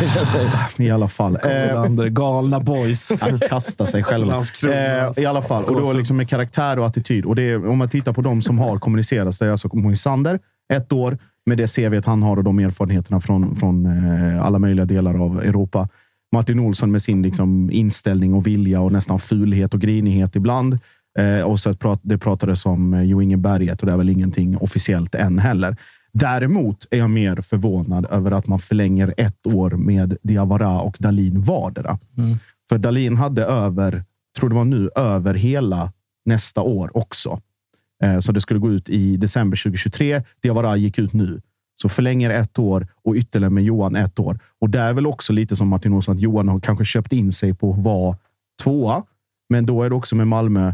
I 0.77 0.89
alla 0.89 1.07
fall. 1.07 1.39
Eh, 1.43 1.71
Olander, 1.71 2.07
galna 2.07 2.59
boys. 2.59 3.21
Han 3.21 3.39
kastar 3.39 3.85
sig 3.85 4.03
själva. 4.03 4.43
Eh. 4.63 5.23
I 5.23 5.25
alla 5.25 5.41
fall. 5.41 5.63
Och 5.63 5.81
då 5.81 5.93
liksom 5.93 6.17
med 6.17 6.29
karaktär 6.29 6.79
och 6.79 6.85
attityd. 6.85 7.25
Och 7.25 7.35
det 7.35 7.41
är, 7.41 7.67
om 7.67 7.77
man 7.77 7.89
tittar 7.89 8.13
på 8.13 8.21
de 8.21 8.41
som 8.41 8.59
har 8.59 8.77
kommunicerats, 8.77 9.39
det 9.39 9.45
är 9.45 9.51
alltså 9.51 9.69
Moisander, 9.73 10.39
ett 10.73 10.93
år. 10.93 11.17
Med 11.45 11.57
det 11.57 11.67
ser 11.67 11.89
vi 11.89 11.97
att 11.97 12.05
han 12.05 12.23
har 12.23 12.37
och 12.37 12.43
de 12.43 12.59
erfarenheterna 12.59 13.19
från, 13.19 13.55
från 13.55 13.85
eh, 13.85 14.45
alla 14.45 14.59
möjliga 14.59 14.85
delar 14.85 15.23
av 15.25 15.41
Europa. 15.41 15.89
Martin 16.31 16.59
Olsson 16.59 16.91
med 16.91 17.01
sin 17.01 17.21
liksom, 17.21 17.69
inställning 17.71 18.33
och 18.33 18.47
vilja 18.47 18.81
och 18.81 18.91
nästan 18.91 19.19
fulhet 19.19 19.73
och 19.73 19.81
grinighet 19.81 20.35
ibland. 20.35 20.79
Eh, 21.19 21.41
och 21.41 21.59
så 21.59 21.69
att 21.69 21.79
prat, 21.79 21.99
det 22.03 22.17
pratades 22.17 22.65
om 22.65 22.93
eh, 22.93 23.03
Jo 23.03 23.21
Inge 23.21 23.37
Berget 23.37 23.81
och 23.81 23.85
det 23.87 23.93
är 23.93 23.97
väl 23.97 24.09
ingenting 24.09 24.57
officiellt 24.57 25.15
än 25.15 25.39
heller. 25.39 25.77
Däremot 26.13 26.87
är 26.91 26.97
jag 26.97 27.09
mer 27.09 27.35
förvånad 27.35 28.07
över 28.09 28.31
att 28.31 28.47
man 28.47 28.59
förlänger 28.59 29.13
ett 29.17 29.47
år 29.47 29.71
med 29.71 30.17
Diawara 30.23 30.81
och 30.81 30.95
Dalin 30.99 31.41
vardera. 31.41 31.99
För 32.69 32.77
Dalin 32.77 33.17
hade 33.17 33.45
över, 33.45 34.03
tror 34.39 34.49
det 34.49 34.55
var 34.55 34.65
nu, 34.65 34.89
över 34.95 35.33
hela 35.33 35.91
nästa 36.25 36.61
år 36.61 36.97
också. 36.97 37.41
Eh, 38.03 38.19
Så 38.19 38.31
det 38.31 38.41
skulle 38.41 38.59
gå 38.59 38.71
ut 38.71 38.89
i 38.89 39.17
december 39.17 39.57
2023. 39.57 40.21
Diawara 40.43 40.77
gick 40.77 40.99
ut 40.99 41.13
nu. 41.13 41.41
Så 41.81 41.89
förlänger 41.89 42.29
ett 42.29 42.59
år 42.59 42.87
och 43.03 43.15
ytterligare 43.15 43.49
med 43.51 43.63
Johan 43.63 43.95
ett 43.95 44.19
år. 44.19 44.39
Och 44.61 44.69
där 44.69 44.89
är 44.89 44.93
väl 44.93 45.07
också 45.07 45.33
lite 45.33 45.55
som 45.55 45.67
Martin 45.67 45.93
Olsson, 45.93 46.15
att 46.15 46.21
Johan 46.21 46.47
har 46.47 46.59
kanske 46.59 46.85
köpt 46.85 47.13
in 47.13 47.31
sig 47.33 47.53
på 47.53 47.73
att 47.73 47.83
vara 47.83 48.17
tvåa. 48.63 49.03
Men 49.49 49.65
då 49.65 49.83
är 49.83 49.89
det 49.89 49.95
också 49.95 50.15
med 50.15 50.27
Malmö. 50.27 50.73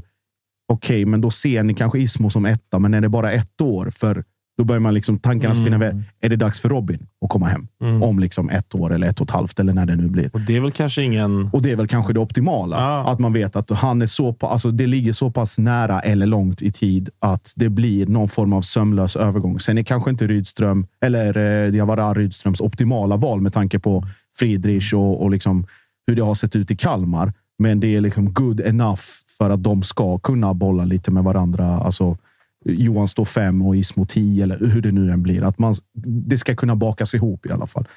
Okej, 0.68 1.06
men 1.06 1.22
då 1.22 1.32
ser 1.32 1.64
ni 1.64 1.74
kanske 1.74 2.00
Ismo 2.00 2.30
som 2.30 2.46
etta, 2.46 2.80
men 2.80 2.94
är 2.94 3.02
det 3.02 3.10
bara 3.10 3.32
ett 3.32 3.62
år? 3.62 3.90
För 3.90 4.24
då 4.58 4.64
börjar 4.64 4.80
man 4.80 4.94
liksom 4.94 5.20
tankarna 5.20 5.56
spinna 5.56 5.76
iväg. 5.76 6.04
Är 6.22 6.30
det 6.30 6.36
dags 6.36 6.62
för 6.62 6.70
Robin 6.70 7.08
att 7.26 7.30
komma 7.30 7.46
hem 7.48 7.68
om 8.04 8.20
liksom 8.20 8.50
ett 8.50 8.76
år 8.76 8.94
eller 8.94 9.08
ett 9.08 9.22
och 9.22 9.28
ett 9.28 9.32
halvt 9.32 9.60
eller 9.60 9.74
när 9.74 9.86
det 9.86 9.96
nu 9.96 10.08
blir? 10.08 10.30
Och 10.34 10.42
det 10.42 10.56
är 10.56 10.60
väl 10.60 10.72
kanske 10.72 11.02
ingen... 11.04 11.50
Och 11.54 11.62
det 11.62 11.72
är 11.72 11.76
väl 11.76 11.88
kanske 11.88 12.14
det 12.14 12.20
optimala. 12.20 12.80
Ja. 12.80 13.12
Att 13.12 13.20
man 13.20 13.34
vet 13.34 13.56
att 13.56 13.70
han 13.70 14.02
är 14.02 14.08
så 14.08 14.34
pa- 14.34 14.50
alltså 14.50 14.72
det 14.72 14.88
ligger 14.88 15.14
så 15.14 15.32
pass 15.32 15.60
nära 15.60 16.00
eller 16.00 16.26
långt 16.26 16.62
i 16.62 16.72
tid 16.72 17.10
att 17.20 17.54
det 17.56 17.70
blir 17.70 18.08
någon 18.08 18.30
form 18.30 18.54
av 18.54 18.62
sömlös 18.62 19.16
övergång. 19.16 19.60
Sen 19.60 19.78
är 19.78 19.84
kanske 19.84 20.10
inte 20.10 20.28
Rydström 20.28 20.88
eller 21.02 21.38
eh, 21.38 21.72
Diawara 21.72 22.14
Rydströms 22.14 22.62
optimala 22.62 23.16
val 23.18 23.42
med 23.42 23.54
tanke 23.54 23.80
på 23.80 24.04
Friedrich 24.40 24.94
och, 24.94 25.24
och 25.24 25.32
liksom 25.32 25.68
hur 26.08 26.16
det 26.16 26.22
har 26.22 26.36
sett 26.36 26.56
ut 26.56 26.72
i 26.72 26.76
Kalmar. 26.76 27.34
Men 27.60 27.80
det 27.80 27.96
är 27.96 28.02
liksom 28.02 28.34
good 28.34 28.62
enough 28.62 29.02
för 29.38 29.50
att 29.50 29.64
de 29.64 29.84
ska 29.84 30.20
kunna 30.20 30.54
bolla 30.54 30.86
lite 30.86 31.12
med 31.12 31.24
varandra. 31.24 31.66
Alltså, 31.66 32.18
Johan 32.66 33.08
står 33.08 33.26
fem 33.26 33.62
och 33.62 33.76
Ismo 33.76 34.06
tio 34.06 34.44
eller 34.44 34.58
hur 34.68 34.82
det 34.82 34.92
nu 34.92 35.12
än 35.12 35.24
blir. 35.24 35.44
Att 35.44 35.60
man, 35.60 35.76
det 36.04 36.38
ska 36.38 36.56
kunna 36.56 36.76
bakas 36.76 37.14
ihop 37.14 37.46
i 37.46 37.52
alla 37.52 37.68
fall. 37.68 37.88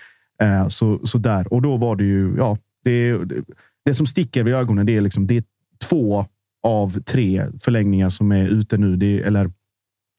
Eh, 0.43 0.69
så, 0.69 1.07
så 1.07 1.19
där. 1.19 1.53
Och 1.53 1.62
då 1.62 1.77
var 1.77 1.97
det 1.97 2.05
ju, 2.05 2.35
ja, 2.37 2.59
det, 2.85 3.12
det, 3.12 3.45
det 3.85 3.95
som 3.95 4.07
sticker 4.07 4.45
vid 4.45 4.55
ögonen, 4.55 4.87
det 4.87 4.97
är 4.97 5.01
liksom, 5.01 5.27
det 5.27 5.37
är 5.37 5.45
två 5.89 6.27
av 6.62 7.01
tre 7.01 7.47
förlängningar 7.61 8.11
som 8.11 8.33
är 8.33 8.49
ute 8.49 8.79
nu. 8.79 8.97
Det 8.97 9.23
eller 9.23 9.51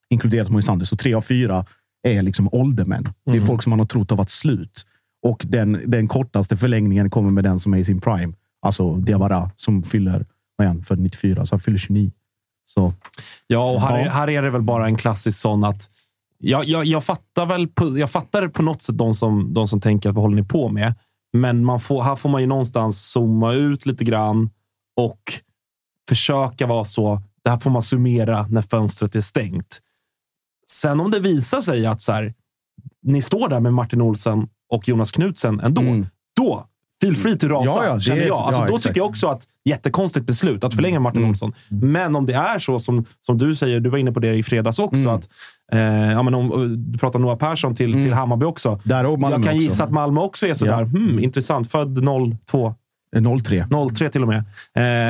inkluderat 0.10 0.50
Moisander. 0.50 0.86
Så 0.86 0.96
tre 0.96 1.14
av 1.14 1.22
fyra 1.22 1.66
är 2.04 2.22
liksom 2.22 2.50
åldermän. 2.52 3.04
Det 3.26 3.38
är 3.38 3.42
folk 3.42 3.64
som 3.64 3.70
man 3.70 3.80
har 3.80 3.86
trott 3.86 4.10
har 4.10 4.18
varit 4.18 4.30
slut. 4.30 4.86
Och 5.22 5.46
den, 5.50 5.84
den 5.86 6.08
kortaste 6.08 6.58
förlängningen 6.58 7.10
kommer 7.10 7.32
med 7.32 7.44
den 7.44 7.60
som 7.60 7.74
är 7.74 7.78
i 7.78 7.86
sin 7.86 8.02
prime. 8.02 8.34
Alltså 8.62 8.96
Diawara 8.96 9.52
som 9.56 9.84
fyller, 9.84 10.26
vad 10.56 10.66
är 10.66 10.70
han, 10.70 10.82
för 10.82 10.96
94, 10.96 11.46
så 11.46 11.56
han 11.56 11.60
fyller 11.60 11.78
29. 11.78 12.12
Så 12.74 12.94
Ja, 13.48 13.72
och 13.72 13.82
här, 13.82 14.00
Ja. 14.00 14.06
Är, 14.06 14.10
här 14.10 14.30
är 14.30 14.42
det 14.42 14.50
väl 14.50 14.62
bara 14.62 14.86
en 14.86 14.98
klassisk 14.98 15.40
sån 15.40 15.64
att 15.64 15.90
jag, 16.38 16.66
jag, 16.66 16.86
jag 16.86 17.04
fattar 17.04 17.46
väl 17.46 17.68
på, 17.68 17.98
jag 17.98 18.12
fattar 18.12 18.48
på 18.48 18.64
något 18.64 18.82
sätt 18.82 18.98
de 18.98 19.14
som, 19.16 19.54
de 19.54 19.68
som 19.68 19.82
tänker 19.82 20.10
att 20.10 20.16
vad 20.16 20.24
håller 20.24 20.36
ni 20.36 20.44
på 20.48 20.70
med? 20.70 20.96
Men 21.34 21.66
man 21.66 21.80
får, 21.80 22.04
här 22.04 22.16
får 22.16 22.30
man 22.30 22.42
ju 22.42 22.48
någonstans 22.48 23.12
zooma 23.12 23.54
ut 23.54 23.86
lite 23.86 24.04
grann 24.04 24.50
och 24.98 25.20
försöka 26.10 26.68
vara 26.68 26.86
så. 26.86 27.22
Det 27.44 27.50
här 27.50 27.58
får 27.58 27.70
man 27.70 27.82
summera 27.82 28.48
när 28.50 28.62
fönstret 28.62 29.16
är 29.16 29.22
stängt. 29.22 29.80
Sen 30.68 31.00
om 31.00 31.12
det 31.12 31.20
visar 31.20 31.62
sig 31.62 31.86
att 31.86 32.02
så 32.02 32.12
här, 32.12 32.34
ni 33.02 33.22
står 33.22 33.50
där 33.50 33.60
med 33.60 33.74
Martin 33.74 34.02
Olsen 34.02 34.48
och 34.70 34.88
Jonas 34.88 35.12
Knutsen 35.12 35.60
ändå, 35.60 35.82
Mm. 35.82 36.08
då 36.36 36.68
feel 37.02 37.16
free 37.16 37.38
to 37.38 37.48
rasa, 37.48 37.66
Ja, 37.66 37.86
ja, 37.86 37.94
det 37.96 38.02
känner 38.02 38.22
jag. 38.28 38.38
Alltså, 38.38 38.62
ja, 38.62 38.68
då 38.68 38.76
exakt. 38.76 38.84
tycker 38.90 39.00
jag 39.02 39.10
också 39.10 39.28
att 39.28 39.44
jättekonstigt 39.66 40.26
beslut 40.26 40.64
att 40.64 40.74
förlänga 40.74 41.00
Martin 41.00 41.18
Mm. 41.20 41.30
Olsson. 41.30 41.54
Men 41.70 42.16
om 42.16 42.26
det 42.26 42.34
är 42.34 42.60
så 42.60 42.80
som, 42.80 43.06
som 43.22 43.38
du 43.38 43.56
säger, 43.56 43.80
du 43.80 43.90
var 43.90 43.98
inne 43.98 44.12
på 44.12 44.20
det 44.20 44.34
i 44.34 44.44
fredags 44.44 44.80
också, 44.80 44.98
Mm. 45.00 45.16
att 45.16 45.30
eh, 45.72 46.12
ja, 46.12 46.24
men 46.24 46.34
om, 46.36 46.76
du 46.92 47.00
pratar 47.00 47.20
Noah 47.20 47.38
Persson 47.38 47.76
till, 47.76 47.94
till 47.94 48.14
Hammarby 48.14 48.46
också. 48.46 48.80
där 48.84 49.06
och 49.06 49.20
Malmö 49.20 49.36
jag 49.36 49.44
kan 49.44 49.54
också. 49.54 49.64
gissa 49.64 49.84
att 49.84 49.92
Malmö 49.92 50.22
också 50.22 50.48
är 50.48 50.54
sådär, 50.54 50.72
Ja. 50.72 50.84
hmm, 50.86 51.20
intressant. 51.20 51.72
Född 51.72 52.04
02, 52.48 52.76
Eh, 53.16 53.22
03. 53.44 53.66
03 53.96 54.10
till 54.10 54.22
och 54.22 54.28
med. 54.28 54.38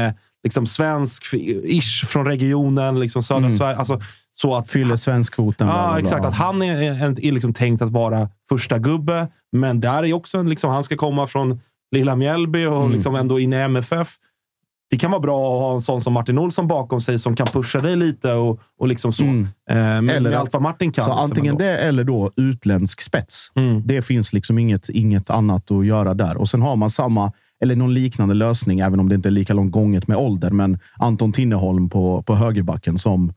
Eh, 0.07 0.13
liksom 0.43 0.67
svensk, 0.67 1.23
ish 1.63 2.05
från 2.05 2.25
regionen, 2.25 2.99
liksom 2.99 3.23
södra 3.23 3.45
Mm. 3.45 3.57
Sverige. 3.57 3.77
Alltså, 3.77 3.99
så 4.35 4.55
att, 4.55 4.71
Fyller 4.71 4.95
svenskkvoten. 4.95 5.67
Ja, 5.67 5.99
exakt. 5.99 6.25
Att 6.25 6.33
han 6.33 6.61
är, 6.61 6.81
är, 6.81 7.25
är 7.25 7.31
liksom 7.31 7.53
tänkt 7.53 7.81
att 7.81 7.89
vara 7.89 8.29
första 8.49 8.77
gubbe, 8.79 9.27
men 9.51 9.79
där 9.79 10.03
är 10.05 10.13
också 10.13 10.37
en, 10.37 10.49
liksom, 10.49 10.71
han 10.71 10.83
ska 10.83 10.95
komma 10.97 11.27
från 11.27 11.59
lilla 11.91 12.15
Mjällby 12.15 12.65
och 12.65 12.77
Mm. 12.81 12.91
liksom 12.91 13.15
ändå 13.15 13.39
in 13.39 13.53
i 13.53 13.55
MFF. 13.55 14.07
Det 14.91 14.97
kan 14.97 15.11
vara 15.11 15.21
bra 15.21 15.55
att 15.55 15.61
ha 15.61 15.73
en 15.73 15.81
sån 15.81 16.01
som 16.01 16.13
Martin 16.13 16.39
Olsson 16.39 16.67
bakom 16.67 17.01
sig 17.01 17.19
som 17.19 17.35
kan 17.35 17.47
pusha 17.47 17.79
dig 17.79 17.95
lite 17.95 18.33
och, 18.33 18.59
och 18.79 18.87
liksom 18.87 19.13
så. 19.13 19.23
Mm. 19.23 19.47
Eh, 19.69 20.15
Eller 20.15 20.31
allt 20.31 20.53
vad 20.53 20.61
Martin 20.61 20.91
kan. 20.91 21.03
Så 21.05 21.09
liksom 21.11 21.23
antingen 21.23 21.51
ändå. 21.53 21.63
det 21.63 21.77
eller 21.77 22.03
då 22.03 22.31
utländsk 22.35 23.01
spets. 23.01 23.51
Mm. 23.55 23.81
Det 23.85 24.01
finns 24.01 24.33
liksom 24.33 24.57
inget, 24.59 24.89
inget 24.89 25.29
annat 25.29 25.71
att 25.71 25.85
göra 25.85 26.13
där. 26.13 26.37
Och 26.37 26.49
sen 26.49 26.61
har 26.61 26.75
man 26.75 26.89
samma, 26.89 27.31
eller 27.63 27.75
någon 27.75 27.93
liknande 27.93 28.33
lösning, 28.35 28.79
även 28.79 28.99
om 28.99 29.09
det 29.09 29.15
inte 29.15 29.29
är 29.29 29.31
lika 29.31 29.53
långt 29.53 29.71
gånget 29.71 30.07
med 30.07 30.17
ålder. 30.17 30.51
Men 30.51 30.79
Anton 30.97 31.31
Tinneholm 31.31 31.89
på, 31.89 32.23
på 32.23 32.35
högerbacken 32.35 32.97
som, 32.97 33.33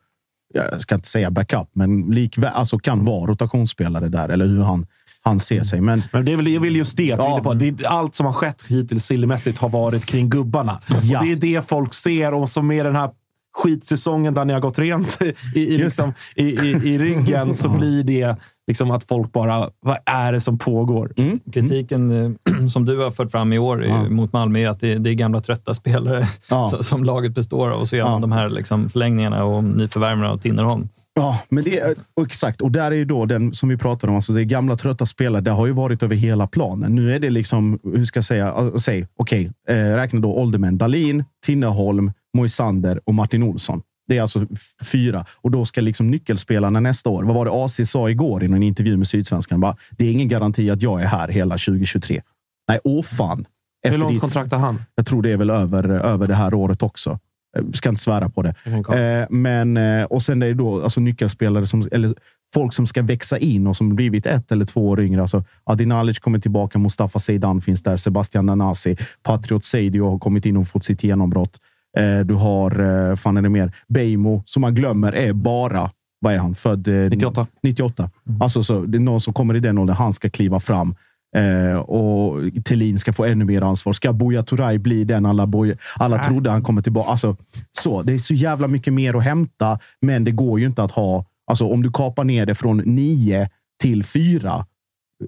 jag 0.54 0.82
ska 0.82 0.94
inte 0.94 1.08
säga 1.08 1.30
backup, 1.30 1.68
men 1.72 2.00
likväl, 2.00 2.50
alltså 2.54 2.78
kan 2.78 3.04
vara 3.04 3.26
rotationsspelare 3.30 4.08
där. 4.08 4.28
Eller 4.28 4.46
hur 4.46 4.62
han, 4.62 4.86
han 5.24 5.40
ser 5.40 5.62
sig. 5.62 5.80
Men 5.80 6.02
Men 6.12 6.24
det 6.24 6.32
är 6.32 6.36
väl, 6.36 6.48
är 6.48 6.58
väl 6.58 6.76
just 6.76 6.96
det 6.96 7.04
jag 7.04 7.18
Ja. 7.18 7.40
på. 7.42 7.54
Det 7.54 7.68
är, 7.68 7.86
allt 7.86 8.14
som 8.14 8.26
har 8.26 8.32
skett 8.32 8.64
hittills 8.68 9.04
sillymässigt 9.06 9.58
har 9.58 9.68
varit 9.68 10.04
kring 10.06 10.28
gubbarna. 10.30 10.78
Ja. 11.02 11.18
Och 11.18 11.24
det 11.26 11.32
är 11.32 11.36
det 11.36 11.68
folk 11.68 11.94
ser. 11.94 12.34
Och 12.34 12.48
som 12.48 12.70
är 12.70 12.84
den 12.84 12.96
här 12.96 13.10
skitsäsongen 13.54 14.34
där 14.34 14.44
ni 14.44 14.52
har 14.52 14.60
gått 14.60 14.78
rent 14.78 15.18
i, 15.54 15.60
i, 15.60 15.78
liksom, 15.78 16.12
i, 16.36 16.44
i, 16.44 16.70
i 16.70 16.98
ryggen 16.98 17.54
så 17.54 17.68
blir 17.68 18.04
det 18.04 18.36
liksom 18.66 18.90
att 18.90 19.04
folk 19.04 19.32
bara, 19.32 19.70
vad 19.80 19.96
är 20.06 20.32
det 20.32 20.40
som 20.40 20.58
pågår? 20.58 21.12
Mm. 21.16 21.38
Kritiken 21.52 22.10
eh, 22.50 22.66
som 22.68 22.84
du 22.84 22.98
har 22.98 23.10
fört 23.10 23.30
fram 23.30 23.52
i 23.52 23.58
år 23.58 23.84
Ja. 23.84 24.08
mot 24.08 24.32
Malmö 24.32 24.58
är 24.58 24.68
att 24.68 24.80
det, 24.80 24.94
det 24.94 25.10
är 25.10 25.14
gamla 25.14 25.40
trötta 25.40 25.74
spelare 25.74 26.28
Ja. 26.50 26.66
som, 26.70 26.82
som 26.82 27.04
laget 27.04 27.34
består 27.34 27.70
av. 27.70 27.80
Och 27.80 27.88
så 27.88 27.96
gör 27.96 28.04
Ja. 28.06 28.10
man 28.10 28.20
de 28.20 28.32
här 28.32 28.50
liksom 28.50 28.88
förlängningarna 28.88 29.44
och 29.44 29.64
nyförvärven 29.64 30.24
av 30.24 30.36
Tinnerholm. 30.38 30.88
Ja, 31.14 31.38
men 31.48 31.64
det 31.64 31.78
är, 31.78 31.94
exakt. 32.22 32.60
Och 32.60 32.72
där 32.72 32.90
är 32.90 32.94
ju 32.96 33.04
då 33.04 33.26
den 33.26 33.52
som 33.54 33.68
vi 33.68 33.76
pratar 33.76 34.08
om. 34.08 34.14
Alltså 34.14 34.32
det 34.32 34.44
gamla 34.44 34.76
trötta 34.76 35.06
spelare. 35.06 35.42
Det 35.42 35.50
har 35.50 35.66
ju 35.66 35.72
varit 35.72 36.02
över 36.02 36.16
hela 36.16 36.46
planen. 36.46 36.94
Nu 36.94 37.14
är 37.14 37.18
det 37.20 37.30
liksom, 37.30 37.78
hur 37.84 38.04
ska 38.04 38.18
jag 38.18 38.24
säga? 38.24 38.70
Säg, 38.78 39.06
okej, 39.16 39.50
eh, 39.68 39.74
räkna 39.74 40.20
då 40.20 40.32
åldermän. 40.34 40.78
Dalin, 40.78 41.24
Tinneholm, 41.46 42.12
Moisander 42.36 43.00
och 43.04 43.14
Martin 43.14 43.42
Olsson. 43.42 43.82
Det 44.08 44.18
är 44.18 44.22
alltså 44.22 44.46
fyra. 44.84 45.24
Och 45.32 45.50
då 45.50 45.64
ska 45.64 45.80
liksom 45.80 46.10
nyckelspelarna 46.10 46.80
nästa 46.80 47.10
år. 47.10 47.22
Vad 47.24 47.34
var 47.34 47.44
det 47.44 47.50
AC 47.64 47.80
sa 47.90 48.10
igår 48.10 48.42
i 48.42 48.46
en 48.46 48.62
intervju 48.62 48.96
med 48.96 49.08
Sydsvenskan? 49.08 49.60
Bara, 49.60 49.76
det 49.90 50.04
är 50.06 50.12
ingen 50.12 50.28
garanti 50.28 50.70
att 50.70 50.82
jag 50.82 51.02
är 51.02 51.06
här 51.06 51.28
hela 51.28 51.54
2023. 51.54 52.22
Nej, 52.68 52.78
åh 52.84 53.02
fan. 53.02 53.38
Hur 53.38 53.44
Efter 53.90 53.98
långt 53.98 54.12
ditt- 54.12 54.20
kontrakt 54.20 54.52
har 54.52 54.58
han? 54.58 54.82
jag 54.94 55.06
tror 55.06 55.22
det 55.22 55.30
är 55.30 55.36
väl 55.36 55.50
över, 55.50 55.88
över 55.88 56.26
det 56.26 56.34
här 56.34 56.54
året 56.54 56.82
också. 56.82 57.18
Jag 57.52 57.76
ska 57.76 57.88
inte 57.88 58.02
svära 58.02 58.28
på 58.28 58.42
det. 58.42 58.54
Eh, 58.94 59.26
men, 59.30 59.76
eh, 59.76 60.04
och 60.04 60.22
sen 60.22 60.42
är 60.42 60.46
det 60.46 60.54
då 60.54 60.82
alltså 60.82 61.00
nyckelspelare 61.00 61.66
som, 61.66 61.88
eller 61.92 62.14
folk 62.54 62.74
som 62.74 62.86
ska 62.86 63.02
växa 63.02 63.38
in 63.38 63.66
och 63.66 63.76
som 63.76 63.96
blivit 63.96 64.26
ett 64.26 64.52
eller 64.52 64.64
två 64.64 64.88
år 64.88 65.00
yngre. 65.00 65.22
Alltså, 65.22 65.44
Adinalic 65.64 66.18
kommer 66.18 66.38
tillbaka, 66.38 66.78
Mustafa 66.78 67.18
Zeidan 67.18 67.60
finns 67.60 67.82
där, 67.82 67.96
Sebastian 67.96 68.46
Nanasi, 68.46 68.96
Patriot 69.22 69.64
Seidio 69.64 70.10
har 70.10 70.18
kommit 70.18 70.46
in 70.46 70.56
och 70.56 70.68
fått 70.68 70.84
sitt 70.84 71.04
genombrott. 71.04 71.60
Eh, 71.98 72.20
du 72.20 72.34
har, 72.34 72.80
eh, 73.10 73.16
fan 73.16 73.36
är 73.36 73.42
det 73.42 73.48
mer, 73.48 73.72
Beijmo, 73.88 74.42
som 74.46 74.60
man 74.60 74.74
glömmer 74.74 75.12
är 75.12 75.32
bara, 75.32 75.90
vad 76.20 76.34
är 76.34 76.38
han, 76.38 76.54
född? 76.54 76.88
Eh, 76.88 76.94
98. 76.94 77.46
98. 77.62 78.10
Alltså, 78.40 78.64
så, 78.64 78.80
det 78.80 78.98
är 78.98 79.00
någon 79.00 79.20
som 79.20 79.34
kommer 79.34 79.54
i 79.56 79.60
den 79.60 79.78
åldern, 79.78 79.96
han 79.96 80.12
ska 80.12 80.30
kliva 80.30 80.60
fram. 80.60 80.94
Eh, 81.36 81.76
och 81.76 82.40
Thelin 82.64 82.98
ska 82.98 83.12
få 83.12 83.24
ännu 83.24 83.44
mer 83.44 83.62
ansvar. 83.62 83.92
Ska 83.92 84.12
Buya 84.12 84.42
Turay 84.42 84.78
bli 84.78 85.04
den 85.04 85.26
alla, 85.26 85.46
Buya, 85.46 85.76
alla 85.96 86.18
trodde 86.18 86.50
han 86.50 86.62
kommer 86.62 86.82
tillbaka? 86.82 87.10
Alltså, 87.10 87.36
så, 87.72 88.02
det 88.02 88.12
är 88.12 88.18
så 88.18 88.34
jävla 88.34 88.68
mycket 88.68 88.92
mer 88.92 89.14
att 89.14 89.24
hämta, 89.24 89.78
men 90.00 90.24
det 90.24 90.30
går 90.30 90.60
ju 90.60 90.66
inte 90.66 90.82
att 90.82 90.92
ha... 90.92 91.24
Alltså, 91.46 91.66
om 91.68 91.82
du 91.82 91.90
kapar 91.90 92.24
ner 92.24 92.46
det 92.46 92.54
från 92.54 92.76
nio 92.76 93.50
till 93.82 94.04
fyra 94.04 94.66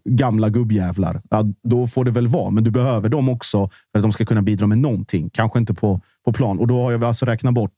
gamla 0.05 0.49
gubbjävlar, 0.49 1.23
ja, 1.31 1.45
då 1.63 1.87
får 1.87 2.05
det 2.05 2.11
väl 2.11 2.29
vara. 2.29 2.51
Men 2.51 2.65
du 2.65 2.71
behöver 2.71 3.09
dem 3.09 3.29
också 3.29 3.69
för 3.69 3.99
att 3.99 4.03
de 4.03 4.13
ska 4.13 4.25
kunna 4.25 4.43
bidra 4.43 4.67
med 4.67 4.79
någonting. 4.79 5.31
Kanske 5.31 5.59
inte 5.59 5.75
på, 5.75 6.01
på 6.25 6.33
plan. 6.33 6.59
Och 6.59 6.67
då 6.67 6.83
har 6.83 6.93
jag 6.93 7.05
alltså 7.05 7.27
räknat 7.27 7.55
bort 7.55 7.73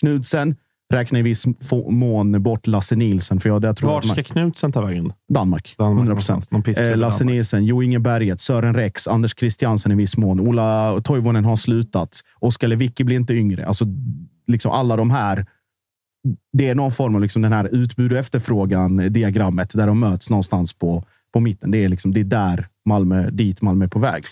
Knudsen, 0.00 0.56
räknar 0.92 1.20
i 1.20 1.22
viss 1.22 1.46
mån 1.88 2.42
bort 2.42 2.66
Lasse 2.66 2.96
Nilsson. 2.96 3.40
För 3.40 3.48
jag, 3.48 3.62
där 3.62 3.72
tror 3.72 3.90
Vart 3.90 4.04
ska 4.04 4.14
man, 4.14 4.24
Knutsen 4.24 4.72
ta 4.72 4.80
vägen? 4.80 5.12
Danmark. 5.28 5.74
Danmark 5.78 5.98
100 5.98 6.04
någonstans. 6.04 6.50
Någon 6.50 6.62
procent. 6.62 6.90
Eh, 6.90 6.96
Lasse. 6.96 7.24
Nilsson, 7.24 7.64
Jo 7.64 7.82
Inge 7.82 7.98
Berget, 7.98 8.40
Sören 8.40 8.74
Rex, 8.74 9.08
Anders 9.08 9.34
Christiansen 9.38 9.92
i 9.92 9.94
viss 9.94 10.16
mån. 10.16 10.40
Ola 10.40 11.00
Toivonen 11.00 11.44
har 11.44 11.56
slutat. 11.56 12.20
Oskar 12.38 12.68
Lewicki 12.68 13.04
blir 13.04 13.16
inte 13.16 13.34
yngre. 13.34 13.66
Alltså, 13.66 13.84
liksom 14.46 14.72
alla 14.72 14.96
de 14.96 15.10
här. 15.10 15.46
Det 16.52 16.68
är 16.68 16.74
någon 16.74 16.92
form 16.92 17.14
av 17.14 17.20
liksom 17.20 17.42
den 17.42 17.52
här 17.52 17.68
utbud 17.72 18.12
och 18.12 18.18
efterfrågan-diagrammet 18.18 19.76
där 19.76 19.86
de 19.86 20.00
möts 20.00 20.30
någonstans 20.30 20.72
på, 20.72 21.04
på 21.32 21.40
mitten. 21.40 21.70
Det 21.70 21.84
är, 21.84 21.88
liksom, 21.88 22.14
det 22.14 22.20
är 22.20 22.24
där 22.24 22.66
Malmö, 22.84 23.30
dit 23.30 23.62
Malmö 23.62 23.84
är 23.84 23.88
på 23.88 23.98
väg. 23.98 24.24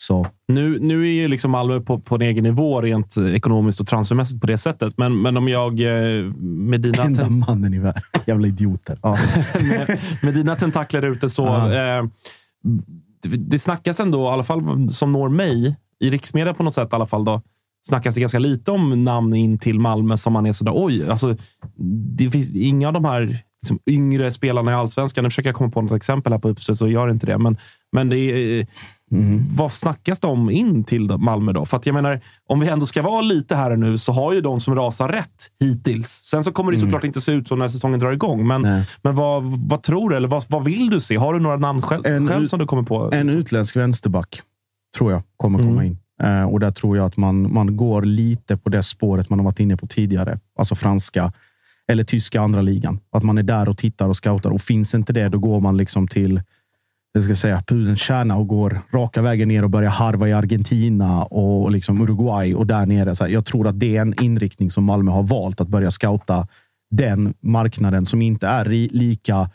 Så 0.00 0.26
Nu, 0.48 0.78
nu 0.80 1.02
är 1.02 1.12
ju 1.12 1.28
liksom 1.28 1.50
Malmö 1.50 1.80
på, 1.80 1.98
på 1.98 2.14
en 2.14 2.22
egen 2.22 2.44
nivå 2.44 2.80
rent 2.80 3.16
ekonomiskt 3.16 3.80
och 3.80 3.86
transfermässigt 3.86 4.40
på 4.40 4.46
det 4.46 4.58
sättet. 4.58 4.98
Men, 4.98 5.22
men 5.22 5.36
om 5.36 5.48
jag 5.48 5.80
eh, 5.80 6.24
med 6.42 6.80
dina, 6.80 7.02
enda 7.02 7.28
mannen 7.28 7.74
i 7.74 7.78
världen. 7.78 8.02
Jävla 8.26 8.48
idioter. 8.48 8.98
Ja. 9.02 9.18
med, 9.62 9.98
med 10.22 10.34
dina 10.34 10.56
tentakler 10.56 11.02
ute 11.02 11.30
så... 11.30 11.44
Ja. 11.44 11.72
Eh, 11.72 12.04
det, 13.22 13.36
det 13.36 13.58
snackas 13.58 14.00
ändå, 14.00 14.24
i 14.24 14.28
alla 14.28 14.44
fall 14.44 14.90
som 14.90 15.10
når 15.10 15.28
mig, 15.28 15.76
i 16.00 16.10
riksmedia 16.10 16.54
på 16.54 16.62
något 16.62 16.74
sätt 16.74 16.88
i 16.92 16.94
alla 16.94 17.06
fall, 17.06 17.24
då, 17.24 17.42
snackas 17.86 18.14
det 18.14 18.20
ganska 18.20 18.38
lite 18.38 18.70
om 18.70 19.04
namn 19.04 19.34
in 19.34 19.58
till 19.58 19.80
Malmö 19.80 20.16
som 20.16 20.32
man 20.32 20.46
är 20.46 20.52
sådär, 20.52 20.72
oj, 20.74 21.10
alltså, 21.10 21.36
det 22.16 22.30
finns 22.30 22.50
inga 22.54 22.88
av 22.88 22.94
de 22.94 23.04
här 23.04 23.38
liksom, 23.62 23.78
yngre 23.86 24.30
spelarna 24.30 24.70
i 24.70 24.74
allsvenskan. 24.74 25.24
Nu 25.24 25.30
försöker 25.30 25.48
jag 25.48 25.56
komma 25.56 25.70
på 25.70 25.82
något 25.82 25.92
exempel 25.92 26.32
här 26.32 26.40
på 26.40 26.48
uppstöd, 26.48 26.78
så 26.78 26.88
gör 26.88 27.10
inte 27.10 27.26
det. 27.26 27.38
Men, 27.38 27.56
men 27.92 28.08
det 28.08 28.18
är, 28.18 28.66
vad 29.56 29.72
snackas 29.72 30.20
det 30.20 30.26
om 30.26 30.50
in 30.50 30.84
till 30.84 31.02
Malmö 31.18 31.52
då? 31.52 31.64
För 31.66 31.76
att 31.76 31.86
jag 31.86 31.94
menar, 31.94 32.20
om 32.48 32.60
vi 32.60 32.68
ändå 32.68 32.86
ska 32.86 33.02
vara 33.02 33.20
lite 33.20 33.56
här 33.56 33.76
nu 33.76 33.98
så 33.98 34.12
har 34.12 34.32
ju 34.32 34.40
de 34.40 34.60
som 34.60 34.74
rasar 34.74 35.08
rätt 35.08 35.46
hittills. 35.60 36.08
Sen 36.08 36.44
så 36.44 36.52
kommer 36.52 36.72
det 36.72 36.78
såklart 36.78 37.04
inte 37.04 37.20
se 37.20 37.32
ut 37.32 37.48
så 37.48 37.56
när 37.56 37.68
säsongen 37.68 38.00
drar 38.00 38.12
igång. 38.12 38.46
Men, 38.46 38.82
men 39.02 39.14
vad, 39.14 39.42
vad 39.44 39.82
tror 39.82 40.10
du? 40.10 40.16
Eller 40.16 40.28
vad, 40.28 40.44
vad 40.48 40.64
vill 40.64 40.90
du 40.90 41.00
se? 41.00 41.16
Har 41.16 41.34
du 41.34 41.40
några 41.40 41.56
namn 41.56 41.82
själv, 41.82 42.06
En 42.06 42.28
själv 42.28 42.46
som 42.46 42.58
du 42.58 42.66
kommer 42.66 42.82
på? 42.82 43.10
En 43.12 43.28
utländsk 43.30 43.76
vänsterback 43.76 44.40
tror 44.96 45.12
jag 45.12 45.22
kommer 45.36 45.58
komma 45.58 45.72
Mm. 45.82 45.86
in. 45.86 45.98
Eh, 46.22 46.42
och 46.44 46.60
där 46.60 46.70
tror 46.70 46.96
jag 46.96 47.06
att 47.06 47.16
man, 47.16 47.52
man 47.52 47.76
går 47.76 48.02
lite 48.02 48.56
på 48.56 48.68
det 48.68 48.82
spåret 48.82 49.30
man 49.30 49.38
har 49.38 49.44
varit 49.44 49.60
inne 49.60 49.76
på 49.76 49.86
tidigare. 49.86 50.38
Alltså 50.58 50.74
franska 50.74 51.32
eller 51.90 52.04
tyska 52.04 52.40
andra 52.40 52.60
ligan. 52.60 53.00
Att 53.12 53.22
man 53.22 53.38
är 53.38 53.42
där 53.42 53.68
och 53.68 53.78
tittar 53.78 54.08
och 54.08 54.16
scoutar. 54.16 54.50
Och 54.50 54.60
finns 54.60 54.94
inte 54.94 55.12
det, 55.12 55.28
då 55.28 55.38
går 55.38 55.60
man 55.60 55.76
liksom 55.76 56.08
till 56.08 56.42
jag 57.18 57.24
ska 57.24 57.34
säga, 57.34 57.62
pudelns 57.66 58.00
kärna 58.00 58.36
och 58.36 58.48
går 58.48 58.80
raka 58.92 59.22
vägen 59.22 59.48
ner 59.48 59.64
och 59.64 59.70
börjar 59.70 59.90
harva 59.90 60.28
i 60.28 60.32
Argentina 60.32 61.24
och 61.24 61.70
liksom 61.70 62.00
Uruguay 62.00 62.54
och 62.54 62.66
där 62.66 62.86
nere. 62.86 63.14
Så 63.14 63.24
här, 63.24 63.30
jag 63.30 63.44
tror 63.44 63.68
att 63.68 63.80
det 63.80 63.96
är 63.96 64.00
en 64.00 64.22
inriktning 64.22 64.70
som 64.70 64.84
Malmö 64.84 65.10
har 65.10 65.22
valt 65.22 65.60
att 65.60 65.68
börja 65.68 65.90
scouta 65.90 66.46
den 66.90 67.34
marknaden 67.40 68.06
som 68.06 68.22
inte 68.22 68.46
är 68.46 68.64
lika 68.92 69.50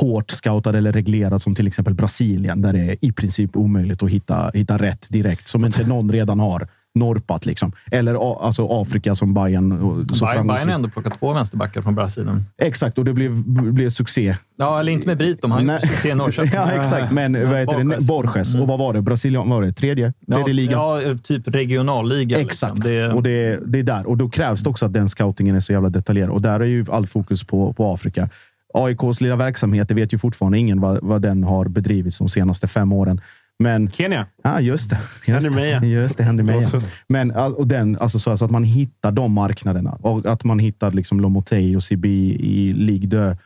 hårt 0.00 0.30
scoutad 0.30 0.78
eller 0.78 0.92
reglerad 0.92 1.42
som 1.42 1.54
till 1.54 1.66
exempel 1.66 1.94
Brasilien, 1.94 2.62
där 2.62 2.72
det 2.72 2.80
är 2.80 2.96
i 3.00 3.12
princip 3.12 3.56
omöjligt 3.56 4.02
att 4.02 4.10
hitta, 4.10 4.50
hitta 4.54 4.76
rätt 4.76 5.08
direkt, 5.10 5.48
som 5.48 5.64
inte 5.64 5.86
någon 5.86 6.12
redan 6.12 6.40
har 6.40 6.68
norpat. 6.96 7.46
Liksom. 7.46 7.72
Eller 7.90 8.44
alltså 8.46 8.66
Afrika 8.70 9.14
som 9.14 9.34
Bayern. 9.34 9.72
och- 9.72 10.16
Så 10.16 10.24
Bayern, 10.24 10.46
Bayern 10.46 10.68
har 10.68 10.74
ändå 10.74 10.88
plockat 10.88 11.18
två 11.18 11.32
vänsterbackar 11.32 11.82
från 11.82 11.94
Brasilien. 11.94 12.44
Exakt, 12.62 12.98
och 12.98 13.04
det 13.04 13.12
blev, 13.12 13.44
blev 13.72 13.90
succé. 13.90 14.36
Ja, 14.58 14.80
eller 14.80 14.92
inte 14.92 15.06
med 15.06 15.18
Britom. 15.18 15.50
Han 15.50 15.62
gjorde 15.62 15.80
succé 15.80 16.08
i 16.10 16.14
Norrköping. 16.14 16.50
ja, 16.54 16.70
exakt. 16.72 17.12
Men 17.12 17.32
vad 17.50 17.58
heter 17.58 17.84
det? 17.84 18.06
Borges. 18.08 18.54
Och 18.54 18.68
vad 18.68 18.78
var 18.78 18.92
det? 18.92 19.02
Brasilien 19.02 19.48
var 19.50 19.62
det? 19.62 19.72
Tredje? 19.72 20.12
Tredje 20.26 20.44
ja, 20.46 20.52
ligan? 20.52 20.80
Ja, 21.02 21.14
typ 21.22 21.48
regionalliga. 21.48 22.38
Exakt. 22.40 22.78
Liksom. 22.78 22.96
Det, 22.96 23.12
Och 23.12 23.22
det, 23.22 23.60
det 23.66 23.78
är 23.78 23.82
där. 23.82 24.06
Och 24.06 24.16
då 24.16 24.28
krävs 24.28 24.60
det 24.62 24.70
också 24.70 24.86
att 24.86 24.92
den 24.92 25.08
scoutingen 25.08 25.56
är 25.56 25.60
så 25.60 25.72
jävla 25.72 25.88
detaljerad. 25.88 26.30
Och 26.30 26.42
där 26.42 26.60
är 26.60 26.64
ju 26.64 26.84
all 26.90 27.06
fokus 27.06 27.44
på, 27.44 27.72
på 27.72 27.92
Afrika. 27.94 28.28
AIKs 28.74 29.20
lilla 29.20 29.36
verksamhet, 29.36 29.88
det 29.88 29.94
vet 29.94 30.14
ju 30.14 30.18
fortfarande 30.18 30.58
ingen 30.58 30.80
vad, 30.80 30.98
vad 31.02 31.22
den 31.22 31.44
har 31.44 31.68
bedrivits 31.68 32.18
de 32.18 32.28
senaste 32.28 32.66
fem 32.66 32.92
åren. 32.92 33.20
Men, 33.58 33.90
Kenya? 33.90 34.26
Ja, 34.42 34.60
just 34.60 34.90
det. 34.90 34.98
Just 35.26 35.46
Henry 35.54 35.70
det. 35.80 35.86
Just 35.86 36.16
det, 36.18 36.24
Henry 36.24 36.42
Meja. 36.44 36.58
Och 36.58 36.64
så- 36.64 36.80
Men 37.08 37.30
och 37.30 37.66
den, 37.66 37.98
alltså 38.00 38.18
så, 38.18 38.30
alltså 38.30 38.44
att 38.44 38.50
man 38.50 38.64
hittar 38.64 39.12
de 39.12 39.32
marknaderna. 39.32 39.98
Och 40.00 40.26
att 40.26 40.44
man 40.44 40.58
hittar 40.58 40.90
liksom 40.90 41.20
Lomotey 41.20 41.76
och 41.76 41.82
Sibi 41.82 42.36
i 42.40 42.72
Ligue 42.72 43.10
2. 43.10 43.38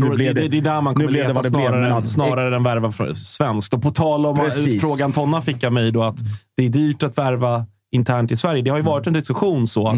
Tror 0.00 0.10
du 0.10 0.16
det, 0.16 0.32
det, 0.32 0.48
det 0.48 0.56
är 0.58 0.62
där 0.62 0.80
man 0.80 0.94
nu 0.94 0.94
kommer 0.94 1.06
blev 1.08 1.22
det 1.22 1.28
leta 1.28 1.42
det 1.42 1.50
blev, 1.50 1.60
snarare, 1.60 1.80
men 1.82 1.90
än, 1.90 1.96
att- 1.96 2.08
snarare 2.08 2.56
än 2.56 2.62
värva 2.62 2.92
svenskt. 3.14 3.74
Och 3.74 3.82
på 3.82 3.90
tal 3.90 4.26
om 4.26 4.36
Precis. 4.36 4.80
frågan 4.82 5.12
Tonna 5.12 5.42
fick 5.42 5.64
av 5.64 5.72
mig 5.72 5.92
då 5.92 6.02
att 6.02 6.16
det 6.56 6.64
är 6.64 6.68
dyrt 6.68 7.02
att 7.02 7.18
värva 7.18 7.66
internt 7.92 8.32
i 8.32 8.36
Sverige. 8.36 8.62
Det 8.62 8.70
har 8.70 8.76
ju 8.76 8.82
varit 8.84 9.06
en 9.06 9.12
diskussion 9.12 9.66
så. 9.66 9.88
Att, 9.88 9.94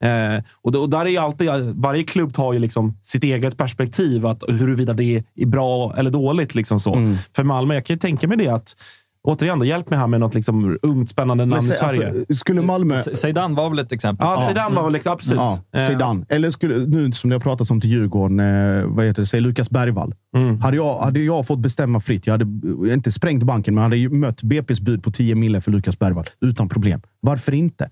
Mm. 0.00 0.36
eh, 0.36 0.42
och, 0.62 0.74
och 0.74 0.90
där 0.90 1.06
är 1.06 1.20
alltid, 1.20 1.48
varje 1.74 2.04
klubb 2.04 2.36
har 2.36 2.52
ju 2.52 2.58
liksom 2.58 2.96
sitt 3.02 3.24
eget 3.24 3.56
perspektiv. 3.56 4.26
Att 4.26 4.42
huruvida 4.48 4.92
det 4.92 5.24
är 5.36 5.46
bra 5.46 5.94
eller 5.96 6.10
dåligt. 6.10 6.54
Liksom 6.54 6.80
så. 6.80 6.94
Mm. 6.94 7.16
För 7.36 7.42
Malmö, 7.42 7.74
jag 7.74 7.86
kan 7.86 7.94
ju 7.94 7.98
tänka 8.00 8.28
mig 8.28 8.36
det 8.36 8.48
att 8.48 8.74
Återigen, 9.22 9.58
då, 9.58 9.64
hjälp 9.64 9.90
mig 9.90 9.98
här 9.98 10.06
med 10.06 10.20
något 10.20 10.34
liksom 10.34 10.78
ungt 10.82 11.08
spännande 11.08 11.46
namn 11.46 11.62
i 11.62 11.66
se- 11.66 11.74
Sverige. 11.74 12.08
alltså, 12.10 12.34
skulle 12.34 12.62
Malmö... 12.62 12.96
Zeidan 12.98 13.54
var 13.54 13.70
väl 13.70 13.78
ett 13.78 13.92
exempel? 13.92 14.26
Ja, 14.26 14.46
Zidane 14.48 14.76
var 14.76 14.84
väl 14.84 14.92
liksom, 14.92 15.10
ja, 15.10 15.16
precis. 15.16 15.34
Ja, 15.34 15.58
Eh. 15.72 16.14
Eller 16.28 16.50
skulle, 16.50 16.86
nu 16.86 17.12
som 17.12 17.30
det 17.30 17.36
har 17.36 17.40
pratats 17.40 17.70
om 17.70 17.80
till 17.80 17.90
Djurgården, 17.90 18.40
eh, 18.40 18.84
vad 18.86 19.04
heter 19.06 19.22
det, 19.22 19.26
säg 19.26 19.40
Lukas 19.40 19.70
Bergvall. 19.70 20.14
Mm. 20.36 20.60
Hade, 20.60 20.76
jag, 20.76 20.98
hade 20.98 21.20
jag 21.20 21.46
fått 21.46 21.58
bestämma 21.58 22.00
fritt, 22.00 22.26
jag 22.26 22.34
hade 22.34 22.44
eh, 22.88 22.94
inte 22.94 23.12
sprängt 23.12 23.42
banken, 23.42 23.74
men 23.74 23.84
hade 23.84 23.96
ju 23.96 24.08
mött 24.08 24.42
BP's 24.42 24.82
bud 24.82 25.02
på 25.02 25.10
10 25.10 25.34
mille 25.34 25.60
för 25.60 25.70
Lukas 25.70 25.98
Bergvall 25.98 26.26
utan 26.40 26.68
problem. 26.68 27.00
Varför 27.20 27.54
inte? 27.54 27.90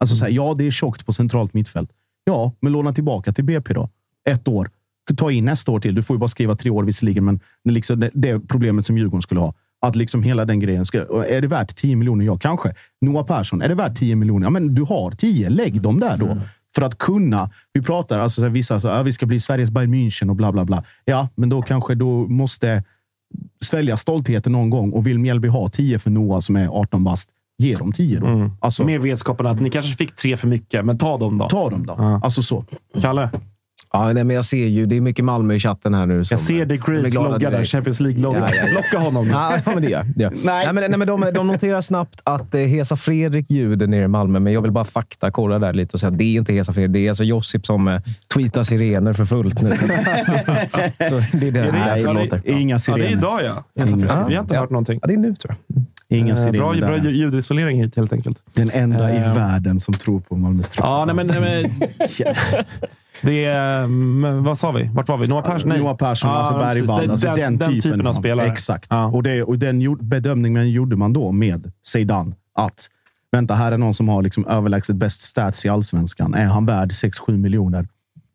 Alltså, 0.00 0.16
så 0.16 0.24
här, 0.24 0.32
ja, 0.32 0.54
det 0.58 0.66
är 0.66 0.70
tjockt 0.70 1.06
på 1.06 1.12
centralt 1.12 1.54
mittfält. 1.54 1.90
Ja, 2.24 2.52
men 2.60 2.72
låna 2.72 2.92
tillbaka 2.92 3.32
till 3.32 3.44
BP 3.44 3.74
då. 3.74 3.88
Ett 4.28 4.48
år. 4.48 4.70
Ta 5.16 5.30
in 5.30 5.44
nästa 5.44 5.72
år 5.72 5.80
till. 5.80 5.94
Du 5.94 6.02
får 6.02 6.16
ju 6.16 6.20
bara 6.20 6.28
skriva 6.28 6.56
tre 6.56 6.70
år 6.70 6.84
visserligen, 6.84 7.24
men 7.24 7.40
det, 7.64 7.70
är 7.70 7.74
liksom 7.74 8.00
det, 8.00 8.10
det 8.14 8.40
problemet 8.40 8.86
som 8.86 8.98
Djurgården 8.98 9.22
skulle 9.22 9.40
ha. 9.40 9.54
Att 9.86 9.96
liksom 9.96 10.22
hela 10.22 10.44
den 10.44 10.60
grejen. 10.60 10.84
Ska, 10.84 10.98
är 11.28 11.40
det 11.40 11.46
värt 11.46 11.76
10 11.76 11.96
miljoner? 11.96 12.24
Ja, 12.24 12.38
kanske. 12.38 12.74
Noah 13.00 13.26
Persson, 13.26 13.62
är 13.62 13.68
det 13.68 13.74
värt 13.74 13.98
10 13.98 14.16
miljoner? 14.16 14.46
Ja, 14.46 14.50
men 14.50 14.74
du 14.74 14.82
har 14.82 15.10
10. 15.10 15.48
Lägg 15.50 15.80
dem 15.82 16.00
där 16.00 16.16
då. 16.16 16.36
För 16.74 16.82
att 16.82 16.98
kunna. 16.98 17.50
Vi 17.72 17.82
pratar, 17.82 18.20
alltså 18.20 18.40
så 18.40 18.44
här, 18.44 18.50
vissa 18.52 18.80
så 18.80 18.88
här, 18.88 18.96
ja, 18.96 19.02
vi 19.02 19.12
ska 19.12 19.26
bli 19.26 19.40
Sveriges 19.40 19.70
Bayern 19.70 19.94
München 19.94 20.28
och 20.30 20.36
bla 20.36 20.52
bla 20.52 20.64
bla. 20.64 20.84
Ja, 21.04 21.28
men 21.34 21.48
då 21.48 21.62
kanske 21.62 21.94
då 21.94 22.26
måste 22.28 22.84
svälja 23.64 23.96
stoltheten 23.96 24.52
någon 24.52 24.70
gång. 24.70 24.92
Och 24.92 25.06
vill 25.06 25.18
Mjällby 25.18 25.48
ha 25.48 25.68
10 25.68 25.98
för 25.98 26.10
Noah 26.10 26.40
som 26.40 26.56
är 26.56 26.68
18 26.68 27.04
bast, 27.04 27.30
ge 27.58 27.74
dem 27.76 27.92
10 27.92 28.18
då. 28.18 28.50
Alltså, 28.60 28.84
Med 28.84 29.00
vetskapen 29.00 29.46
att 29.46 29.60
ni 29.60 29.70
kanske 29.70 29.92
fick 29.96 30.14
tre 30.16 30.36
för 30.36 30.48
mycket, 30.48 30.84
men 30.84 30.98
ta 30.98 31.18
dem 31.18 31.38
då. 31.38 31.48
ta 31.48 31.70
dem 31.70 31.86
då. 31.86 31.92
Alltså 32.22 32.42
så. 32.42 32.64
Kalle? 33.00 33.30
Ja, 33.92 34.12
nej, 34.12 34.24
men 34.24 34.36
jag 34.36 34.44
ser 34.44 34.66
ju, 34.66 34.86
det 34.86 34.96
är 34.96 35.00
mycket 35.00 35.24
Malmö 35.24 35.54
i 35.54 35.58
chatten 35.58 35.94
här 35.94 36.06
nu. 36.06 36.24
Som, 36.24 36.34
Jag 36.34 36.40
ser 36.40 36.66
Reeds 36.66 37.12
glada 37.14 37.28
logga 37.28 37.50
där. 37.50 37.64
Champions 37.64 38.00
League-logga. 38.00 38.38
Ja, 38.38 38.48
ja, 38.56 38.62
ja. 38.68 38.74
Locka 38.74 38.98
honom. 38.98 39.28
Ja, 39.30 39.52
ja, 39.66 39.70
men 39.74 39.82
det 39.82 39.88
gör 39.90 40.06
jag. 40.16 40.32
Nej. 40.32 40.40
Nej, 40.44 40.72
men, 40.72 40.90
nej, 40.90 40.98
men 40.98 41.06
de, 41.08 41.30
de 41.34 41.46
noterar 41.46 41.80
snabbt 41.80 42.20
att 42.24 42.54
eh, 42.54 42.60
Hesa 42.60 42.96
Fredrik 42.96 43.50
ljuder 43.50 43.86
nere 43.86 44.04
i 44.04 44.08
Malmö, 44.08 44.40
men 44.40 44.52
jag 44.52 44.62
vill 44.62 44.70
bara 44.72 44.84
faktakolla 44.84 45.58
där 45.58 45.72
lite 45.72 45.92
och 45.96 46.00
säga 46.00 46.10
att 46.12 46.18
det 46.18 46.24
är 46.24 46.36
inte 46.38 46.52
Hesa 46.52 46.72
Fredrik. 46.72 46.92
Det 46.92 47.06
är 47.06 47.08
alltså 47.08 47.24
Josip 47.24 47.66
som 47.66 47.88
eh, 47.88 48.00
tweetar 48.34 48.62
sirener 48.64 49.12
för 49.12 49.24
fullt 49.24 49.62
nu. 49.62 49.70
Så 51.08 51.22
det 51.32 51.48
är 51.48 51.52
det 51.52 51.60
Är 51.60 51.72
det- 51.72 52.00
ja, 52.00 52.12
det- 52.12 52.12
låter. 52.12 52.42
Inga 52.44 52.74
Ja, 52.74 52.78
sirener. 52.78 53.02
det 53.04 53.08
är 53.08 53.12
idag 53.12 53.40
ja. 53.44 53.84
Inga 53.86 53.96
Vi 54.28 54.34
har 54.34 54.42
inte 54.42 54.54
Ja. 54.54 54.60
hört 54.60 54.70
någonting. 54.70 54.98
Ja, 55.02 55.08
det 55.08 55.14
är 55.14 55.18
nu 55.18 55.34
tror 55.34 55.54
jag. 55.68 55.84
Inga 56.18 56.32
Eh, 56.32 56.36
sirener 56.38 56.58
Bra, 56.58 56.72
bra 56.74 56.96
ljud- 56.98 57.16
ljudisolering 57.16 57.82
hit 57.82 57.96
helt 57.96 58.12
enkelt. 58.12 58.38
Den 58.54 58.70
enda 58.70 59.10
Eh. 59.10 59.16
i 59.16 59.34
världen 59.34 59.80
som 59.80 59.94
tror 59.94 60.20
på 60.20 60.36
Malmös 60.36 60.68
trupp. 60.68 60.84
Ja, 60.86 61.04
nej, 61.04 61.14
men, 61.14 61.26
nej, 61.26 61.40
men 61.40 61.70
det 63.22 63.44
är... 63.44 64.40
Vad 64.40 64.58
sa 64.58 64.72
vi? 64.72 64.90
Vart 64.92 65.08
var 65.08 65.18
vi? 65.18 65.26
Noah 65.26 65.44
Persson? 65.44 65.68
Nej. 65.68 65.78
Noah 65.80 65.96
Persson, 65.96 66.30
Ja, 66.30 66.36
alltså. 66.36 66.58
Bergvall. 66.58 67.10
Alltså 67.10 67.34
den, 67.34 67.58
typen, 67.58 68.06
av 68.06 68.12
spelare. 68.12 68.46
Exakt. 68.46 68.86
Ja. 68.90 69.06
Och, 69.06 69.22
det, 69.22 69.42
och 69.42 69.58
den 69.58 69.96
bedömningen 70.00 70.70
gjorde 70.70 70.96
man 70.96 71.12
då 71.12 71.32
med 71.32 71.72
Zeidan. 71.86 72.34
Att 72.54 72.88
vänta, 73.32 73.54
här 73.54 73.72
är 73.72 73.78
någon 73.78 73.94
som 73.94 74.08
har 74.08 74.22
liksom 74.22 74.46
överlägset 74.46 74.96
bäst 74.96 75.22
stats 75.22 75.66
i 75.66 75.68
allsvenskan. 75.68 76.34
Är 76.34 76.46
han 76.46 76.66
värd 76.66 76.90
6-7 76.90 77.36
miljoner? 77.36 77.88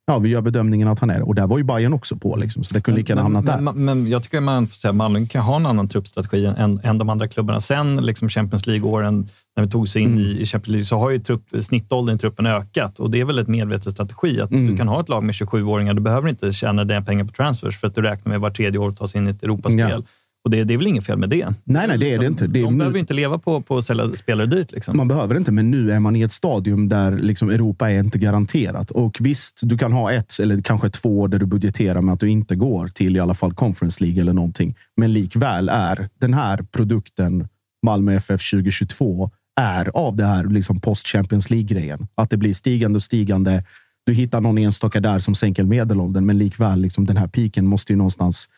Ja, 0.08 0.20
vi 0.20 0.30
gör 0.30 0.42
bedömningen 0.42 0.88
att 0.88 1.00
han 1.00 1.10
är. 1.10 1.22
Och 1.22 1.36
där 1.36 1.48
var 1.48 1.58
ju 1.58 1.64
Bayern 1.64 1.94
också 1.94 2.16
på, 2.16 2.36
liksom, 2.36 2.64
så 2.64 2.74
det 2.74 2.82
kunde 2.82 3.00
lika 3.00 3.12
gärna 3.12 3.22
hamnat 3.22 3.46
där. 3.46 3.62
Men, 3.62 3.86
men, 3.86 4.08
jag 4.08 4.24
tycker 4.24 4.40
man 4.42 4.68
får 4.68 4.76
säga 4.76 4.90
att 4.90 4.96
Malmö 4.96 5.26
kan 5.28 5.42
ha 5.42 5.56
en 5.56 5.66
annan 5.66 5.90
truppstrategi 5.90 6.46
än, 6.46 6.80
än 6.84 6.98
de 6.98 7.10
andra 7.10 7.28
klubbarna. 7.28 7.60
Sen 7.60 7.96
liksom 7.98 8.30
Champions 8.30 8.68
League-åren, 8.68 9.28
när 9.56 9.64
vi 9.64 9.70
tog 9.70 9.90
sig 9.90 10.02
in 10.02 10.14
Mm. 10.14 10.22
i, 10.24 10.46
Champions 10.46 10.68
League, 10.68 10.86
så 10.86 10.98
har 10.98 11.10
ju 11.10 11.20
trupp, 11.20 11.44
snittåldern 11.62 12.16
i 12.16 12.20
truppen 12.20 12.46
ökat. 12.46 13.00
Och 13.00 13.12
det 13.12 13.20
är 13.20 13.26
väl 13.26 13.40
ett 13.40 13.48
medveten 13.48 13.92
strategi. 13.92 14.42
Att 14.42 14.52
Mm. 14.52 14.68
Du 14.68 14.78
kan 14.78 14.88
ha 14.88 15.02
ett 15.02 15.10
lag 15.10 15.24
med 15.24 15.36
27-åringar. 15.36 15.94
Du 15.94 16.02
behöver 16.02 16.30
inte 16.30 16.54
tjäna 16.54 16.84
dina 16.84 17.02
pengar 17.02 17.24
på 17.26 17.32
transfers 17.32 17.80
för 17.80 17.88
att 17.88 17.96
du 17.96 18.02
räknar 18.02 18.30
med 18.32 18.40
var 18.42 18.50
tredje 18.50 18.80
år 18.80 18.90
att 18.90 18.98
ta 18.98 19.08
sig 19.08 19.22
in 19.22 19.28
i 19.28 19.32
ett 19.32 19.44
Europaspel. 19.44 19.80
Ja. 19.80 20.02
Och 20.46 20.52
det, 20.52 20.64
det 20.64 20.74
är 20.74 20.78
väl 20.78 20.88
inget 20.88 21.06
fel 21.06 21.18
med 21.18 21.30
det. 21.30 21.48
Nej, 21.64 21.88
nej, 21.88 21.98
det 21.98 22.14
är 22.14 22.20
det 22.20 22.26
inte. 22.26 22.48
Det 22.48 22.60
är 22.60 22.64
de 22.64 22.74
nu- 22.74 22.78
behöver 22.78 23.00
inte 23.00 23.14
leva 23.14 23.38
på, 23.38 23.62
på 23.62 23.78
att 23.78 23.86
sälja 23.86 24.10
spelare 24.10 24.48
dyrt. 24.48 24.72
Liksom. 24.72 24.98
Man 24.98 25.08
behöver 25.08 25.38
inte, 25.38 25.52
men 25.52 25.72
nu 25.72 25.92
är 25.92 26.00
man 26.00 26.16
i 26.16 26.22
ett 26.22 26.32
stadium 26.32 26.90
där 26.90 27.12
liksom 27.12 27.50
Europa 27.50 27.92
är 27.92 28.00
inte 28.00 28.20
garanterat. 28.20 28.92
Och 28.92 29.18
visst, 29.22 29.60
du 29.64 29.78
kan 29.78 29.92
ha 29.94 30.12
ett 30.12 30.40
eller 30.40 30.62
kanske 30.62 30.90
två 30.90 31.20
år 31.20 31.28
där 31.28 31.40
du 31.40 31.46
budgeterar 31.46 32.02
med 32.02 32.14
att 32.14 32.20
du 32.20 32.30
inte 32.30 32.56
går 32.56 32.88
till 32.88 33.16
i 33.18 33.20
alla 33.20 33.34
fall 33.34 33.54
Conference 33.54 34.04
League 34.04 34.22
eller 34.22 34.34
någonting. 34.34 34.76
Men 34.98 35.14
likväl 35.14 35.70
är 35.70 36.10
den 36.22 36.34
här 36.34 36.66
produkten 36.72 37.48
Malmö 37.86 38.14
FF 38.16 38.50
2022 38.52 39.32
är 39.62 39.90
av 39.98 40.16
det 40.16 40.26
här 40.26 40.44
liksom 40.44 40.80
post-Champions 40.82 41.50
League-grejen. 41.50 42.08
Att 42.16 42.30
det 42.30 42.38
blir 42.38 42.54
stigande 42.54 42.96
och 42.98 43.04
stigande. 43.04 43.64
Du 44.06 44.14
hittar 44.14 44.42
någon 44.42 44.58
enstaka 44.58 45.00
där 45.00 45.20
som 45.20 45.36
sänker 45.36 45.64
medelåldern, 45.64 46.26
men 46.26 46.38
likväl 46.38 46.82
liksom 46.82 47.06
den 47.06 47.18
här 47.18 47.28
piken 47.28 47.68
måste 47.68 47.94
ju 47.94 47.98
någonstans 47.98 48.50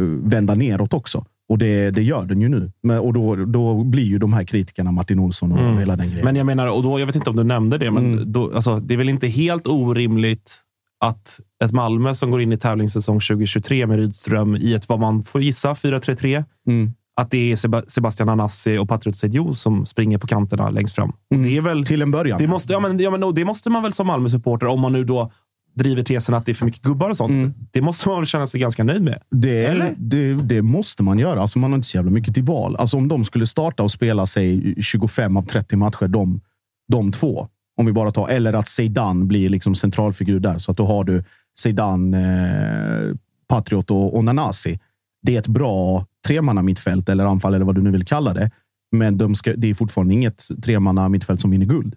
eh, 0.00 0.04
vända 0.04 0.54
neråt 0.54 0.94
också. 0.94 1.24
Och 1.48 1.58
det, 1.58 1.90
det 1.90 2.02
gör 2.02 2.24
den 2.26 2.40
ju 2.40 2.48
nu. 2.48 2.72
Men, 2.82 2.98
och 2.98 3.12
då, 3.12 3.36
då 3.36 3.84
blir 3.84 4.04
ju 4.04 4.18
de 4.18 4.32
här 4.32 4.44
kritikerna 4.44 4.92
Martin 4.92 5.18
Olsson 5.18 5.52
och 5.52 5.58
Mm. 5.58 5.78
hela 5.78 5.96
den 5.96 6.06
grejen. 6.08 6.24
Men 6.24 6.36
jag 6.36 6.46
menar, 6.46 6.66
och 6.76 6.82
då, 6.82 7.00
jag 7.00 7.06
vet 7.06 7.16
inte 7.16 7.30
om 7.30 7.36
du 7.36 7.44
nämnde 7.44 7.78
det, 7.78 7.90
men 7.90 8.12
Mm. 8.12 8.32
då, 8.32 8.52
alltså, 8.54 8.80
det 8.80 8.94
är 8.94 8.98
väl 8.98 9.08
inte 9.08 9.26
helt 9.28 9.66
orimligt 9.66 10.56
att 11.00 11.40
ett 11.64 11.72
Malmö 11.72 12.14
som 12.14 12.30
går 12.30 12.42
in 12.42 12.52
i 12.52 12.56
tävlingssäsong 12.56 13.20
2023 13.20 13.86
med 13.86 13.96
Rydström 13.96 14.56
i 14.56 14.74
ett, 14.74 14.88
vad 14.88 15.00
man 15.00 15.22
får 15.22 15.40
gissa, 15.42 15.74
4-3-3. 15.74 16.44
Mm. 16.68 16.92
Att 17.20 17.30
det 17.30 17.52
är 17.52 17.56
Seba- 17.56 17.82
Sebastian 17.88 18.28
Anassi 18.28 18.78
och 18.78 18.88
Patriot 18.88 19.16
Seydou 19.16 19.54
som 19.54 19.86
springer 19.86 20.18
på 20.18 20.26
kanterna 20.26 20.70
längst 20.70 20.94
fram. 20.94 21.08
Och 21.10 21.36
det 21.36 21.56
är 21.56 21.60
väl, 21.60 21.84
Till 21.84 22.02
en 22.02 22.10
början. 22.10 22.38
det, 22.38 22.46
måste, 22.48 22.72
ja, 22.72 22.80
men, 22.80 22.98
ja, 23.00 23.10
men, 23.10 23.34
det 23.34 23.44
måste 23.44 23.70
man 23.70 23.82
väl 23.82 23.92
som 23.92 24.06
Malmö-supporter, 24.06 24.66
om 24.66 24.80
man 24.80 24.92
nu 24.92 25.04
då 25.04 25.30
driver 25.76 26.02
tesen 26.02 26.34
att 26.34 26.46
det 26.46 26.52
är 26.52 26.54
för 26.54 26.64
mycket 26.64 26.82
gubbar 26.82 27.10
och 27.10 27.16
sånt. 27.16 27.30
Mm. 27.30 27.54
Det 27.70 27.80
måste 27.80 28.08
man 28.08 28.18
väl 28.18 28.26
känna 28.26 28.46
sig 28.46 28.60
ganska 28.60 28.84
nöjd 28.84 29.02
med. 29.02 29.22
Det, 29.30 29.66
Eller? 29.66 29.94
det, 29.98 30.32
det 30.32 30.62
måste 30.62 31.02
man 31.02 31.18
göra. 31.18 31.40
Alltså 31.40 31.58
man 31.58 31.70
har 31.70 31.76
inte 31.76 31.88
så 31.88 31.96
jävla 31.96 32.10
mycket 32.10 32.34
till 32.34 32.42
val. 32.42 32.76
Alltså 32.76 32.96
om 32.96 33.08
de 33.08 33.24
skulle 33.24 33.46
starta 33.46 33.82
och 33.82 33.90
spela 33.90 34.26
sig 34.26 34.74
25 34.82 35.36
av 35.36 35.42
30 35.42 35.76
matcher, 35.76 36.08
de, 36.08 36.40
de 36.88 37.12
två. 37.12 37.48
Om 37.76 37.86
vi 37.86 37.92
bara 37.92 38.10
tar, 38.10 38.28
eller 38.28 38.52
att 38.52 38.68
Zeidan 38.68 39.28
blir 39.28 39.48
liksom 39.48 39.74
centralfigur 39.74 40.40
där. 40.40 40.58
Så 40.58 40.70
att 40.70 40.76
då 40.76 40.86
har 40.86 41.04
du 41.04 41.24
Zeidan, 41.58 42.14
eh, 42.14 43.14
Patriot 43.48 43.90
och, 43.90 44.16
och 44.16 44.24
Nanasi. 44.24 44.78
Det 45.22 45.34
är 45.34 45.38
ett 45.38 45.48
bra 45.48 46.06
tremanna 46.26 46.62
mittfält 46.62 47.08
eller 47.08 47.24
anfall 47.24 47.54
eller 47.54 47.64
vad 47.64 47.74
du 47.74 47.82
nu 47.82 47.90
vill 47.90 48.04
kalla 48.04 48.34
det. 48.34 48.50
Men 48.92 49.18
de 49.18 49.34
ska, 49.34 49.52
det 49.56 49.70
är 49.70 49.74
fortfarande 49.74 50.14
inget 50.14 50.42
tremanna 50.62 51.08
mittfält 51.08 51.40
som 51.40 51.50
vinner 51.50 51.66
guld. 51.66 51.94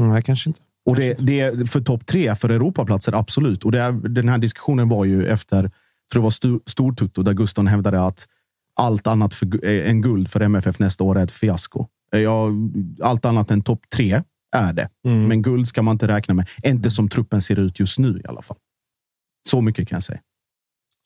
Nej, 0.00 0.22
kanske 0.22 0.50
inte. 0.50 0.60
Och 0.88 0.96
det, 0.96 1.16
det 1.26 1.40
är 1.40 1.64
för 1.64 1.80
topp 1.80 2.06
tre 2.06 2.34
för 2.36 2.48
Europaplatser, 2.48 3.12
absolut. 3.12 3.64
Och 3.64 3.72
det 3.72 3.92
den 3.92 4.28
här 4.28 4.38
diskussionen 4.38 4.88
var 4.88 5.04
ju 5.04 5.26
efter, 5.26 5.60
tror 6.12 6.20
det 6.22 6.24
var 6.24 6.30
Stu- 6.30 6.60
Stortutto, 6.66 7.22
där 7.22 7.32
Gusten 7.32 7.66
hävdade 7.66 8.02
att 8.06 8.26
allt 8.76 9.06
annat 9.06 9.34
för, 9.34 9.64
eh, 9.66 9.90
än 9.90 10.00
guld 10.02 10.30
för 10.30 10.40
MFF 10.40 10.78
nästa 10.78 11.04
år 11.04 11.18
är 11.18 11.22
ett 11.24 11.32
fiasko. 11.32 11.86
Eh, 12.14 12.20
Ja, 12.20 12.48
allt 13.02 13.24
annat 13.24 13.50
än 13.50 13.62
topp 13.62 13.80
tre 13.96 14.22
är 14.56 14.72
det. 14.72 14.88
Mm. 15.06 15.24
Men 15.28 15.42
guld 15.42 15.68
ska 15.68 15.82
man 15.82 15.92
inte 15.94 16.08
räkna 16.08 16.34
med. 16.34 16.48
Inte 16.64 16.90
som 16.90 17.08
truppen 17.08 17.42
ser 17.42 17.58
ut 17.58 17.80
just 17.80 17.98
nu 17.98 18.20
i 18.24 18.26
alla 18.28 18.42
fall. 18.42 18.56
Så 19.48 19.60
mycket 19.60 19.88
kan 19.88 19.96
jag 19.96 20.02
säga. 20.02 20.20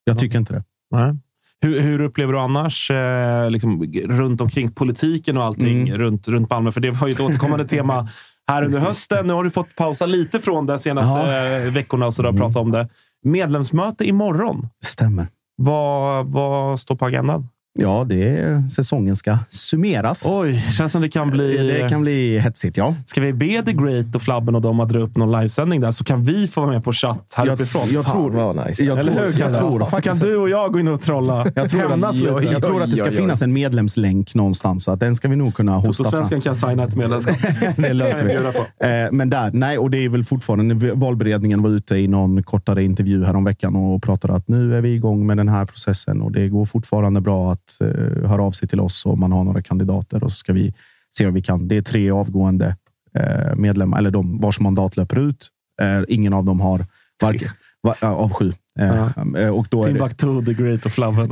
Jag 0.04 0.18
tycker 0.18 0.38
inte 0.38 0.52
det. 0.54 0.64
Nej. 0.90 1.14
Hur, 1.60 1.80
hur 1.80 2.00
upplever 2.00 2.32
du 2.32 2.38
annars 2.38 2.90
eh, 2.90 3.50
liksom, 3.50 3.84
runt 3.94 4.40
omkring 4.40 4.72
politiken 4.72 5.36
och 5.36 5.44
allting 5.44 5.88
Mm. 5.88 5.98
runt, 5.98 6.28
runt 6.28 6.50
Malmö? 6.50 6.72
För 6.72 6.80
det 6.80 6.90
var 6.90 7.06
ju 7.08 7.12
ett 7.12 7.20
återkommande 7.20 7.64
tema 7.68 8.08
här 8.50 8.64
under 8.64 8.78
hösten. 8.78 9.26
Nu 9.26 9.32
har 9.32 9.44
du 9.44 9.50
fått 9.50 9.76
pausa 9.76 10.06
lite 10.06 10.40
från 10.40 10.66
det 10.66 10.78
senaste 10.78 11.12
Ja. 11.12 11.56
eh, 11.66 11.72
veckorna 11.72 12.06
och 12.06 12.14
så 12.14 12.22
där, 12.22 12.28
Mm. 12.28 12.40
prata 12.40 12.58
om 12.58 12.70
det. 12.70 12.88
Medlemsmöte 13.24 14.04
imorgon. 14.04 14.68
Stämmer. 14.84 15.26
Vad, 15.56 16.26
vad 16.26 16.80
står 16.80 16.96
på 16.96 17.06
agendan? 17.06 17.48
Ja, 17.78 18.04
det 18.08 18.28
är, 18.38 18.68
säsongen 18.68 19.16
ska 19.16 19.38
summeras. 19.50 20.26
Oj, 20.28 20.64
känns 20.72 20.92
som 20.92 21.02
det 21.02 21.08
kan 21.08 21.30
bli... 21.30 21.56
Det 21.56 21.88
kan 21.88 22.00
bli 22.02 22.38
hetsigt, 22.38 22.76
ja. 22.76 22.94
Ska 23.06 23.20
vi 23.20 23.32
be 23.32 23.62
The 23.66 23.72
Great 23.72 24.14
och 24.14 24.22
Flabben 24.22 24.54
och 24.54 24.60
dem 24.62 24.80
att 24.80 24.88
dra 24.88 24.98
upp 25.00 25.16
någon 25.16 25.32
livesändning 25.32 25.80
där 25.80 25.90
så 25.90 26.04
kan 26.04 26.24
vi 26.24 26.48
få 26.48 26.60
vara 26.60 26.70
med 26.72 26.84
på 26.84 26.92
chatt 26.92 27.34
här 27.36 27.46
Jag, 27.46 27.54
uppifrån. 27.54 27.82
jag, 27.92 28.08
tror, 28.08 28.30
vad 28.30 28.56
nice. 28.68 28.84
jag, 28.84 28.98
Eller 28.98 29.12
tror, 29.12 29.22
hur? 29.22 29.40
jag 29.40 29.54
Kan, 29.54 29.54
tror 29.54 29.80
så 29.80 29.86
faktiskt 29.86 30.04
kan 30.20 30.28
att- 30.28 30.34
du 30.34 30.36
och 30.40 30.48
jag 30.48 30.72
gå 30.72 30.80
in 30.80 30.88
och 30.88 31.00
trolla. 31.00 31.46
Jag 31.54 31.70
tror, 31.70 31.92
att, 32.06 32.14
lite. 32.16 32.44
jag 32.52 32.62
tror 32.62 32.82
att 32.82 32.90
det 32.90 32.96
ska 32.96 33.10
finnas 33.10 33.42
en 33.42 33.52
medlemslänk 33.52 34.34
någonstans. 34.34 34.84
Så 34.84 34.90
att 34.92 35.00
den 35.00 35.16
ska 35.16 35.28
vi 35.28 35.36
nog 35.36 35.54
kunna 35.54 35.72
hosta 35.76 36.04
fram. 36.04 36.22
Toto-svenskan 36.22 36.40
kan 36.40 36.56
signa 36.56 36.84
ett 36.84 36.96
medlemskap. 36.96 37.36
det 37.76 37.92
löser 37.92 38.24
vi. 38.24 38.34
Eh, 38.34 39.12
Men 39.12 39.30
där, 39.30 39.50
nej, 39.52 39.78
och 39.78 39.90
det 39.90 40.04
är 40.04 40.08
väl 40.08 40.24
fortfarande. 40.24 40.92
Valberedningen 40.94 41.62
var 41.62 41.70
ute 41.70 41.96
i 41.96 42.08
någon 42.08 42.42
kortare 42.42 42.84
intervju 42.84 43.24
här 43.24 43.36
om 43.36 43.44
veckan 43.44 43.76
och 43.76 44.02
pratade 44.02 44.34
att 44.34 44.48
nu 44.48 44.76
är 44.76 44.80
vi 44.80 44.94
igång 44.94 45.26
med 45.26 45.36
den 45.36 45.48
här 45.48 45.64
processen 45.64 46.22
och 46.22 46.32
det 46.32 46.48
går 46.48 46.64
fortfarande 46.64 47.20
bra 47.20 47.52
att 47.52 47.61
eh, 47.80 48.28
höra 48.28 48.42
av 48.42 48.52
sig 48.52 48.68
till 48.68 48.80
oss 48.80 49.06
om 49.06 49.20
man 49.20 49.32
har 49.32 49.44
några 49.44 49.62
kandidater 49.62 50.24
och 50.24 50.32
så 50.32 50.36
ska 50.36 50.52
vi 50.52 50.74
se 51.16 51.24
vad 51.24 51.34
vi 51.34 51.42
kan. 51.42 51.68
Det 51.68 51.76
är 51.76 51.82
tre 51.82 52.10
avgående 52.10 52.76
eh, 53.14 53.56
medlemmar 53.56 53.98
eller 53.98 54.10
de 54.10 54.38
vars 54.38 54.60
mandat 54.60 54.96
löper 54.96 55.18
ut. 55.18 55.48
Eh, 55.82 56.02
ingen 56.08 56.32
av 56.32 56.44
dem 56.44 56.60
har 56.60 56.86
varken 57.22 57.48
va, 57.82 57.94
ja, 58.00 58.08
av 58.08 58.32
sju. 58.32 58.52
Eh, 58.78 59.08
eh, 59.36 59.48
och 59.48 59.66
då 59.70 59.84
är 59.84 59.92
det, 59.92 60.46
The 60.46 60.62
Great 60.62 60.86
och 60.86 60.92
Flabben. 60.92 61.30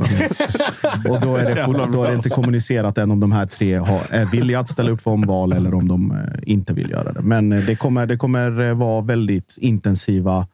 och 1.09 1.21
då 1.21 1.35
är 1.35 1.55
det, 1.55 1.91
då 1.93 2.03
är 2.03 2.07
det 2.07 2.15
inte 2.15 2.29
kommunicerat 2.29 2.97
än 2.97 3.11
om 3.11 3.19
de 3.19 3.31
här 3.31 3.45
tre 3.45 3.75
har, 3.75 4.01
är 4.09 4.25
villiga 4.25 4.59
att 4.59 4.69
ställa 4.69 4.91
upp 4.91 5.01
för 5.01 5.11
omval 5.11 5.53
eller 5.53 5.73
om 5.73 5.87
de 5.87 6.11
eh, 6.11 6.17
inte 6.43 6.73
vill 6.73 6.89
göra 6.89 7.13
det. 7.13 7.21
Men 7.21 7.51
eh, 7.51 7.65
det 7.65 7.75
kommer, 7.75 8.05
det 8.05 8.17
kommer 8.17 8.61
eh, 8.61 8.73
vara 8.73 9.01
väldigt 9.01 9.57
intensiva 9.61 10.47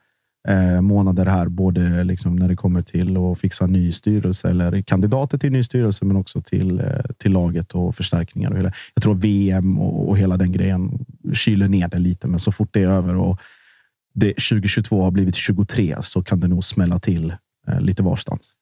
eh, 0.47 0.81
månader 0.81 1.25
här, 1.25 1.47
både 1.47 2.03
liksom 2.03 2.35
när 2.35 2.47
det 2.47 2.55
kommer 2.55 2.81
till 2.81 3.17
att 3.17 3.39
fixa 3.39 3.67
ny 3.67 3.91
styrelse 3.91 4.49
eller 4.49 4.81
kandidater 4.81 5.37
till 5.37 5.51
ny 5.51 5.63
styrelse, 5.63 6.05
men 6.05 6.17
också 6.17 6.41
till, 6.41 6.79
eh, 6.79 6.85
till 7.17 7.31
laget 7.31 7.71
och 7.75 7.95
förstärkningar. 7.95 8.51
Och 8.51 8.57
hela. 8.57 8.71
Jag 8.95 9.03
tror 9.03 9.15
VM 9.15 9.79
och, 9.79 10.09
och 10.09 10.17
hela 10.17 10.37
den 10.37 10.51
grejen 10.51 11.05
kyler 11.33 11.67
ner 11.67 11.87
det 11.87 11.99
lite, 11.99 12.27
men 12.27 12.39
så 12.39 12.51
fort 12.51 12.69
det 12.71 12.83
är 12.83 12.87
över 12.87 13.15
och 13.15 13.39
det 14.13 14.27
2022 14.33 15.03
har 15.03 15.11
blivit 15.11 15.35
23 15.35 15.97
så 16.01 16.23
kan 16.23 16.39
det 16.39 16.47
nog 16.47 16.63
smälla 16.63 16.99
till 16.99 17.33
eh, 17.67 17.79
lite 17.81 18.03
varstans. 18.03 18.53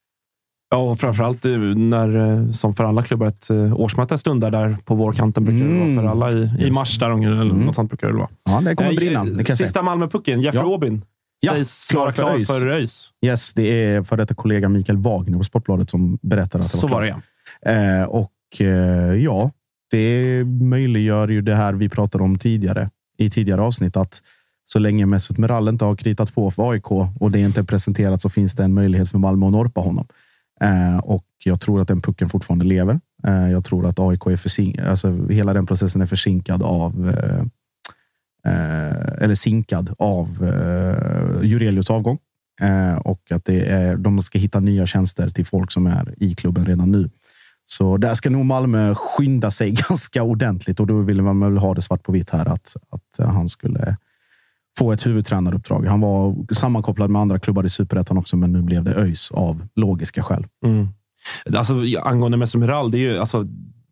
Ja, 0.70 0.78
och 0.78 1.00
framförallt 1.00 1.46
eh, 1.46 1.58
när, 1.76 2.52
som 2.52 2.74
för 2.74 2.84
alla 2.84 3.04
klubbar, 3.04 3.28
ett 3.28 3.52
årsmöte 3.74 4.18
stundar 4.18 4.52
där 4.52 4.78
på 4.86 4.96
vårkanten. 4.96 5.44
Brukar 5.44 5.66
det 5.66 5.72
Mm. 5.72 5.96
vara 5.96 6.06
för 6.06 6.12
alla 6.12 6.32
i, 6.32 6.68
i 6.68 6.72
mars. 6.72 6.98
Där, 7.00 7.12
eller 7.12 7.42
Mm. 7.42 7.58
något 7.60 7.76
sånt 7.76 7.90
brukar 7.90 8.08
det 8.08 8.14
vara. 8.14 8.30
Ja, 8.46 8.62
det 8.62 8.76
kommer 8.76 8.94
brinna. 8.96 9.24
Det 9.26 9.44
kan. 9.44 9.56
Sista 9.56 9.82
Malmöpucken, 9.82 10.42
Jeff 10.42 10.56
Ja. 10.56 10.62
Robin. 10.62 11.02
Ja, 11.46 11.54
Sägs 11.54 11.88
klar 11.90 12.02
vara 12.02 12.12
för 12.12 12.24
klar 12.24 12.36
ÖIS. 12.36 12.48
för 12.48 12.68
ÖIS. 12.68 13.10
Yes, 13.26 13.54
det 13.54 13.84
är 13.84 14.04
för 14.04 14.18
detta 14.18 14.34
kollega 14.36 14.70
Mikael 14.70 14.98
Wagner 14.98 15.38
på 15.38 15.44
Sportbladet 15.44 15.90
som 15.90 16.20
berättade 16.22 16.64
att 16.64 16.72
det 16.72 16.78
Så 16.78 16.88
var 16.88 16.96
var 16.96 17.02
det 17.02 17.08
ja. 17.62 17.72
Eh, 17.72 18.04
och 18.04 18.32
eh, 18.62 19.16
ja, 19.16 19.52
det 19.92 20.44
möjliggör 20.46 21.28
ju 21.28 21.42
det 21.42 21.56
här 21.56 21.74
vi 21.74 21.90
pratade 21.90 22.24
om 22.24 22.38
tidigare 22.38 22.90
i 23.18 23.30
tidigare 23.30 23.62
avsnitt 23.62 23.98
att 23.98 24.22
så 24.66 24.80
länge 24.80 25.06
Mesut 25.06 25.38
Meral 25.38 25.68
inte 25.68 25.86
har 25.86 25.96
kritat 25.96 26.36
på 26.36 26.52
för 26.52 26.72
AIK 26.72 26.92
och 26.92 27.32
det 27.32 27.40
inte 27.40 27.60
är 27.60 27.64
presenterat 27.64 28.22
så 28.22 28.30
finns 28.30 28.54
det 28.56 28.64
en 28.64 28.74
möjlighet 28.74 29.12
för 29.12 29.18
Malmö 29.18 29.46
att 29.46 29.52
norpa 29.52 29.82
honom. 29.82 30.08
Eh, 30.62 30.98
och 30.98 31.26
jag 31.46 31.62
tror 31.62 31.82
att 31.82 31.88
den 31.88 32.02
pucken 32.02 32.30
fortfarande 32.30 32.66
lever. 32.66 33.00
Eh, 33.28 33.52
jag 33.52 33.66
tror 33.66 33.86
att 33.86 34.00
AIK 34.00 34.26
är 34.26 34.36
försinkad. 34.38 34.88
Alltså, 34.88 35.28
hela 35.30 35.54
den 35.54 35.66
processen 35.66 36.02
är 36.02 36.06
försinkad 36.06 36.64
av 36.64 37.10
eh, 37.10 37.46
Eh, 38.46 39.24
eller 39.24 39.36
sinkad 39.36 39.96
av 40.00 40.44
eh, 40.44 41.48
Jurelius 41.48 41.90
avgång. 41.90 42.18
Eh, 42.62 42.96
och 42.96 43.32
att 43.32 43.46
det 43.46 43.66
är, 43.66 43.96
de 43.96 44.22
ska 44.22 44.40
hitta 44.40 44.60
nya 44.60 44.86
tjänster 44.86 45.30
till 45.30 45.46
folk 45.46 45.72
som 45.72 45.88
är 45.88 46.14
i 46.18 46.36
klubben 46.36 46.66
redan 46.66 46.92
nu. 46.92 47.10
Så 47.66 47.98
där 47.98 48.14
ska 48.14 48.30
nog 48.30 48.46
Malmö 48.46 48.96
skynda 48.96 49.52
sig 49.52 49.72
ganska 49.90 50.24
ordentligt 50.24 50.80
och 50.80 50.88
då 50.88 51.02
ville 51.02 51.22
man 51.22 51.40
väl 51.40 51.58
ha 51.58 51.74
det 51.74 51.82
svart 51.82 52.04
på 52.04 52.12
vitt 52.12 52.30
här 52.30 52.46
att, 52.46 52.76
att 52.90 53.28
han 53.28 53.50
skulle 53.50 53.98
få 54.78 54.92
ett 54.92 55.06
huvudtränaruppdrag. 55.06 55.86
Han 55.86 56.02
var 56.02 56.54
sammankopplad 56.54 57.10
med 57.10 57.22
andra 57.22 57.40
klubbar 57.40 57.64
i 57.64 57.70
superettan 57.70 58.18
också, 58.18 58.38
men 58.38 58.52
nu 58.52 58.62
blev 58.62 58.84
det 58.84 58.96
ÖIS 58.96 59.32
av 59.32 59.68
logiska 59.76 60.24
skäl. 60.24 60.46
Mm. 60.66 60.88
Alltså, 61.58 61.74
angående 62.04 62.38
Mesut 62.38 62.62
det 62.92 62.98
är 62.98 63.00
ju, 63.00 63.18
alltså, 63.18 63.46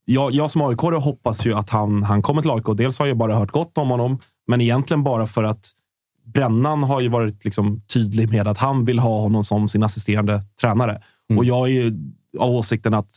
jag, 0.06 0.32
jag 0.32 0.52
som 0.52 0.62
aik 0.62 0.80
hoppas 0.80 1.46
ju 1.46 1.54
att 1.54 1.70
han, 1.70 2.04
han 2.04 2.22
kommer 2.22 2.42
till 2.42 2.52
AIK. 2.52 2.78
Dels 2.78 3.00
har 3.00 3.06
jag 3.06 3.18
bara 3.18 3.36
hört 3.36 3.52
gott 3.52 3.78
om 3.78 3.90
honom, 3.90 4.20
men 4.48 4.62
egentligen 4.62 5.04
bara 5.04 5.28
för 5.28 5.44
att 5.44 5.70
Brännan 6.26 6.84
har 6.84 7.02
ju 7.02 7.10
varit 7.10 7.46
liksom 7.46 7.82
tydlig 7.94 8.30
med 8.32 8.48
att 8.48 8.58
han 8.58 8.86
vill 8.86 9.00
ha 9.00 9.22
honom 9.22 9.44
som 9.44 9.70
sin 9.70 9.84
assisterande 9.84 10.42
tränare. 10.62 11.02
Mm. 11.30 11.38
Och 11.38 11.46
jag 11.46 11.68
är 11.68 11.72
ju 11.72 11.94
av 12.40 12.50
åsikten 12.50 12.94
att 12.94 13.10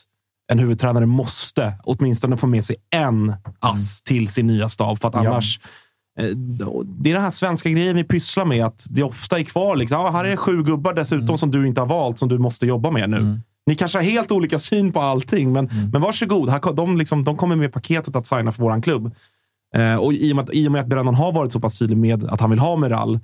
en 0.51 0.59
huvudtränare 0.59 1.05
måste 1.05 1.73
åtminstone 1.83 2.37
få 2.37 2.47
med 2.47 2.63
sig 2.63 2.75
en 2.89 3.33
ass 3.59 4.01
till 4.01 4.27
sin 4.27 4.47
nya 4.47 4.69
stab. 4.69 4.99
För 4.99 5.07
att 5.07 5.13
Ja. 5.15 5.19
annars 5.19 5.59
eh, 6.19 6.25
det 6.85 7.09
är 7.09 7.13
den 7.13 7.23
här 7.23 7.29
svenska 7.29 7.69
grejen 7.69 7.95
vi 7.95 8.03
pysslar 8.03 8.45
med. 8.45 8.65
Att 8.65 8.87
det 8.89 9.03
ofta 9.03 9.39
är 9.39 9.43
kvar. 9.43 9.75
Liksom. 9.75 10.01
Ah, 10.01 10.11
här 10.11 10.25
är 10.25 10.35
sju 10.35 10.63
gubbar 10.63 10.93
dessutom 10.93 11.25
Mm. 11.25 11.37
som 11.37 11.51
du 11.51 11.67
inte 11.67 11.81
har 11.81 11.87
valt, 11.87 12.19
som 12.19 12.29
du 12.29 12.37
måste 12.37 12.65
jobba 12.65 12.91
med 12.91 13.09
nu. 13.09 13.39
Ni 13.65 13.75
kanske 13.75 13.97
har 13.97 14.03
helt 14.03 14.31
olika 14.31 14.59
syn 14.59 14.91
på 14.91 15.01
allting, 15.01 15.51
men, 15.51 15.67
Mm. 15.69 15.89
men 15.89 16.01
varsågod. 16.01 16.49
Här, 16.49 16.73
de, 16.73 16.97
liksom, 16.97 17.23
de 17.23 17.37
kommer 17.37 17.55
med 17.55 17.71
paketet 17.73 18.15
att 18.15 18.27
signa 18.27 18.51
för 18.51 18.63
vår 18.63 18.81
klubb. 18.81 19.11
Eh, 19.75 19.95
och 19.95 20.13
i, 20.13 20.31
och 20.31 20.35
med 20.35 20.43
att, 20.43 20.53
I 20.53 20.67
och 20.67 20.71
med 20.71 20.81
att 20.81 20.87
Brennan 20.87 21.15
har 21.15 21.31
varit 21.31 21.51
så 21.51 21.59
pass 21.59 21.79
tydlig 21.79 21.97
med 21.97 22.23
att 22.23 22.41
han 22.41 22.49
vill 22.49 22.59
ha 22.59 22.75
Meral, 22.75 23.19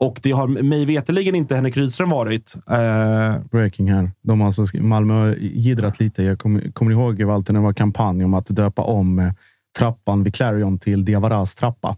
och 0.00 0.20
det 0.22 0.30
har 0.30 0.46
mig 0.46 0.84
veterligen 0.84 1.34
inte 1.34 1.54
Henrik 1.54 1.76
Rydström 1.76 2.10
varit. 2.10 2.54
Eh, 2.70 3.38
Breaking 3.50 3.92
här. 3.92 4.10
De 4.22 4.40
har 4.40 4.46
alltså, 4.46 4.76
Malmö 4.80 5.14
har 5.14 5.34
jiddrat 5.40 6.00
lite. 6.00 6.22
Jag 6.22 6.38
kommer, 6.38 6.70
kommer 6.72 6.92
ihåg 6.92 7.22
Walter, 7.22 7.52
när 7.52 7.60
det 7.60 7.64
var 7.64 7.72
kampanj 7.72 8.24
om 8.24 8.34
att 8.34 8.46
döpa 8.46 8.82
om 8.82 9.18
eh, 9.18 9.32
trappan 9.78 10.24
vid 10.24 10.34
Clarion 10.34 10.78
till 10.78 11.04
Diawaras 11.04 11.54
trappa 11.54 11.96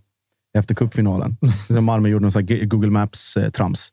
efter 0.59 0.74
cupfinalen. 0.74 1.36
Malmö 1.81 2.09
gjorde 2.09 2.23
någon 2.23 2.32
sån 2.32 2.43
här 2.43 2.47
G- 2.47 2.64
Google 2.64 2.90
Maps-trams. 2.90 3.89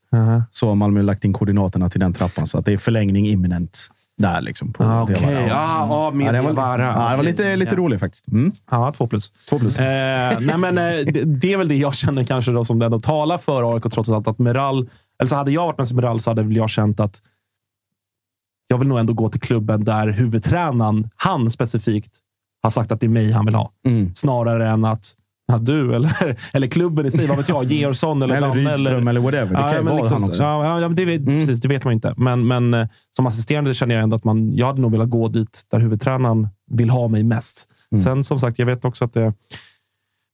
Så 0.52 0.68
har 0.68 0.76
Malmö 0.76 1.02
lagt 1.02 1.26
in 1.26 1.34
koordinaterna 1.34 1.90
till 1.90 2.00
den 2.00 2.14
trappan, 2.14 2.48
så 2.48 2.58
att 2.58 2.66
det 2.66 2.74
är 2.74 2.78
förlängning 2.78 3.28
imminent 3.28 3.90
där. 4.18 4.42
Liksom, 4.42 4.74
på 4.74 4.84
Ah. 4.84 5.06
Diawara. 5.06 5.56
Ah, 5.56 5.88
ah, 5.92 6.12
med 6.12 6.28
ja, 6.28 6.32
det 6.32 6.42
var, 6.42 6.52
Diawara. 6.54 6.86
ja, 6.86 7.10
det 7.12 7.16
var 7.18 7.24
lite, 7.24 7.56
lite 7.56 7.72
Ja. 7.76 7.78
roligt 7.78 8.00
faktiskt. 8.00 8.28
Mm. 8.28 8.52
Ja, 8.72 8.94
två 8.98 9.08
plus. 9.08 9.32
Två 9.32 9.60
plus. 9.60 9.80
Eh, 9.80 10.38
nej, 10.42 10.58
men, 10.58 10.78
eh, 10.78 10.84
det, 11.14 11.24
det 11.24 11.54
är 11.54 11.58
väl 11.58 11.68
det 11.68 11.76
jag 11.76 11.96
känner 11.96 12.24
kanske 12.24 12.52
då 12.52 12.66
som 12.66 12.82
ändå 12.82 13.00
talar 13.00 13.38
för 13.38 13.74
AIK 13.76 13.84
trots 13.92 14.10
allt. 14.10 14.28
Att 14.28 14.40
Meral, 14.40 14.90
eller 15.20 15.30
så 15.30 15.36
hade 15.36 15.52
jag 15.52 15.66
varit 15.66 15.78
med 15.78 15.88
som 15.88 15.96
Meral 15.96 16.20
så 16.20 16.30
hade 16.32 16.44
väl 16.44 16.56
jag 16.56 16.70
känt 16.70 17.00
att 17.00 17.22
jag 18.68 18.78
vill 18.78 18.88
nog 18.88 19.00
ändå 19.00 19.14
gå 19.14 19.30
till 19.30 19.42
klubben 19.42 19.84
där 19.84 20.08
huvudtränaren, 20.08 21.10
han 21.16 21.50
specifikt, 21.50 22.18
har 22.64 22.70
sagt 22.70 22.92
att 22.92 23.00
det 23.00 23.06
är 23.06 23.10
mig 23.10 23.32
han 23.32 23.46
vill 23.46 23.56
ha. 23.56 23.72
Mm. 23.88 24.12
Snarare 24.16 24.70
än 24.70 24.86
att 24.86 25.14
ja, 25.48 25.58
du 25.58 25.96
eller, 25.96 26.38
eller 26.54 26.68
klubben 26.68 27.06
i 27.06 27.12
sig, 27.12 27.28
vad 27.28 27.38
vet 27.38 27.50
jag, 27.50 27.64
Georgsson 27.72 28.22
eller 28.22 28.36
Eller 28.36 28.48
Danne. 28.48 28.74
Rydström 28.74 29.08
eller 29.08 29.22
whatever. 29.22 29.48
Det 29.56 29.62
kan 29.62 29.74
ju 29.76 29.82
vara 29.82 29.96
liksom, 29.96 30.14
han 30.22 30.30
också. 30.30 30.44
Mm. 30.44 30.66
Ja, 30.66 30.82
ja, 30.82 30.90
det, 30.90 31.06
vet, 31.06 31.26
precis, 31.26 31.60
det 31.62 31.68
vet 31.68 31.84
man 31.84 31.94
inte. 31.94 32.14
Men, 32.18 32.48
men 32.48 32.74
eh, 32.74 32.88
som 33.12 33.28
assisterande 33.28 33.74
känner 33.74 33.96
jag 33.96 34.04
ändå 34.04 34.16
att 34.16 34.24
man, 34.24 34.56
jag 34.56 34.68
hade 34.68 34.82
nog 34.82 34.92
velat 34.92 35.10
gå 35.10 35.28
dit 35.28 35.62
där 35.72 35.80
huvudtränaren 35.80 36.48
vill 36.72 36.90
ha 36.90 37.08
mig 37.08 37.24
mest. 37.24 37.70
Mm. 37.92 38.02
Sen 38.02 38.24
som 38.24 38.40
sagt, 38.40 38.60
jag 38.60 38.66
vet 38.66 38.86
också 38.86 39.06
att 39.06 39.14
det... 39.14 39.34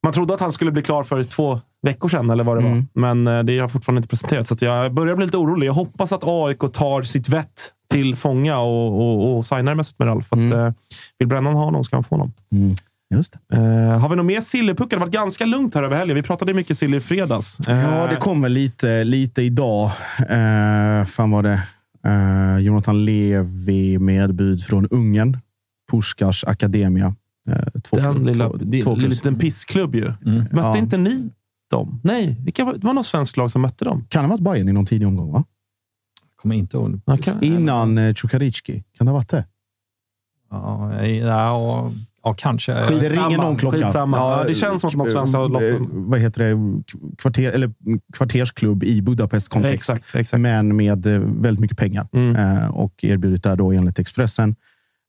Man 0.04 0.14
trodde 0.14 0.34
att 0.34 0.40
han 0.40 0.52
skulle 0.52 0.72
bli 0.72 0.82
klar 0.82 1.04
för 1.04 1.24
två 1.24 1.60
veckor 1.82 2.10
sedan, 2.10 2.30
eller 2.30 2.44
vad 2.44 2.58
det 2.58 2.62
Mm. 2.62 2.88
var. 2.94 3.02
Men 3.02 3.28
eh, 3.38 3.44
det 3.44 3.60
har 3.60 3.68
fortfarande 3.68 4.00
inte 4.00 4.08
presenterats. 4.10 4.50
Så 4.50 4.56
jag 4.66 4.94
börjar 4.94 5.16
bli 5.16 5.26
lite 5.26 5.38
orolig. 5.38 5.68
Jag 5.68 5.74
hoppas 5.74 6.14
att 6.14 6.24
AIK 6.24 6.60
tar 6.74 7.02
sitt 7.04 7.30
vett 7.30 7.74
till 7.92 8.16
fånga 8.16 8.60
och, 8.60 9.02
och, 9.02 9.38
och 9.38 9.46
signar 9.46 9.64
med 9.64 9.78
Mesut 9.78 9.98
För 9.98 10.46
att, 10.46 10.52
eh, 10.52 10.72
vill 11.20 11.28
Brännan 11.28 11.54
ha 11.54 11.64
honom 11.66 11.84
ska 11.84 11.96
han 11.96 12.04
få 12.04 12.16
honom. 12.16 12.34
Mm. 12.52 12.76
Just 13.16 13.38
det. 13.50 13.56
Eh, 13.58 14.00
har 14.00 14.10
vi 14.10 14.16
något 14.16 14.26
mer 14.26 14.42
sillepuckar? 14.42 14.90
Det 14.90 14.96
har 15.02 15.06
varit 15.08 15.14
ganska 15.14 15.46
lugnt 15.46 15.76
här 15.76 15.84
över 15.84 15.96
helgen. 15.98 16.16
Vi 16.16 16.24
pratade 16.24 16.54
mycket 16.54 16.78
sill 16.78 16.94
i 16.94 17.00
fredags. 17.00 17.60
Eh, 17.68 17.80
Ja, 17.80 18.08
det 18.08 18.16
kommer 18.16 18.50
lite, 18.50 19.04
lite 19.04 19.42
idag. 19.42 19.86
Uh, 20.20 21.06
fan 21.06 21.32
var 21.32 21.44
det? 21.44 21.62
Eh, 22.06 22.58
Jonathan 22.58 23.06
Levi 23.06 24.00
medbud 24.00 24.64
från 24.64 24.88
Ungern. 24.88 25.38
Puskars 25.92 26.44
Akademia. 26.44 27.16
Uh, 27.50 27.82
två, 27.84 27.96
Den 27.98 28.24
lilla, 28.24 28.50
två, 28.50 28.58
det, 28.62 28.82
två 28.82 28.96
liten 28.96 29.36
pissklubb 29.36 29.96
ju. 29.96 30.14
Mötte 30.22 30.50
Ja. 30.58 30.78
inte 30.78 30.98
ni 30.98 31.30
dem? 31.72 32.02
Nej, 32.04 32.38
vilka 32.44 32.66
var, 32.66 32.74
det 32.74 32.84
var 32.88 32.94
något 32.94 33.06
svenskt 33.06 33.38
lag 33.38 33.52
som 33.52 33.62
mötte 33.62 33.86
dem. 33.86 34.06
Kan 34.10 34.24
det 34.24 34.28
ha 34.30 34.36
varit 34.36 34.44
Bayern 34.44 34.70
i 34.70 34.74
någon 34.74 34.86
tidig 34.86 35.08
omgång? 35.08 35.32
Va? 35.32 35.44
Kommer 36.36 36.56
inte 36.56 36.78
ihåg. 36.78 37.02
Okay. 37.06 37.34
Innan 37.42 37.98
uh, 37.98 38.14
Cukaricki. 38.14 38.84
Kan 38.98 39.06
det 39.06 39.12
ha 39.12 39.18
varit 39.18 39.30
det? 39.30 39.46
Ja, 40.52 41.04
ja, 41.06 41.92
ja, 42.30 42.36
kanske. 42.38 42.74
det 42.74 43.10
ringer 43.10 43.38
någon 43.38 43.58
klocka. 43.58 43.78
Skitsamma. 43.78 44.18
Ja, 44.18 44.44
det 44.48 44.54
känns 44.54 44.82
som 44.82 44.88
att 44.90 44.96
något 44.96 45.12
svenskt 45.12 45.36
har 45.36 45.44
eh, 45.44 45.50
lottat. 45.50 45.88
Vad 45.92 46.20
heter 46.20 46.44
det? 46.44 46.82
Kvarter, 47.18 47.52
eller 47.52 47.74
kvartersklubb 48.14 48.84
i 48.84 49.02
Budapest-kontext. 49.02 49.90
Exakt, 49.90 50.16
exakt. 50.16 50.42
Men 50.42 50.76
med 50.76 51.06
eh, 51.06 51.20
väldigt 51.20 51.60
mycket 51.60 51.78
pengar. 51.78 52.08
Mm. 52.14 52.36
Eh, 52.36 52.68
och 52.68 53.04
erbjudit 53.04 53.44
där 53.44 53.56
då 53.56 53.72
enligt 53.72 54.00
Expressen. 54.00 54.56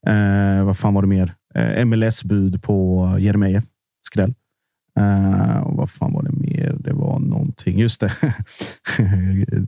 Eh, 0.06 0.64
vad 0.64 0.78
fan 0.78 0.94
var 0.94 1.02
det 1.02 1.09
mer? 1.09 1.34
MLS-bud 1.84 2.62
på 2.62 3.06
Jeremejeff. 3.18 3.64
Skräll. 4.06 4.34
Eh, 4.98 5.59
och 5.59 5.76
vad 5.76 5.90
fan 5.90 6.12
var 6.12 6.22
det 6.22 6.32
mer? 6.32 6.76
Det 6.78 6.92
någonting. 7.66 7.78
Just 7.82 8.00
det. 8.00 8.12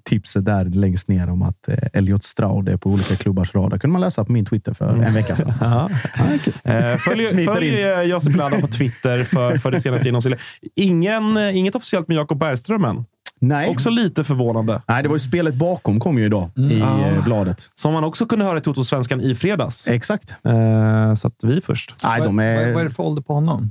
Tipset 0.04 0.44
där 0.44 0.64
längst 0.64 1.08
ner 1.08 1.30
om 1.30 1.42
att 1.42 1.68
eh, 1.68 1.76
Elliot 1.92 2.24
Stroud 2.24 2.68
är 2.68 2.76
på 2.76 2.90
olika 2.90 3.16
klubbars 3.16 3.54
radar. 3.54 3.78
kunde 3.78 3.92
man 3.92 4.00
läsa 4.00 4.24
på 4.24 4.32
min 4.32 4.44
Twitter 4.44 4.74
för 4.74 4.94
en 5.02 5.14
vecka 5.14 5.36
sedan. 5.36 5.52
Ja. 5.60 5.88
Eh, 6.64 6.96
följ 6.96 7.46
följ 7.46 7.82
eh, 7.82 8.02
Josip 8.02 8.36
Lada 8.36 8.60
på 8.60 8.66
Twitter 8.66 9.24
för, 9.24 9.56
för 9.58 9.70
det 9.70 9.80
senaste 9.80 10.08
inom. 10.08 10.22
Ingen, 10.76 11.38
Inget 11.38 11.74
officiellt 11.74 12.08
med 12.08 12.16
Jakob 12.16 12.38
Bergström 12.38 12.84
än. 12.84 13.04
Nej. 13.40 13.68
Också 13.68 13.90
lite 13.90 14.24
förvånande. 14.24 14.82
Nej, 14.88 15.02
det 15.02 15.08
var 15.08 15.16
ju 15.16 15.20
spelet 15.20 15.54
bakom 15.54 16.00
kom 16.00 16.18
ju 16.18 16.24
idag 16.24 16.50
i 16.56 16.82
Ah. 16.82 17.22
bladet. 17.24 17.70
Som 17.74 17.92
man 17.92 18.04
också 18.04 18.26
kunde 18.26 18.44
höra 18.44 18.58
i 18.58 18.60
Toto-svenskan 18.60 19.20
i 19.20 19.34
fredags. 19.34 19.88
Exakt. 19.88 20.34
Eh, 20.44 21.14
så 21.14 21.28
att 21.28 21.34
vi 21.42 21.60
först. 21.60 21.94
Nej, 22.04 22.20
de 22.20 22.38
är, 22.38 22.72
vad 22.72 22.80
är 22.80 22.88
det 22.88 22.94
för 22.94 23.02
ålder 23.02 23.22
på 23.22 23.34
honom? 23.34 23.70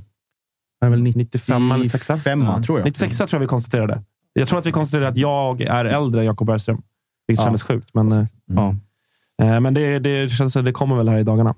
är 0.86 0.90
väl 0.90 1.02
95 1.02 1.72
eller 1.72 1.84
96? 1.84 2.08
95 2.08 2.62
tror 2.62 2.78
jag. 2.78 2.86
96 2.86 3.18
tror 3.18 3.28
jag 3.32 3.40
vi 3.40 3.46
konstaterade. 3.46 4.02
Jag 4.32 4.48
tror 4.48 4.58
att 4.58 4.66
vi 4.66 4.72
konstaterade 4.72 5.08
att 5.08 5.16
jag 5.16 5.60
är 5.60 5.84
äldre 5.84 6.20
än 6.20 6.26
Jakob 6.26 6.46
Bergström. 6.46 6.82
Vilket 7.26 7.40
Ja. 7.42 7.46
kändes 7.46 7.62
sjukt. 7.62 7.90
Men, 7.94 8.12
eh, 8.12 8.24
Ja. 8.46 8.74
eh, 9.42 9.60
men 9.60 9.74
det, 9.74 9.98
det 9.98 10.28
känns 10.28 10.54
det 10.54 10.72
kommer 10.72 10.96
väl 10.96 11.08
här 11.08 11.18
i 11.18 11.22
dagarna. 11.22 11.54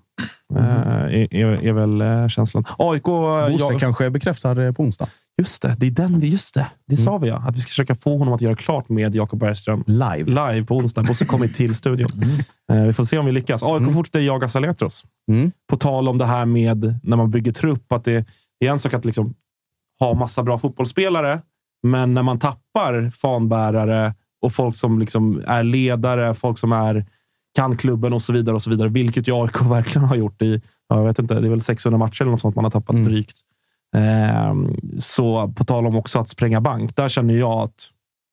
Eh, 0.57 0.65
är, 0.65 1.35
är, 1.35 1.65
är 1.65 1.73
väl 1.73 2.31
känslan. 2.31 2.65
AIK... 2.79 3.03
Bosse 3.03 3.57
jag- 3.73 3.81
kanske 3.81 4.11
bekräftar 4.11 4.73
på 4.73 4.83
onsdag. 4.83 5.09
Just 5.39 5.63
det, 5.63 5.77
det 5.79 5.87
är 5.87 5.91
den 5.91 6.21
vi... 6.21 6.29
Just 6.29 6.55
det, 6.55 6.67
det 6.87 6.97
sa 6.97 7.19
vi 7.19 7.29
ja. 7.29 7.37
Att 7.49 7.57
vi 7.57 7.61
ska 7.61 7.69
försöka 7.69 7.95
få 7.95 8.19
honom 8.19 8.35
att 8.35 8.41
göra 8.41 8.57
klart 8.57 8.89
med 8.89 9.15
Jakob 9.15 9.39
Bergström 9.41 9.85
Live. 9.87 10.25
live 10.25 10.65
på 10.65 10.77
onsdag. 10.77 11.03
Bosse 11.03 11.25
kommer 11.25 11.49
till 11.49 11.75
studion. 11.75 12.09
Eh, 12.73 12.83
vi 12.83 12.93
får 12.93 13.05
se 13.05 13.19
om 13.19 13.27
vi 13.27 13.33
lyckas. 13.33 13.63
AIK 13.63 13.93
fortsätter 13.93 14.21
jaga 14.21 14.49
Saletros. 14.49 15.05
Mm. 15.31 15.53
På 15.71 15.77
tal 15.77 16.09
om 16.09 16.19
det 16.19 16.27
här 16.27 16.45
med 16.45 16.99
när 17.03 17.17
man 17.17 17.31
bygger 17.31 17.53
trupp. 17.53 17.93
Att 17.93 18.05
det, 18.05 18.25
det 18.61 18.67
är 18.67 18.71
en 18.71 18.79
sak 18.79 18.95
att 18.95 19.05
liksom 19.05 19.35
ha 20.01 20.15
massa 20.15 20.43
bra 20.43 20.59
fotbollsspelare, 20.59 21.41
men 21.85 22.15
när 22.15 22.23
man 22.23 22.39
tappar 22.39 23.11
fanbärare 23.11 24.15
och 24.43 24.53
folk 24.53 24.75
som 24.77 24.99
liksom 24.99 25.43
är 25.47 25.63
ledare, 25.63 26.35
folk 26.35 26.59
som 26.59 26.73
är, 26.73 27.07
kan 27.57 27.77
klubben 27.77 28.13
och 28.13 28.23
så 28.23 28.33
vidare. 28.33 28.55
och 28.55 28.63
så 28.63 28.71
vidare 28.71 28.89
Vilket 28.89 29.29
ju 29.29 29.33
AIK 29.43 29.63
verkligen 29.71 30.09
har 30.09 30.17
gjort 30.17 30.43
i 30.43 30.61
ja, 30.89 30.97
jag 30.97 31.05
vet 31.05 31.19
inte, 31.19 31.41
det 31.41 31.47
är 31.47 31.51
väl 31.51 31.61
600 31.61 31.99
matcher 31.99 32.23
eller 32.23 32.31
något 32.31 32.41
sånt 32.41 32.55
man 32.57 32.65
har 32.65 32.71
tappat 32.71 32.95
Mm. 32.95 33.05
drygt. 33.09 33.37
Ehm, 33.97 34.77
så 34.99 35.49
på 35.49 35.65
tal 35.65 35.87
om 35.87 35.97
också 35.97 36.19
att 36.19 36.29
spränga 36.29 36.61
bank, 36.61 36.97
där 36.97 37.09
känner 37.09 37.35
jag 37.35 37.53
att 37.63 37.91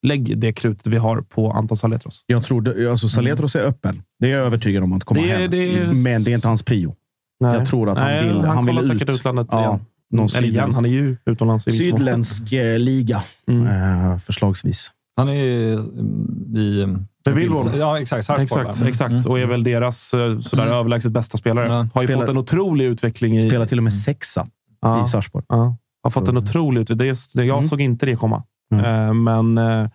lägg 0.07 0.37
det 0.39 0.53
krutet 0.53 0.87
vi 0.87 0.97
har 0.97 1.21
på 1.21 1.51
Anton 1.51 1.77
Saletros. 1.77 2.23
Jag 2.27 2.43
tror 2.43 2.87
alltså 2.89 3.09
Saletros 3.09 3.55
är 3.55 3.63
öppen. 3.65 4.03
Det 4.19 4.31
är 4.31 4.37
jag 4.37 4.45
övertygad 4.45 4.83
om 4.83 4.93
att 4.93 5.03
komma 5.03 5.21
Det- 5.21 5.27
hem. 5.27 5.51
det 5.51 5.57
är- 5.57 6.03
Men 6.03 6.23
det 6.23 6.31
är 6.31 6.35
inte 6.35 6.47
hans 6.47 6.63
prio. 6.63 6.95
Nej. 7.39 7.53
Jag 7.57 7.65
tror 7.65 7.89
att 7.89 7.97
han 7.97 8.07
Nej, 8.07 8.27
vill, 8.27 8.37
han 8.37 8.45
han 8.49 8.65
vill 8.65 8.77
ut. 8.79 8.85
säkert 8.85 9.09
utlandet 9.09 9.47
ja, 9.51 9.59
igen. 9.59 9.79
Någon 10.11 10.29
sydländsk, 10.29 10.75
han 10.77 10.85
är 10.85 10.89
ju 10.89 11.17
utomlands 11.25 11.67
i 11.67 11.71
sydländsk 11.71 12.53
eh, 12.53 12.79
liga. 12.79 13.23
Mm. 13.47 13.67
Eh, 14.11 14.17
förslagsvis. 14.17 14.91
Han 15.15 15.29
är 15.29 15.33
ju 15.33 15.73
mm, 15.73 16.55
i... 16.55 16.85
Med 17.27 17.35
Billborn. 17.35 17.77
Ja, 17.79 17.99
exakt. 17.99 18.25
Sarpsborg, 18.25 18.61
Exakt, 18.63 18.81
va? 18.81 18.87
exakt. 18.87 19.11
Mm. 19.11 19.25
och 19.25 19.39
är 19.39 19.45
väl 19.45 19.63
deras 19.63 20.13
eh, 20.13 20.39
sådär 20.39 20.63
Mm. 20.63 20.75
överlägset 20.75 21.11
bästa 21.11 21.37
spelare. 21.37 21.67
Ja. 21.67 21.87
Har 21.93 22.01
ju 22.01 22.07
Spelar- 22.07 22.21
fått 22.21 22.29
en 22.29 22.37
otrolig 22.37 22.85
utveckling 22.85 23.37
i... 23.37 23.49
Spelar 23.49 23.65
till 23.65 23.77
och 23.77 23.83
med 23.83 23.93
sexa 23.93 24.47
ja, 24.81 25.05
i 25.05 25.07
Sarpsborg. 25.07 25.45
ja. 25.49 25.77
Har 26.03 26.11
fått 26.11 26.27
en 26.27 26.37
otrolig 26.37 26.81
utveckling. 26.81 27.13
Det, 27.35 27.45
jag 27.45 27.57
Mm. 27.57 27.69
såg 27.69 27.81
inte 27.81 28.05
det 28.05 28.15
komma. 28.15 28.43
Mm. 28.73 28.85
Eh, 28.85 29.13
men 29.13 29.57
eh, 29.57 29.89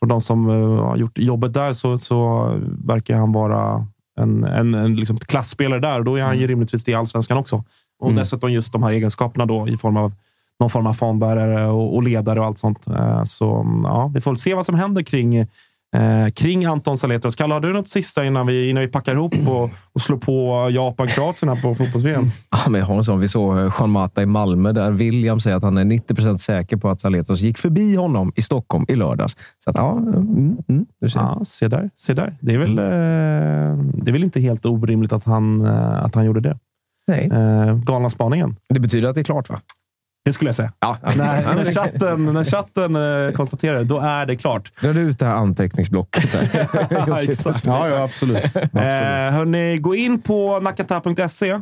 för 0.00 0.06
de 0.06 0.20
som 0.20 0.48
eh, 0.50 0.84
har 0.84 0.96
gjort 0.96 1.18
jobbet 1.18 1.52
där 1.54 1.72
så, 1.72 1.98
så 1.98 2.44
verkar 2.84 3.16
han 3.16 3.32
vara 3.32 3.86
en, 4.20 4.44
en, 4.44 4.74
en 4.74 4.96
liksom 4.96 5.18
klassspelare 5.18 5.80
där. 5.80 6.02
Då 6.02 6.16
är 6.16 6.22
han 6.22 6.38
ju 6.38 6.46
rimligtvis 6.46 6.84
det 6.84 6.90
i 6.92 6.94
allsvenskan 6.94 7.38
också. 7.38 7.64
Och 8.00 8.06
Mm. 8.08 8.18
dessutom 8.18 8.52
just 8.52 8.72
de 8.72 8.82
här 8.82 8.90
egenskaperna 8.92 9.46
då 9.46 9.68
i 9.68 9.76
form 9.76 9.96
av 9.96 10.12
någon 10.60 10.70
form 10.70 10.86
av 10.86 10.94
fanbärare 10.94 11.66
och, 11.66 11.94
och 11.94 12.02
ledare 12.02 12.40
och 12.40 12.46
allt 12.46 12.58
sånt. 12.58 12.86
Eh, 12.86 13.22
Så 13.24 13.66
ja, 13.84 14.10
vi 14.14 14.20
får 14.20 14.34
se 14.34 14.54
vad 14.54 14.66
som 14.66 14.74
händer 14.74 15.02
kring, 15.02 15.36
eh, 15.36 15.46
kring 16.34 16.64
Anton 16.64 16.98
Saletros. 16.98 17.36
Kalle, 17.36 17.54
har 17.54 17.60
du 17.60 17.72
något 17.72 17.88
sista 17.88 18.24
innan 18.24 18.46
vi, 18.46 18.70
innan 18.70 18.80
vi 18.80 18.88
packar 18.88 19.12
ihop 19.14 19.34
och, 19.48 19.70
och 19.92 20.00
slår 20.00 20.16
på 20.16 20.68
Japan-Kroatien 20.70 21.48
här 21.48 21.62
på 21.62 21.74
fotbolls-VM? 21.74 22.30
Ja, 22.50 22.58
men 22.70 22.80
jag 22.80 22.86
har 22.86 22.96
en 22.96 23.04
sån. 23.04 23.20
Vi 23.20 23.28
såg 23.28 23.58
eh, 23.58 23.72
Juan 23.78 23.90
Mata 23.90 24.22
i 24.22 24.26
Malmö 24.26 24.72
där 24.72 24.90
William 24.90 25.40
säger 25.40 25.56
att 25.56 25.62
han 25.62 25.78
är 25.78 25.84
90% 25.84 26.36
säker 26.36 26.76
på 26.76 26.88
att 26.88 27.00
Saletros 27.00 27.40
gick 27.40 27.58
förbi 27.58 27.96
honom 27.96 28.32
i 28.36 28.42
Stockholm 28.42 28.84
i 28.88 28.96
lördags. 28.96 29.36
Så 29.64 29.70
att, 29.70 29.76
ja, 29.76 29.92
mm, 29.98 30.56
mm. 30.68 30.86
Ja, 30.98 31.40
se 31.44 31.68
där. 31.68 31.90
Se 31.96 32.14
där. 32.14 32.36
Det, 32.40 32.54
är 32.54 32.58
väl, 32.58 32.78
eh, 32.78 33.84
det 34.02 34.10
är 34.10 34.12
väl 34.12 34.24
inte 34.24 34.40
helt 34.40 34.66
orimligt 34.66 35.12
att 35.12 35.24
han, 35.24 35.64
eh, 35.66 36.04
att 36.04 36.14
han 36.14 36.24
gjorde 36.24 36.40
det. 36.40 36.58
Nej. 37.10 37.28
Eh, 37.32 37.76
galna 37.76 38.10
spaningen. 38.10 38.56
Det 38.68 38.80
betyder 38.80 39.08
att 39.08 39.14
det 39.14 39.20
är 39.20 39.24
klart, 39.24 39.48
va? 39.48 39.60
Det 40.24 40.32
skulle 40.32 40.48
jag 40.48 40.54
säga. 40.54 40.72
Ja. 40.80 40.96
När, 41.16 41.54
när 41.54 41.64
chatten, 41.64 42.24
när 42.24 42.44
chatten 42.44 42.96
eh, 42.96 43.32
konstaterar 43.32 43.84
då 43.84 43.98
är 43.98 44.26
det 44.26 44.36
klart. 44.36 44.72
Drar 44.80 44.92
du 44.92 45.00
ut 45.00 45.18
det 45.18 45.26
här 45.26 45.34
anteckningsblocket? 45.34 46.32
Där. 46.32 46.68
Ja, 47.06 47.22
exakt. 47.22 47.66
Ja, 47.66 47.88
ja 47.88 48.02
absolut. 48.04 48.44
absolut. 48.44 48.74
Eh, 48.74 48.80
hörni, 49.32 49.78
gå 49.78 49.94
in 49.94 50.20
på 50.20 50.60
nakata.se 50.60 51.52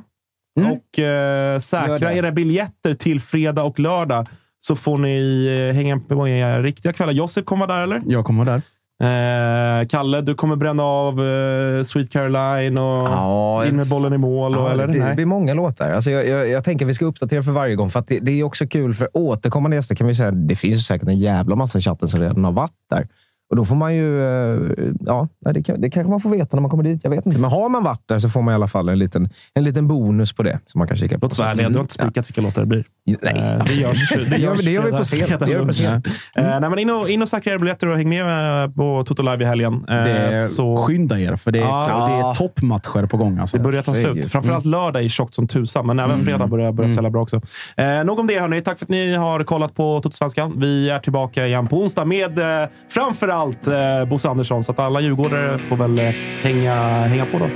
och 0.73 0.99
eh, 0.99 1.59
säkra 1.59 2.13
era 2.13 2.33
biljetter 2.33 2.95
till 2.95 3.21
fredag 3.21 3.63
och 3.63 3.81
lördag. 3.81 4.27
så 4.61 4.77
får 4.77 4.97
ni 4.97 5.47
eh, 5.59 5.75
hänga 5.75 5.99
på 5.99 6.29
era 6.29 6.63
riktiga 6.63 6.93
kvällar. 6.93 7.13
Josip 7.13 7.47
kommer 7.47 7.67
vara 7.67 7.77
där, 7.77 7.83
eller? 7.83 8.03
Jag 8.07 8.25
kommer 8.25 8.45
vara 8.45 8.55
där. 8.55 8.63
Eh, 9.01 9.87
Kalle, 9.89 10.21
du 10.21 10.35
kommer 10.35 10.57
bränna 10.57 10.83
av 10.83 11.21
eh, 11.21 11.83
Sweet 11.83 12.11
Caroline 12.11 12.79
och 12.79 13.09
Ja, 13.09 13.67
in 13.67 13.77
med 13.77 13.87
bollen 13.89 14.13
i 14.13 14.19
mål? 14.19 14.55
och, 14.55 14.61
Ja, 14.61 14.71
eller? 14.73 14.87
det, 14.87 15.09
det 15.09 15.15
blir 15.15 15.27
många 15.27 15.55
låtar. 15.55 15.91
Alltså 15.91 16.11
jag, 16.11 16.29
jag, 16.29 16.49
jag 16.49 16.65
tänker 16.65 16.85
att 16.85 16.89
vi 16.89 16.95
ska 16.95 17.05
uppdatera 17.05 17.43
för 17.43 17.53
varje 17.53 17.75
gång. 17.75 17.91
För 17.91 18.05
det, 18.07 18.19
det 18.21 18.31
är 18.41 18.45
också 18.45 18.67
kul 18.67 18.95
för 18.95 19.09
återkommande 19.13 19.77
gäster. 19.77 19.95
kan 19.95 20.07
vi 20.07 20.15
säga 20.15 20.31
Det 20.31 20.55
finns 20.57 20.87
säkert 20.87 21.09
en 21.09 21.19
jävla 21.19 21.57
massa 21.57 21.79
i 21.79 21.81
chatten 21.81 22.09
som 22.09 22.21
redan 22.21 22.45
har 22.45 22.53
varit 22.53 22.73
där. 22.91 23.07
Och 23.51 23.57
då 23.57 23.65
får 23.65 23.77
man 23.77 23.95
ju... 23.95 24.23
eh, 24.23 24.61
Ja, 25.01 25.29
det, 25.55 25.63
kan, 25.63 25.81
det 25.81 25.91
kanske 25.91 26.11
man 26.11 26.21
får 26.21 26.31
veta 26.31 26.57
när 26.57 26.61
man 26.61 26.71
kommer 26.71 26.85
dit. 26.85 27.01
Jag 27.05 27.11
vet 27.11 27.27
inte. 27.27 27.39
Men 27.41 27.51
har 27.51 27.69
man 27.69 27.83
varit 27.85 28.03
där 28.09 28.19
så 28.19 28.29
får 28.31 28.43
man 28.43 28.53
i 28.53 28.55
alla 28.55 28.69
fall 28.69 28.89
en 28.89 28.99
liten, 28.99 29.29
en 29.55 29.65
liten 29.65 29.89
bonus 29.89 30.33
på 30.33 30.43
det. 30.43 30.59
Som 30.67 30.79
man 30.79 30.89
kan 30.89 30.97
kika 30.97 31.19
på. 31.19 31.25
Låt 31.25 31.33
oss 31.33 31.39
vara 31.39 31.51
ärliga, 31.51 31.69
du 31.69 31.75
har 31.75 31.81
inte 31.81 31.95
spikat 31.95 32.29
vilka 32.29 32.41
låtar 32.41 32.63
det 32.63 32.67
blir. 32.67 32.85
Nej. 33.07 33.17
Eh, 33.59 33.65
det 33.65 33.75
görs, 33.75 34.11
Det 34.31 34.37
gör 34.39 34.55
vi- 34.57 34.65
det 34.65 34.71
gör 34.71 34.83
vi 34.83 34.91
på 34.91 35.03
scen. 35.05 35.39
Det 35.41 35.51
gör 35.51 35.61
vi 35.61 35.67
på 35.67 35.73
scen. 35.73 36.03
Eh, 36.37 36.45
nej, 36.61 36.61
men 36.71 36.79
in, 36.79 36.91
och, 36.91 37.09
in 37.11 37.23
och 37.23 37.29
säkra 37.29 37.53
era 37.53 37.59
biljetter 37.59 37.89
och 37.89 37.97
häng 37.97 38.09
med 38.09 38.65
eh, 38.65 38.71
på 38.71 39.05
Toto 39.07 39.23
Live 39.23 39.45
i 39.45 39.47
helgen. 39.47 39.85
Eh, 39.89 39.95
Det, 40.05 40.49
så 40.49 40.77
Skynda 40.77 41.21
er, 41.21 41.37
för 41.37 41.51
det, 41.53 41.59
Ja. 41.59 42.07
det 42.09 42.29
är 42.29 42.35
toppmatcher 42.35 43.07
på 43.07 43.17
gång. 43.17 43.39
Alltså. 43.39 43.57
det 43.57 43.63
börjar 43.63 43.83
ta 43.83 43.95
slut. 43.95 44.07
Herregud. 44.07 44.31
Framförallt 44.31 44.65
lördag 44.65 45.05
är 45.05 45.09
tjockt 45.09 45.35
som 45.35 45.49
tusan, 45.49 45.87
men 45.87 45.99
även 45.99 46.21
fredag 46.23 46.47
börjar, 46.47 46.73
börjar 46.73 46.89
sälja 46.91 47.11
bra 47.11 47.23
också. 47.23 47.41
Eh, 47.77 48.05
nog 48.05 48.19
om 48.19 48.27
det 48.27 48.41
hörni. 48.41 48.61
Tack 48.63 48.79
för 48.79 48.85
att 48.85 48.89
ni 48.91 49.15
har 49.15 49.45
kollat 49.45 49.75
på 49.75 50.01
Toto-svenskan. 50.01 50.53
Vi 50.57 50.91
är 50.91 50.99
tillbaka 50.99 51.47
igen 51.47 51.67
på 51.69 51.77
onsdag 51.81 52.05
med 52.05 52.39
eh, 52.63 52.69
framförallt 52.91 53.38
eh, 53.43 54.09
Bosse 54.09 54.29
Andersson. 54.29 54.65
Så 54.65 54.73
att 54.73 54.79
alla 54.79 55.01
djurgårdare 55.01 55.59
får 55.59 55.77
väl 55.77 55.99
eh, 55.99 56.15
hänga, 56.43 56.75
hänga 57.07 57.27
på 57.27 57.39
då. 57.39 57.47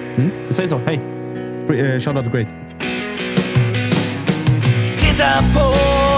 Vi 0.46 0.52
säger 0.52 0.68
så. 0.68 0.80
Hej! 0.86 1.00
Free, 1.66 1.94
eh, 1.94 2.00
shout 2.00 2.16
out 2.16 2.24
to 2.24 2.30
great. 2.30 2.48
Titta 4.96 5.42
på 5.54 5.74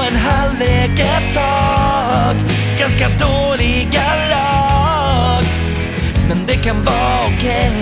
en 0.08 0.16
halvlek 0.16 1.00
ett 1.00 1.34
tag 1.34 2.36
Ganska 2.78 3.08
dåliga 3.08 4.04
lag 4.30 5.42
Men 6.28 6.46
det 6.46 6.54
kan 6.54 6.76
vara 6.84 7.34
okej 7.36 7.72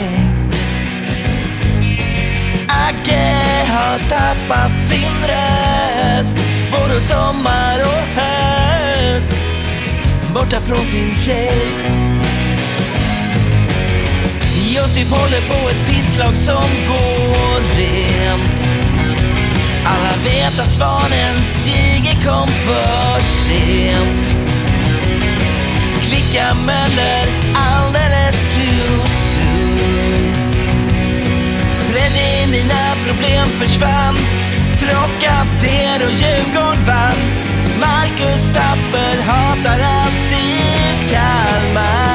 Agge 2.68 3.42
har 3.68 3.98
tappat 3.98 4.80
sin 4.80 5.28
röst 5.28 6.36
Både 6.72 7.00
sommar 7.00 7.80
och 7.80 8.20
höst 8.20 8.41
Borta 10.34 10.60
från 10.60 10.76
sin 10.76 11.14
tjej. 11.14 11.52
Josip 14.76 15.09
håller 15.10 15.40
på 15.40 15.68
ett 15.68 15.90
pisslag 15.90 16.36
som 16.36 16.62
går 16.88 17.60
rent. 17.76 18.66
Alla 19.84 20.12
vet 20.24 20.60
att 20.60 20.74
svanens 20.74 21.46
Sige 21.46 22.14
kom 22.24 22.48
för 22.48 23.20
sent. 23.20 24.36
Klicka 26.02 26.54
Möller 26.66 27.28
alldeles 27.54 28.54
too 28.54 29.06
soon. 29.06 29.78
Freddy, 31.90 32.52
mina 32.52 32.94
problem 33.06 33.46
försvann. 33.46 34.16
Trocadero 34.78 36.06
och 36.06 36.12
Djurgården 36.12 36.86
vann. 36.86 37.51
Marcus 37.82 38.48
Tapper 38.54 39.16
hatar 39.28 39.80
alltid 39.80 40.98
Kalmar. 41.10 42.11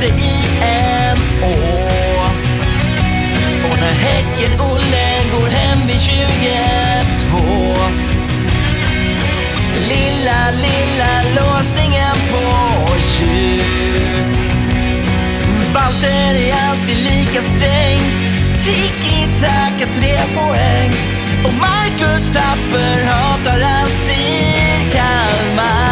Sig 0.00 0.08
i 0.08 0.36
en 0.62 1.18
å. 1.42 1.54
Och 3.70 3.78
när 3.80 3.92
Häcken-Olle 3.92 5.08
går 5.32 5.48
hem 5.48 5.86
vid 5.86 6.00
22 6.00 6.16
Lilla, 9.88 10.50
lilla 10.50 11.22
låsningen 11.36 12.16
på 12.30 12.42
tjuv 13.00 13.62
Walter 15.74 16.34
är 16.34 16.68
alltid 16.70 16.96
lika 16.96 17.42
sträng. 17.42 18.00
Tiki-taka, 18.62 19.86
tre 20.00 20.20
poäng. 20.34 20.90
Och 21.44 21.54
Marcus 21.54 22.32
Tapper 22.32 23.04
hatar 23.04 23.60
alltid 23.60 24.92
Kalmar. 24.92 25.89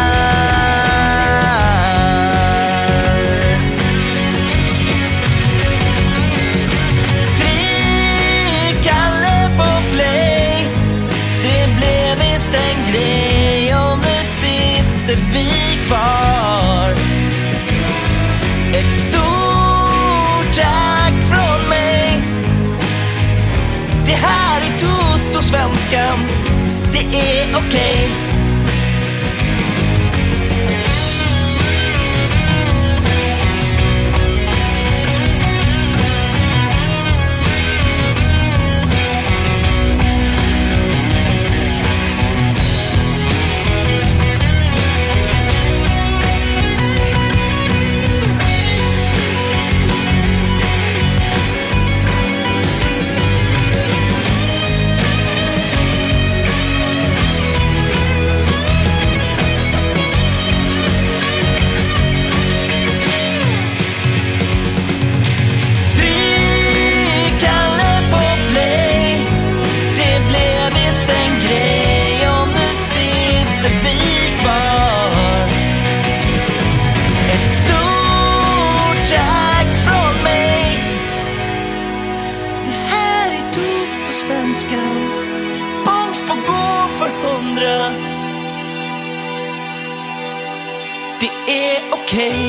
Är 92.13 92.48